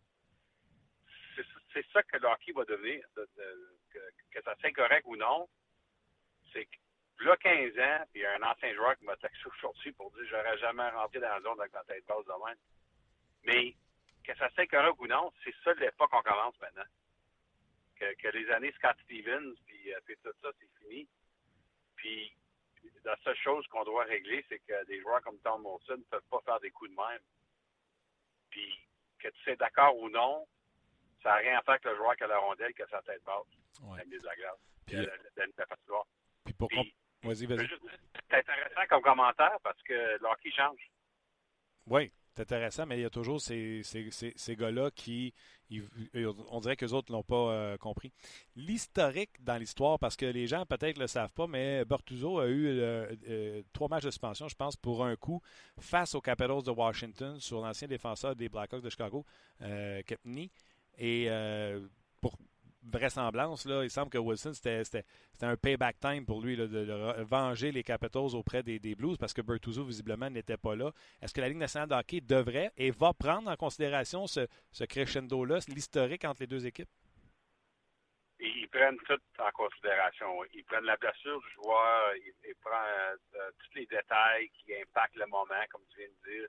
c'est 1.72 1.86
ça 1.92 2.02
que 2.02 2.16
le 2.16 2.28
hockey 2.28 2.52
va 2.52 2.64
devenir, 2.64 3.06
de, 3.16 3.28
de, 3.36 3.78
que, 3.92 3.98
que, 4.30 4.42
ça 4.42 4.54
soit 4.56 4.72
correct 4.72 5.04
ou 5.06 5.16
non. 5.16 5.46
C'est 6.52 6.66
que 7.16 7.24
là, 7.24 7.36
15 7.36 7.78
ans, 7.78 8.04
puis 8.12 8.20
il 8.20 8.22
y 8.22 8.26
a 8.26 8.34
un 8.34 8.42
ancien 8.42 8.74
joueur 8.74 8.96
qui 8.96 9.04
m'a 9.04 9.16
taxé 9.16 9.40
aujourd'hui 9.46 9.92
pour 9.92 10.10
dire 10.12 10.24
j'aurais 10.28 10.58
jamais 10.58 10.88
rentré 10.90 11.20
dans 11.20 11.28
la 11.28 11.40
zone 11.40 11.60
avec 11.60 11.72
la 11.72 11.84
tête 11.84 12.04
basse 12.06 12.24
de 12.24 12.46
même. 12.46 12.58
Mais 13.44 13.74
que 14.24 14.36
ça 14.36 14.50
soit 14.50 14.66
correct 14.66 14.96
ou 14.98 15.06
non, 15.06 15.32
c'est 15.44 15.54
ça 15.64 15.72
l'époque 15.74 16.10
qu'on 16.10 16.22
commence 16.22 16.58
maintenant. 16.60 16.84
Que, 17.96 18.14
que, 18.14 18.28
les 18.28 18.50
années 18.50 18.72
Scott 18.72 18.96
Stevens, 19.04 19.54
puis, 19.66 19.94
euh, 19.94 20.00
puis 20.04 20.16
tout 20.22 20.32
ça, 20.42 20.50
c'est 20.58 20.84
fini. 20.84 21.08
Puis 21.96 22.36
la 23.04 23.16
seule 23.24 23.36
chose 23.36 23.66
qu'on 23.68 23.84
doit 23.84 24.04
régler, 24.04 24.44
c'est 24.48 24.58
que 24.58 24.84
des 24.86 25.00
joueurs 25.00 25.22
comme 25.22 25.38
Tom 25.38 25.62
Molson 25.62 25.96
ne 25.96 26.02
peuvent 26.02 26.28
pas 26.30 26.40
faire 26.44 26.60
des 26.60 26.70
coups 26.70 26.90
de 26.90 26.96
même. 26.96 27.20
Puis 28.50 28.74
que 29.18 29.28
tu 29.28 29.42
sais 29.44 29.56
d'accord 29.56 29.96
ou 29.96 30.10
non, 30.10 30.46
ça 31.22 31.30
n'a 31.30 31.36
rien 31.36 31.58
à 31.58 31.62
faire 31.62 31.74
avec 31.74 31.84
le 31.84 31.96
joueur 31.96 32.16
qui 32.16 32.24
a 32.24 32.26
la 32.26 32.38
rondelle, 32.38 32.74
qui 32.74 32.82
a 32.82 32.88
sa 32.88 33.02
tête 33.02 33.22
basse. 33.24 33.46
Ouais. 33.82 34.04
de 34.04 34.24
la 34.24 34.36
glace. 34.36 34.58
Puis, 34.86 34.96
euh, 34.96 35.06
puis 36.44 36.54
pour 36.54 36.68
puis, 36.68 36.94
Vas-y, 37.22 37.46
vas-y. 37.46 37.68
C'est 38.30 38.38
intéressant 38.38 38.86
comme 38.88 39.02
commentaire 39.02 39.58
parce 39.62 39.80
que 39.82 39.92
le 39.92 40.26
hockey 40.26 40.50
change. 40.50 40.90
Oui, 41.86 42.12
c'est 42.34 42.42
intéressant, 42.42 42.84
mais 42.86 42.98
il 42.98 43.02
y 43.02 43.04
a 43.04 43.10
toujours 43.10 43.40
ces, 43.40 43.82
ces, 43.82 44.10
ces, 44.10 44.32
ces 44.36 44.56
gars-là 44.56 44.90
qui, 44.90 45.32
ils, 45.70 45.82
on 46.50 46.60
dirait 46.60 46.76
que 46.76 46.84
les 46.84 46.92
autres 46.92 47.10
ne 47.12 47.16
l'ont 47.16 47.22
pas 47.22 47.52
euh, 47.52 47.76
compris. 47.78 48.12
L'historique 48.56 49.42
dans 49.42 49.56
l'histoire, 49.56 49.98
parce 49.98 50.16
que 50.16 50.26
les 50.26 50.46
gens 50.46 50.66
peut-être 50.66 50.96
ne 50.96 51.02
le 51.02 51.06
savent 51.06 51.32
pas, 51.32 51.46
mais 51.46 51.84
Bertuzzo 51.84 52.40
a 52.40 52.46
eu 52.48 52.66
euh, 52.66 53.14
euh, 53.28 53.62
trois 53.72 53.88
matchs 53.88 54.04
de 54.04 54.10
suspension, 54.10 54.48
je 54.48 54.56
pense, 54.56 54.76
pour 54.76 55.04
un 55.04 55.16
coup, 55.16 55.40
face 55.80 56.14
aux 56.14 56.20
Capitals 56.20 56.62
de 56.62 56.70
Washington 56.70 57.40
sur 57.40 57.60
l'ancien 57.60 57.88
défenseur 57.88 58.36
des 58.36 58.48
Blackhawks 58.48 58.82
de 58.82 58.90
Chicago, 58.90 59.24
Kepney. 59.60 60.50
Et 60.98 61.28
vraisemblance, 62.90 63.66
là, 63.66 63.82
il 63.82 63.90
semble 63.90 64.10
que 64.10 64.18
Wilson, 64.18 64.52
c'était 64.52 65.04
un 65.42 65.56
payback 65.56 65.98
time 66.00 66.24
pour 66.24 66.40
lui 66.40 66.56
là, 66.56 66.66
de, 66.66 67.22
venger 67.22 67.72
les 67.72 67.82
Capitals 67.82 68.34
auprès 68.34 68.62
des, 68.62 68.78
des 68.78 68.94
Blues 68.94 69.16
parce 69.18 69.32
que 69.32 69.42
Bertuzzo, 69.42 69.84
visiblement, 69.84 70.30
n'était 70.30 70.56
pas 70.56 70.76
là. 70.76 70.92
Est-ce 71.20 71.34
que 71.34 71.40
la 71.40 71.48
Ligue 71.48 71.58
nationale 71.58 71.88
de 71.88 71.94
hockey 71.94 72.20
devrait 72.20 72.72
et 72.76 72.90
va 72.90 73.12
prendre 73.12 73.50
en 73.50 73.56
considération 73.56 74.26
ce, 74.26 74.46
ce 74.70 74.84
crescendo-là, 74.84 75.58
l'historique 75.68 76.24
entre 76.24 76.42
les 76.42 76.46
deux 76.46 76.66
équipes? 76.66 76.88
Ils 78.38 78.68
prennent 78.68 78.98
tout 79.06 79.20
en 79.38 79.50
considération. 79.52 80.44
Ils 80.52 80.64
prennent 80.64 80.84
la 80.84 80.96
blessure 80.96 81.40
du 81.40 81.50
joueur, 81.54 82.14
ils, 82.16 82.34
ils 82.46 82.54
prennent 82.56 83.18
euh, 83.34 83.50
tous 83.58 83.78
les 83.78 83.86
détails 83.86 84.50
qui 84.50 84.74
impactent 84.74 85.16
le 85.16 85.26
moment, 85.26 85.64
comme 85.70 85.82
tu 85.90 85.98
viens 85.98 86.08
de 86.08 86.30
dire. 86.30 86.48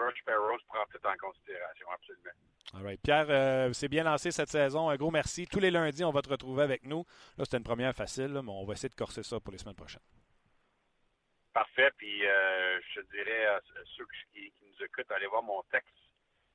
George 0.00 0.22
Perros 0.24 0.58
prend 0.68 0.84
tout 0.90 1.06
en 1.06 1.16
considération, 1.16 1.86
absolument. 1.92 2.30
All 2.72 2.82
right. 2.82 3.00
Pierre, 3.02 3.26
euh, 3.28 3.72
c'est 3.72 3.88
bien 3.88 4.04
lancé 4.04 4.30
cette 4.30 4.48
saison. 4.48 4.88
Un 4.88 4.96
gros 4.96 5.10
merci. 5.10 5.46
Tous 5.46 5.60
les 5.60 5.70
lundis, 5.70 6.04
on 6.04 6.10
va 6.10 6.22
te 6.22 6.30
retrouver 6.30 6.62
avec 6.62 6.84
nous. 6.84 7.04
Là, 7.36 7.44
c'était 7.44 7.58
une 7.58 7.64
première 7.64 7.94
facile, 7.94 8.32
là, 8.32 8.42
mais 8.42 8.50
on 8.50 8.64
va 8.64 8.72
essayer 8.72 8.88
de 8.88 8.94
corser 8.94 9.22
ça 9.22 9.40
pour 9.40 9.52
les 9.52 9.58
semaines 9.58 9.76
prochaines. 9.76 10.02
Parfait. 11.52 11.90
Puis, 11.98 12.26
euh, 12.26 12.80
je 12.94 13.00
te 13.00 13.10
dirais 13.10 13.46
à 13.46 13.60
ceux 13.96 14.06
qui, 14.32 14.50
qui, 14.52 14.64
nous 14.64 14.84
écoutent, 14.84 15.10
allez 15.10 15.26
voir 15.26 15.42
mon 15.42 15.62
texte 15.64 15.90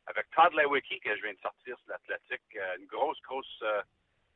avec 0.07 0.25
Todd 0.31 0.53
Lewicki 0.53 0.99
que 1.01 1.15
je 1.15 1.21
viens 1.21 1.33
de 1.33 1.39
sortir 1.39 1.77
sur 1.77 1.89
l'Atlantique. 1.89 2.41
Euh, 2.55 2.77
une 2.79 2.87
grosse, 2.87 3.21
grosse 3.21 3.63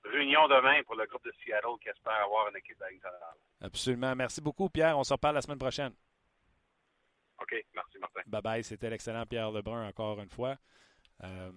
réunion 0.04 0.48
demain 0.48 0.84
pour 0.84 0.96
le 0.96 1.06
groupe 1.08 1.26
de 1.26 1.34
Seattle 1.44 1.80
qui 1.82 1.90
espère 1.90 2.24
avoir 2.26 2.50
une 2.50 2.58
équipe. 2.58 2.78
Absolument. 3.62 4.16
Merci 4.16 4.42
beaucoup, 4.42 4.70
Pierre. 4.70 4.98
On 4.98 5.04
se 5.04 5.14
reparle 5.14 5.36
la 5.36 5.42
semaine 5.42 5.60
prochaine. 5.60 5.94
OK. 7.42 7.66
Merci, 7.76 8.00
Martin. 8.00 8.22
Bye 8.28 8.42
bye. 8.42 8.64
C'était 8.64 8.90
l'excellent 8.90 9.26
Pierre 9.26 9.52
Lebrun 9.52 9.88
encore 9.88 10.20
une 10.22 10.30
fois. 10.30 10.58
Euh, 11.24 11.52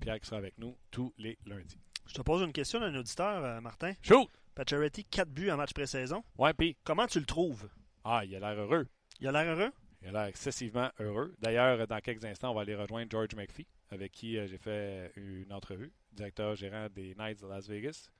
Pierre 0.00 0.20
qui 0.20 0.26
sera 0.26 0.38
avec 0.38 0.58
nous 0.58 0.76
tous 0.90 1.12
les 1.18 1.38
lundis. 1.46 1.80
Je 2.06 2.14
te 2.14 2.22
pose 2.22 2.42
une 2.42 2.52
question 2.52 2.80
d'un 2.80 2.94
auditeur, 2.94 3.44
euh, 3.44 3.60
Martin. 3.60 3.94
Shoot! 4.02 4.28
Pacioretty, 4.54 5.04
4 5.04 5.30
buts 5.30 5.50
en 5.50 5.56
match 5.56 5.72
pré-saison. 5.72 6.22
Ouais, 6.38 6.52
puis. 6.52 6.76
Comment 6.84 7.06
tu 7.06 7.18
le 7.18 7.26
trouves? 7.26 7.68
Ah, 8.04 8.24
il 8.24 8.34
a 8.36 8.40
l'air 8.40 8.60
heureux. 8.60 8.86
Il 9.20 9.26
a 9.28 9.32
l'air 9.32 9.56
heureux? 9.56 9.72
Il 10.02 10.08
a 10.08 10.12
l'air 10.12 10.24
excessivement 10.24 10.90
heureux. 11.00 11.34
D'ailleurs, 11.40 11.86
dans 11.86 12.00
quelques 12.00 12.24
instants, 12.24 12.50
on 12.50 12.54
va 12.54 12.60
aller 12.60 12.74
rejoindre 12.74 13.10
George 13.10 13.34
McPhee, 13.34 13.66
avec 13.90 14.12
qui 14.12 14.36
euh, 14.36 14.46
j'ai 14.46 14.58
fait 14.58 15.12
une 15.16 15.52
entrevue, 15.52 15.92
directeur 16.12 16.54
gérant 16.54 16.88
des 16.90 17.14
Knights 17.14 17.40
de 17.40 17.46
Las 17.46 17.68
Vegas. 17.68 18.10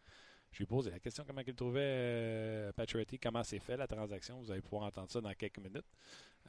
Je 0.54 0.58
lui 0.58 0.64
ai 0.64 0.66
posé 0.66 0.90
la 0.92 1.00
question 1.00 1.24
comment 1.26 1.42
il 1.44 1.54
trouvait 1.54 1.80
euh, 1.82 2.72
Pacioretty, 2.72 3.18
comment 3.18 3.42
c'est 3.42 3.58
fait 3.58 3.76
la 3.76 3.88
transaction? 3.88 4.40
Vous 4.40 4.52
allez 4.52 4.62
pouvoir 4.62 4.84
entendre 4.84 5.10
ça 5.10 5.20
dans 5.20 5.34
quelques 5.34 5.58
minutes. 5.58 5.84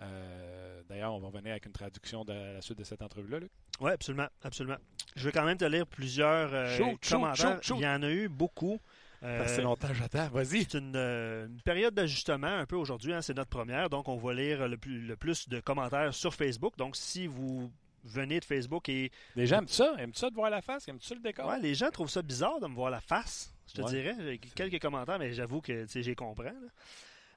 Euh, 0.01 0.81
D'ailleurs, 0.89 1.13
on 1.13 1.19
va 1.19 1.27
revenir 1.27 1.51
avec 1.51 1.65
une 1.65 1.71
traduction 1.71 2.23
de 2.23 2.33
la 2.33 2.61
suite 2.61 2.77
de 2.77 2.83
cette 2.83 3.01
entrevue-là, 3.01 3.39
Luc. 3.39 3.51
Oui, 3.79 3.91
absolument, 3.91 4.27
absolument. 4.43 4.77
Je 5.15 5.25
vais 5.25 5.31
quand 5.31 5.45
même 5.45 5.57
te 5.57 5.65
lire 5.65 5.87
plusieurs 5.87 6.53
euh, 6.53 6.77
shoot, 6.77 7.09
commentaires. 7.09 7.55
Shoot, 7.55 7.63
shoot, 7.63 7.77
Il 7.79 7.83
y 7.83 7.87
en 7.87 8.03
a 8.03 8.09
eu 8.09 8.27
beaucoup. 8.27 8.79
Euh, 9.23 9.43
c'est 9.47 9.61
longtemps, 9.61 9.93
j'attends. 9.93 10.27
Vas-y. 10.29 10.65
C'est 10.69 10.77
une, 10.77 10.95
euh, 10.95 11.47
une, 11.47 11.61
période 11.61 11.93
d'ajustement 11.93 12.47
un 12.47 12.65
peu 12.65 12.75
aujourd'hui. 12.75 13.13
Hein, 13.13 13.21
c'est 13.21 13.35
notre 13.35 13.49
première. 13.49 13.89
Donc, 13.89 14.07
on 14.07 14.17
va 14.17 14.33
lire 14.33 14.67
le 14.67 14.77
plus, 14.77 14.99
le 14.99 15.15
plus, 15.15 15.49
de 15.49 15.59
commentaires 15.59 16.13
sur 16.13 16.33
Facebook. 16.33 16.77
Donc, 16.77 16.95
si 16.95 17.25
vous 17.25 17.71
venez 18.03 18.39
de 18.39 18.45
Facebook 18.45 18.87
et. 18.89 19.11
Les 19.35 19.47
gens 19.47 19.59
aiment 19.59 19.67
ça. 19.67 19.95
Aiment 19.97 20.13
ça 20.13 20.29
de 20.29 20.35
voir 20.35 20.51
la 20.51 20.61
face? 20.61 20.87
Aiment 20.87 21.01
ça 21.01 21.15
le 21.15 21.21
décor? 21.21 21.47
Ouais, 21.47 21.59
les 21.59 21.73
gens 21.73 21.89
trouvent 21.89 22.09
ça 22.09 22.21
bizarre 22.21 22.59
de 22.59 22.67
me 22.67 22.75
voir 22.75 22.91
la 22.91 23.01
face. 23.01 23.51
Je 23.67 23.73
te 23.73 23.81
Ouais. 23.81 23.89
dirais. 23.89 24.15
J'ai 24.19 24.37
quelques 24.37 24.79
commentaires, 24.79 25.17
mais 25.17 25.33
j'avoue 25.33 25.61
que 25.61 25.87
j'ai 25.87 26.15
compris. 26.15 26.49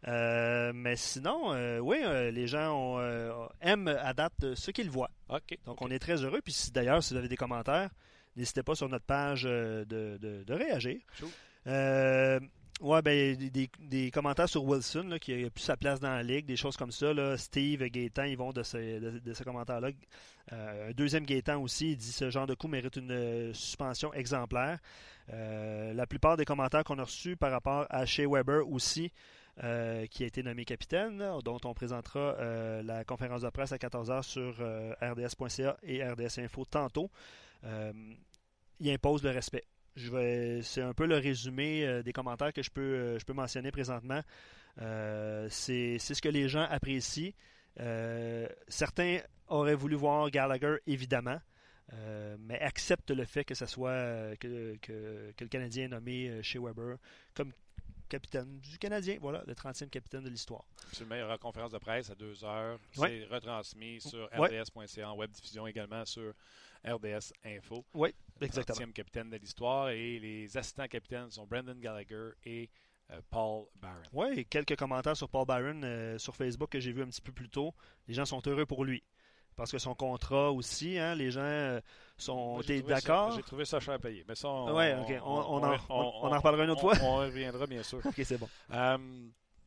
Euh, 0.07 0.73
mais 0.75 0.97
sinon, 0.97 1.53
euh, 1.53 1.79
oui, 1.81 1.99
euh, 2.03 2.31
les 2.31 2.47
gens 2.47 2.73
ont, 2.73 3.49
aiment 3.61 3.89
à 3.89 4.15
date 4.15 4.55
ce 4.55 4.71
qu'ils 4.71 4.91
voient. 4.91 5.11
Donc, 5.67 5.83
on 5.83 5.91
est 5.91 5.99
très 5.99 6.23
heureux. 6.23 6.41
Puis, 6.43 6.53
si, 6.53 6.71
d'ailleurs, 6.71 7.03
si 7.03 7.15
vous 7.15 7.19
avez 7.19 7.29
des 7.29 7.37
commentaires, 7.37 7.91
n'hésitez 8.37 8.63
pas 8.63 8.75
sur 8.75 8.89
notre 8.89 9.05
page 9.07 9.43
de, 9.43 9.85
de- 9.89 10.45
de 10.45 10.55
réagir. 10.55 11.01
Ouais, 12.81 13.03
ben, 13.03 13.37
des, 13.81 14.11
commentaires 14.13 14.49
sur 14.49 14.65
Wilson, 14.65 15.09
là, 15.09 15.19
qui 15.19 15.33
a 15.45 15.51
plus 15.51 15.65
sa 15.65 15.77
place 15.77 15.99
dans 15.99 16.11
la 16.13 16.23
ligue, 16.23 16.47
des 16.47 16.55
choses 16.57 16.77
comme 16.77 16.93
ça. 16.93 17.13
Là. 17.13 17.37
Steve 17.37 17.83
et 17.83 17.91
Gaétan, 17.91 18.23
ils 18.23 18.37
vont 18.37 18.53
de 18.53 18.63
ces, 18.63 19.01
de, 19.01 19.19
de 19.19 19.33
ces 19.33 19.43
commentaires-là. 19.43 19.89
Un 20.53 20.93
deuxième 20.93 21.25
Gaétan 21.25 21.61
aussi, 21.61 21.91
il 21.91 21.97
dit 21.97 22.13
ce 22.13 22.31
genre 22.31 22.47
de 22.47 22.55
coup 22.55 22.69
mérite 22.69 22.95
une 22.95 23.53
suspension 23.53 24.15
exemplaire. 24.15 24.79
La 25.29 26.07
plupart 26.07 26.37
des 26.37 26.45
commentaires 26.45 26.85
qu'on 26.85 27.01
a 27.01 27.05
reçus 27.05 27.37
par 27.37 27.51
rapport 27.51 27.85
à 27.91 28.07
Shea 28.07 28.29
Weber 28.29 28.67
aussi, 28.69 29.11
euh, 29.65 30.07
qui 30.07 30.23
a 30.23 30.27
été 30.29 30.45
nommé 30.45 30.65
capitaine, 30.65 31.19
dont 31.45 31.59
on 31.65 31.75
présentera 31.75 32.37
euh, 32.39 32.81
la 32.85 33.03
conférence 33.03 33.43
de 33.43 33.51
presse 33.51 33.73
à 33.73 33.77
14h 33.77 34.23
sur 34.23 34.55
euh, 34.61 34.95
rds.ca 35.03 35.77
et 35.83 36.05
RDS 36.05 36.39
Info 36.39 36.65
tantôt. 36.65 37.11
Il 38.79 38.89
impose 38.89 39.25
le 39.25 39.31
respect. 39.31 39.65
C'est 39.97 40.81
un 40.81 40.95
peu 40.95 41.07
le 41.07 41.17
résumé 41.17 42.05
des 42.05 42.13
commentaires 42.13 42.53
que 42.53 42.63
je 42.63 42.71
peux, 42.71 43.19
mentionner 43.35 43.73
présentement. 43.73 44.23
C'est, 44.77 45.99
ce 45.99 46.23
que 46.23 46.29
les 46.29 46.49
gens 46.49 46.65
apprécient. 46.71 47.33
Certains 48.69 49.19
auraient 49.49 49.75
voulu 49.75 49.97
voir 49.97 50.31
Gallagher, 50.31 50.77
évidemment, 50.87 51.41
mais 52.39 52.61
acceptent 52.61 53.11
le 53.11 53.25
fait 53.25 53.43
que 53.43 53.57
ce 53.57 53.67
soit 53.67 54.37
que, 54.39 54.77
le 54.89 55.47
Canadien 55.49 55.87
est 55.87 55.89
nommé 55.89 56.41
chez 56.45 56.61
Weber 56.61 56.97
comme 57.35 57.51
capitaine 58.09 58.59
du 58.61 58.79
Canadien. 58.79 59.19
Voilà, 59.21 59.43
le 59.47 59.55
30e 59.55 59.89
capitaine 59.89 60.25
de 60.25 60.31
l'histoire. 60.31 60.65
Aura 61.01 61.33
une 61.33 61.39
conférence 61.39 61.73
de 61.73 61.79
presse 61.79 62.11
à 62.11 62.15
2 62.15 62.45
heures. 62.45 62.79
Ouais. 62.97 63.27
C'est 63.29 63.35
retransmis 63.35 64.01
sur 64.01 64.29
rds.ca 64.33 65.11
en 65.11 65.17
web 65.17 65.31
diffusion 65.31 65.67
également 65.67 66.05
sur 66.05 66.33
RDS 66.85 67.33
Info. 67.45 67.85
Oui, 67.95 68.15
Le 68.41 68.47
exactement. 68.47 68.87
30e 68.87 68.93
capitaine 68.93 69.31
de 69.31 69.37
l'histoire. 69.37 69.91
Et 69.91 70.19
les 70.19 70.57
assistants 70.57 70.89
capitaines 70.89 71.31
sont 71.31 71.47
Brendan 71.47 71.79
Gallagher 71.79 72.31
et 72.45 72.71
euh, 73.11 73.21
Paul 73.31 73.67
Barron. 73.77 74.03
Oui, 74.13 74.45
quelques 74.47 74.77
commentaires 74.77 75.17
sur 75.17 75.29
Paul 75.29 75.47
Byron 75.47 75.83
euh, 75.85 76.19
sur 76.19 76.37
Facebook 76.37 76.71
que 76.71 76.81
j'ai 76.81 76.93
vu 76.93 77.03
un 77.03 77.09
petit 77.09 77.23
peu 77.23 77.33
plus 77.33 77.49
tôt. 77.49 77.75
Les 78.07 78.15
gens 78.15 78.25
sont 78.25 78.43
heureux 78.47 78.67
pour 78.67 78.85
lui. 78.85 79.03
Parce 79.59 79.71
que 79.73 79.79
son 79.79 79.95
contrat 79.95 80.51
aussi, 80.53 80.97
hein, 80.99 81.15
les 81.17 81.31
gens 81.33 81.41
euh, 81.43 81.81
sont 82.17 82.61
d'accord? 82.95 83.33
J'ai 83.37 83.43
trouvé 83.43 83.65
ça 83.67 83.81
cher 83.81 83.95
à 83.95 83.99
payer. 83.99 84.25
Mais 84.27 84.35
ça, 84.37 84.49
on, 84.49 84.73
Ouais, 84.75 84.95
ok. 85.01 85.21
On- 85.25 85.31
on 85.31 85.63
en- 85.65 85.77
on- 85.91 85.95
on 86.23 86.33
en 86.33 86.37
reparlera 86.39 86.65
une 86.65 86.71
autre 86.71 86.81
fois. 86.81 86.95
On 87.03 87.17
reviendra, 87.17 87.67
bien 87.67 87.83
sûr. 87.83 87.99
Ok, 88.07 88.15
c'est 88.25 88.39
bon. 88.39 88.49
Euh, 88.73 88.97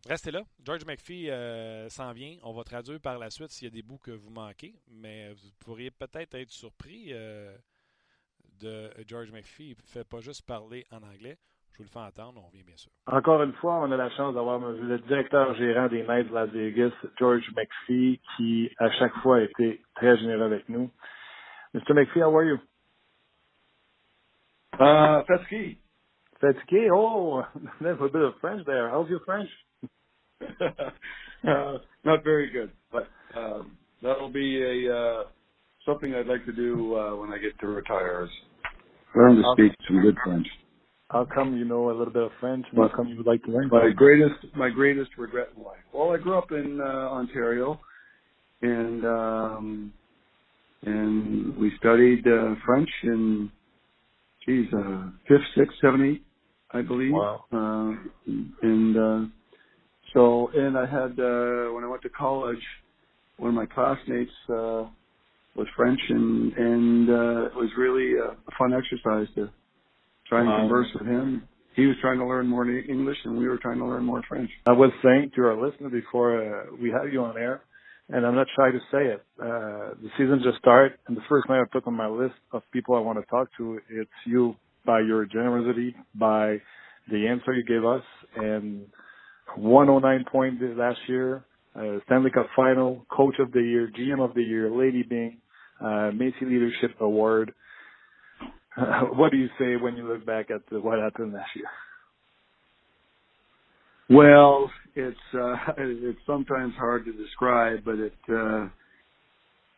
restez 0.08 0.32
là. 0.32 0.42
George 0.66 0.86
McPhee 0.86 1.30
euh, 1.30 1.90
s'en 1.90 2.12
vient. 2.14 2.38
On 2.44 2.54
va 2.54 2.64
traduire 2.64 3.00
par 3.02 3.20
la 3.20 3.30
suite 3.30 3.52
s'il 3.52 3.66
y 3.66 3.68
a 3.68 3.72
des 3.72 3.82
bouts 3.84 3.98
que 4.00 4.12
vous 4.12 4.30
manquez. 4.32 4.74
Mais 4.90 5.34
vous 5.34 5.50
pourriez 5.60 5.92
peut-être 5.92 6.34
être 6.36 6.52
surpris 6.52 7.08
euh, 7.10 7.56
de 8.60 8.90
George 9.08 9.32
McPhee. 9.32 9.72
Il 9.72 9.76
ne 9.78 9.88
fait 9.88 10.04
pas 10.06 10.22
juste 10.22 10.44
parler 10.44 10.86
en 10.92 11.04
anglais. 11.04 11.38
Je 11.82 11.86
vous 11.86 11.90
le 11.96 12.00
fais 12.00 12.22
entendre. 12.22 12.42
On 12.44 12.48
revient 12.48 12.64
bien 12.64 12.78
sûr. 12.78 12.92
Encore 13.08 13.42
une 13.42 13.54
fois, 13.54 13.80
on 13.82 13.92
a 13.92 13.98
la 13.98 14.12
chance 14.12 14.36
d'avoir 14.36 14.60
le 14.60 15.00
directeur 15.00 15.56
gérant 15.56 15.88
des 15.88 16.04
Knights 16.04 16.30
de 16.30 16.34
Las 16.34 16.50
Vegas, 16.50 16.92
George 17.18 17.44
McPhee, 17.56 18.20
qui 18.36 18.70
à 18.78 18.92
chaque 18.92 19.16
fois 19.24 19.38
a 19.38 19.42
été 19.42 19.82
très 19.96 20.16
généreux 20.18 20.44
avec 20.44 20.70
nous. 20.70 20.92
Mr. 21.74 21.94
McPhee, 21.94 22.22
how 22.22 22.36
are 22.38 22.44
you? 22.44 22.60
Uh, 24.80 25.24
fatigué. 25.26 25.78
Fatigué? 26.40 26.90
Oh, 26.92 27.44
there's 27.82 28.00
a 28.00 28.10
bit 28.10 28.22
of 28.22 28.34
French 28.40 28.64
there. 28.68 28.90
How's 28.90 29.10
your 29.10 29.22
French? 29.26 29.50
uh, 30.62 31.78
not 32.04 32.24
very 32.24 32.52
good, 32.52 32.72
but 32.92 33.08
um, 33.36 33.76
that'll 34.04 34.30
be 34.30 34.62
a 34.62 34.96
uh, 34.96 35.24
something 35.86 36.14
I'd 36.14 36.28
like 36.28 36.46
to 36.46 36.52
do 36.52 36.96
uh, 36.96 37.16
when 37.16 37.34
I 37.34 37.40
get 37.40 37.58
to 37.60 37.68
retire. 37.68 38.26
Is 38.26 38.30
learn 39.16 39.38
to 39.38 39.44
speak 39.54 39.72
some 39.88 40.02
good 40.02 40.18
French. 40.24 40.48
How 41.12 41.26
come 41.26 41.58
you 41.58 41.66
know 41.66 41.90
a 41.90 41.96
little 41.98 42.14
bit 42.14 42.24
of 42.24 42.32
French? 42.40 42.66
and 42.72 42.80
How 42.80 42.96
come 42.96 43.08
you 43.08 43.18
would 43.18 43.26
like 43.26 43.44
to 43.44 43.52
learn? 43.52 43.70
My 43.70 43.90
greatest, 43.94 44.36
my 44.56 44.70
greatest 44.70 45.12
regret 45.18 45.50
in 45.58 45.64
life. 45.64 45.82
Well, 45.94 46.12
I 46.12 46.18
grew 46.18 46.38
up 46.38 46.52
in 46.52 46.80
uh, 46.80 46.84
Ontario, 46.84 47.80
and 48.62 49.06
um, 49.06 49.94
and 50.84 51.58
we 51.58 51.74
studied 51.78 52.26
uh, 52.26 52.56
French 52.66 52.90
in, 53.04 53.52
geez, 54.46 54.68
uh, 54.74 55.10
fifth, 55.28 55.42
sixth, 55.58 55.76
seventh, 55.82 56.04
eighth, 56.04 56.24
I 56.72 56.82
believe. 56.82 57.12
Wow. 57.12 57.44
Uh, 57.52 58.32
and 58.62 58.98
uh, 58.98 59.26
so, 60.14 60.50
and 60.56 60.78
I 60.78 60.86
had 60.86 61.20
uh, 61.20 61.74
when 61.74 61.84
I 61.84 61.88
went 61.90 62.04
to 62.04 62.10
college, 62.10 62.64
one 63.36 63.50
of 63.50 63.56
my 63.56 63.66
classmates 63.66 64.32
uh, 64.50 64.88
was 65.58 65.68
French, 65.76 66.00
and 66.08 66.54
and 66.54 67.10
uh, 67.10 67.46
it 67.48 67.56
was 67.56 67.70
really 67.78 68.14
a 68.14 68.38
fun 68.58 68.74
exercise 68.74 69.28
to 69.36 69.50
try 70.32 70.44
to 70.44 70.50
Wow. 70.50 70.58
converse 70.60 70.88
with 70.94 71.06
him. 71.08 71.44
He 71.76 71.86
was 71.86 71.96
trying 72.02 72.20
to 72.20 72.26
learn 72.26 72.48
more 72.48 72.66
English, 72.70 73.18
and 73.26 73.38
we 73.38 73.48
were 73.48 73.58
trying 73.58 73.80
to 73.80 73.86
learn 73.86 74.04
more 74.04 74.22
French. 74.24 74.50
I 74.66 74.72
was 74.72 74.92
saying 75.04 75.32
to 75.36 75.42
our 75.46 75.56
listener 75.56 75.90
before 75.90 76.30
uh, 76.42 76.66
we 76.82 76.90
had 76.90 77.12
you 77.12 77.22
on 77.24 77.38
air, 77.38 77.62
and 78.10 78.26
I'm 78.26 78.36
not 78.36 78.48
shy 78.58 78.72
to 78.72 78.80
say 78.92 79.04
it. 79.16 79.24
Uh, 79.40 79.96
the 80.02 80.10
season 80.18 80.42
just 80.44 80.58
started, 80.58 80.98
and 81.08 81.16
the 81.16 81.22
first 81.30 81.48
name 81.50 81.60
I 81.62 81.66
put 81.72 81.86
on 81.88 81.94
my 81.94 82.08
list 82.08 82.36
of 82.52 82.62
people 82.72 82.96
I 82.96 83.00
want 83.00 83.20
to 83.20 83.26
talk 83.30 83.48
to, 83.58 83.80
it's 83.90 84.10
you 84.26 84.56
by 84.86 85.00
your 85.02 85.26
generosity, 85.26 85.96
by 86.16 86.60
the 87.10 87.28
answer 87.28 87.54
you 87.54 87.64
gave 87.64 87.86
us, 87.86 88.04
and 88.36 88.86
109 89.56 90.26
points 90.32 90.62
last 90.78 91.00
year, 91.08 91.44
uh, 91.76 92.00
Stanley 92.06 92.32
Cup 92.32 92.48
final, 92.56 93.06
Coach 93.10 93.36
of 93.40 93.52
the 93.52 93.62
Year, 93.62 93.90
GM 93.98 94.20
of 94.24 94.34
the 94.34 94.44
Year, 94.44 94.70
Lady 94.70 95.04
Bing, 95.04 95.38
uh, 95.80 96.12
Macy 96.14 96.46
Leadership 96.46 96.92
Award. 97.00 97.54
what 99.14 99.32
do 99.32 99.38
you 99.38 99.50
say 99.60 99.76
when 99.82 99.96
you 99.96 100.08
look 100.08 100.26
back 100.26 100.50
at 100.52 100.62
the, 100.72 100.80
what 100.80 101.00
happened 101.00 101.34
last 101.34 101.50
year? 101.56 101.68
Well, 104.10 104.70
it's 104.96 105.18
uh, 105.34 105.56
it's 105.78 106.20
sometimes 106.28 106.74
hard 106.78 107.06
to 107.06 107.14
describe, 107.14 107.84
but 107.86 107.96
it 107.96 108.14
uh, 108.30 108.68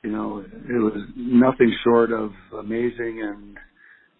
you 0.03 0.11
know 0.11 0.43
it 0.43 0.83
was 0.83 1.01
nothing 1.15 1.73
short 1.83 2.11
of 2.11 2.31
amazing, 2.59 3.21
and, 3.23 3.57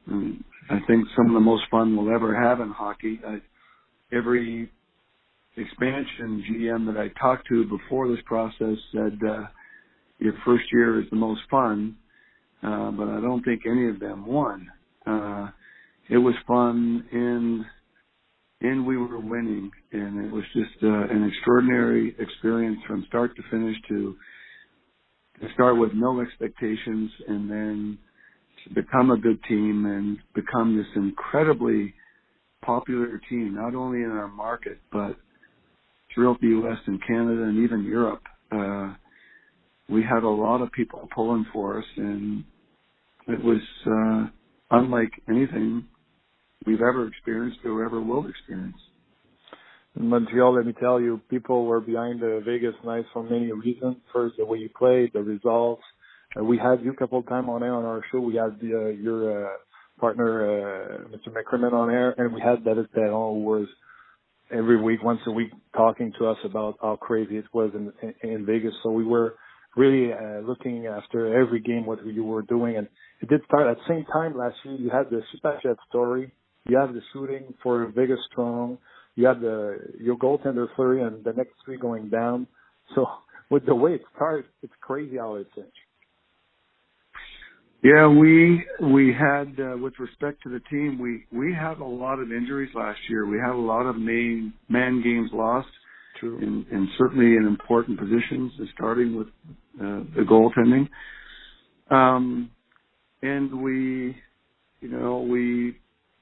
and 0.08 0.44
I 0.70 0.80
think 0.88 1.06
some 1.16 1.28
of 1.28 1.34
the 1.34 1.40
most 1.40 1.64
fun 1.72 1.96
we'll 1.96 2.14
ever 2.14 2.36
have 2.40 2.60
in 2.60 2.70
hockey. 2.70 3.20
I, 3.28 3.38
every 4.16 4.72
expansion 5.58 6.44
GM 6.50 6.86
that 6.94 7.00
I 7.00 7.10
talked 7.20 7.48
to 7.50 7.66
before 7.66 8.08
this 8.08 8.24
process 8.26 8.78
said 8.92 9.20
uh, 9.28 9.44
your 10.20 10.34
first 10.46 10.66
year 10.72 11.00
is 11.02 11.08
the 11.10 11.16
most 11.16 11.42
fun, 11.50 11.96
uh, 12.64 12.92
but 12.92 13.08
I 13.08 13.20
don't 13.22 13.44
think 13.44 13.64
any 13.66 13.90
of 13.90 14.00
them 14.00 14.26
won. 14.26 14.70
Uh, 15.06 15.50
it 16.10 16.18
was 16.18 16.36
fun 16.48 17.06
and 17.12 17.66
and 18.62 18.88
we 18.88 18.96
were 18.96 19.20
winning, 19.20 19.70
and 19.92 20.26
it 20.26 20.32
was 20.32 20.46
just 20.54 20.82
uh, 20.84 20.88
an 20.88 21.30
extraordinary 21.30 22.16
experience 22.18 22.80
from 22.88 23.04
start 23.10 23.36
to 23.36 23.44
finish. 23.52 23.76
To 23.90 24.16
to 25.42 25.54
start 25.54 25.78
with 25.78 25.92
no 25.94 26.22
expectations, 26.22 27.12
and 27.28 27.50
then 27.50 27.98
to 28.64 28.74
become 28.74 29.12
a 29.12 29.18
good 29.18 29.44
team 29.50 29.86
and 29.86 30.18
become 30.34 30.78
this 30.78 30.88
incredibly 30.96 31.94
popular 32.64 33.20
team, 33.30 33.54
not 33.56 33.76
only 33.76 34.00
in 34.04 34.12
our 34.12 34.30
market 34.30 34.80
but 34.92 35.18
throughout 36.14 36.40
the 36.42 36.48
U.S. 36.48 36.78
and 36.86 37.00
Canada 37.06 37.44
and 37.44 37.64
even 37.64 37.84
Europe. 37.84 38.22
Uh, 38.52 38.94
we 39.90 40.02
had 40.04 40.24
a 40.24 40.30
lot 40.30 40.62
of 40.62 40.72
people 40.72 41.08
pulling 41.14 41.46
for 41.52 41.80
us, 41.80 41.86
and 41.98 42.44
it 43.28 43.44
was 43.44 43.62
uh, 43.86 44.30
unlike 44.72 45.12
anything 45.30 45.86
we've 46.66 46.82
ever 46.82 47.08
experienced 47.08 47.60
or 47.66 47.86
ever 47.86 48.02
will 48.02 48.28
experience. 48.28 48.78
In 49.96 50.10
Montreal, 50.10 50.56
let 50.56 50.66
me 50.66 50.74
tell 50.80 51.00
you, 51.00 51.22
people 51.30 51.66
were 51.66 51.80
behind 51.80 52.20
the 52.20 52.42
Vegas 52.44 52.74
Knights 52.84 53.08
for 53.14 53.24
many 53.24 53.52
reasons. 53.52 53.98
First, 54.12 54.36
the 54.38 54.46
way 54.46 54.58
you 54.58 54.70
played, 54.76 55.12
the 55.14 55.22
results. 55.22 55.84
Uh, 56.38 56.44
we 56.44 56.58
had 56.58 56.82
you 56.82 56.92
a 56.92 56.96
couple 56.96 57.20
of 57.20 57.28
times 57.28 57.48
on 57.48 57.62
air 57.62 57.74
on 57.76 57.86
our 57.86 58.02
show. 58.12 58.20
We 58.20 58.36
had 58.36 58.60
the, 58.60 58.74
uh, 58.76 58.90
your 58.90 59.46
uh, 59.46 59.50
partner, 60.00 60.46
uh, 60.46 60.98
Mr. 61.10 61.30
McCrimmon, 61.32 61.74
on 61.74 61.92
air, 61.92 62.16
and 62.18 62.34
we 62.34 62.42
had 62.42 62.66
David 62.66 62.92
Perron, 62.92 63.12
who 63.12 63.44
was 63.44 63.68
every 64.52 64.82
week, 64.82 65.04
once 65.04 65.20
a 65.28 65.32
week, 65.32 65.52
talking 65.76 66.12
to 66.18 66.26
us 66.26 66.38
about 66.44 66.78
how 66.82 66.96
crazy 66.96 67.38
it 67.38 67.46
was 67.54 67.72
in, 67.76 67.94
in, 68.02 68.30
in 68.32 68.46
Vegas. 68.48 68.74
So 68.82 68.90
we 68.90 69.06
were 69.06 69.36
really 69.76 70.14
uh, 70.14 70.40
looking 70.48 70.88
after 70.88 71.42
every 71.42 71.60
game 71.60 71.86
what 71.86 72.06
you 72.06 72.24
were 72.24 72.44
doing, 72.44 72.78
and 72.78 72.88
it 73.22 73.30
did 73.30 73.42
start 73.46 73.68
at 73.68 73.78
the 73.78 73.94
same 73.94 74.06
time 74.12 74.38
last 74.38 74.56
year. 74.64 74.76
You 74.76 74.90
had 74.90 75.10
the 75.10 75.22
Superchat 75.34 75.76
story. 75.90 76.32
You 76.68 76.78
have 76.78 76.94
the 76.94 77.02
shooting 77.12 77.54
for 77.62 77.92
Vegas 77.96 78.20
Strong. 78.32 78.78
You 79.16 79.28
have 79.28 79.42
the 79.42 79.78
your 80.00 80.18
goaltender 80.18 80.68
Flurry 80.76 81.02
and 81.02 81.24
the 81.24 81.34
next 81.34 81.54
three 81.66 81.78
going 81.78 82.10
down. 82.10 82.48
So 82.96 83.06
with 83.50 83.66
the 83.66 83.76
way 83.76 83.94
it 83.94 84.02
started, 84.16 84.46
it's 84.62 84.74
crazy 84.82 85.18
how 85.18 85.36
it 85.36 85.48
changed. 85.56 85.72
Yeah, 87.84 88.08
we 88.08 88.66
we 88.82 89.14
had 89.14 89.60
uh, 89.60 89.76
with 89.78 89.94
respect 90.00 90.42
to 90.44 90.50
the 90.50 90.62
team, 90.72 90.98
we 91.00 91.26
we 91.38 91.54
had 91.54 91.80
a 91.80 91.86
lot 91.86 92.20
of 92.20 92.32
injuries 92.32 92.72
last 92.74 93.00
year. 93.10 93.26
We 93.26 93.38
had 93.38 93.52
a 93.52 93.58
lot 93.58 93.86
of 93.86 93.98
main 93.98 94.54
man 94.70 95.02
games 95.04 95.32
lost, 95.34 95.68
True. 96.24 96.40
and, 96.40 96.66
and 96.68 96.88
certainly 96.98 97.36
in 97.36 97.46
important 97.46 98.00
positions, 98.00 98.52
uh, 98.62 98.66
starting 98.74 99.16
with 99.16 99.28
uh, 99.80 100.04
the 100.16 100.24
goaltending. 100.30 100.88
Um, 101.94 102.50
and 103.22 103.62
we, 103.62 104.16
you 104.82 104.90
know, 104.90 105.20
we 105.20 105.78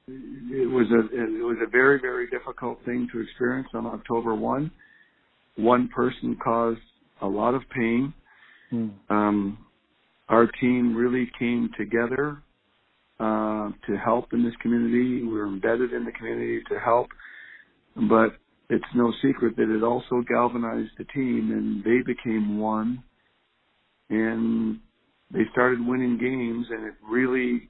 it 0.08 0.68
was 0.68 0.86
a 0.90 1.00
it 1.14 1.44
was 1.44 1.56
a 1.64 1.70
very 1.70 2.00
very 2.00 2.28
difficult 2.28 2.78
thing 2.84 3.08
to 3.12 3.20
experience 3.20 3.68
on 3.74 3.86
October 3.86 4.34
one. 4.34 4.70
One 5.56 5.88
person 5.88 6.36
caused 6.42 6.80
a 7.20 7.26
lot 7.26 7.54
of 7.54 7.62
pain. 7.74 8.12
Hmm. 8.70 8.88
Um, 9.10 9.58
our 10.28 10.46
team 10.60 10.96
really 10.96 11.30
came 11.38 11.70
together 11.78 12.42
uh, 13.20 13.70
to 13.86 13.96
help 14.02 14.32
in 14.32 14.42
this 14.42 14.54
community. 14.60 15.22
We 15.22 15.32
were 15.32 15.46
embedded 15.46 15.92
in 15.92 16.04
the 16.04 16.12
community 16.12 16.62
to 16.70 16.80
help, 16.80 17.08
but 17.96 18.38
it's 18.72 18.84
no 18.94 19.12
secret 19.22 19.54
that 19.56 19.68
it 19.68 19.82
also 19.82 20.22
galvanized 20.26 20.92
the 20.96 21.04
team, 21.04 21.50
and 21.52 21.84
they 21.84 22.02
became 22.04 22.58
one, 22.58 23.02
and 24.08 24.80
they 25.30 25.42
started 25.52 25.86
winning 25.86 26.16
games, 26.18 26.66
and 26.70 26.86
it 26.86 26.94
really 27.06 27.68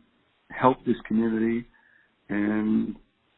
helped 0.50 0.86
this 0.86 0.96
community. 1.08 1.66
And 2.28 2.94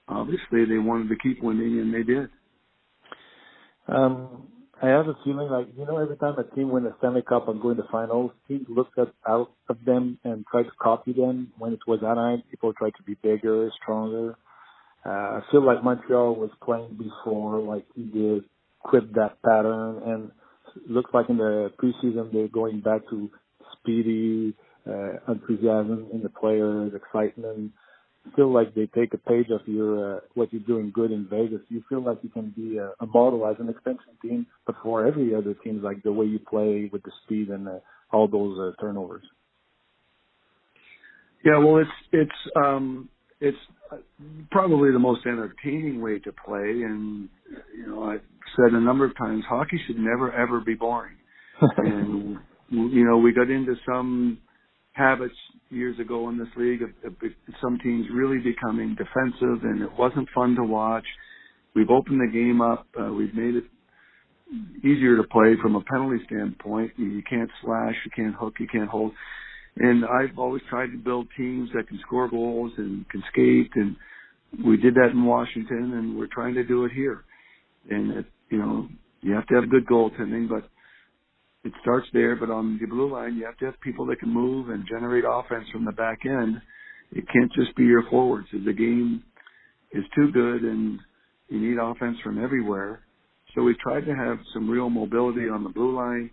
obviously, 0.09 0.67
they 0.67 0.77
wanted 0.77 1.09
to 1.09 1.17
keep 1.17 1.43
winning, 1.43 1.81
and 1.81 1.95
they 1.95 2.03
did. 2.03 2.29
Um, 3.89 4.49
I 4.83 4.89
have 4.89 5.09
a 5.09 5.17
feeling 5.25 5.49
like 5.49 5.69
you 5.75 5.87
know 5.87 5.97
every 5.97 6.19
time 6.19 6.35
a 6.39 6.55
team 6.55 6.71
wins 6.71 6.87
a 6.87 6.95
Stanley 6.99 7.23
Cup 7.23 7.49
and 7.49 7.63
go 7.63 7.71
in 7.71 7.79
the 7.79 7.87
finals, 7.91 8.33
teams 8.47 8.67
look 8.69 8.89
at 8.99 9.09
out 9.27 9.53
of 9.71 9.79
them 9.87 10.19
and 10.25 10.45
try 10.51 10.65
to 10.65 10.71
copy 10.83 11.15
them. 11.15 11.51
When 11.57 11.73
it 11.73 11.81
was 11.87 12.01
Anaheim, 12.03 12.43
people 12.51 12.75
tried 12.75 12.95
to 12.99 13.03
be 13.05 13.17
bigger, 13.23 13.71
stronger. 13.83 14.37
Uh, 15.05 15.09
I 15.11 15.41
feel 15.51 15.65
like 15.65 15.85
Montreal 15.85 16.35
was 16.35 16.51
playing 16.63 16.99
before, 16.99 17.61
like 17.61 17.85
he 17.95 18.05
did, 18.05 18.45
quit 18.81 19.13
that 19.15 19.43
pattern, 19.43 20.03
and 20.05 20.31
looks 20.89 21.11
like 21.13 21.29
in 21.29 21.37
the 21.37 21.71
preseason 21.83 22.33
they're 22.33 22.49
going 22.49 22.81
back 22.81 23.03
to 23.11 23.31
speedy 23.73 24.55
uh, 24.89 25.33
enthusiasm 25.33 26.09
in 26.13 26.23
the 26.23 26.29
players, 26.29 26.93
excitement. 26.95 27.73
feel 28.35 28.53
like 28.53 28.75
they 28.75 28.87
take 28.87 29.13
a 29.15 29.19
page 29.19 29.49
of 29.51 29.61
your 29.67 30.17
uh, 30.17 30.21
what 30.35 30.53
you're 30.53 30.63
doing 30.63 30.91
good 30.95 31.11
in 31.11 31.27
Vegas. 31.29 31.61
You 31.69 31.83
feel 31.89 32.03
like 32.03 32.19
you 32.23 32.31
can 32.31 32.53
be 32.57 32.79
a, 32.79 32.93
a 33.01 33.07
model 33.07 33.47
as 33.47 33.57
an 33.59 33.69
expansion 33.69 34.17
team, 34.23 34.47
but 34.67 34.77
for 34.83 35.07
every 35.07 35.35
other 35.35 35.55
team, 35.55 35.83
like 35.83 36.03
the 36.03 36.13
way 36.13 36.27
you 36.27 36.39
play 36.39 36.89
with 36.93 37.03
the 37.03 37.13
speed 37.25 37.49
and 37.49 37.69
uh, 37.69 37.79
all 38.11 38.29
those 38.29 38.59
uh, 38.59 38.81
turnovers. 38.81 39.25
Yeah, 41.45 41.59
well, 41.59 41.79
it's 41.79 41.91
it's 42.11 42.57
um, 42.57 43.11
it's 43.45 44.03
probably 44.51 44.91
the 44.91 44.99
most 44.99 45.27
entertaining 45.27 46.01
way 46.01 46.19
to 46.21 46.33
play, 46.33 46.83
and 46.83 47.29
you 47.77 47.87
know 47.87 48.05
I've 48.05 48.23
said 48.57 48.73
a 48.73 48.81
number 48.81 49.05
of 49.05 49.17
times, 49.17 49.45
hockey 49.49 49.81
should 49.87 49.99
never 49.99 50.33
ever 50.33 50.61
be 50.61 50.75
boring. 50.75 51.17
and 51.79 52.39
you 52.71 53.05
know 53.05 53.19
we 53.19 53.33
got 53.33 53.51
into 53.51 53.75
some 53.87 54.39
habits 54.93 55.35
years 55.71 55.99
ago 55.99 56.29
in 56.29 56.39
this 56.39 56.49
league 56.57 56.83
of, 56.83 56.91
of 57.05 57.15
some 57.61 57.79
teams 57.83 58.07
really 58.13 58.39
becoming 58.39 58.97
defensive, 58.97 59.63
and 59.65 59.83
it 59.83 59.91
wasn't 59.99 60.29
fun 60.35 60.55
to 60.57 60.63
watch. 60.63 61.05
We've 61.75 61.91
opened 61.91 62.21
the 62.21 62.33
game 62.33 62.61
up. 62.61 62.87
Uh, 62.99 63.13
we've 63.13 63.35
made 63.35 63.57
it 63.57 63.65
easier 64.85 65.17
to 65.17 65.25
play 65.25 65.55
from 65.61 65.75
a 65.75 65.81
penalty 65.83 66.23
standpoint. 66.27 66.93
You 66.97 67.23
can't 67.29 67.51
slash, 67.63 67.95
you 68.05 68.11
can't 68.15 68.35
hook, 68.35 68.55
you 68.61 68.69
can't 68.69 68.89
hold. 68.89 69.13
And 69.77 70.05
I've 70.05 70.39
always 70.39 70.63
tried 70.71 70.93
to 70.93 70.99
build 70.99 71.27
teams 71.37 71.69
that 71.75 71.89
can 71.89 71.99
score 72.07 72.29
goals 72.29 72.73
and 72.77 73.09
can 73.09 73.23
skate, 73.33 73.71
and 73.75 73.97
we 74.65 74.77
did 74.77 74.95
that 74.95 75.11
in 75.13 75.25
Washington, 75.25 75.95
and 75.95 76.17
we're 76.17 76.29
trying 76.29 76.55
to 76.55 76.65
do 76.65 76.85
it 76.85 76.93
here. 76.93 77.25
And 77.91 78.19
it, 78.19 78.27
you 78.51 78.59
know, 78.59 78.89
you 79.21 79.35
have 79.35 79.47
to 79.49 79.55
have 79.57 79.71
good 79.71 79.87
goaltending, 79.87 80.49
but 80.49 80.69
it 81.65 81.73
starts 81.81 82.07
there, 82.13 82.37
but 82.37 82.51
on 82.51 82.79
the 82.79 82.87
blue 82.87 83.11
line, 83.11 83.37
you 83.37 83.45
have 83.47 83.57
to 83.59 83.65
have 83.65 83.81
people 83.81 84.07
that 84.07 84.21
can 84.21 84.33
move 84.33 84.69
and 84.69 84.87
generate 84.87 85.25
offense 85.27 85.65
from 85.73 85.85
the 85.85 85.93
back 85.93 86.21
end. 86.25 86.61
It 87.11 87.25
can't 87.33 87.53
just 87.55 87.75
be 87.77 87.85
your 87.85 88.09
forwards. 88.11 88.49
The 88.53 88.73
game 88.73 89.23
is 89.93 90.05
too 90.15 90.31
good, 90.33 90.63
and 90.63 91.01
you 91.49 91.59
need 91.59 91.79
offense 91.81 92.19
from 92.23 92.43
everywhere. 92.43 93.01
So 93.55 93.63
we 93.63 93.75
tried 93.83 94.05
to 94.07 94.15
have 94.15 94.39
some 94.53 94.69
real 94.69 94.91
mobility 94.91 95.49
on 95.49 95.65
the 95.65 95.71
blue 95.71 95.97
line, 95.97 96.31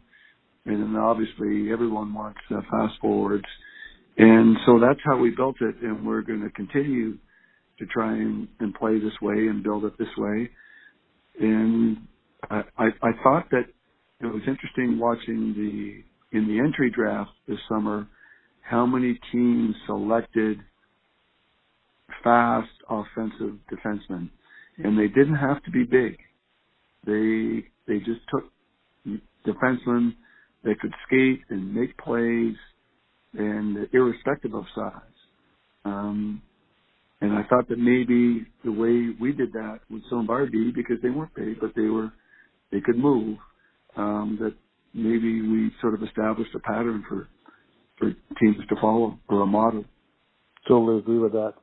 and 0.65 0.81
then 0.81 0.95
obviously 0.95 1.71
everyone 1.71 2.13
wants 2.13 2.39
uh, 2.51 2.61
fast 2.69 2.93
forwards, 3.01 3.45
and 4.17 4.57
so 4.65 4.79
that's 4.79 4.99
how 5.05 5.17
we 5.17 5.31
built 5.31 5.55
it, 5.61 5.75
and 5.81 6.05
we're 6.05 6.21
going 6.21 6.41
to 6.41 6.49
continue 6.51 7.17
to 7.79 7.85
try 7.87 8.13
and, 8.13 8.47
and 8.59 8.73
play 8.75 8.99
this 8.99 9.13
way 9.21 9.47
and 9.47 9.63
build 9.63 9.85
it 9.85 9.97
this 9.97 10.07
way. 10.17 10.49
And 11.39 11.97
I, 12.49 12.61
I, 12.77 12.85
I 13.01 13.11
thought 13.23 13.49
that 13.51 13.65
it 14.19 14.25
was 14.25 14.41
interesting 14.47 14.99
watching 14.99 15.53
the 15.55 16.37
in 16.37 16.47
the 16.47 16.59
entry 16.59 16.89
draft 16.89 17.31
this 17.47 17.57
summer 17.67 18.07
how 18.61 18.85
many 18.85 19.19
teams 19.31 19.75
selected 19.85 20.59
fast 22.23 22.69
offensive 22.89 23.57
defensemen. 23.71 24.29
And 24.77 24.97
they 24.97 25.07
didn't 25.07 25.35
have 25.35 25.61
to 25.63 25.71
be 25.71 25.83
big. 25.83 26.17
They 27.05 27.65
they 27.87 27.99
just 27.99 28.21
took 28.29 28.45
defensemen 29.45 30.13
that 30.63 30.79
could 30.79 30.93
skate 31.07 31.41
and 31.49 31.73
make 31.73 31.97
plays 31.97 32.55
and 33.33 33.87
irrespective 33.93 34.53
of 34.53 34.65
size 34.75 35.17
um 35.85 36.41
and 37.21 37.33
I 37.33 37.43
thought 37.43 37.69
that 37.69 37.77
maybe 37.77 38.47
the 38.65 38.71
way 38.71 39.15
we 39.19 39.31
did 39.31 39.53
that 39.53 39.81
with 39.91 40.01
Sombardi 40.11 40.71
because 40.73 40.97
they 41.03 41.09
weren't 41.09 41.33
big 41.35 41.59
but 41.59 41.71
they 41.75 41.87
were 41.87 42.11
they 42.71 42.81
could 42.81 42.97
move 42.97 43.37
um, 43.95 44.37
that 44.41 44.53
maybe 44.93 45.41
we 45.41 45.71
sort 45.81 45.93
of 45.93 46.03
established 46.03 46.53
a 46.55 46.59
pattern 46.59 47.03
for 47.07 47.27
for 47.97 48.11
teams 48.39 48.57
to 48.67 48.75
follow 48.81 49.19
or 49.29 49.41
a 49.41 49.45
model. 49.45 49.85
Totally 50.67 50.99
agree 50.99 51.19
with 51.19 51.33
that. 51.33 51.53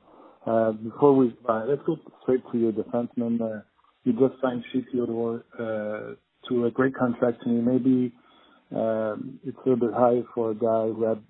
Uh, 0.47 0.73
before 0.73 1.15
we 1.17 1.35
uh, 1.49 1.65
let's 1.69 1.83
go 1.87 1.97
straight 2.23 2.43
to 2.53 2.59
your 2.59 2.73
defenseman. 2.73 3.41
Uh, 3.41 3.63
you 4.05 4.13
just 4.13 4.41
signed 4.41 4.65
Shea 4.73 4.85
Theodore 4.93 5.45
uh, 5.59 6.15
to 6.49 6.67
a 6.67 6.71
great 6.71 6.95
contract 6.95 7.43
to 7.43 7.49
me. 7.49 7.61
Maybe 7.61 8.13
um, 8.75 9.39
it's 9.45 9.57
a 9.57 9.69
little 9.69 9.89
bit 9.89 9.97
high 9.97 10.23
for 10.35 10.51
a 10.51 10.55
guy 10.55 10.87
who 10.93 11.05
had, 11.05 11.23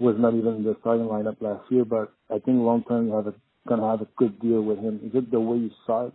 was 0.00 0.16
not 0.18 0.34
even 0.34 0.56
in 0.56 0.64
the 0.64 0.76
starting 0.80 1.06
lineup 1.06 1.40
last 1.40 1.70
year, 1.70 1.84
but 1.84 2.12
I 2.30 2.38
think 2.38 2.58
long 2.58 2.84
term 2.88 3.08
you 3.08 3.14
have 3.14 3.26
a 3.26 3.34
gonna 3.68 3.88
have 3.88 4.00
a 4.00 4.08
good 4.16 4.40
deal 4.40 4.62
with 4.62 4.78
him. 4.78 5.00
Is 5.04 5.12
it 5.14 5.30
the 5.30 5.38
way 5.38 5.58
you 5.58 5.70
saw 5.86 6.06
it? 6.06 6.12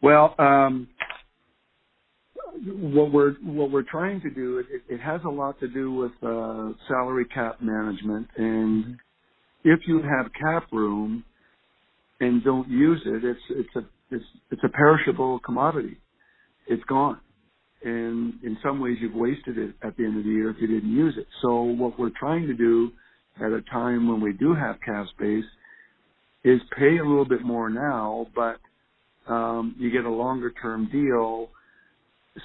Well, 0.00 0.36
um, 0.38 0.88
what 2.64 3.12
we're 3.12 3.34
what 3.42 3.70
we're 3.70 3.82
trying 3.82 4.20
to 4.20 4.30
do 4.30 4.58
it, 4.58 4.66
it 4.88 5.00
has 5.00 5.20
a 5.24 5.28
lot 5.28 5.58
to 5.60 5.68
do 5.68 5.92
with 5.92 6.12
uh, 6.22 6.70
salary 6.88 7.24
cap 7.26 7.60
management 7.60 8.26
and 8.36 8.84
mm-hmm. 8.84 8.92
if 9.64 9.80
you 9.86 10.02
have 10.02 10.26
cap 10.32 10.64
room 10.72 11.24
and 12.20 12.42
don't 12.42 12.68
use 12.68 13.00
it 13.06 13.24
it's 13.24 13.40
it's 13.50 13.76
a 13.76 14.14
it's 14.14 14.24
it's 14.50 14.62
a 14.64 14.68
perishable 14.68 15.38
commodity 15.40 15.98
it's 16.66 16.82
gone 16.84 17.20
and 17.84 18.34
in 18.42 18.56
some 18.62 18.80
ways 18.80 18.96
you've 19.00 19.14
wasted 19.14 19.58
it 19.58 19.74
at 19.82 19.96
the 19.96 20.04
end 20.04 20.18
of 20.18 20.24
the 20.24 20.30
year 20.30 20.50
if 20.50 20.56
you 20.60 20.66
didn't 20.66 20.92
use 20.92 21.14
it 21.16 21.26
so 21.42 21.62
what 21.62 21.98
we're 21.98 22.10
trying 22.18 22.46
to 22.46 22.54
do 22.54 22.90
at 23.40 23.52
a 23.52 23.62
time 23.70 24.08
when 24.08 24.20
we 24.20 24.32
do 24.32 24.54
have 24.54 24.76
cap 24.84 25.06
space 25.14 25.44
is 26.44 26.60
pay 26.76 26.98
a 26.98 27.04
little 27.04 27.28
bit 27.28 27.42
more 27.42 27.70
now 27.70 28.26
but 28.34 28.58
um, 29.32 29.76
you 29.78 29.90
get 29.90 30.04
a 30.04 30.10
longer 30.10 30.52
term 30.62 30.88
deal 30.90 31.50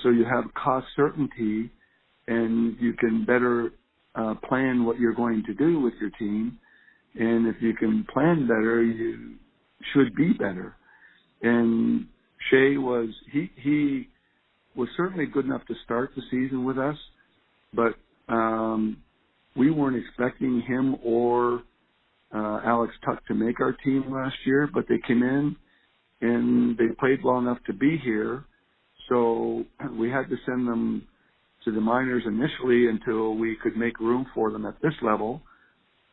so 0.02 0.10
you 0.10 0.26
have 0.26 0.46
cost 0.54 0.88
certainty 0.96 1.72
and 2.28 2.76
you 2.80 2.94
can 2.94 3.26
better 3.26 3.72
uh, 4.16 4.36
plan 4.48 4.86
what 4.86 5.00
you're 5.00 5.14
going 5.14 5.44
to 5.46 5.54
do 5.54 5.80
with 5.80 5.94
your 6.00 6.10
team. 6.12 6.58
And 7.16 7.48
if 7.48 7.62
you 7.62 7.76
can 7.76 8.06
plan 8.12 8.48
better, 8.48 8.84
you 8.84 9.36
should 9.94 10.16
be 10.16 10.34
better. 10.34 10.76
And 11.42 12.08
Shea 12.50 12.78
was 12.78 13.10
he 13.32 13.52
he 13.56 14.08
was 14.76 14.90
certainly 14.98 15.26
good 15.26 15.46
enough 15.46 15.66
to 15.68 15.76
start 15.84 16.12
the 16.16 16.22
season 16.32 16.66
with 16.66 16.78
us, 16.78 16.98
but 17.74 17.96
um, 18.28 18.98
we 19.56 19.72
weren't 19.72 19.98
expecting 19.98 20.62
him 20.62 20.96
or 21.04 21.62
uh, 22.34 22.62
Alex 22.66 22.94
Tuck 23.06 23.26
to 23.28 23.36
make 23.36 23.60
our 23.60 23.74
team 23.84 24.06
last 24.12 24.36
year. 24.46 24.70
But 24.74 24.86
they 24.90 25.00
came 25.06 25.22
in 25.22 25.56
and 26.22 26.78
they 26.78 26.94
played 27.00 27.24
well 27.24 27.38
enough 27.38 27.60
to 27.68 27.74
be 27.74 27.98
here 28.04 28.46
so 29.10 29.64
we 29.98 30.10
had 30.10 30.30
to 30.30 30.36
send 30.46 30.68
them 30.68 31.08
to 31.66 31.72
the 31.72 31.82
minors 31.82 32.24
initially 32.26 32.88
until 32.88 33.36
we 33.36 33.56
could 33.62 33.78
make 33.78 34.00
room 34.00 34.26
for 34.34 34.52
them 34.52 34.66
at 34.66 34.82
this 34.82 34.94
level. 35.02 35.42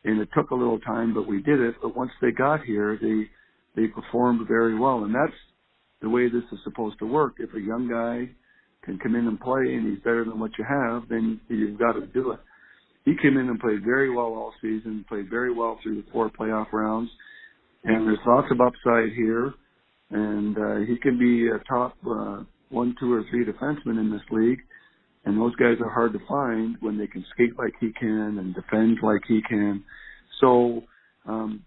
And 0.03 0.19
it 0.19 0.29
took 0.35 0.49
a 0.49 0.55
little 0.55 0.79
time, 0.79 1.13
but 1.13 1.27
we 1.27 1.41
did 1.41 1.59
it. 1.59 1.75
But 1.81 1.95
once 1.95 2.11
they 2.21 2.31
got 2.31 2.63
here, 2.63 2.97
they 2.99 3.29
they 3.73 3.87
performed 3.87 4.45
very 4.47 4.77
well, 4.77 5.03
and 5.03 5.13
that's 5.13 5.37
the 6.01 6.09
way 6.09 6.27
this 6.27 6.43
is 6.51 6.59
supposed 6.63 6.97
to 6.99 7.05
work. 7.05 7.35
If 7.37 7.53
a 7.53 7.61
young 7.61 7.87
guy 7.87 8.31
can 8.83 8.97
come 8.99 9.15
in 9.15 9.27
and 9.27 9.39
play 9.39 9.73
and 9.75 9.89
he's 9.89 10.03
better 10.03 10.25
than 10.25 10.39
what 10.39 10.51
you 10.57 10.65
have, 10.67 11.03
then 11.09 11.39
you've 11.49 11.79
got 11.79 11.93
to 11.93 12.05
do 12.07 12.31
it. 12.31 12.39
He 13.05 13.13
came 13.21 13.37
in 13.37 13.49
and 13.49 13.59
played 13.59 13.83
very 13.83 14.09
well 14.09 14.27
all 14.27 14.53
season, 14.61 15.05
played 15.07 15.29
very 15.29 15.53
well 15.53 15.79
through 15.81 16.01
the 16.01 16.11
four 16.11 16.29
playoff 16.29 16.71
rounds, 16.71 17.09
and 17.83 18.07
there's 18.07 18.19
lots 18.25 18.47
of 18.51 18.61
upside 18.61 19.13
here. 19.15 19.53
And 20.11 20.57
uh, 20.57 20.75
he 20.87 20.97
can 20.97 21.17
be 21.17 21.47
a 21.47 21.57
top 21.69 21.95
uh, 22.05 22.43
one, 22.69 22.95
two, 22.99 23.13
or 23.13 23.23
three 23.29 23.45
defensemen 23.45 23.99
in 23.99 24.11
this 24.11 24.21
league, 24.29 24.59
and 25.25 25.39
those 25.39 25.55
guys 25.55 25.77
are 25.81 25.89
hard 25.89 26.13
to 26.13 26.19
find 26.27 26.75
when 26.81 26.97
they 26.97 27.07
can 27.07 27.25
skate 27.33 27.57
like 27.57 27.73
he 27.79 27.91
can 27.97 28.37
and 28.37 28.53
defend 28.53 28.97
like 29.01 29.21
he 29.27 29.41
can. 29.47 29.83
So, 30.41 30.83
um, 31.25 31.63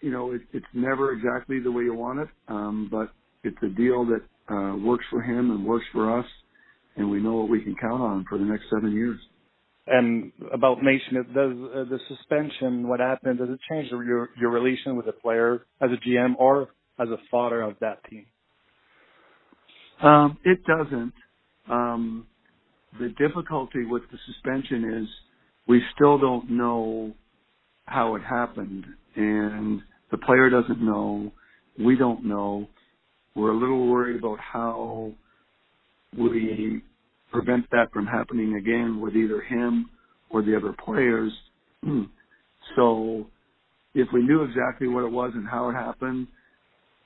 you 0.00 0.10
know, 0.10 0.32
it, 0.32 0.42
it's 0.52 0.66
never 0.74 1.12
exactly 1.12 1.58
the 1.58 1.72
way 1.72 1.84
you 1.84 1.94
want 1.94 2.20
it, 2.20 2.28
um, 2.48 2.88
but 2.90 3.12
it's 3.44 3.56
a 3.62 3.68
deal 3.68 4.04
that 4.06 4.20
uh, 4.50 4.76
works 4.76 5.04
for 5.10 5.22
him 5.22 5.50
and 5.50 5.64
works 5.64 5.86
for 5.92 6.18
us, 6.18 6.26
and 6.96 7.10
we 7.10 7.20
know 7.20 7.34
what 7.34 7.48
we 7.48 7.62
can 7.62 7.74
count 7.80 8.02
on 8.02 8.24
for 8.28 8.38
the 8.38 8.44
next 8.44 8.64
seven 8.72 8.92
years. 8.92 9.18
And 9.86 10.32
about 10.52 10.82
Mason, 10.82 11.14
does 11.14 11.26
uh, 11.34 11.84
the 11.90 11.98
suspension, 12.08 12.88
what 12.88 13.00
happened, 13.00 13.38
does 13.38 13.48
it 13.50 13.58
change 13.68 13.90
your 13.90 14.28
your 14.38 14.50
relation 14.50 14.96
with 14.96 15.06
the 15.06 15.12
player 15.12 15.66
as 15.80 15.90
a 15.90 16.08
GM 16.08 16.34
or 16.38 16.68
as 17.00 17.08
a 17.08 17.16
father 17.30 17.62
of 17.62 17.74
that 17.80 17.98
team? 18.08 18.26
Um, 20.02 20.38
it 20.44 20.60
doesn't. 20.64 21.12
Um, 21.68 22.26
the 23.00 23.08
difficulty 23.18 23.84
with 23.84 24.02
the 24.10 24.18
suspension 24.26 25.02
is 25.02 25.08
we 25.66 25.82
still 25.94 26.18
don't 26.18 26.50
know 26.50 27.14
how 27.86 28.16
it 28.16 28.22
happened, 28.22 28.84
and 29.16 29.80
the 30.10 30.18
player 30.18 30.50
doesn't 30.50 30.80
know. 30.80 31.32
We 31.78 31.96
don't 31.96 32.24
know. 32.24 32.68
We're 33.36 33.52
a 33.52 33.56
little 33.58 33.88
worried 33.88 34.18
about 34.18 34.38
how 34.40 35.12
we 36.18 36.82
prevent 37.32 37.70
that 37.72 37.92
from 37.92 38.06
happening 38.06 38.56
again 38.56 39.00
with 39.00 39.16
either 39.16 39.42
him 39.42 39.90
or 40.30 40.42
the 40.42 40.56
other 40.56 40.74
players. 40.84 41.32
so, 42.76 43.26
if 43.94 44.08
we 44.12 44.22
knew 44.22 44.42
exactly 44.44 44.88
what 44.88 45.04
it 45.04 45.12
was 45.12 45.32
and 45.34 45.48
how 45.48 45.70
it 45.70 45.74
happened, 45.74 46.28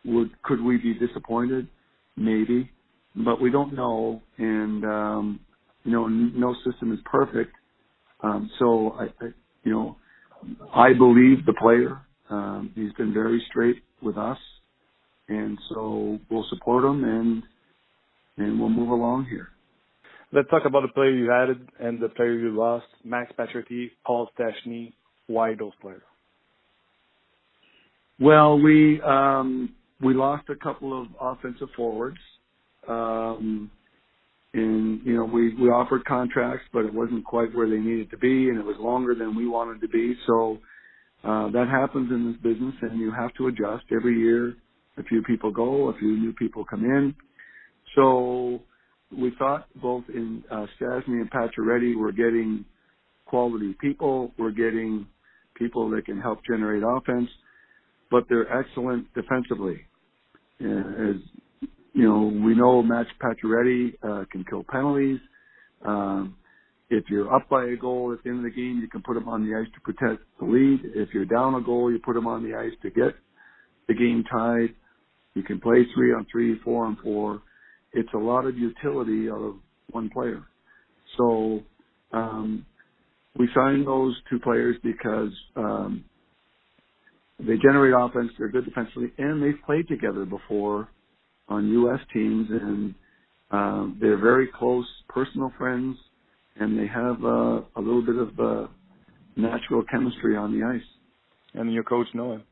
would 0.05 0.31
could 0.43 0.63
we 0.63 0.79
be 0.79 0.95
disappointed? 0.95 1.69
Maybe 2.17 2.71
but 3.17 3.41
we 3.41 3.51
don't 3.51 3.75
know, 3.75 4.23
and 4.39 4.85
um, 4.85 5.41
you 5.85 5.93
know, 5.93 6.09
no 6.09 6.55
system 6.71 6.93
is 6.93 7.01
perfect. 7.05 7.53
Um, 8.23 8.51
so 8.59 8.97
I, 8.99 9.05
I, 9.25 9.29
you 9.65 9.73
know, 9.73 9.97
I 10.75 10.93
believe 10.95 11.47
the 11.47 11.55
player. 11.61 12.01
Um, 12.31 12.73
he's 12.75 12.93
been 12.95 13.15
very 13.15 13.45
straight 13.51 13.83
with 14.03 14.19
us, 14.19 14.39
and 15.29 15.59
so 15.69 16.19
we'll 16.31 16.47
support 16.51 16.83
them 16.83 17.05
and 17.05 17.43
and 18.39 18.61
we'll 18.61 18.69
move 18.69 18.91
along 18.91 19.27
here. 19.27 19.49
Let's 20.33 20.51
talk 20.51 20.65
about 20.67 20.83
the 20.83 20.93
player 20.93 21.11
you 21.11 21.33
added 21.33 21.69
and 21.81 22.01
the 22.01 22.09
player 22.09 22.35
you 22.35 22.51
lost. 22.51 22.87
Max 23.05 23.33
Pacioretty, 23.39 23.91
Paul 24.05 24.29
Stastny. 24.39 24.93
Why 25.29 25.55
those 25.55 25.73
players? 25.81 26.03
Well, 28.21 28.61
we 28.61 29.01
um, 29.03 29.75
we 30.01 30.15
lost 30.15 30.49
a 30.49 30.57
couple 30.57 31.01
of 31.01 31.09
offensive 31.21 31.69
forwards. 31.77 32.19
Um, 32.89 33.71
and 34.57 35.01
you 35.05 35.15
know 35.15 35.25
we 35.25 35.55
we 35.55 35.69
offered 35.69 36.05
contracts, 36.05 36.65
but 36.73 36.85
it 36.85 36.93
wasn't 36.93 37.25
quite 37.25 37.55
where 37.55 37.69
they 37.69 37.77
needed 37.77 38.11
to 38.11 38.19
be, 38.19 38.49
and 38.49 38.59
it 38.59 38.65
was 38.65 38.77
longer 38.79 39.15
than 39.15 39.37
we 39.37 39.47
wanted 39.47 39.81
to 39.83 39.89
be. 39.89 40.17
So 40.27 40.59
uh, 41.25 41.51
that 41.51 41.69
happens 41.71 42.11
in 42.11 42.33
this 42.33 42.41
business, 42.43 42.75
and 42.83 42.99
you 42.99 43.13
have 43.13 43.35
to 43.35 43.49
adjust 43.49 43.85
every 43.95 44.19
year. 44.19 44.55
A 44.99 45.03
few 45.05 45.23
people 45.23 45.51
go, 45.51 45.89
a 45.89 45.99
few 45.99 46.17
new 46.17 46.33
people 46.33 46.65
come 46.65 46.85
in. 46.85 47.15
So 47.95 48.61
we 49.17 49.33
thought 49.39 49.67
both 49.81 50.05
in 50.09 50.43
uh, 50.51 50.67
Stastny 50.81 51.21
and 51.21 51.31
Pacioretty 51.31 51.97
we're 51.97 52.13
getting 52.13 52.65
quality 53.27 53.77
people. 53.81 54.33
We're 54.39 54.51
getting 54.51 55.07
people 55.55 55.91
that 55.91 56.07
can 56.07 56.21
help 56.21 56.41
generate 56.47 56.83
offense, 56.87 57.29
but 58.11 58.25
they're 58.29 58.51
excellent 58.59 59.13
defensively. 59.15 59.81
As 60.61 61.17
you 61.93 62.05
know, 62.05 62.27
we 62.45 62.55
know 62.55 62.83
Max 62.83 63.09
Pacioretty 63.23 63.95
uh, 64.03 64.25
can 64.31 64.45
kill 64.49 64.65
penalties. 64.69 65.21
Um, 65.85 66.37
if 66.89 67.05
you're 67.09 67.35
up 67.35 67.49
by 67.49 67.65
a 67.65 67.77
goal 67.77 68.15
at 68.17 68.23
the 68.23 68.31
end 68.31 68.39
of 68.39 68.45
the 68.45 68.51
game, 68.51 68.79
you 68.81 68.89
can 68.89 69.03
put 69.03 69.17
him 69.17 69.29
on 69.29 69.45
the 69.45 69.57
ice 69.57 69.67
to 69.75 69.81
protect 69.81 70.23
the 70.39 70.47
lead. 70.47 70.81
If 70.95 71.09
you're 71.13 71.25
down 71.25 71.55
a 71.55 71.61
goal, 71.61 71.91
you 71.91 71.99
put 71.99 72.17
him 72.17 72.27
on 72.27 72.45
the 72.45 72.57
ice 72.57 72.73
to 72.83 72.91
get 72.91 73.15
the 73.89 73.95
game 73.95 74.25
tied. 74.31 74.75
You 75.37 75.43
can 75.43 75.61
play 75.61 75.87
three 75.95 76.15
on 76.15 76.27
three, 76.33 76.59
four 76.65 76.87
on 76.87 76.97
four. 77.03 77.43
It's 77.93 78.09
a 78.15 78.19
lot 78.19 78.47
of 78.47 78.57
utility 78.57 79.31
out 79.31 79.43
of 79.43 79.57
one 79.91 80.09
player. 80.09 80.43
So 81.19 81.61
um, 82.13 82.65
we 83.39 83.47
signed 83.55 83.87
those 83.87 84.17
two 84.31 84.39
players 84.39 84.77
because 84.83 85.29
um, 85.55 86.05
they 87.39 87.57
generate 87.59 87.93
offense, 87.95 88.31
they're 88.39 88.49
good 88.49 88.65
defensively, 88.65 89.13
and 89.19 89.43
they've 89.43 89.61
played 89.67 89.89
together 89.89 90.25
before 90.25 90.89
on 91.49 91.69
U.S. 91.69 92.01
teams, 92.15 92.49
and 92.51 92.95
uh, 93.51 93.89
they're 94.01 94.19
very 94.19 94.49
close 94.59 94.87
personal 95.11 95.53
friends, 95.59 95.99
and 96.59 96.79
they 96.79 96.87
have 96.87 97.23
uh, 97.23 97.61
a 97.77 97.81
little 97.81 98.05
bit 98.05 98.17
of 98.17 98.41
uh, 98.41 98.69
natural 99.37 99.85
chemistry 99.91 100.35
on 100.35 100.59
the 100.59 100.65
ice. 100.67 100.81
And 101.53 101.75
your 101.75 101.85
coach 101.85 102.07
know 102.15 102.33
him. 102.33 102.45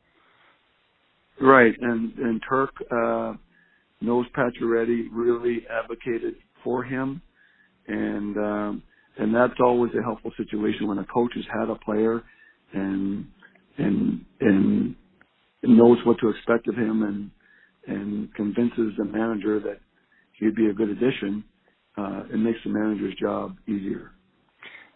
Right, 1.41 1.75
and 1.81 2.13
and 2.19 2.41
Turk 2.49 2.71
uh, 2.91 3.35
knows 4.01 4.27
Pacioretty, 4.37 5.09
really 5.13 5.67
advocated 5.71 6.37
for 6.63 6.85
him, 6.85 7.21
and 7.89 8.37
um, 8.37 8.83
and 9.19 9.35
that's 9.35 9.59
always 9.61 9.93
a 9.99 10.03
helpful 10.03 10.33
situation 10.37 10.87
when 10.87 10.99
a 10.99 11.07
coach 11.07 11.33
has 11.35 11.45
had 11.53 11.71
a 11.71 11.77
player 11.77 12.23
and 12.73 13.27
and 13.79 14.25
and 14.41 14.97
knows 15.63 15.99
what 16.05 16.19
to 16.21 16.29
expect 16.29 16.69
of 16.69 16.77
him 16.77 17.03
and 17.03 17.31
and 17.87 18.35
convinces 18.35 18.93
the 18.99 19.05
manager 19.05 19.61
that 19.61 19.81
he'd 20.39 20.55
be 20.55 20.67
a 20.67 20.73
good 20.73 20.89
addition, 20.89 21.45
uh, 21.99 22.23
it 22.33 22.39
makes 22.39 22.59
the 22.65 22.71
manager's 22.71 23.15
job 23.21 23.57
easier. 23.69 24.13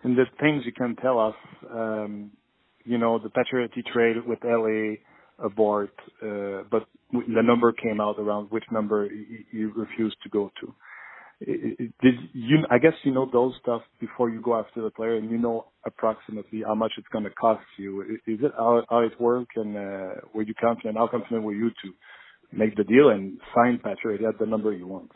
And 0.05 0.17
the 0.17 0.25
things 0.41 0.63
you 0.65 0.73
can 0.73 0.97
tell 0.97 1.19
us, 1.19 1.35
um, 1.71 2.31
you 2.85 2.99
know, 2.99 3.19
the 3.19 3.29
Pacioretty 3.29 3.85
trade 3.93 4.17
with 4.27 4.39
LA 4.45 4.95
abort, 5.39 5.93
uh, 6.23 6.63
but 6.71 6.87
the 7.13 7.43
number 7.43 7.73
came 7.73 8.01
out 8.01 8.19
around 8.19 8.51
which 8.51 8.65
number 8.71 9.09
you 9.53 9.73
refused 9.77 10.17
to 10.23 10.29
go 10.29 10.51
to. 10.61 10.75
Did 11.41 12.15
you? 12.33 12.59
I 12.69 12.79
guess 12.79 12.95
you 13.05 13.13
know 13.13 13.29
those 13.33 13.55
stuff 13.63 13.83
before 14.01 14.29
you 14.29 14.41
go 14.41 14.59
after 14.59 14.83
the 14.83 14.91
player, 14.91 15.17
and 15.17 15.31
you 15.31 15.39
know 15.39 15.67
approximately 15.87 16.63
how 16.67 16.75
much 16.75 16.93
it's 16.99 17.07
going 17.13 17.25
to 17.25 17.31
cost 17.31 17.65
you. 17.79 18.03
Is 18.27 18.41
it 18.43 18.53
how, 18.57 18.83
how 18.91 19.01
it 19.01 19.21
works, 19.21 19.55
and 19.55 19.77
uh, 19.77 20.15
were 20.35 20.43
you 20.43 20.55
confident? 20.61 20.97
How 20.97 21.07
confident 21.07 21.45
were 21.45 21.55
you 21.55 21.71
to 21.71 21.93
make 22.53 22.77
the 22.77 22.83
deal 22.83 23.11
and 23.11 23.39
sign 23.55 23.79
Patrick 23.83 24.21
at 24.23 24.39
the 24.41 24.47
number 24.47 24.73
you 24.73 24.89
want? 24.89 25.13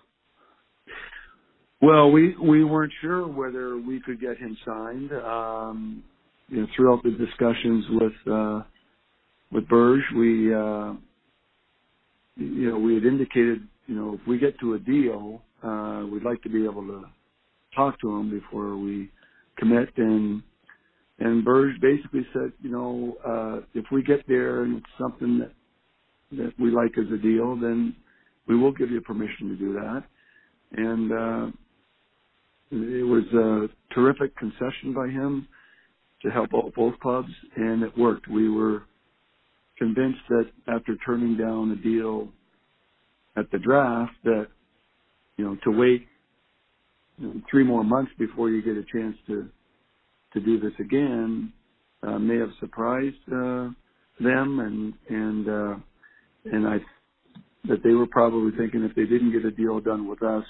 Well, 1.80 2.12
we 2.12 2.36
we 2.36 2.62
weren't 2.62 2.92
sure 3.00 3.26
whether 3.26 3.76
we 3.76 4.00
could 4.00 4.20
get 4.20 4.38
him 4.38 4.56
signed. 4.64 5.12
Um, 5.12 6.04
you 6.48 6.60
know, 6.60 6.66
throughout 6.76 7.02
the 7.02 7.10
discussions 7.10 7.84
with 7.90 8.32
uh, 8.32 8.62
with 9.53 9.68
Burge, 9.68 10.05
we 10.16 10.55
uh, 10.55 10.94
you 12.36 12.70
know 12.70 12.78
we 12.78 12.94
had 12.94 13.05
indicated 13.05 13.66
you 13.86 13.94
know 13.94 14.14
if 14.14 14.26
we 14.26 14.38
get 14.38 14.59
to 14.61 14.74
a 14.74 14.78
deal, 14.78 15.42
uh, 15.62 16.05
we'd 16.11 16.24
like 16.24 16.42
to 16.42 16.48
be 16.48 16.64
able 16.64 16.82
to 16.86 17.05
talk 17.74 18.00
to 18.00 18.11
him 18.16 18.30
before 18.30 18.76
we 18.76 19.11
commit 19.59 19.90
and 19.96 20.42
and 21.18 21.44
Burge 21.44 21.80
basically 21.80 22.26
said, 22.32 22.53
you 22.62 22.70
know, 22.70 23.16
uh, 23.24 23.64
if 23.74 23.84
we 23.92 24.03
get 24.03 24.26
there 24.26 24.64
and 24.64 24.78
it's 24.78 24.86
something 24.98 25.38
that 25.38 25.53
that 26.32 26.53
we 26.59 26.70
like 26.70 26.92
as 26.98 27.12
a 27.12 27.18
deal, 27.18 27.55
then 27.57 27.94
we 28.48 28.57
will 28.57 28.72
give 28.72 28.90
you 28.90 29.00
permission 29.03 29.50
to 29.50 29.57
do 29.57 29.72
that. 29.74 30.03
And 30.72 31.12
uh, 31.12 31.46
it 32.70 33.07
was 33.07 33.24
a 33.34 33.94
terrific 33.94 34.36
concession 34.36 34.94
by 34.94 35.09
him 35.09 35.46
to 36.22 36.30
help 36.30 36.50
both 36.50 36.98
clubs, 37.00 37.28
and 37.57 37.82
it 37.82 37.96
worked. 37.98 38.28
We 38.28 38.48
were 38.48 38.84
convinced 39.82 40.20
that 40.28 40.46
after 40.68 40.96
turning 41.04 41.36
down 41.36 41.72
a 41.72 41.76
deal 41.82 42.28
at 43.36 43.50
the 43.50 43.58
draft, 43.58 44.12
that 44.22 44.46
you 45.36 45.44
know 45.44 45.56
to 45.64 45.70
wait 45.76 46.06
you 47.18 47.26
know, 47.26 47.42
three 47.50 47.64
more 47.64 47.82
months 47.82 48.12
before 48.16 48.48
you 48.48 48.62
get 48.62 48.76
a 48.76 48.84
chance 48.96 49.16
to 49.26 49.48
to 50.34 50.40
do 50.40 50.60
this 50.60 50.72
again 50.78 51.52
uh, 52.06 52.18
may 52.18 52.38
have 52.38 52.50
surprised 52.60 53.16
uh, 53.28 53.68
them, 54.20 54.60
and 54.60 54.94
and 55.08 55.48
uh, 55.48 55.74
and 56.44 56.68
I 56.68 56.78
that 57.68 57.82
they 57.82 57.94
were 57.94 58.06
probably 58.06 58.56
thinking 58.56 58.84
if 58.84 58.94
they 58.94 59.04
didn't 59.04 59.32
get 59.32 59.44
a 59.44 59.50
deal 59.50 59.80
done 59.80 60.08
with 60.08 60.22
us 60.22 60.44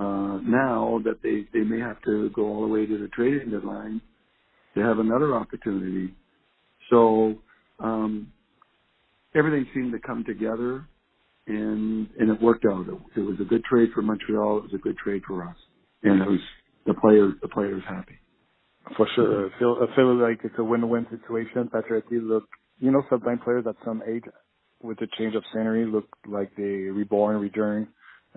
uh, 0.00 0.38
now, 0.42 1.00
that 1.04 1.22
they 1.22 1.46
they 1.52 1.64
may 1.64 1.78
have 1.78 2.02
to 2.02 2.30
go 2.30 2.42
all 2.42 2.62
the 2.62 2.72
way 2.72 2.86
to 2.86 2.98
the 2.98 3.08
trading 3.08 3.50
deadline 3.52 4.00
to 4.74 4.80
have 4.80 4.98
another 4.98 5.34
opportunity. 5.34 6.12
So 6.90 7.36
um, 7.82 8.32
everything 9.34 9.66
seemed 9.74 9.92
to 9.92 9.98
come 9.98 10.24
together, 10.24 10.86
and 11.46 12.08
and 12.18 12.30
it 12.30 12.40
worked 12.40 12.64
out. 12.64 12.86
It, 12.88 13.20
it 13.20 13.22
was 13.22 13.36
a 13.40 13.44
good 13.44 13.64
trade 13.64 13.90
for 13.94 14.02
Montreal. 14.02 14.58
It 14.58 14.62
was 14.64 14.74
a 14.74 14.78
good 14.78 14.96
trade 14.98 15.22
for 15.26 15.46
us, 15.46 15.56
and 16.02 16.22
it 16.22 16.28
was 16.28 16.40
the 16.86 16.94
players 16.94 17.34
the 17.42 17.48
players 17.48 17.82
happy. 17.88 18.18
For 18.96 19.06
sure, 19.14 19.46
I 19.46 19.58
feel 19.58 19.76
I 19.80 19.94
feel 19.96 20.14
like 20.16 20.40
it's 20.44 20.54
a 20.58 20.64
win-win 20.64 21.06
situation. 21.10 21.68
Patrick, 21.72 22.04
look, 22.10 22.44
you 22.78 22.90
know, 22.90 23.02
sometimes 23.08 23.40
players 23.44 23.64
at 23.68 23.76
some 23.84 24.02
age 24.06 24.24
with 24.82 24.98
the 24.98 25.06
change 25.18 25.34
of 25.34 25.44
scenery 25.52 25.86
look 25.86 26.08
like 26.26 26.54
they 26.56 26.62
reborn, 26.62 27.40
return. 27.40 27.88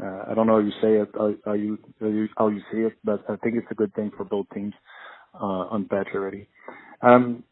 Uh, 0.02 0.26
I 0.30 0.34
don't 0.36 0.46
know 0.46 0.54
how 0.54 0.60
you 0.60 0.72
say 0.82 0.98
it, 1.02 1.10
how, 1.14 1.34
how 1.46 1.54
you 1.54 1.78
how 2.38 2.48
you 2.50 2.62
see 2.72 2.80
it, 2.80 2.94
but 3.04 3.24
I 3.30 3.38
think 3.38 3.56
it's 3.56 3.68
a 3.72 3.76
good 3.76 3.94
thing 3.96 4.12
for 4.16 4.24
both 4.24 4.46
teams 4.54 4.74
uh, 5.34 5.72
on 5.72 5.86
patch 5.86 6.08
already. 6.14 6.48
Um, 7.02 7.44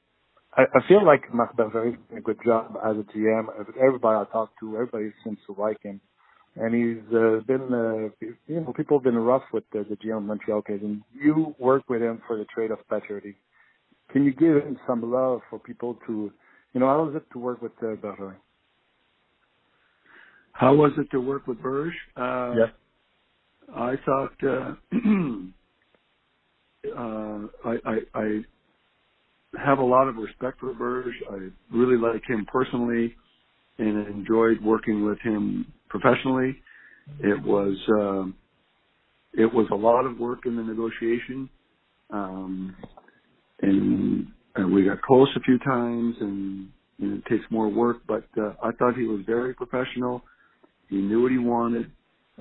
I, 0.55 0.63
I 0.63 0.87
feel 0.87 1.05
like 1.05 1.23
is 1.25 1.71
doing 1.73 1.97
a 2.15 2.21
good 2.21 2.37
job 2.45 2.77
as 2.85 2.95
a 2.97 3.17
GM. 3.17 3.45
Everybody 3.81 4.27
I 4.27 4.31
talk 4.31 4.51
to, 4.59 4.75
everybody 4.75 5.11
seems 5.23 5.39
to 5.47 5.55
like 5.59 5.81
him, 5.81 5.99
and 6.55 6.73
he's 6.73 7.03
uh, 7.15 7.39
been 7.47 7.73
uh, 7.73 8.27
you 8.47 8.61
know 8.61 8.73
people 8.75 8.99
have 8.99 9.03
been 9.03 9.17
rough 9.17 9.43
with 9.51 9.63
the, 9.73 9.85
the 9.89 9.95
GM 9.95 10.17
of 10.17 10.23
Montreal 10.23 10.61
case, 10.61 10.79
and 10.81 11.01
you 11.13 11.55
work 11.57 11.89
with 11.89 12.01
him 12.01 12.21
for 12.27 12.37
the 12.37 12.45
trade 12.45 12.71
of 12.71 12.77
Pacioretty. 12.91 13.35
Can 14.11 14.25
you 14.25 14.33
give 14.33 14.57
him 14.57 14.77
some 14.85 15.11
love 15.11 15.41
for 15.49 15.57
people 15.57 15.97
to, 16.05 16.31
you 16.73 16.79
know, 16.79 16.87
how 16.87 17.03
was 17.03 17.15
it 17.15 17.23
to 17.33 17.39
work 17.39 17.61
with 17.61 17.71
uh, 17.81 17.95
Bergevin? 17.95 18.35
How 20.51 20.75
was 20.75 20.91
it 20.99 21.09
to 21.11 21.19
work 21.19 21.47
with 21.47 21.59
Berge? 21.61 21.93
Uh, 22.15 22.53
yeah. 22.55 22.67
I 23.75 23.95
thought 24.05 24.33
uh, 24.43 24.75
uh, 26.95 27.47
I, 27.65 27.77
I, 27.85 27.97
I 28.13 28.43
have 29.57 29.79
a 29.79 29.83
lot 29.83 30.07
of 30.07 30.15
respect 30.17 30.59
for 30.59 30.73
Burge. 30.73 31.13
I 31.31 31.49
really 31.75 31.97
like 31.97 32.23
him 32.27 32.45
personally, 32.51 33.15
and 33.77 34.07
enjoyed 34.07 34.61
working 34.63 35.05
with 35.05 35.19
him 35.19 35.71
professionally. 35.89 36.57
It 37.19 37.41
was 37.43 37.77
uh, 37.89 38.31
it 39.41 39.53
was 39.53 39.67
a 39.71 39.75
lot 39.75 40.05
of 40.05 40.19
work 40.19 40.45
in 40.45 40.55
the 40.55 40.63
negotiation, 40.63 41.49
um, 42.11 42.75
and, 43.61 44.27
and 44.55 44.73
we 44.73 44.85
got 44.85 45.01
close 45.01 45.29
a 45.35 45.39
few 45.41 45.59
times, 45.59 46.15
and, 46.21 46.69
and 46.99 47.17
it 47.19 47.25
takes 47.29 47.45
more 47.49 47.69
work. 47.69 47.97
But 48.07 48.25
uh, 48.37 48.53
I 48.63 48.71
thought 48.73 48.95
he 48.95 49.05
was 49.05 49.21
very 49.25 49.53
professional 49.53 50.23
he 50.89 50.97
knew 50.97 51.23
what 51.23 51.31
he 51.31 51.39
wanted. 51.39 51.91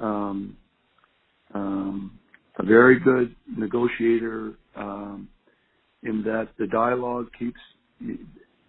Um, 0.00 0.56
um, 1.54 2.18
a 2.58 2.64
very 2.64 3.00
good 3.00 3.34
negotiator 3.56 4.54
um, 4.76 5.28
in 6.02 6.22
that 6.24 6.48
the 6.58 6.66
dialogue 6.66 7.28
keeps 7.38 7.60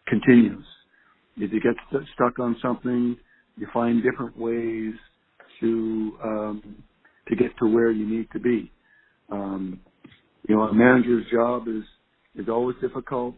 continues. 0.07 0.65
If 1.37 1.51
you 1.51 1.59
get 1.59 1.75
st- 1.89 2.07
stuck 2.13 2.39
on 2.39 2.55
something, 2.61 3.17
you 3.57 3.67
find 3.73 4.03
different 4.03 4.37
ways 4.37 4.93
to 5.59 6.17
um, 6.23 6.83
to 7.27 7.35
get 7.35 7.57
to 7.59 7.67
where 7.67 7.91
you 7.91 8.07
need 8.07 8.27
to 8.33 8.39
be. 8.39 8.71
Um, 9.31 9.79
you 10.47 10.55
know, 10.55 10.63
a 10.63 10.73
manager's 10.73 11.25
job 11.31 11.67
is 11.67 11.83
is 12.35 12.49
always 12.49 12.75
difficult. 12.81 13.35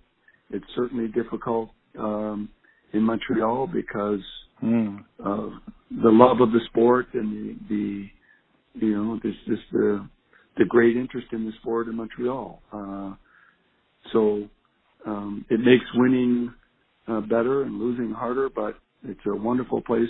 It's 0.51 0.65
certainly 0.75 1.07
difficult 1.09 1.69
um, 1.97 2.49
in 2.93 3.01
Montreal 3.01 3.67
because 3.67 4.21
mm. 4.63 5.03
of 5.19 5.51
the 5.91 6.09
love 6.09 6.41
of 6.41 6.51
the 6.51 6.61
sport 6.67 7.07
and 7.13 7.59
the, 7.69 8.09
the 8.75 8.85
you 8.85 8.95
know, 9.03 9.19
there's 9.21 9.35
just 9.47 9.63
the 9.71 10.07
the 10.57 10.65
great 10.65 10.95
interest 10.95 11.27
in 11.31 11.45
the 11.45 11.51
sport 11.61 11.87
in 11.87 11.95
Montreal. 11.95 12.61
Uh, 12.71 13.13
so 14.11 14.47
um, 15.05 15.45
it 15.49 15.59
makes 15.59 15.85
winning 15.95 16.53
uh, 17.07 17.21
better 17.21 17.63
and 17.63 17.79
losing 17.79 18.11
harder, 18.11 18.49
but 18.49 18.75
it's 19.03 19.19
a 19.27 19.35
wonderful 19.35 19.81
place 19.81 20.09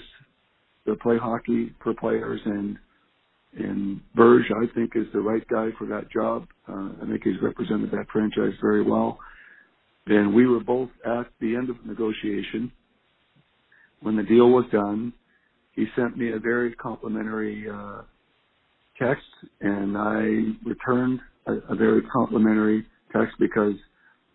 to 0.85 0.95
play 0.95 1.17
hockey 1.17 1.73
for 1.83 1.93
players 1.93 2.39
and 2.45 2.77
and 3.57 4.01
Burge, 4.13 4.51
I 4.51 4.65
think, 4.73 4.91
is 4.95 5.05
the 5.13 5.21
right 5.21 5.47
guy 5.47 5.69
for 5.77 5.87
that 5.87 6.11
job. 6.11 6.45
Uh, 6.67 6.89
I 7.01 7.07
think 7.07 7.23
he's 7.23 7.41
represented 7.41 7.89
that 7.91 8.07
franchise 8.11 8.53
very 8.61 8.81
well. 8.81 9.17
And 10.07 10.33
we 10.33 10.45
were 10.45 10.59
both 10.59 10.89
at 11.05 11.27
the 11.39 11.55
end 11.55 11.69
of 11.69 11.77
the 11.81 11.87
negotiation. 11.87 12.71
When 14.01 14.17
the 14.17 14.23
deal 14.23 14.49
was 14.49 14.65
done, 14.71 15.13
he 15.71 15.85
sent 15.95 16.17
me 16.17 16.33
a 16.33 16.39
very 16.39 16.73
complimentary 16.75 17.65
uh, 17.69 18.01
text, 19.01 19.23
and 19.61 19.97
I 19.97 20.67
returned 20.67 21.21
a, 21.47 21.53
a 21.69 21.75
very 21.75 22.01
complimentary 22.03 22.85
text 23.13 23.35
because 23.39 23.73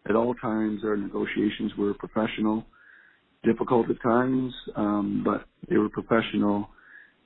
at 0.08 0.16
all 0.16 0.34
times 0.34 0.82
our 0.84 0.96
negotiations 0.96 1.72
were 1.76 1.94
professional, 1.94 2.64
difficult 3.44 3.90
at 3.90 4.00
times, 4.02 4.52
um, 4.76 5.22
but 5.24 5.44
they 5.68 5.76
were 5.76 5.88
professional, 5.88 6.68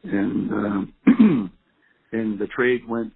and 0.03 0.51
um, 0.53 0.95
and 2.13 2.39
the 2.39 2.47
trade 2.49 2.83
went 2.89 3.13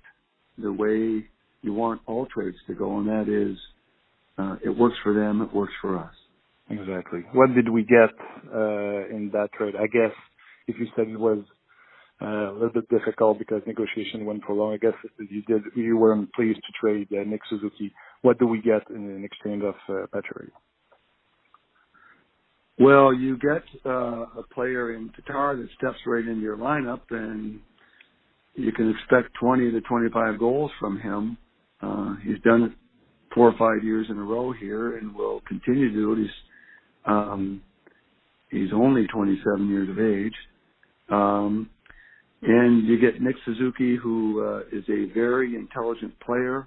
the 0.59 0.73
way 0.73 1.27
you 1.63 1.73
want 1.73 2.01
all 2.07 2.27
trades 2.27 2.57
to 2.67 2.75
go, 2.75 2.99
and 2.99 3.09
that 3.09 3.29
is 3.29 3.57
uh, 4.39 4.57
it 4.65 4.71
works 4.71 4.97
for 5.03 5.13
them, 5.13 5.43
it 5.43 5.53
works 5.53 5.73
for 5.81 5.99
us. 5.99 6.15
Exactly. 6.71 7.21
What 7.33 7.55
did 7.55 7.69
we 7.69 7.83
get 7.83 8.11
uh, 8.55 9.09
in 9.09 9.31
that 9.33 9.49
trade? 9.57 9.75
I 9.75 9.87
guess 9.87 10.13
if 10.67 10.77
you 10.79 10.87
said 10.95 11.09
it 11.09 11.19
was 11.19 11.39
uh, 12.21 12.51
a 12.51 12.53
little 12.53 12.73
bit 12.73 12.89
difficult 12.89 13.39
because 13.39 13.63
negotiation 13.67 14.27
went 14.27 14.45
for 14.45 14.55
long, 14.55 14.75
I 14.75 14.77
guess 14.77 14.93
you 15.19 15.43
did. 15.43 15.63
You 15.75 15.97
weren't 15.97 16.33
pleased 16.35 16.59
to 16.59 16.73
trade 16.81 17.09
uh, 17.13 17.25
Nick 17.25 17.41
Suzuki. 17.49 17.93
What 18.23 18.39
do 18.39 18.47
we 18.47 18.61
get 18.61 18.83
in, 18.91 19.25
exchange 19.25 19.63
of 19.63 19.75
uh, 19.89 20.07
Patrick? 20.13 20.51
Well, 22.79 23.13
you 23.13 23.37
get 23.39 23.63
uh, 23.85 24.27
a 24.39 24.45
player 24.55 24.95
in 24.95 25.11
Tatar 25.17 25.57
that 25.57 25.69
steps 25.77 25.99
right 26.07 26.27
into 26.27 26.41
your 26.41 26.57
lineup, 26.57 27.01
and 27.11 27.59
you 28.55 28.73
can 28.73 28.91
expect 28.91 29.35
20 29.41 29.71
to 29.73 29.81
25 29.81 30.39
goals 30.39 30.71
from 30.79 31.01
him. 31.01 31.37
Uh, 31.81 32.15
he's 32.25 32.41
done 32.45 32.63
it 32.65 32.73
four 33.35 33.49
or 33.49 33.59
five 33.59 33.85
years 33.85 34.07
in 34.11 34.19
a 34.19 34.23
row 34.23 34.53
here, 34.53 34.97
and 34.97 35.15
will 35.15 35.41
continue 35.47 35.89
to 35.89 35.95
do 35.95 36.13
it. 36.13 36.19
He's 36.19 36.31
um, 37.07 37.63
he's 38.51 38.71
only 38.75 39.07
27 39.07 39.69
years 39.69 39.89
of 39.89 39.99
age, 39.99 40.35
um, 41.11 41.71
and 42.43 42.87
you 42.87 42.99
get 42.99 43.21
Nick 43.23 43.37
Suzuki, 43.45 43.97
who 43.97 44.45
uh, 44.45 44.61
is 44.77 44.85
a 44.89 45.13
very 45.15 45.57
intelligent 45.57 46.19
player, 46.21 46.67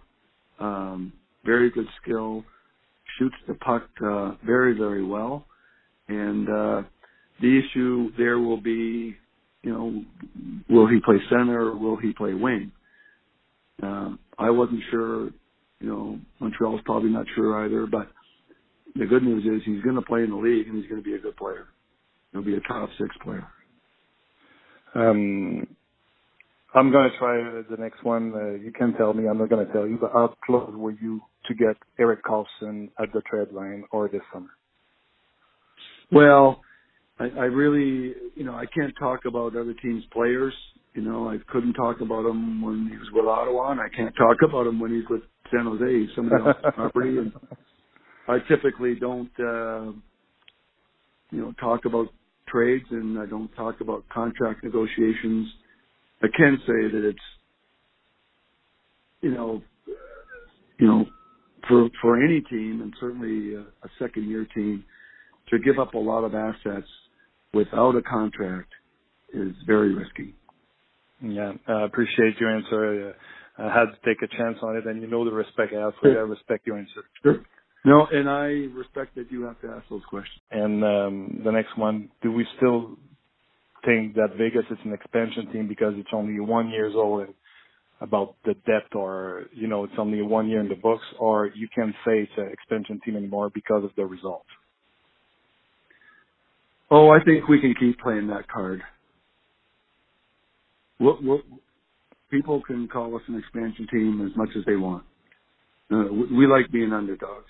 um, 0.60 1.14
very 1.46 1.70
good 1.72 1.88
skill, 2.02 2.44
shoots 3.18 3.36
the 3.48 3.56
puck 3.56 3.88
uh, 4.04 4.34
very 4.46 4.78
very 4.78 5.04
well, 5.04 5.46
and 6.08 6.48
uh, 6.50 6.82
the 7.42 7.60
issue 7.60 8.12
there 8.18 8.40
will 8.40 8.62
be 8.62 9.16
you 9.64 9.72
know, 9.72 10.04
will 10.70 10.88
he 10.88 11.00
play 11.04 11.18
center 11.30 11.68
or 11.68 11.78
will 11.78 11.98
he 11.98 12.14
play 12.14 12.34
wing? 12.34 12.72
Uh, 13.82 14.12
I 14.38 14.50
wasn't 14.50 14.82
sure. 14.90 15.26
You 15.80 15.88
know, 15.88 16.20
Montreal's 16.40 16.82
probably 16.86 17.10
not 17.10 17.26
sure 17.36 17.66
either. 17.66 17.86
But 17.88 18.10
the 18.96 19.06
good 19.06 19.24
news 19.24 19.44
is 19.46 19.66
he's 19.66 19.84
going 19.84 19.96
to 19.96 20.02
play 20.02 20.24
in 20.24 20.32
the 20.32 20.36
league 20.36 20.68
and 20.68 20.78
he's 20.78 20.90
going 20.90 21.02
to 21.02 21.08
be 21.08 21.16
a 21.16 21.20
good 21.20 21.38
player. 21.38 21.68
He'll 22.32 22.44
be 22.44 22.56
a 22.56 22.60
top 22.62 22.90
six 23.00 23.10
player. 23.24 23.48
Um, 24.94 25.68
I'm 26.74 26.92
going 26.92 27.10
to 27.10 27.18
try 27.18 27.38
the 27.70 27.78
next 27.78 28.04
one. 28.04 28.34
Uh, 28.34 28.64
you 28.64 28.72
can 28.72 28.94
tell 28.94 29.14
me. 29.14 29.28
I'm 29.28 29.38
not 29.38 29.50
going 29.50 29.66
to 29.66 29.74
tell 29.74 29.88
you. 29.88 29.98
But 30.00 30.12
how 30.14 30.34
close 30.46 30.72
were 30.74 30.92
you 30.92 31.22
to 31.48 31.54
get 31.54 31.76
Eric 32.00 32.24
Karlsson 32.24 32.90
at 33.00 33.12
the 33.14 33.22
trade 33.30 33.52
line 33.52 33.84
or 33.92 34.08
this 34.08 34.22
summer? 34.34 34.50
Well, 36.12 36.62
I, 37.20 37.26
I 37.26 37.46
really, 37.46 38.16
you 38.36 38.44
know, 38.44 38.54
I 38.54 38.66
can't 38.74 38.94
talk 39.00 39.22
about 39.26 39.56
other 39.56 39.74
teams' 39.82 40.04
players. 40.14 40.54
You 40.94 41.02
know, 41.02 41.30
I 41.30 41.38
couldn't 41.48 41.74
talk 41.74 42.02
about 42.02 42.26
him 42.26 42.62
when 42.62 42.90
he 42.92 42.98
was 42.98 43.08
with 43.14 43.26
Ottawa, 43.26 43.72
and 43.72 43.80
I 43.80 43.88
can't 43.96 44.16
talk 44.16 44.38
about 44.44 44.68
him 44.68 44.80
when 44.80 44.94
he's 44.94 45.10
with 45.10 45.22
San 45.52 45.66
Jose. 45.66 45.86
He's 45.86 46.10
somebody 46.16 46.44
else's 46.44 46.64
property, 46.76 47.18
and 47.18 47.32
I 48.28 48.40
typically 48.50 48.96
don't, 48.96 49.32
uh, 49.40 49.92
you 51.32 51.42
know, 51.42 51.54
talk 51.60 51.86
about 51.86 52.08
trades, 52.48 52.86
and 52.92 53.20
I 53.20 53.26
don't 53.26 53.50
talk 53.56 53.80
about 53.80 54.04
contract 54.10 54.64
negotiations. 54.64 55.48
I 56.24 56.28
can 56.36 56.58
say 56.68 56.92
that 56.92 57.08
it's, 57.08 57.20
you 59.22 59.32
know, 59.32 59.62
you 60.80 60.88
know, 60.88 61.06
for 61.68 61.90
for 62.02 62.24
any 62.24 62.42
team, 62.42 62.82
and 62.82 62.94
certainly 63.00 63.56
a, 63.56 63.62
a 63.62 63.90
second 64.00 64.30
year 64.30 64.48
team, 64.56 64.84
to 65.50 65.60
give 65.60 65.80
up 65.80 65.94
a 65.94 65.98
lot 65.98 66.24
of 66.24 66.34
assets 66.34 66.88
without 67.54 67.96
a 67.96 68.02
contract 68.02 68.70
is 69.34 69.54
very 69.66 69.94
risky. 69.94 70.34
Yeah, 71.22 71.54
I 71.68 71.84
appreciate 71.84 72.40
your 72.40 72.56
answer. 72.56 73.14
Uh, 73.60 73.64
I 73.64 73.74
had 73.74 73.86
to 73.86 73.98
take 74.06 74.22
a 74.24 74.38
chance 74.38 74.58
on 74.64 74.76
it, 74.76 74.86
and 74.88 75.02
you 75.02 75.08
know 75.08 75.24
the 75.24 75.32
respect 75.32 75.74
I 75.76 75.82
have 75.82 75.94
for 76.02 76.10
you. 76.10 76.18
I 76.18 76.22
respect 76.22 76.66
your 76.66 76.78
answer. 76.78 77.04
Sure. 77.22 77.42
No, 77.84 78.08
and 78.12 78.30
I 78.30 78.46
respect 78.76 79.16
that 79.16 79.32
you 79.32 79.44
have 79.44 79.60
to 79.62 79.68
ask 79.68 79.88
those 79.90 80.04
questions. 80.10 80.42
And 80.52 80.84
um, 80.84 81.42
the 81.44 81.52
next 81.52 81.78
one, 81.78 82.10
do 82.22 82.32
we 82.32 82.46
still 82.58 82.98
think 83.86 84.16
that 84.16 84.38
Vegas 84.38 84.66
is 84.70 84.78
an 84.84 84.94
expansion 84.94 85.52
team 85.52 85.68
because 85.68 85.94
it's 85.98 86.10
only 86.14 86.40
one 86.40 86.70
years 86.70 86.94
old 86.96 87.22
and 87.22 87.34
about 88.02 88.36
the 88.46 88.56
depth 88.66 88.96
or, 88.96 89.46
you 89.54 89.68
know, 89.68 89.84
it's 89.84 89.94
only 89.98 90.22
one 90.22 90.50
year 90.50 90.60
in 90.60 90.68
the 90.68 90.76
books, 90.76 91.04
or 91.20 91.52
you 91.56 91.68
can't 91.74 91.94
say 92.04 92.22
it's 92.22 92.32
an 92.38 92.50
expansion 92.52 93.00
team 93.06 93.16
anymore 93.16 93.52
because 93.54 93.84
of 93.84 93.92
the 93.96 94.04
results? 94.04 94.48
Oh, 96.90 97.10
I 97.10 97.24
think 97.24 97.48
we 97.48 97.62
can 97.62 97.76
keep 97.80 98.00
playing 98.00 98.28
that 98.28 98.48
card. 98.50 98.82
We'll, 101.00 101.20
we'll, 101.22 101.42
people 102.32 102.62
can 102.66 102.88
call 102.88 103.16
us 103.16 103.22
an 103.28 103.38
expansion 103.38 103.88
team 103.92 104.28
as 104.30 104.36
much 104.36 104.50
as 104.58 104.66
they 104.66 104.76
want. 104.76 105.04
Uh, 105.92 106.06
we, 106.12 106.38
we 106.38 106.48
like 106.48 106.72
being 106.72 106.92
underdogs. 106.92 107.46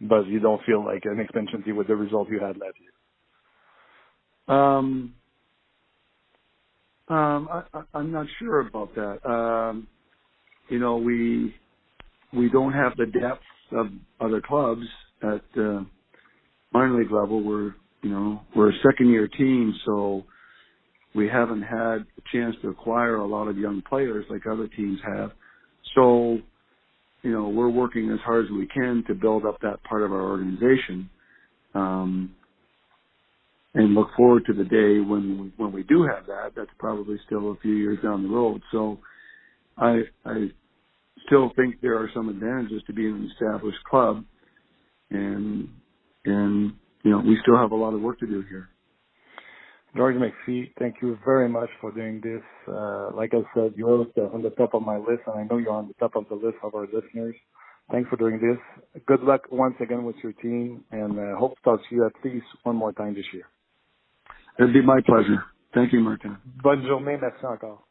But 0.00 0.26
you 0.26 0.40
don't 0.40 0.60
feel 0.64 0.84
like 0.84 1.02
an 1.04 1.20
expansion 1.20 1.62
team 1.62 1.76
with 1.76 1.86
the 1.86 1.96
result 1.96 2.28
you 2.28 2.40
had 2.40 2.56
last 2.56 2.74
year. 2.80 2.90
Um, 4.48 5.14
um, 7.08 7.48
I, 7.52 7.62
I, 7.74 7.82
I'm 7.94 8.12
not 8.12 8.26
sure 8.38 8.60
about 8.60 8.94
that. 8.96 9.28
Um, 9.30 9.88
you 10.70 10.78
know, 10.78 10.96
we 10.98 11.54
we 12.32 12.50
don't 12.50 12.72
have 12.74 12.96
the 12.96 13.06
depth 13.06 13.42
of 13.72 13.88
other 14.20 14.40
clubs 14.42 14.86
at 15.22 15.42
uh, 15.60 15.82
minor 16.72 16.98
league 17.00 17.12
level. 17.12 17.42
We're 17.42 17.74
you 18.02 18.10
know, 18.10 18.42
we're 18.56 18.70
a 18.70 18.78
second 18.84 19.10
year 19.10 19.28
team, 19.28 19.74
so 19.86 20.24
we 21.14 21.28
haven't 21.28 21.62
had 21.62 22.06
a 22.18 22.22
chance 22.32 22.56
to 22.62 22.70
acquire 22.70 23.16
a 23.16 23.26
lot 23.26 23.48
of 23.48 23.58
young 23.58 23.82
players 23.88 24.26
like 24.30 24.46
other 24.46 24.68
teams 24.68 25.00
have. 25.06 25.32
So, 25.96 26.38
you 27.22 27.32
know, 27.32 27.48
we're 27.48 27.70
working 27.70 28.10
as 28.10 28.20
hard 28.20 28.46
as 28.46 28.52
we 28.52 28.66
can 28.68 29.04
to 29.08 29.14
build 29.14 29.46
up 29.46 29.60
that 29.62 29.82
part 29.84 30.02
of 30.04 30.12
our 30.12 30.22
organization. 30.22 31.10
Um, 31.74 32.34
and 33.78 33.94
look 33.94 34.08
forward 34.16 34.44
to 34.46 34.52
the 34.52 34.64
day 34.64 34.98
when 34.98 35.40
we, 35.40 35.52
when 35.56 35.72
we 35.72 35.84
do 35.84 36.02
have 36.02 36.26
that. 36.26 36.52
That's 36.56 36.70
probably 36.78 37.16
still 37.26 37.52
a 37.52 37.56
few 37.62 37.74
years 37.74 37.98
down 38.02 38.24
the 38.24 38.28
road. 38.28 38.60
So, 38.72 38.98
I 39.76 40.00
I 40.24 40.48
still 41.26 41.52
think 41.56 41.80
there 41.80 41.96
are 41.96 42.10
some 42.12 42.28
advantages 42.28 42.82
to 42.86 42.92
being 42.92 43.14
an 43.14 43.30
established 43.32 43.82
club, 43.88 44.24
and 45.10 45.68
and 46.24 46.72
you 47.04 47.10
know, 47.10 47.18
we 47.20 47.38
still 47.42 47.56
have 47.56 47.70
a 47.70 47.76
lot 47.76 47.94
of 47.94 48.00
work 48.00 48.18
to 48.18 48.26
do 48.26 48.42
here. 48.48 48.68
George 49.96 50.16
McPhee, 50.16 50.72
thank 50.78 50.96
you 51.00 51.18
very 51.24 51.48
much 51.48 51.70
for 51.80 51.90
doing 51.92 52.20
this. 52.22 52.42
Uh, 52.68 53.10
like 53.14 53.32
I 53.32 53.40
said, 53.54 53.72
you're 53.76 54.06
on 54.16 54.42
the 54.42 54.50
top 54.50 54.74
of 54.74 54.82
my 54.82 54.96
list, 54.98 55.22
and 55.26 55.40
I 55.40 55.44
know 55.44 55.56
you're 55.58 55.72
on 55.72 55.88
the 55.88 55.94
top 55.94 56.14
of 56.16 56.28
the 56.28 56.34
list 56.34 56.58
of 56.62 56.74
our 56.74 56.86
listeners. 56.92 57.34
Thanks 57.90 58.10
for 58.10 58.16
doing 58.16 58.38
this. 58.38 59.02
Good 59.06 59.22
luck 59.22 59.42
once 59.50 59.76
again 59.80 60.04
with 60.04 60.16
your 60.22 60.32
team, 60.32 60.84
and 60.90 61.18
uh, 61.18 61.38
hope 61.38 61.54
to 61.56 61.62
talk 61.62 61.80
to 61.88 61.94
you 61.94 62.04
at 62.04 62.12
least 62.22 62.44
one 62.64 62.76
more 62.76 62.92
time 62.92 63.14
this 63.14 63.24
year. 63.32 63.46
It'd 64.58 64.74
be 64.74 64.82
my 64.82 65.00
pleasure. 65.06 65.44
Thank 65.74 65.92
you, 65.94 66.00
Martin. 66.00 66.38
Bonne 66.62 66.86
journée. 66.86 67.18
Merci 67.18 67.46
encore. 67.46 67.87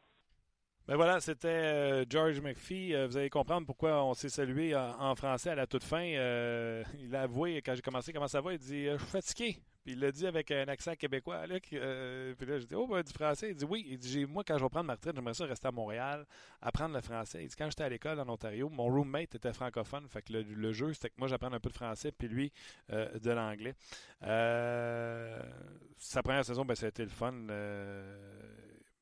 Ben 0.88 0.96
voilà, 0.96 1.20
c'était 1.20 1.48
euh, 1.48 2.04
George 2.08 2.40
McPhee. 2.40 2.94
Euh, 2.94 3.06
vous 3.06 3.18
allez 3.18 3.28
comprendre 3.28 3.66
pourquoi 3.66 4.02
on 4.02 4.14
s'est 4.14 4.30
salué 4.30 4.74
en, 4.74 5.14
français 5.14 5.50
à 5.50 5.54
la 5.54 5.66
toute 5.66 5.84
fin. 5.84 6.02
Euh, 6.02 6.82
il 6.98 7.14
a 7.14 7.24
avoué, 7.24 7.60
quand 7.60 7.74
j'ai 7.74 7.82
commencé, 7.82 8.10
comment 8.10 8.26
ça 8.26 8.40
va, 8.40 8.54
il 8.54 8.58
dit 8.58 8.86
Je 8.86 8.96
suis 8.96 9.06
fatigué. 9.06 9.58
Puis 9.84 9.92
il 9.92 10.00
l'a 10.00 10.10
dit 10.10 10.26
avec 10.26 10.50
un 10.50 10.66
accent 10.66 10.94
québécois. 10.94 11.42
Puis 11.62 11.78
là, 11.78 12.58
j'ai 12.58 12.64
dit 12.64 12.74
Oh, 12.74 12.86
ben, 12.86 13.02
du 13.02 13.12
français. 13.12 13.50
Il 13.50 13.54
dit 13.54 13.66
Oui. 13.66 13.86
Il 13.86 13.98
dit 13.98 14.24
Moi, 14.24 14.44
quand 14.46 14.56
je 14.56 14.62
vais 14.62 14.68
prendre 14.70 14.86
ma 14.86 14.94
retraite, 14.94 15.14
j'aimerais 15.14 15.34
ça 15.34 15.44
rester 15.44 15.68
à 15.68 15.72
Montréal, 15.72 16.24
apprendre 16.62 16.94
le 16.94 17.02
français. 17.02 17.42
Il 17.42 17.48
dit 17.48 17.54
Quand 17.54 17.68
j'étais 17.68 17.84
à 17.84 17.88
l'école 17.90 18.18
en 18.18 18.28
Ontario, 18.30 18.70
mon 18.70 18.84
roommate 18.84 19.34
était 19.34 19.52
francophone. 19.52 20.08
Fait 20.08 20.22
que 20.22 20.32
le, 20.32 20.72
jeu, 20.72 20.94
c'était 20.94 21.10
que 21.10 21.16
moi, 21.18 21.28
j'apprends 21.28 21.52
un 21.52 21.60
peu 21.60 21.68
de 21.68 21.74
français, 21.74 22.12
puis 22.12 22.28
lui, 22.28 22.50
de 22.88 23.30
l'anglais. 23.30 23.74
sa 24.22 26.22
première 26.22 26.46
saison, 26.46 26.64
ben, 26.64 26.74
ça 26.74 26.86
a 26.86 26.88
été 26.88 27.02
le 27.02 27.10
fun 27.10 27.34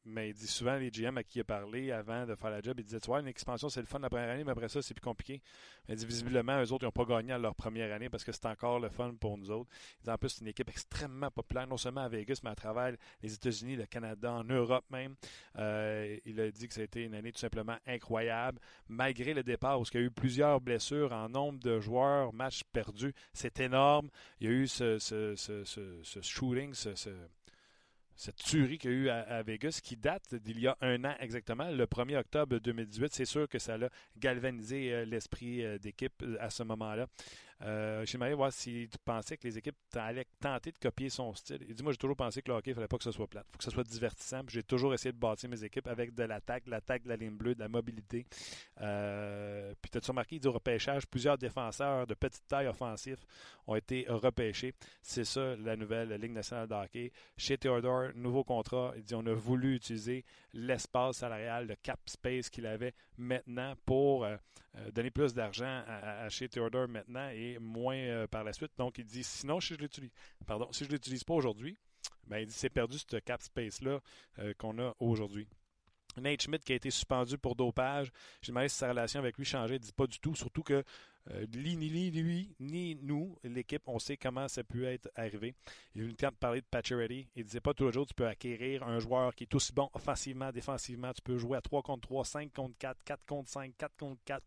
mais 0.07 0.31
il 0.31 0.35
dit 0.35 0.47
souvent, 0.47 0.77
les 0.77 0.91
GM 0.91 1.19
à 1.19 1.25
qui 1.25 1.39
il 1.39 1.41
a 1.41 1.45
parlé 1.45 1.91
avant 1.91 2.25
de 2.27 2.35
faire 2.37 2.51
la 2.51 2.63
job, 2.63 2.77
il 2.79 2.85
disait 2.85 3.01
Tu 3.01 3.09
vois, 3.09 3.21
une 3.21 3.27
expansion, 3.27 3.69
c'est 3.69 3.81
le 3.81 3.87
fun 3.87 3.99
la 3.99 4.09
première 4.09 4.31
année, 4.31 4.45
mais 4.45 4.53
après 4.53 4.69
ça, 4.69 4.81
c'est 4.81 4.95
plus 4.95 5.03
compliqué. 5.03 5.43
Mais 5.89 5.95
il 5.95 5.99
dit 5.99 6.07
visiblement, 6.07 6.63
eux 6.63 6.73
autres, 6.73 6.85
ils 6.85 6.87
n'ont 6.87 6.93
pas 6.93 7.05
gagné 7.05 7.33
à 7.33 7.39
leur 7.39 7.57
première 7.57 7.93
année 7.93 8.09
parce 8.09 8.23
que 8.23 8.31
c'est 8.31 8.47
encore 8.47 8.79
le 8.79 8.89
fun 8.89 9.15
pour 9.21 9.37
nous 9.37 9.51
autres. 9.51 9.69
Il 10.01 10.05
dit 10.05 10.11
en 10.11 10.17
plus, 10.17 10.29
c'est 10.29 10.43
une 10.43 10.49
équipe 10.49 10.69
extrêmement 10.69 11.31
populaire, 11.31 11.67
non 11.67 11.77
seulement 11.77 12.03
à 12.03 12.09
Vegas, 12.09 12.41
mais 12.45 12.51
à 12.51 12.55
travers 12.55 12.95
les 13.21 13.35
États-Unis, 13.35 13.75
le 13.75 13.87
Canada, 13.87 14.33
en 14.33 14.45
Europe 14.45 14.85
même. 14.91 15.17
Euh, 15.59 16.17
il 16.25 16.41
a 16.41 16.51
dit 16.53 16.69
que 16.69 16.75
ça 16.75 16.83
a 16.83 16.85
été 16.85 17.03
une 17.03 17.15
année 17.15 17.33
tout 17.33 17.41
simplement 17.41 17.77
incroyable, 17.87 18.61
malgré 18.89 19.35
le 19.35 19.43
départ 19.43 19.81
où 19.81 19.85
il 19.93 20.01
y 20.01 20.03
a 20.03 20.07
eu 20.07 20.11
plusieurs 20.13 20.61
blessures 20.61 21.13
en 21.13 21.29
nombre 21.29 21.59
de 21.59 21.81
joueurs, 21.81 22.33
matchs 22.33 22.63
perdus. 22.73 23.13
C'est 23.33 23.59
énorme. 23.59 24.09
Il 24.41 24.47
y 24.47 24.51
a 24.51 24.53
eu 24.53 24.69
ce, 24.69 25.01
ce, 25.01 25.35
ce, 25.35 25.65
ce 25.65 26.21
shooting, 26.21 26.75
ce 26.75 27.11
cette 28.17 28.37
tuerie 28.37 28.79
qu'il 28.79 28.91
y 28.91 28.95
a 28.95 28.97
eu 28.97 29.09
à, 29.09 29.43
Vegas, 29.43 29.81
qui 29.83 29.97
date 29.97 30.35
d'il 30.35 30.59
y 30.61 30.67
a 30.67 30.77
un 30.81 31.05
an 31.05 31.14
exactement, 31.21 31.71
le 31.71 31.85
1er 31.85 32.17
octobre 32.17 32.59
2018. 32.59 33.12
C'est 33.12 33.25
sûr 33.25 33.49
que 33.49 33.59
ça 33.59 33.75
a 33.75 33.89
galvanisé 34.19 34.93
euh, 34.93 35.05
l'esprit 35.05 35.64
euh, 35.64 35.79
d'équipe 35.79 36.23
euh, 36.23 36.37
à 36.41 36.51
ce 36.51 36.62
moment-là. 36.62 37.07
Euh, 37.63 38.01
je 38.01 38.07
suis 38.07 38.35
voir 38.35 38.53
si 38.53 38.87
tu 38.91 38.99
pensais 39.03 39.37
que 39.37 39.47
les 39.47 39.57
équipes 39.57 39.77
allaient 39.95 40.27
tenter 40.41 40.73
de 40.73 40.79
copier 40.79 41.09
son 41.09 41.35
style. 41.35 41.65
Il 41.67 41.75
dit 41.75 41.83
Moi, 41.83 41.93
j'ai 41.93 41.99
toujours 41.99 42.17
pensé 42.17 42.43
que 42.43 42.51
le 42.51 42.57
hockey, 42.59 42.71
il 42.71 42.73
ne 42.73 42.75
fallait 42.77 42.89
pas 42.89 42.99
que 42.99 43.05
ce 43.05 43.13
soit 43.13 43.27
plate. 43.27 43.47
Il 43.49 43.53
faut 43.53 43.59
que 43.59 43.65
ce 43.65 43.71
soit 43.71 43.85
divertissant. 43.85 44.43
J'ai 44.49 44.63
toujours 44.63 44.93
essayé 44.93 45.13
de 45.13 45.19
bâtir 45.19 45.49
mes 45.49 45.65
équipes 45.65 45.87
avec 45.87 46.15
de 46.15 46.25
l'attaque, 46.25 46.67
de 46.67 46.71
l'attaque 46.71 47.05
de 47.05 47.09
la 47.09 47.17
ligne 47.17 47.37
bleue, 47.37 47.55
de 47.55 47.61
la 47.61 47.69
mobilité. 47.69 48.27
Euh, 48.83 49.73
puis, 49.81 49.91
tu 49.91 49.99
as 49.99 50.07
remarqué, 50.07 50.37
il 50.37 50.41
dit 50.41 50.49
au 50.49 50.53
repêchage, 50.53 51.07
plusieurs 51.07 51.39
défenseurs 51.39 52.07
de 52.07 52.15
petite 52.15 52.47
taille 52.47 52.67
offensif 52.67 53.19
ont 53.67 53.75
été 53.75 54.05
repêchés. 54.09 54.75
C'est 55.03 55.25
ça, 55.25 55.57
la 55.57 55.77
nouvelle 55.77 56.13
Ligue 56.21 56.33
nationale 56.33 56.69
de 56.69 56.75
hockey. 56.75 57.13
Chez 57.37 57.57
Theodore, 57.57 58.11
nouveau 58.15 58.45
contrat. 58.45 58.93
Il 58.97 59.03
dit 59.03 59.15
On 59.15 59.27
a 59.27 59.33
voulu 59.33 59.77
utiliser 59.77 60.25
l'espace 60.53 61.19
salarial, 61.19 61.67
le 61.67 61.77
cap 61.77 62.01
space 62.07 62.51
qu'il 62.51 62.67
avait 62.67 62.95
maintenant 63.17 63.75
pour 63.87 64.25
euh, 64.25 64.37
donner 64.93 65.11
plus 65.11 65.35
d'argent 65.35 65.83
à, 65.87 66.29
chez 66.29 66.49
Theodore 66.49 66.89
maintenant 66.89 67.29
et 67.31 67.59
moins 67.59 67.97
euh, 67.97 68.27
par 68.27 68.45
la 68.45 68.53
suite. 68.53 68.72
Donc, 68.79 68.99
il 68.99 69.05
dit 69.05 69.24
sinon, 69.24 69.61
si 69.61 69.74
je 69.74 69.81
l'utilise, 69.81 70.11
pardon, 70.47 70.70
si 70.72 70.85
je 70.85 70.91
l'utilise 70.91 71.24
pas 71.24 71.35
aujourd'hui, 71.35 71.77
ben, 72.27 72.39
il 72.39 72.47
dit 72.47 72.53
c'est 72.53 72.70
perdu 72.70 72.99
ce 72.99 73.16
cap 73.16 73.43
space-là 73.43 74.01
euh, 74.39 74.53
qu'on 74.59 74.79
a 74.79 74.95
aujourd'hui. 75.01 75.49
Nate 76.16 76.43
Schmidt 76.43 76.64
qui 76.64 76.72
a 76.72 76.77
été 76.77 76.91
suspendu 76.91 77.37
pour 77.37 77.57
dopage. 77.57 78.11
J'ai 78.41 78.53
demandé 78.53 78.68
si 78.68 78.77
sa 78.77 78.89
relation 78.89 79.20
avec 79.20 79.37
lui 79.37 79.45
changeait. 79.45 79.77
Il 79.77 79.81
dit 79.81 79.93
pas 79.93 80.07
du 80.07 80.18
tout. 80.18 80.35
Surtout 80.35 80.62
que 80.62 80.83
euh, 81.33 81.47
ni, 81.55 82.11
lui, 82.11 82.55
ni 82.61 82.95
nous, 83.03 83.37
l'équipe, 83.43 83.83
on 83.87 83.99
sait 83.99 84.16
comment 84.16 84.49
ça 84.49 84.62
peut 84.62 84.85
être 84.85 85.11
arrivé. 85.16 85.55
Il 85.95 86.09
a 86.09 86.12
temps 86.14 86.29
de 86.29 86.35
parler 86.35 86.61
de 86.61 86.66
Pacioretty. 86.66 87.29
Il 87.35 87.45
disait 87.45 87.61
pas 87.61 87.74
tous 87.74 87.87
les 87.87 87.93
jours 87.93 88.07
tu 88.07 88.14
peux 88.14 88.27
acquérir 88.27 88.83
un 88.85 88.99
joueur 89.01 89.35
qui 89.35 89.45
est 89.45 89.55
aussi 89.55 89.72
bon 89.72 89.89
offensivement, 89.93 90.53
défensivement. 90.53 91.12
Tu 91.12 91.22
peux 91.22 91.39
jouer 91.39 91.59
à 91.59 91.61
3 91.61 91.83
contre 91.83 92.03
3, 92.09 92.24
5 92.24 92.53
contre 92.53 92.77
4, 92.79 92.99
4 93.05 93.27
contre 93.27 93.51
5, 93.51 93.72
4 93.77 93.97
contre 93.97 94.20
4. 94.24 94.45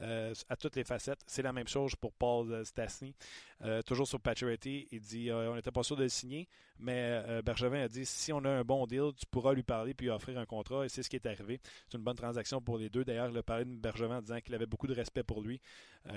Euh, 0.00 0.32
à 0.48 0.56
toutes 0.56 0.76
les 0.76 0.84
facettes. 0.84 1.20
C'est 1.26 1.42
la 1.42 1.52
même 1.52 1.68
chose 1.68 1.94
pour 1.94 2.14
Paul 2.14 2.50
euh, 2.50 2.64
Stastny. 2.64 3.14
Euh, 3.62 3.82
toujours 3.82 4.08
sur 4.08 4.18
Pacioretty, 4.20 4.88
il 4.90 5.00
dit 5.00 5.30
on 5.30 5.54
n'était 5.54 5.70
pas 5.70 5.82
sûr 5.82 5.96
de 5.96 6.04
le 6.04 6.08
signer, 6.08 6.48
mais 6.78 7.22
Bergevin 7.44 7.82
a 7.82 7.88
dit 7.88 8.04
si 8.04 8.32
on 8.32 8.44
a 8.44 8.48
un 8.48 8.64
bon 8.64 8.86
deal, 8.86 9.12
tu 9.16 9.24
pourras 9.26 9.52
lui 9.52 9.62
parler 9.62 9.94
puis 9.94 10.06
lui 10.06 10.10
offrir 10.10 10.36
un 10.38 10.46
contrat, 10.46 10.84
et 10.84 10.88
c'est 10.88 11.04
ce 11.04 11.10
qui 11.10 11.14
est 11.14 11.26
arrivé. 11.26 11.60
C'est 11.88 11.96
une 11.96 12.02
bonne 12.02 12.16
transaction 12.16 12.60
pour 12.60 12.78
les 12.78 12.88
deux. 12.88 13.04
D'ailleurs, 13.04 13.28
il 13.30 13.38
a 13.38 13.42
parlé 13.44 13.64
de 13.64 13.70
Bergevin 13.76 14.18
en 14.18 14.22
disant 14.22 14.40
qu'il 14.40 14.54
avait 14.54 14.66
beaucoup 14.66 14.88
de 14.88 14.94
respect 14.94 15.22
pour 15.22 15.42
lui, 15.42 15.60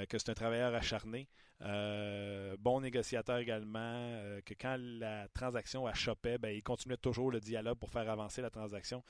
que 0.10 0.18
c'est 0.18 0.30
un 0.30 0.34
travailleur 0.34 0.74
acharné, 0.74 1.28
bon 1.60 2.82
négociateur 2.82 3.38
également, 3.38 4.40
que 4.44 4.56
quand 4.60 4.78
la 4.80 5.28
transaction 5.28 5.86
a 5.86 5.94
chopé, 5.94 6.40
ben, 6.40 6.50
il 6.50 6.64
continuait 6.64 6.98
toujours 6.98 7.30
le 7.30 7.40
dialogue 7.40 7.78
pour 7.78 7.92
faire 7.92 8.10
avancer 8.10 8.42
la 8.42 8.50
transaction. 8.50 9.04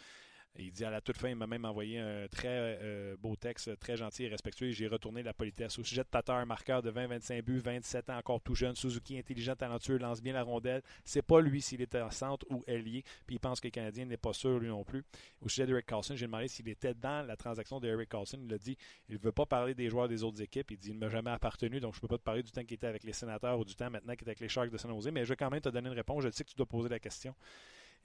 Il 0.58 0.72
dit 0.72 0.86
à 0.86 0.90
la 0.90 1.02
toute 1.02 1.18
fin, 1.18 1.30
il 1.30 1.36
m'a 1.36 1.48
même 1.48 1.66
envoyé 1.66 2.00
un 2.00 2.28
très 2.30 2.48
euh, 2.82 3.18
beau 3.18 3.36
texte, 3.36 3.78
très 3.78 3.98
gentil 3.98 4.24
et 4.24 4.28
respectueux. 4.30 4.72
J'ai 4.72 4.88
retourné 4.88 5.22
la 5.22 5.34
politesse. 5.34 5.78
Au 5.80 5.84
sujet 5.84 6.04
de 6.04 6.08
Tatar, 6.08 6.46
marqueur 6.46 6.82
de 6.82 6.92
20-25 6.92 7.42
buts, 7.42 7.60
27 7.60 8.10
ans, 8.10 8.18
encore 8.18 8.42
tout 8.42 8.56
jeune, 8.56 8.74
Suzuki 8.74 9.18
intelligent, 9.18 9.56
talentueux, 9.56 9.98
lance 9.98 10.22
bien 10.22 10.32
la 10.34 10.44
rondelle. 10.44 10.82
C'est 11.04 11.22
pas 11.22 11.42
lui 11.42 11.62
s'il 11.62 11.82
était 11.82 12.00
en 12.00 12.10
centre 12.10 12.46
ou 12.50 12.64
ailier, 12.68 13.04
puis 13.28 13.36
il 13.36 13.40
pense 13.40 13.60
que 13.60 13.68
le 13.68 13.72
Canadien 13.72 14.06
n'est 14.06 14.16
pas 14.16 14.32
sûr 14.32 14.58
lui 14.58 14.70
non 14.70 14.86
plus. 14.86 15.04
Au 15.42 15.50
sujet 15.50 15.66
d'Eric 15.66 15.86
Carlson, 15.88 16.16
j'ai 16.16 16.26
demandé 16.26 16.48
s'il 16.48 16.70
était 16.70 16.94
dans 16.94 17.28
la 17.28 17.36
transaction 17.36 17.82
d'Eric 17.82 18.10
Carlson. 18.10 18.40
Il 18.42 18.54
a 18.54 18.58
dit 18.58 18.78
il 19.10 19.16
ne 19.16 19.20
veut 19.20 19.34
pas 19.34 19.46
parler 19.46 19.74
des 19.74 19.90
joueurs 19.90 20.08
des 20.08 20.24
autres 20.24 20.42
équipes. 20.42 20.72
Il 20.72 20.78
dit 20.78 20.90
il 20.90 20.96
ne 20.96 21.00
m'a 21.00 21.10
jamais 21.10 21.32
appartenu, 21.32 21.82
donc 21.82 21.96
je 21.96 21.98
ne 21.98 22.02
peux 22.02 22.08
pas 22.08 22.18
te 22.18 22.24
parler 22.24 22.44
du 22.44 22.52
temps 22.52 22.64
qu'il 22.64 22.76
était 22.76 22.88
avec 22.88 23.04
les 23.04 23.14
sénateurs 23.14 23.60
ou 23.60 23.66
du 23.66 23.76
temps 23.76 23.90
maintenant 23.90 24.16
qu'il 24.16 24.26
est 24.26 24.30
avec 24.30 24.40
les 24.40 24.50
Sharks 24.50 24.72
de 24.72 24.78
San 24.78 24.92
Jose, 24.92 25.10
mais 25.12 25.26
je 25.26 25.30
vais 25.30 25.36
quand 25.36 25.50
même 25.50 25.60
te 25.60 25.70
donner 25.70 25.90
une 25.90 25.96
réponse. 25.96 26.24
Je 26.24 26.30
sais 26.30 26.46
que 26.46 26.50
tu 26.50 26.56
dois 26.56 26.66
poser 26.66 26.88
la 26.88 27.00
question. 27.00 27.36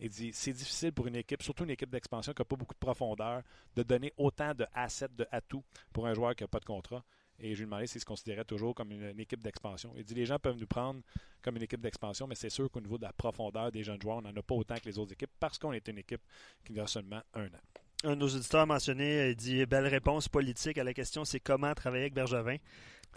Il 0.00 0.08
dit 0.08 0.30
c'est 0.32 0.52
difficile 0.52 0.92
pour 0.92 1.06
une 1.06 1.16
équipe, 1.16 1.42
surtout 1.42 1.64
une 1.64 1.70
équipe 1.70 1.90
d'expansion 1.90 2.32
qui 2.32 2.40
n'a 2.40 2.46
pas 2.46 2.56
beaucoup 2.56 2.74
de 2.74 2.78
profondeur, 2.78 3.42
de 3.76 3.82
donner 3.82 4.12
autant 4.16 4.54
de 4.54 4.66
assets, 4.74 5.08
de 5.16 5.26
atouts 5.30 5.62
pour 5.92 6.06
un 6.06 6.14
joueur 6.14 6.34
qui 6.34 6.42
n'a 6.42 6.48
pas 6.48 6.60
de 6.60 6.64
contrat. 6.64 7.04
Et 7.38 7.54
je 7.54 7.60
lui 7.60 7.66
demandais 7.66 7.86
s'il 7.86 8.00
se 8.00 8.06
considérait 8.06 8.44
toujours 8.44 8.74
comme 8.74 8.92
une, 8.92 9.18
équipe 9.18 9.42
d'expansion. 9.42 9.92
Il 9.96 10.04
dit 10.04 10.14
les 10.14 10.26
gens 10.26 10.38
peuvent 10.38 10.58
nous 10.58 10.66
prendre 10.66 11.00
comme 11.42 11.56
une 11.56 11.62
équipe 11.62 11.80
d'expansion, 11.80 12.26
mais 12.26 12.34
c'est 12.34 12.50
sûr 12.50 12.70
qu'au 12.70 12.80
niveau 12.80 12.98
de 12.98 13.02
la 13.02 13.12
profondeur 13.12 13.70
des 13.70 13.82
jeunes 13.82 14.00
joueurs, 14.00 14.18
on 14.18 14.22
n'en 14.22 14.34
a 14.34 14.42
pas 14.42 14.54
autant 14.54 14.76
que 14.76 14.86
les 14.86 14.98
autres 14.98 15.12
équipes 15.12 15.30
parce 15.38 15.58
qu'on 15.58 15.72
est 15.72 15.86
une 15.88 15.98
équipe 15.98 16.22
qui 16.64 16.78
a 16.78 16.86
seulement 16.86 17.22
un 17.34 17.46
an. 17.46 17.60
Un 18.02 18.10
de 18.10 18.14
nos 18.16 18.28
auditeurs 18.28 18.62
a 18.62 18.66
mentionné, 18.66 19.30
il 19.30 19.36
dit 19.36 19.64
belle 19.66 19.86
réponse 19.86 20.28
politique 20.28 20.78
à 20.78 20.84
la 20.84 20.94
question 20.94 21.24
c'est 21.24 21.40
comment 21.40 21.74
travailler 21.74 22.04
avec 22.04 22.14
Bergevin? 22.14 22.56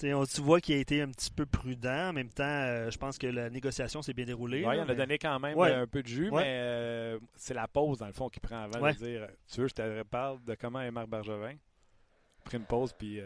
On, 0.03 0.25
tu 0.25 0.41
vois 0.41 0.59
qu'il 0.59 0.75
a 0.75 0.79
été 0.79 1.01
un 1.01 1.09
petit 1.09 1.31
peu 1.31 1.45
prudent. 1.45 2.09
En 2.09 2.13
même 2.13 2.29
temps, 2.29 2.43
euh, 2.43 2.89
je 2.89 2.97
pense 2.97 3.17
que 3.17 3.27
la 3.27 3.49
négociation 3.49 4.01
s'est 4.01 4.13
bien 4.13 4.25
déroulée. 4.25 4.65
Oui, 4.65 4.79
en 4.79 4.87
a 4.87 4.95
donné 4.95 5.17
quand 5.17 5.39
même 5.39 5.57
euh, 5.57 5.83
un 5.83 5.87
peu 5.87 6.01
de 6.01 6.07
jus, 6.07 6.31
mais 6.31 6.43
euh, 6.45 7.19
c'est 7.35 7.53
la 7.53 7.67
pause, 7.67 7.99
dans 7.99 8.07
le 8.07 8.13
fond, 8.13 8.29
qui 8.29 8.39
prend 8.39 8.63
avant 8.63 8.79
de 8.79 8.91
dire 8.93 9.27
Tu 9.47 9.61
veux, 9.61 9.67
je 9.67 9.73
te 9.73 10.03
parle 10.03 10.43
de 10.43 10.55
comment 10.55 10.81
est 10.81 10.91
Marc 10.91 11.07
Bergevin 11.07 11.55
Pris 12.43 12.57
une 12.57 12.65
pause, 12.65 12.91
puis, 12.91 13.21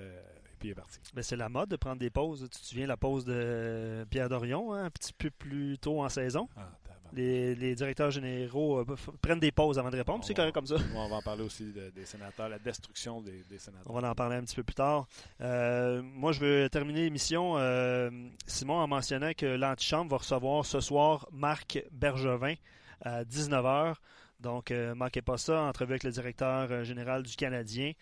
puis 0.59 0.69
il 0.69 0.71
est 0.71 0.75
parti. 0.75 0.99
Ben, 1.13 1.23
c'est 1.23 1.35
la 1.35 1.49
mode 1.49 1.69
de 1.69 1.75
prendre 1.75 1.97
des 1.97 2.11
pauses. 2.11 2.47
Tu 2.51 2.59
te 2.59 2.65
souviens 2.65 2.87
la 2.87 2.97
pause 2.97 3.25
de 3.25 4.05
Pierre 4.09 4.29
Dorion, 4.29 4.73
hein, 4.73 4.85
un 4.85 4.89
petit 4.91 5.13
peu 5.13 5.31
plus 5.31 5.77
tôt 5.79 6.03
en 6.03 6.09
saison? 6.09 6.47
Ah, 6.55 6.69
les, 7.13 7.75
directeurs 7.75 8.11
généraux 8.11 8.79
euh, 8.79 8.95
prennent 9.21 9.39
des 9.39 9.51
pauses 9.51 9.79
avant 9.79 9.89
de 9.89 9.97
répondre. 9.97 10.23
C'est 10.23 10.33
correct 10.33 10.53
comme 10.53 10.67
ça. 10.67 10.75
On 10.95 11.09
va 11.09 11.15
en 11.15 11.21
parler 11.21 11.43
aussi 11.43 11.73
des 11.95 12.05
sénateurs, 12.05 12.49
la 12.49 12.59
destruction 12.59 13.21
des, 13.21 13.43
sénateurs. 13.57 13.91
On 13.91 13.99
va 13.99 14.09
en 14.09 14.15
parler 14.15 14.37
un 14.37 14.43
petit 14.43 14.55
peu 14.55 14.63
plus 14.63 14.75
tard. 14.75 15.07
Euh, 15.41 16.01
moi, 16.01 16.31
je 16.31 16.39
veux 16.39 16.69
terminer 16.69 17.01
l'émission. 17.01 17.57
Euh, 17.57 18.09
Simon 18.45 18.81
a 18.81 18.87
mentionné 18.87 19.35
que 19.35 19.45
l'antichambre 19.45 20.11
va 20.11 20.17
recevoir 20.17 20.65
ce 20.65 20.79
soir 20.79 21.27
Marc 21.31 21.83
Bergevin 21.91 22.55
à 23.01 23.23
19h. 23.23 23.95
Donc, 24.39 24.71
ne 24.71 24.93
manquez 24.93 25.21
pas 25.21 25.37
ça. 25.37 25.63
Entrevue 25.63 25.93
avec 25.93 26.03
le 26.03 26.11
directeur 26.11 26.83
général 26.83 27.23
du 27.23 27.35
Canadien. 27.35 27.93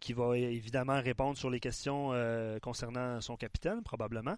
qui 0.00 0.12
va 0.12 0.36
évidemment 0.38 1.00
répondre 1.00 1.36
sur 1.36 1.50
les 1.50 1.60
questions 1.60 2.12
concernant 2.62 3.20
son 3.20 3.36
capitaine, 3.36 3.82
probablement. 3.82 4.36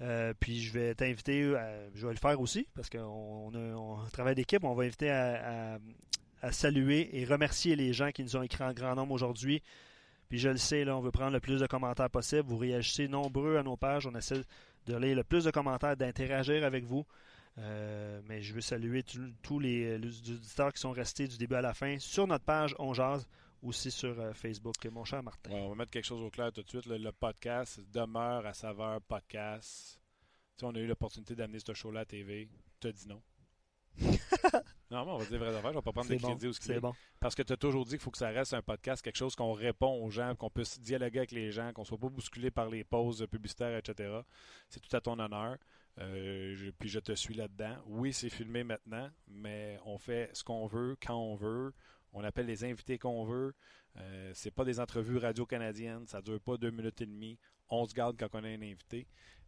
Euh, 0.00 0.32
puis 0.38 0.60
je 0.60 0.72
vais 0.72 0.94
t'inviter, 0.94 1.42
euh, 1.42 1.88
je 1.94 2.06
vais 2.06 2.12
le 2.12 2.18
faire 2.18 2.40
aussi, 2.40 2.68
parce 2.74 2.88
qu'on 2.88 3.50
on, 3.54 3.96
travaille 4.12 4.36
d'équipe, 4.36 4.62
on 4.62 4.74
va 4.74 4.84
inviter 4.84 5.10
à, 5.10 5.78
saluer 6.52 7.10
et 7.18 7.24
remercier 7.24 7.74
les 7.74 7.92
gens 7.92 8.12
qui 8.12 8.22
nous 8.22 8.36
ont 8.36 8.42
écrit 8.42 8.62
en 8.62 8.72
grand 8.72 8.94
nombre 8.94 9.12
aujourd'hui. 9.12 9.60
Puis 10.28 10.38
je 10.38 10.48
le 10.48 10.56
sais, 10.56 10.88
on 10.88 11.00
veut 11.00 11.10
prendre 11.10 11.32
le 11.32 11.40
plus 11.40 11.60
de 11.60 11.66
commentaires 11.66 12.10
possible. 12.10 12.42
Vous 12.46 12.58
réagissez 12.58 13.08
nombreux 13.08 13.56
à 13.56 13.64
nos 13.64 13.76
pages. 13.76 14.06
On 14.06 14.14
essaie 14.14 14.42
de 14.86 14.96
lire 14.96 15.16
le 15.16 15.24
plus 15.24 15.44
de 15.44 15.50
commentaires, 15.50 15.96
d'interagir 15.96 16.64
avec 16.64 16.84
vous. 16.84 17.04
Euh, 17.58 18.20
mais 18.28 18.40
je 18.40 18.54
veux 18.54 18.60
saluer 18.60 19.02
tous 19.42 19.58
les, 19.58 19.98
les, 19.98 20.08
auditeurs 20.30 20.72
qui 20.72 20.80
sont 20.80 20.92
restés 20.92 21.26
du 21.26 21.38
début 21.38 21.56
à 21.56 21.60
la 21.60 21.74
fin 21.74 21.98
sur 21.98 22.28
notre 22.28 22.44
page 22.44 22.72
On 22.78 22.94
Jazz 22.94 23.26
aussi 23.62 23.90
sur 23.90 24.18
euh, 24.20 24.32
Facebook, 24.32 24.74
mon 24.86 25.04
cher 25.04 25.22
Martin. 25.22 25.50
on 25.52 25.70
va 25.70 25.74
mettre 25.74 25.90
quelque 25.90 26.04
chose 26.04 26.22
au 26.22 26.30
clair 26.30 26.52
tout 26.52 26.62
de 26.62 26.68
suite. 26.68 26.86
Le, 26.86 27.10
podcast 27.12 27.80
demeure 27.92 28.46
à 28.46 28.54
saveur 28.54 29.00
podcast. 29.02 30.00
Tu 30.56 30.64
on 30.64 30.74
a 30.74 30.78
eu 30.78 30.86
l'opportunité 30.86 31.34
d'amener 31.34 31.58
ce 31.60 31.72
show-là 31.72 32.00
à 32.00 32.04
TV. 32.04 32.48
Tu 32.80 32.88
as 32.88 32.92
dit 32.92 33.08
non. 33.08 33.22
non, 34.90 35.04
mais 35.04 35.12
on 35.12 35.18
va 35.18 35.24
dire 35.24 35.38
vrai 35.38 35.48
affaires. 35.48 35.72
Je 35.72 35.78
vais 35.78 35.82
pas 35.82 35.92
prendre 35.92 36.08
des 36.08 36.18
crédits 36.18 36.46
ou 36.46 36.52
ce 36.52 36.62
C'est 36.62 36.80
bon. 36.80 36.94
Parce 37.20 37.34
que 37.34 37.42
tu 37.42 37.52
as 37.52 37.56
toujours 37.56 37.84
dit 37.84 37.92
qu'il 37.92 38.00
faut 38.00 38.10
que 38.10 38.18
ça 38.18 38.28
reste 38.28 38.54
un 38.54 38.62
podcast, 38.62 39.02
quelque 39.02 39.16
chose 39.16 39.34
qu'on 39.34 39.52
répond 39.52 40.04
aux 40.04 40.10
gens, 40.10 40.34
qu'on 40.36 40.50
puisse 40.50 40.80
dialoguer 40.80 41.18
avec 41.18 41.32
les 41.32 41.50
gens, 41.50 41.72
qu'on 41.72 41.84
soit 41.84 41.98
pas 41.98 42.08
bousculé 42.08 42.50
par 42.50 42.68
les 42.68 42.84
pauses 42.84 43.26
publicitaires, 43.28 43.76
etc. 43.76 44.20
C'est 44.68 44.80
tout 44.80 44.94
à 44.94 45.00
ton 45.00 45.18
honneur. 45.18 45.56
Euh, 46.00 46.70
puis 46.78 46.88
je 46.88 47.00
te 47.00 47.12
suis 47.12 47.34
là-dedans. 47.34 47.76
Oui, 47.86 48.12
c'est 48.12 48.30
filmé 48.30 48.62
maintenant, 48.62 49.10
mais 49.26 49.78
on 49.84 49.98
fait 49.98 50.30
ce 50.32 50.44
qu'on 50.44 50.66
veut, 50.66 50.96
quand 51.04 51.16
on 51.16 51.34
veut 51.34 51.72
On 52.12 52.24
appelle 52.24 52.46
les 52.46 52.64
invités 52.64 52.98
qu'on 52.98 53.24
veut. 53.24 53.54
Euh, 53.96 54.30
c'est 54.34 54.50
pas 54.50 54.64
des 54.64 54.80
entrevues 54.80 55.18
radio-canadiennes. 55.18 56.06
Ça 56.06 56.20
dure 56.22 56.40
pas 56.40 56.56
deux 56.56 56.70
minutes 56.70 57.00
et 57.00 57.06
demie. 57.06 57.38
On 57.68 57.84
se 57.86 57.94
garde 57.94 58.16
quand 58.18 58.28
on 58.34 58.44
a 58.44 58.48
un 58.48 58.62
invité. 58.62 59.06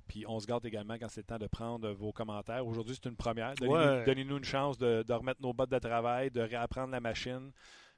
Puis 0.08 0.24
on 0.26 0.40
se 0.40 0.46
garde 0.46 0.66
également 0.66 0.94
quand 0.98 1.08
c'est 1.08 1.20
le 1.20 1.26
temps 1.26 1.38
de 1.38 1.46
prendre 1.46 1.88
vos 1.92 2.12
commentaires. 2.12 2.66
Aujourd'hui, 2.66 2.96
c'est 3.00 3.08
une 3.08 3.16
première. 3.16 3.54
Donnez-nous 3.54 4.32
Ouais. 4.34 4.38
une 4.38 4.44
chance 4.44 4.76
de, 4.76 5.02
de 5.06 5.12
remettre 5.12 5.40
nos 5.40 5.52
bottes 5.52 5.70
de 5.70 5.78
travail, 5.78 6.30
de 6.30 6.40
réapprendre 6.40 6.90
la 6.92 7.00
machine. 7.00 7.52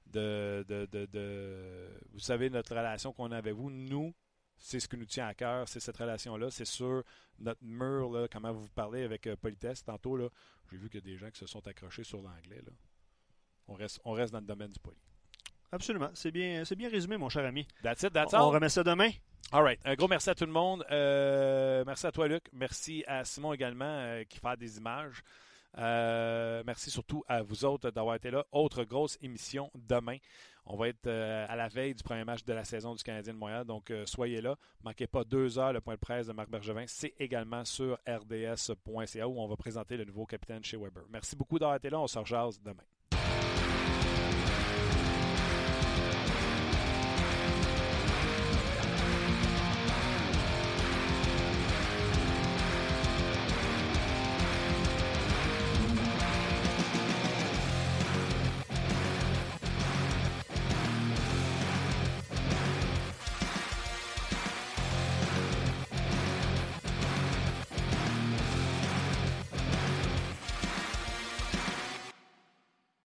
De, 0.07 0.65
de, 0.69 0.87
de- 0.93 1.07
de- 1.07 1.89
vous 2.13 2.19
savez, 2.19 2.51
notre 2.51 2.77
relation 2.77 3.13
qu'on 3.13 3.31
a 3.33 3.39
avec 3.39 3.55
vous, 3.55 3.71
nous, 3.71 4.13
c'est 4.59 4.79
ce 4.79 4.87
qui 4.87 4.99
nous 4.99 5.07
tient 5.07 5.27
à 5.27 5.33
cœur, 5.35 5.67
c'est 5.69 5.81
cette 5.81 5.97
relation-là. 5.97 6.51
C'est 6.51 6.67
sur 6.67 7.03
notre 7.39 7.63
mur, 7.65 8.11
là, 8.11 8.29
comment 8.31 8.53
vous 8.53 8.69
parlez 8.75 9.05
avec 9.05 9.27
euh, 9.27 9.37
politesse. 9.37 9.83
Tantôt, 9.83 10.17
là, 10.17 10.29
j'ai 10.71 10.77
vu 10.77 10.91
qu'il 10.91 11.01
y 11.01 11.03
a 11.03 11.07
des 11.07 11.17
gens 11.17 11.31
qui 11.31 11.39
se 11.39 11.47
sont 11.47 11.67
accrochés 11.67 12.05
sur 12.05 12.21
l'anglais. 12.21 12.61
là. 12.67 12.73
On 13.69 13.75
reste, 13.75 14.01
on 14.05 14.13
reste 14.13 14.33
dans 14.33 14.41
le 14.41 14.47
domaine 14.47 14.71
du 14.71 14.79
poli. 14.81 14.97
Absolument. 15.71 16.11
C'est 16.15 16.31
bien, 16.31 16.65
c'est 16.65 16.77
bien 16.77 16.91
résumé, 16.91 17.17
mon 17.17 17.31
cher 17.31 17.45
ami. 17.47 17.67
That's 17.83 18.03
it, 18.03 18.13
that's 18.13 18.35
On 18.35 18.39
all. 18.49 18.55
remet 18.55 18.69
ça 18.69 18.85
demain. 18.85 19.11
All 19.51 19.63
right. 19.63 19.81
Un 19.85 19.95
gros 19.95 20.09
merci 20.09 20.29
à 20.31 20.35
tout 20.35 20.45
le 20.47 20.53
monde. 20.53 20.85
Euh, 20.91 21.83
merci 21.87 22.07
à 22.07 22.13
toi, 22.13 22.29
Luc. 22.29 22.45
Merci 22.53 23.05
à 23.07 23.25
Simon 23.25 23.53
également 23.55 23.85
euh, 23.87 24.25
qui 24.25 24.39
fait 24.39 24.57
des 24.59 24.77
images. 24.77 25.23
Euh, 25.79 26.63
merci 26.67 26.91
surtout 26.91 27.25
à 27.27 27.43
vous 27.43 27.65
autres 27.65 27.91
d'avoir 27.91 28.17
été 28.17 28.31
là. 28.31 28.45
Autre 28.53 28.85
grosse 28.85 29.17
émission 29.23 29.71
demain. 29.75 30.19
On 30.67 30.77
va 30.77 30.89
être 30.89 31.09
à 31.09 31.57
la 31.57 31.69
veille 31.69 31.95
du 31.95 32.03
premier 32.05 32.25
match 32.25 32.45
de 32.45 32.53
la 32.53 32.65
saison 32.65 32.95
du 32.95 33.03
Canadien 33.03 33.33
de 33.33 33.39
Montréal. 33.39 33.65
Donc, 33.65 33.93
soyez 34.05 34.41
là. 34.41 34.57
Manquez 34.85 35.09
pas 35.09 35.25
deux 35.25 35.59
heures 35.59 35.73
le 35.73 35.81
point 35.81 35.95
de 35.95 35.99
presse 36.01 36.29
de 36.29 36.33
Marc 36.33 36.51
Bergevin. 36.51 36.85
C'est 36.87 37.15
également 37.19 37.65
sur 37.65 37.99
rds.ca 38.07 39.27
où 39.27 39.41
on 39.41 39.49
va 39.49 39.57
présenter 39.57 39.97
le 39.97 40.05
nouveau 40.05 40.25
capitaine 40.25 40.63
chez 40.63 40.77
Weber. 40.77 41.03
Merci 41.11 41.35
beaucoup 41.35 41.59
d'avoir 41.59 41.77
été 41.77 41.91
là. 41.91 41.99
On 41.99 42.07
se 42.07 42.19
rejase 42.19 42.61
demain. 42.63 42.85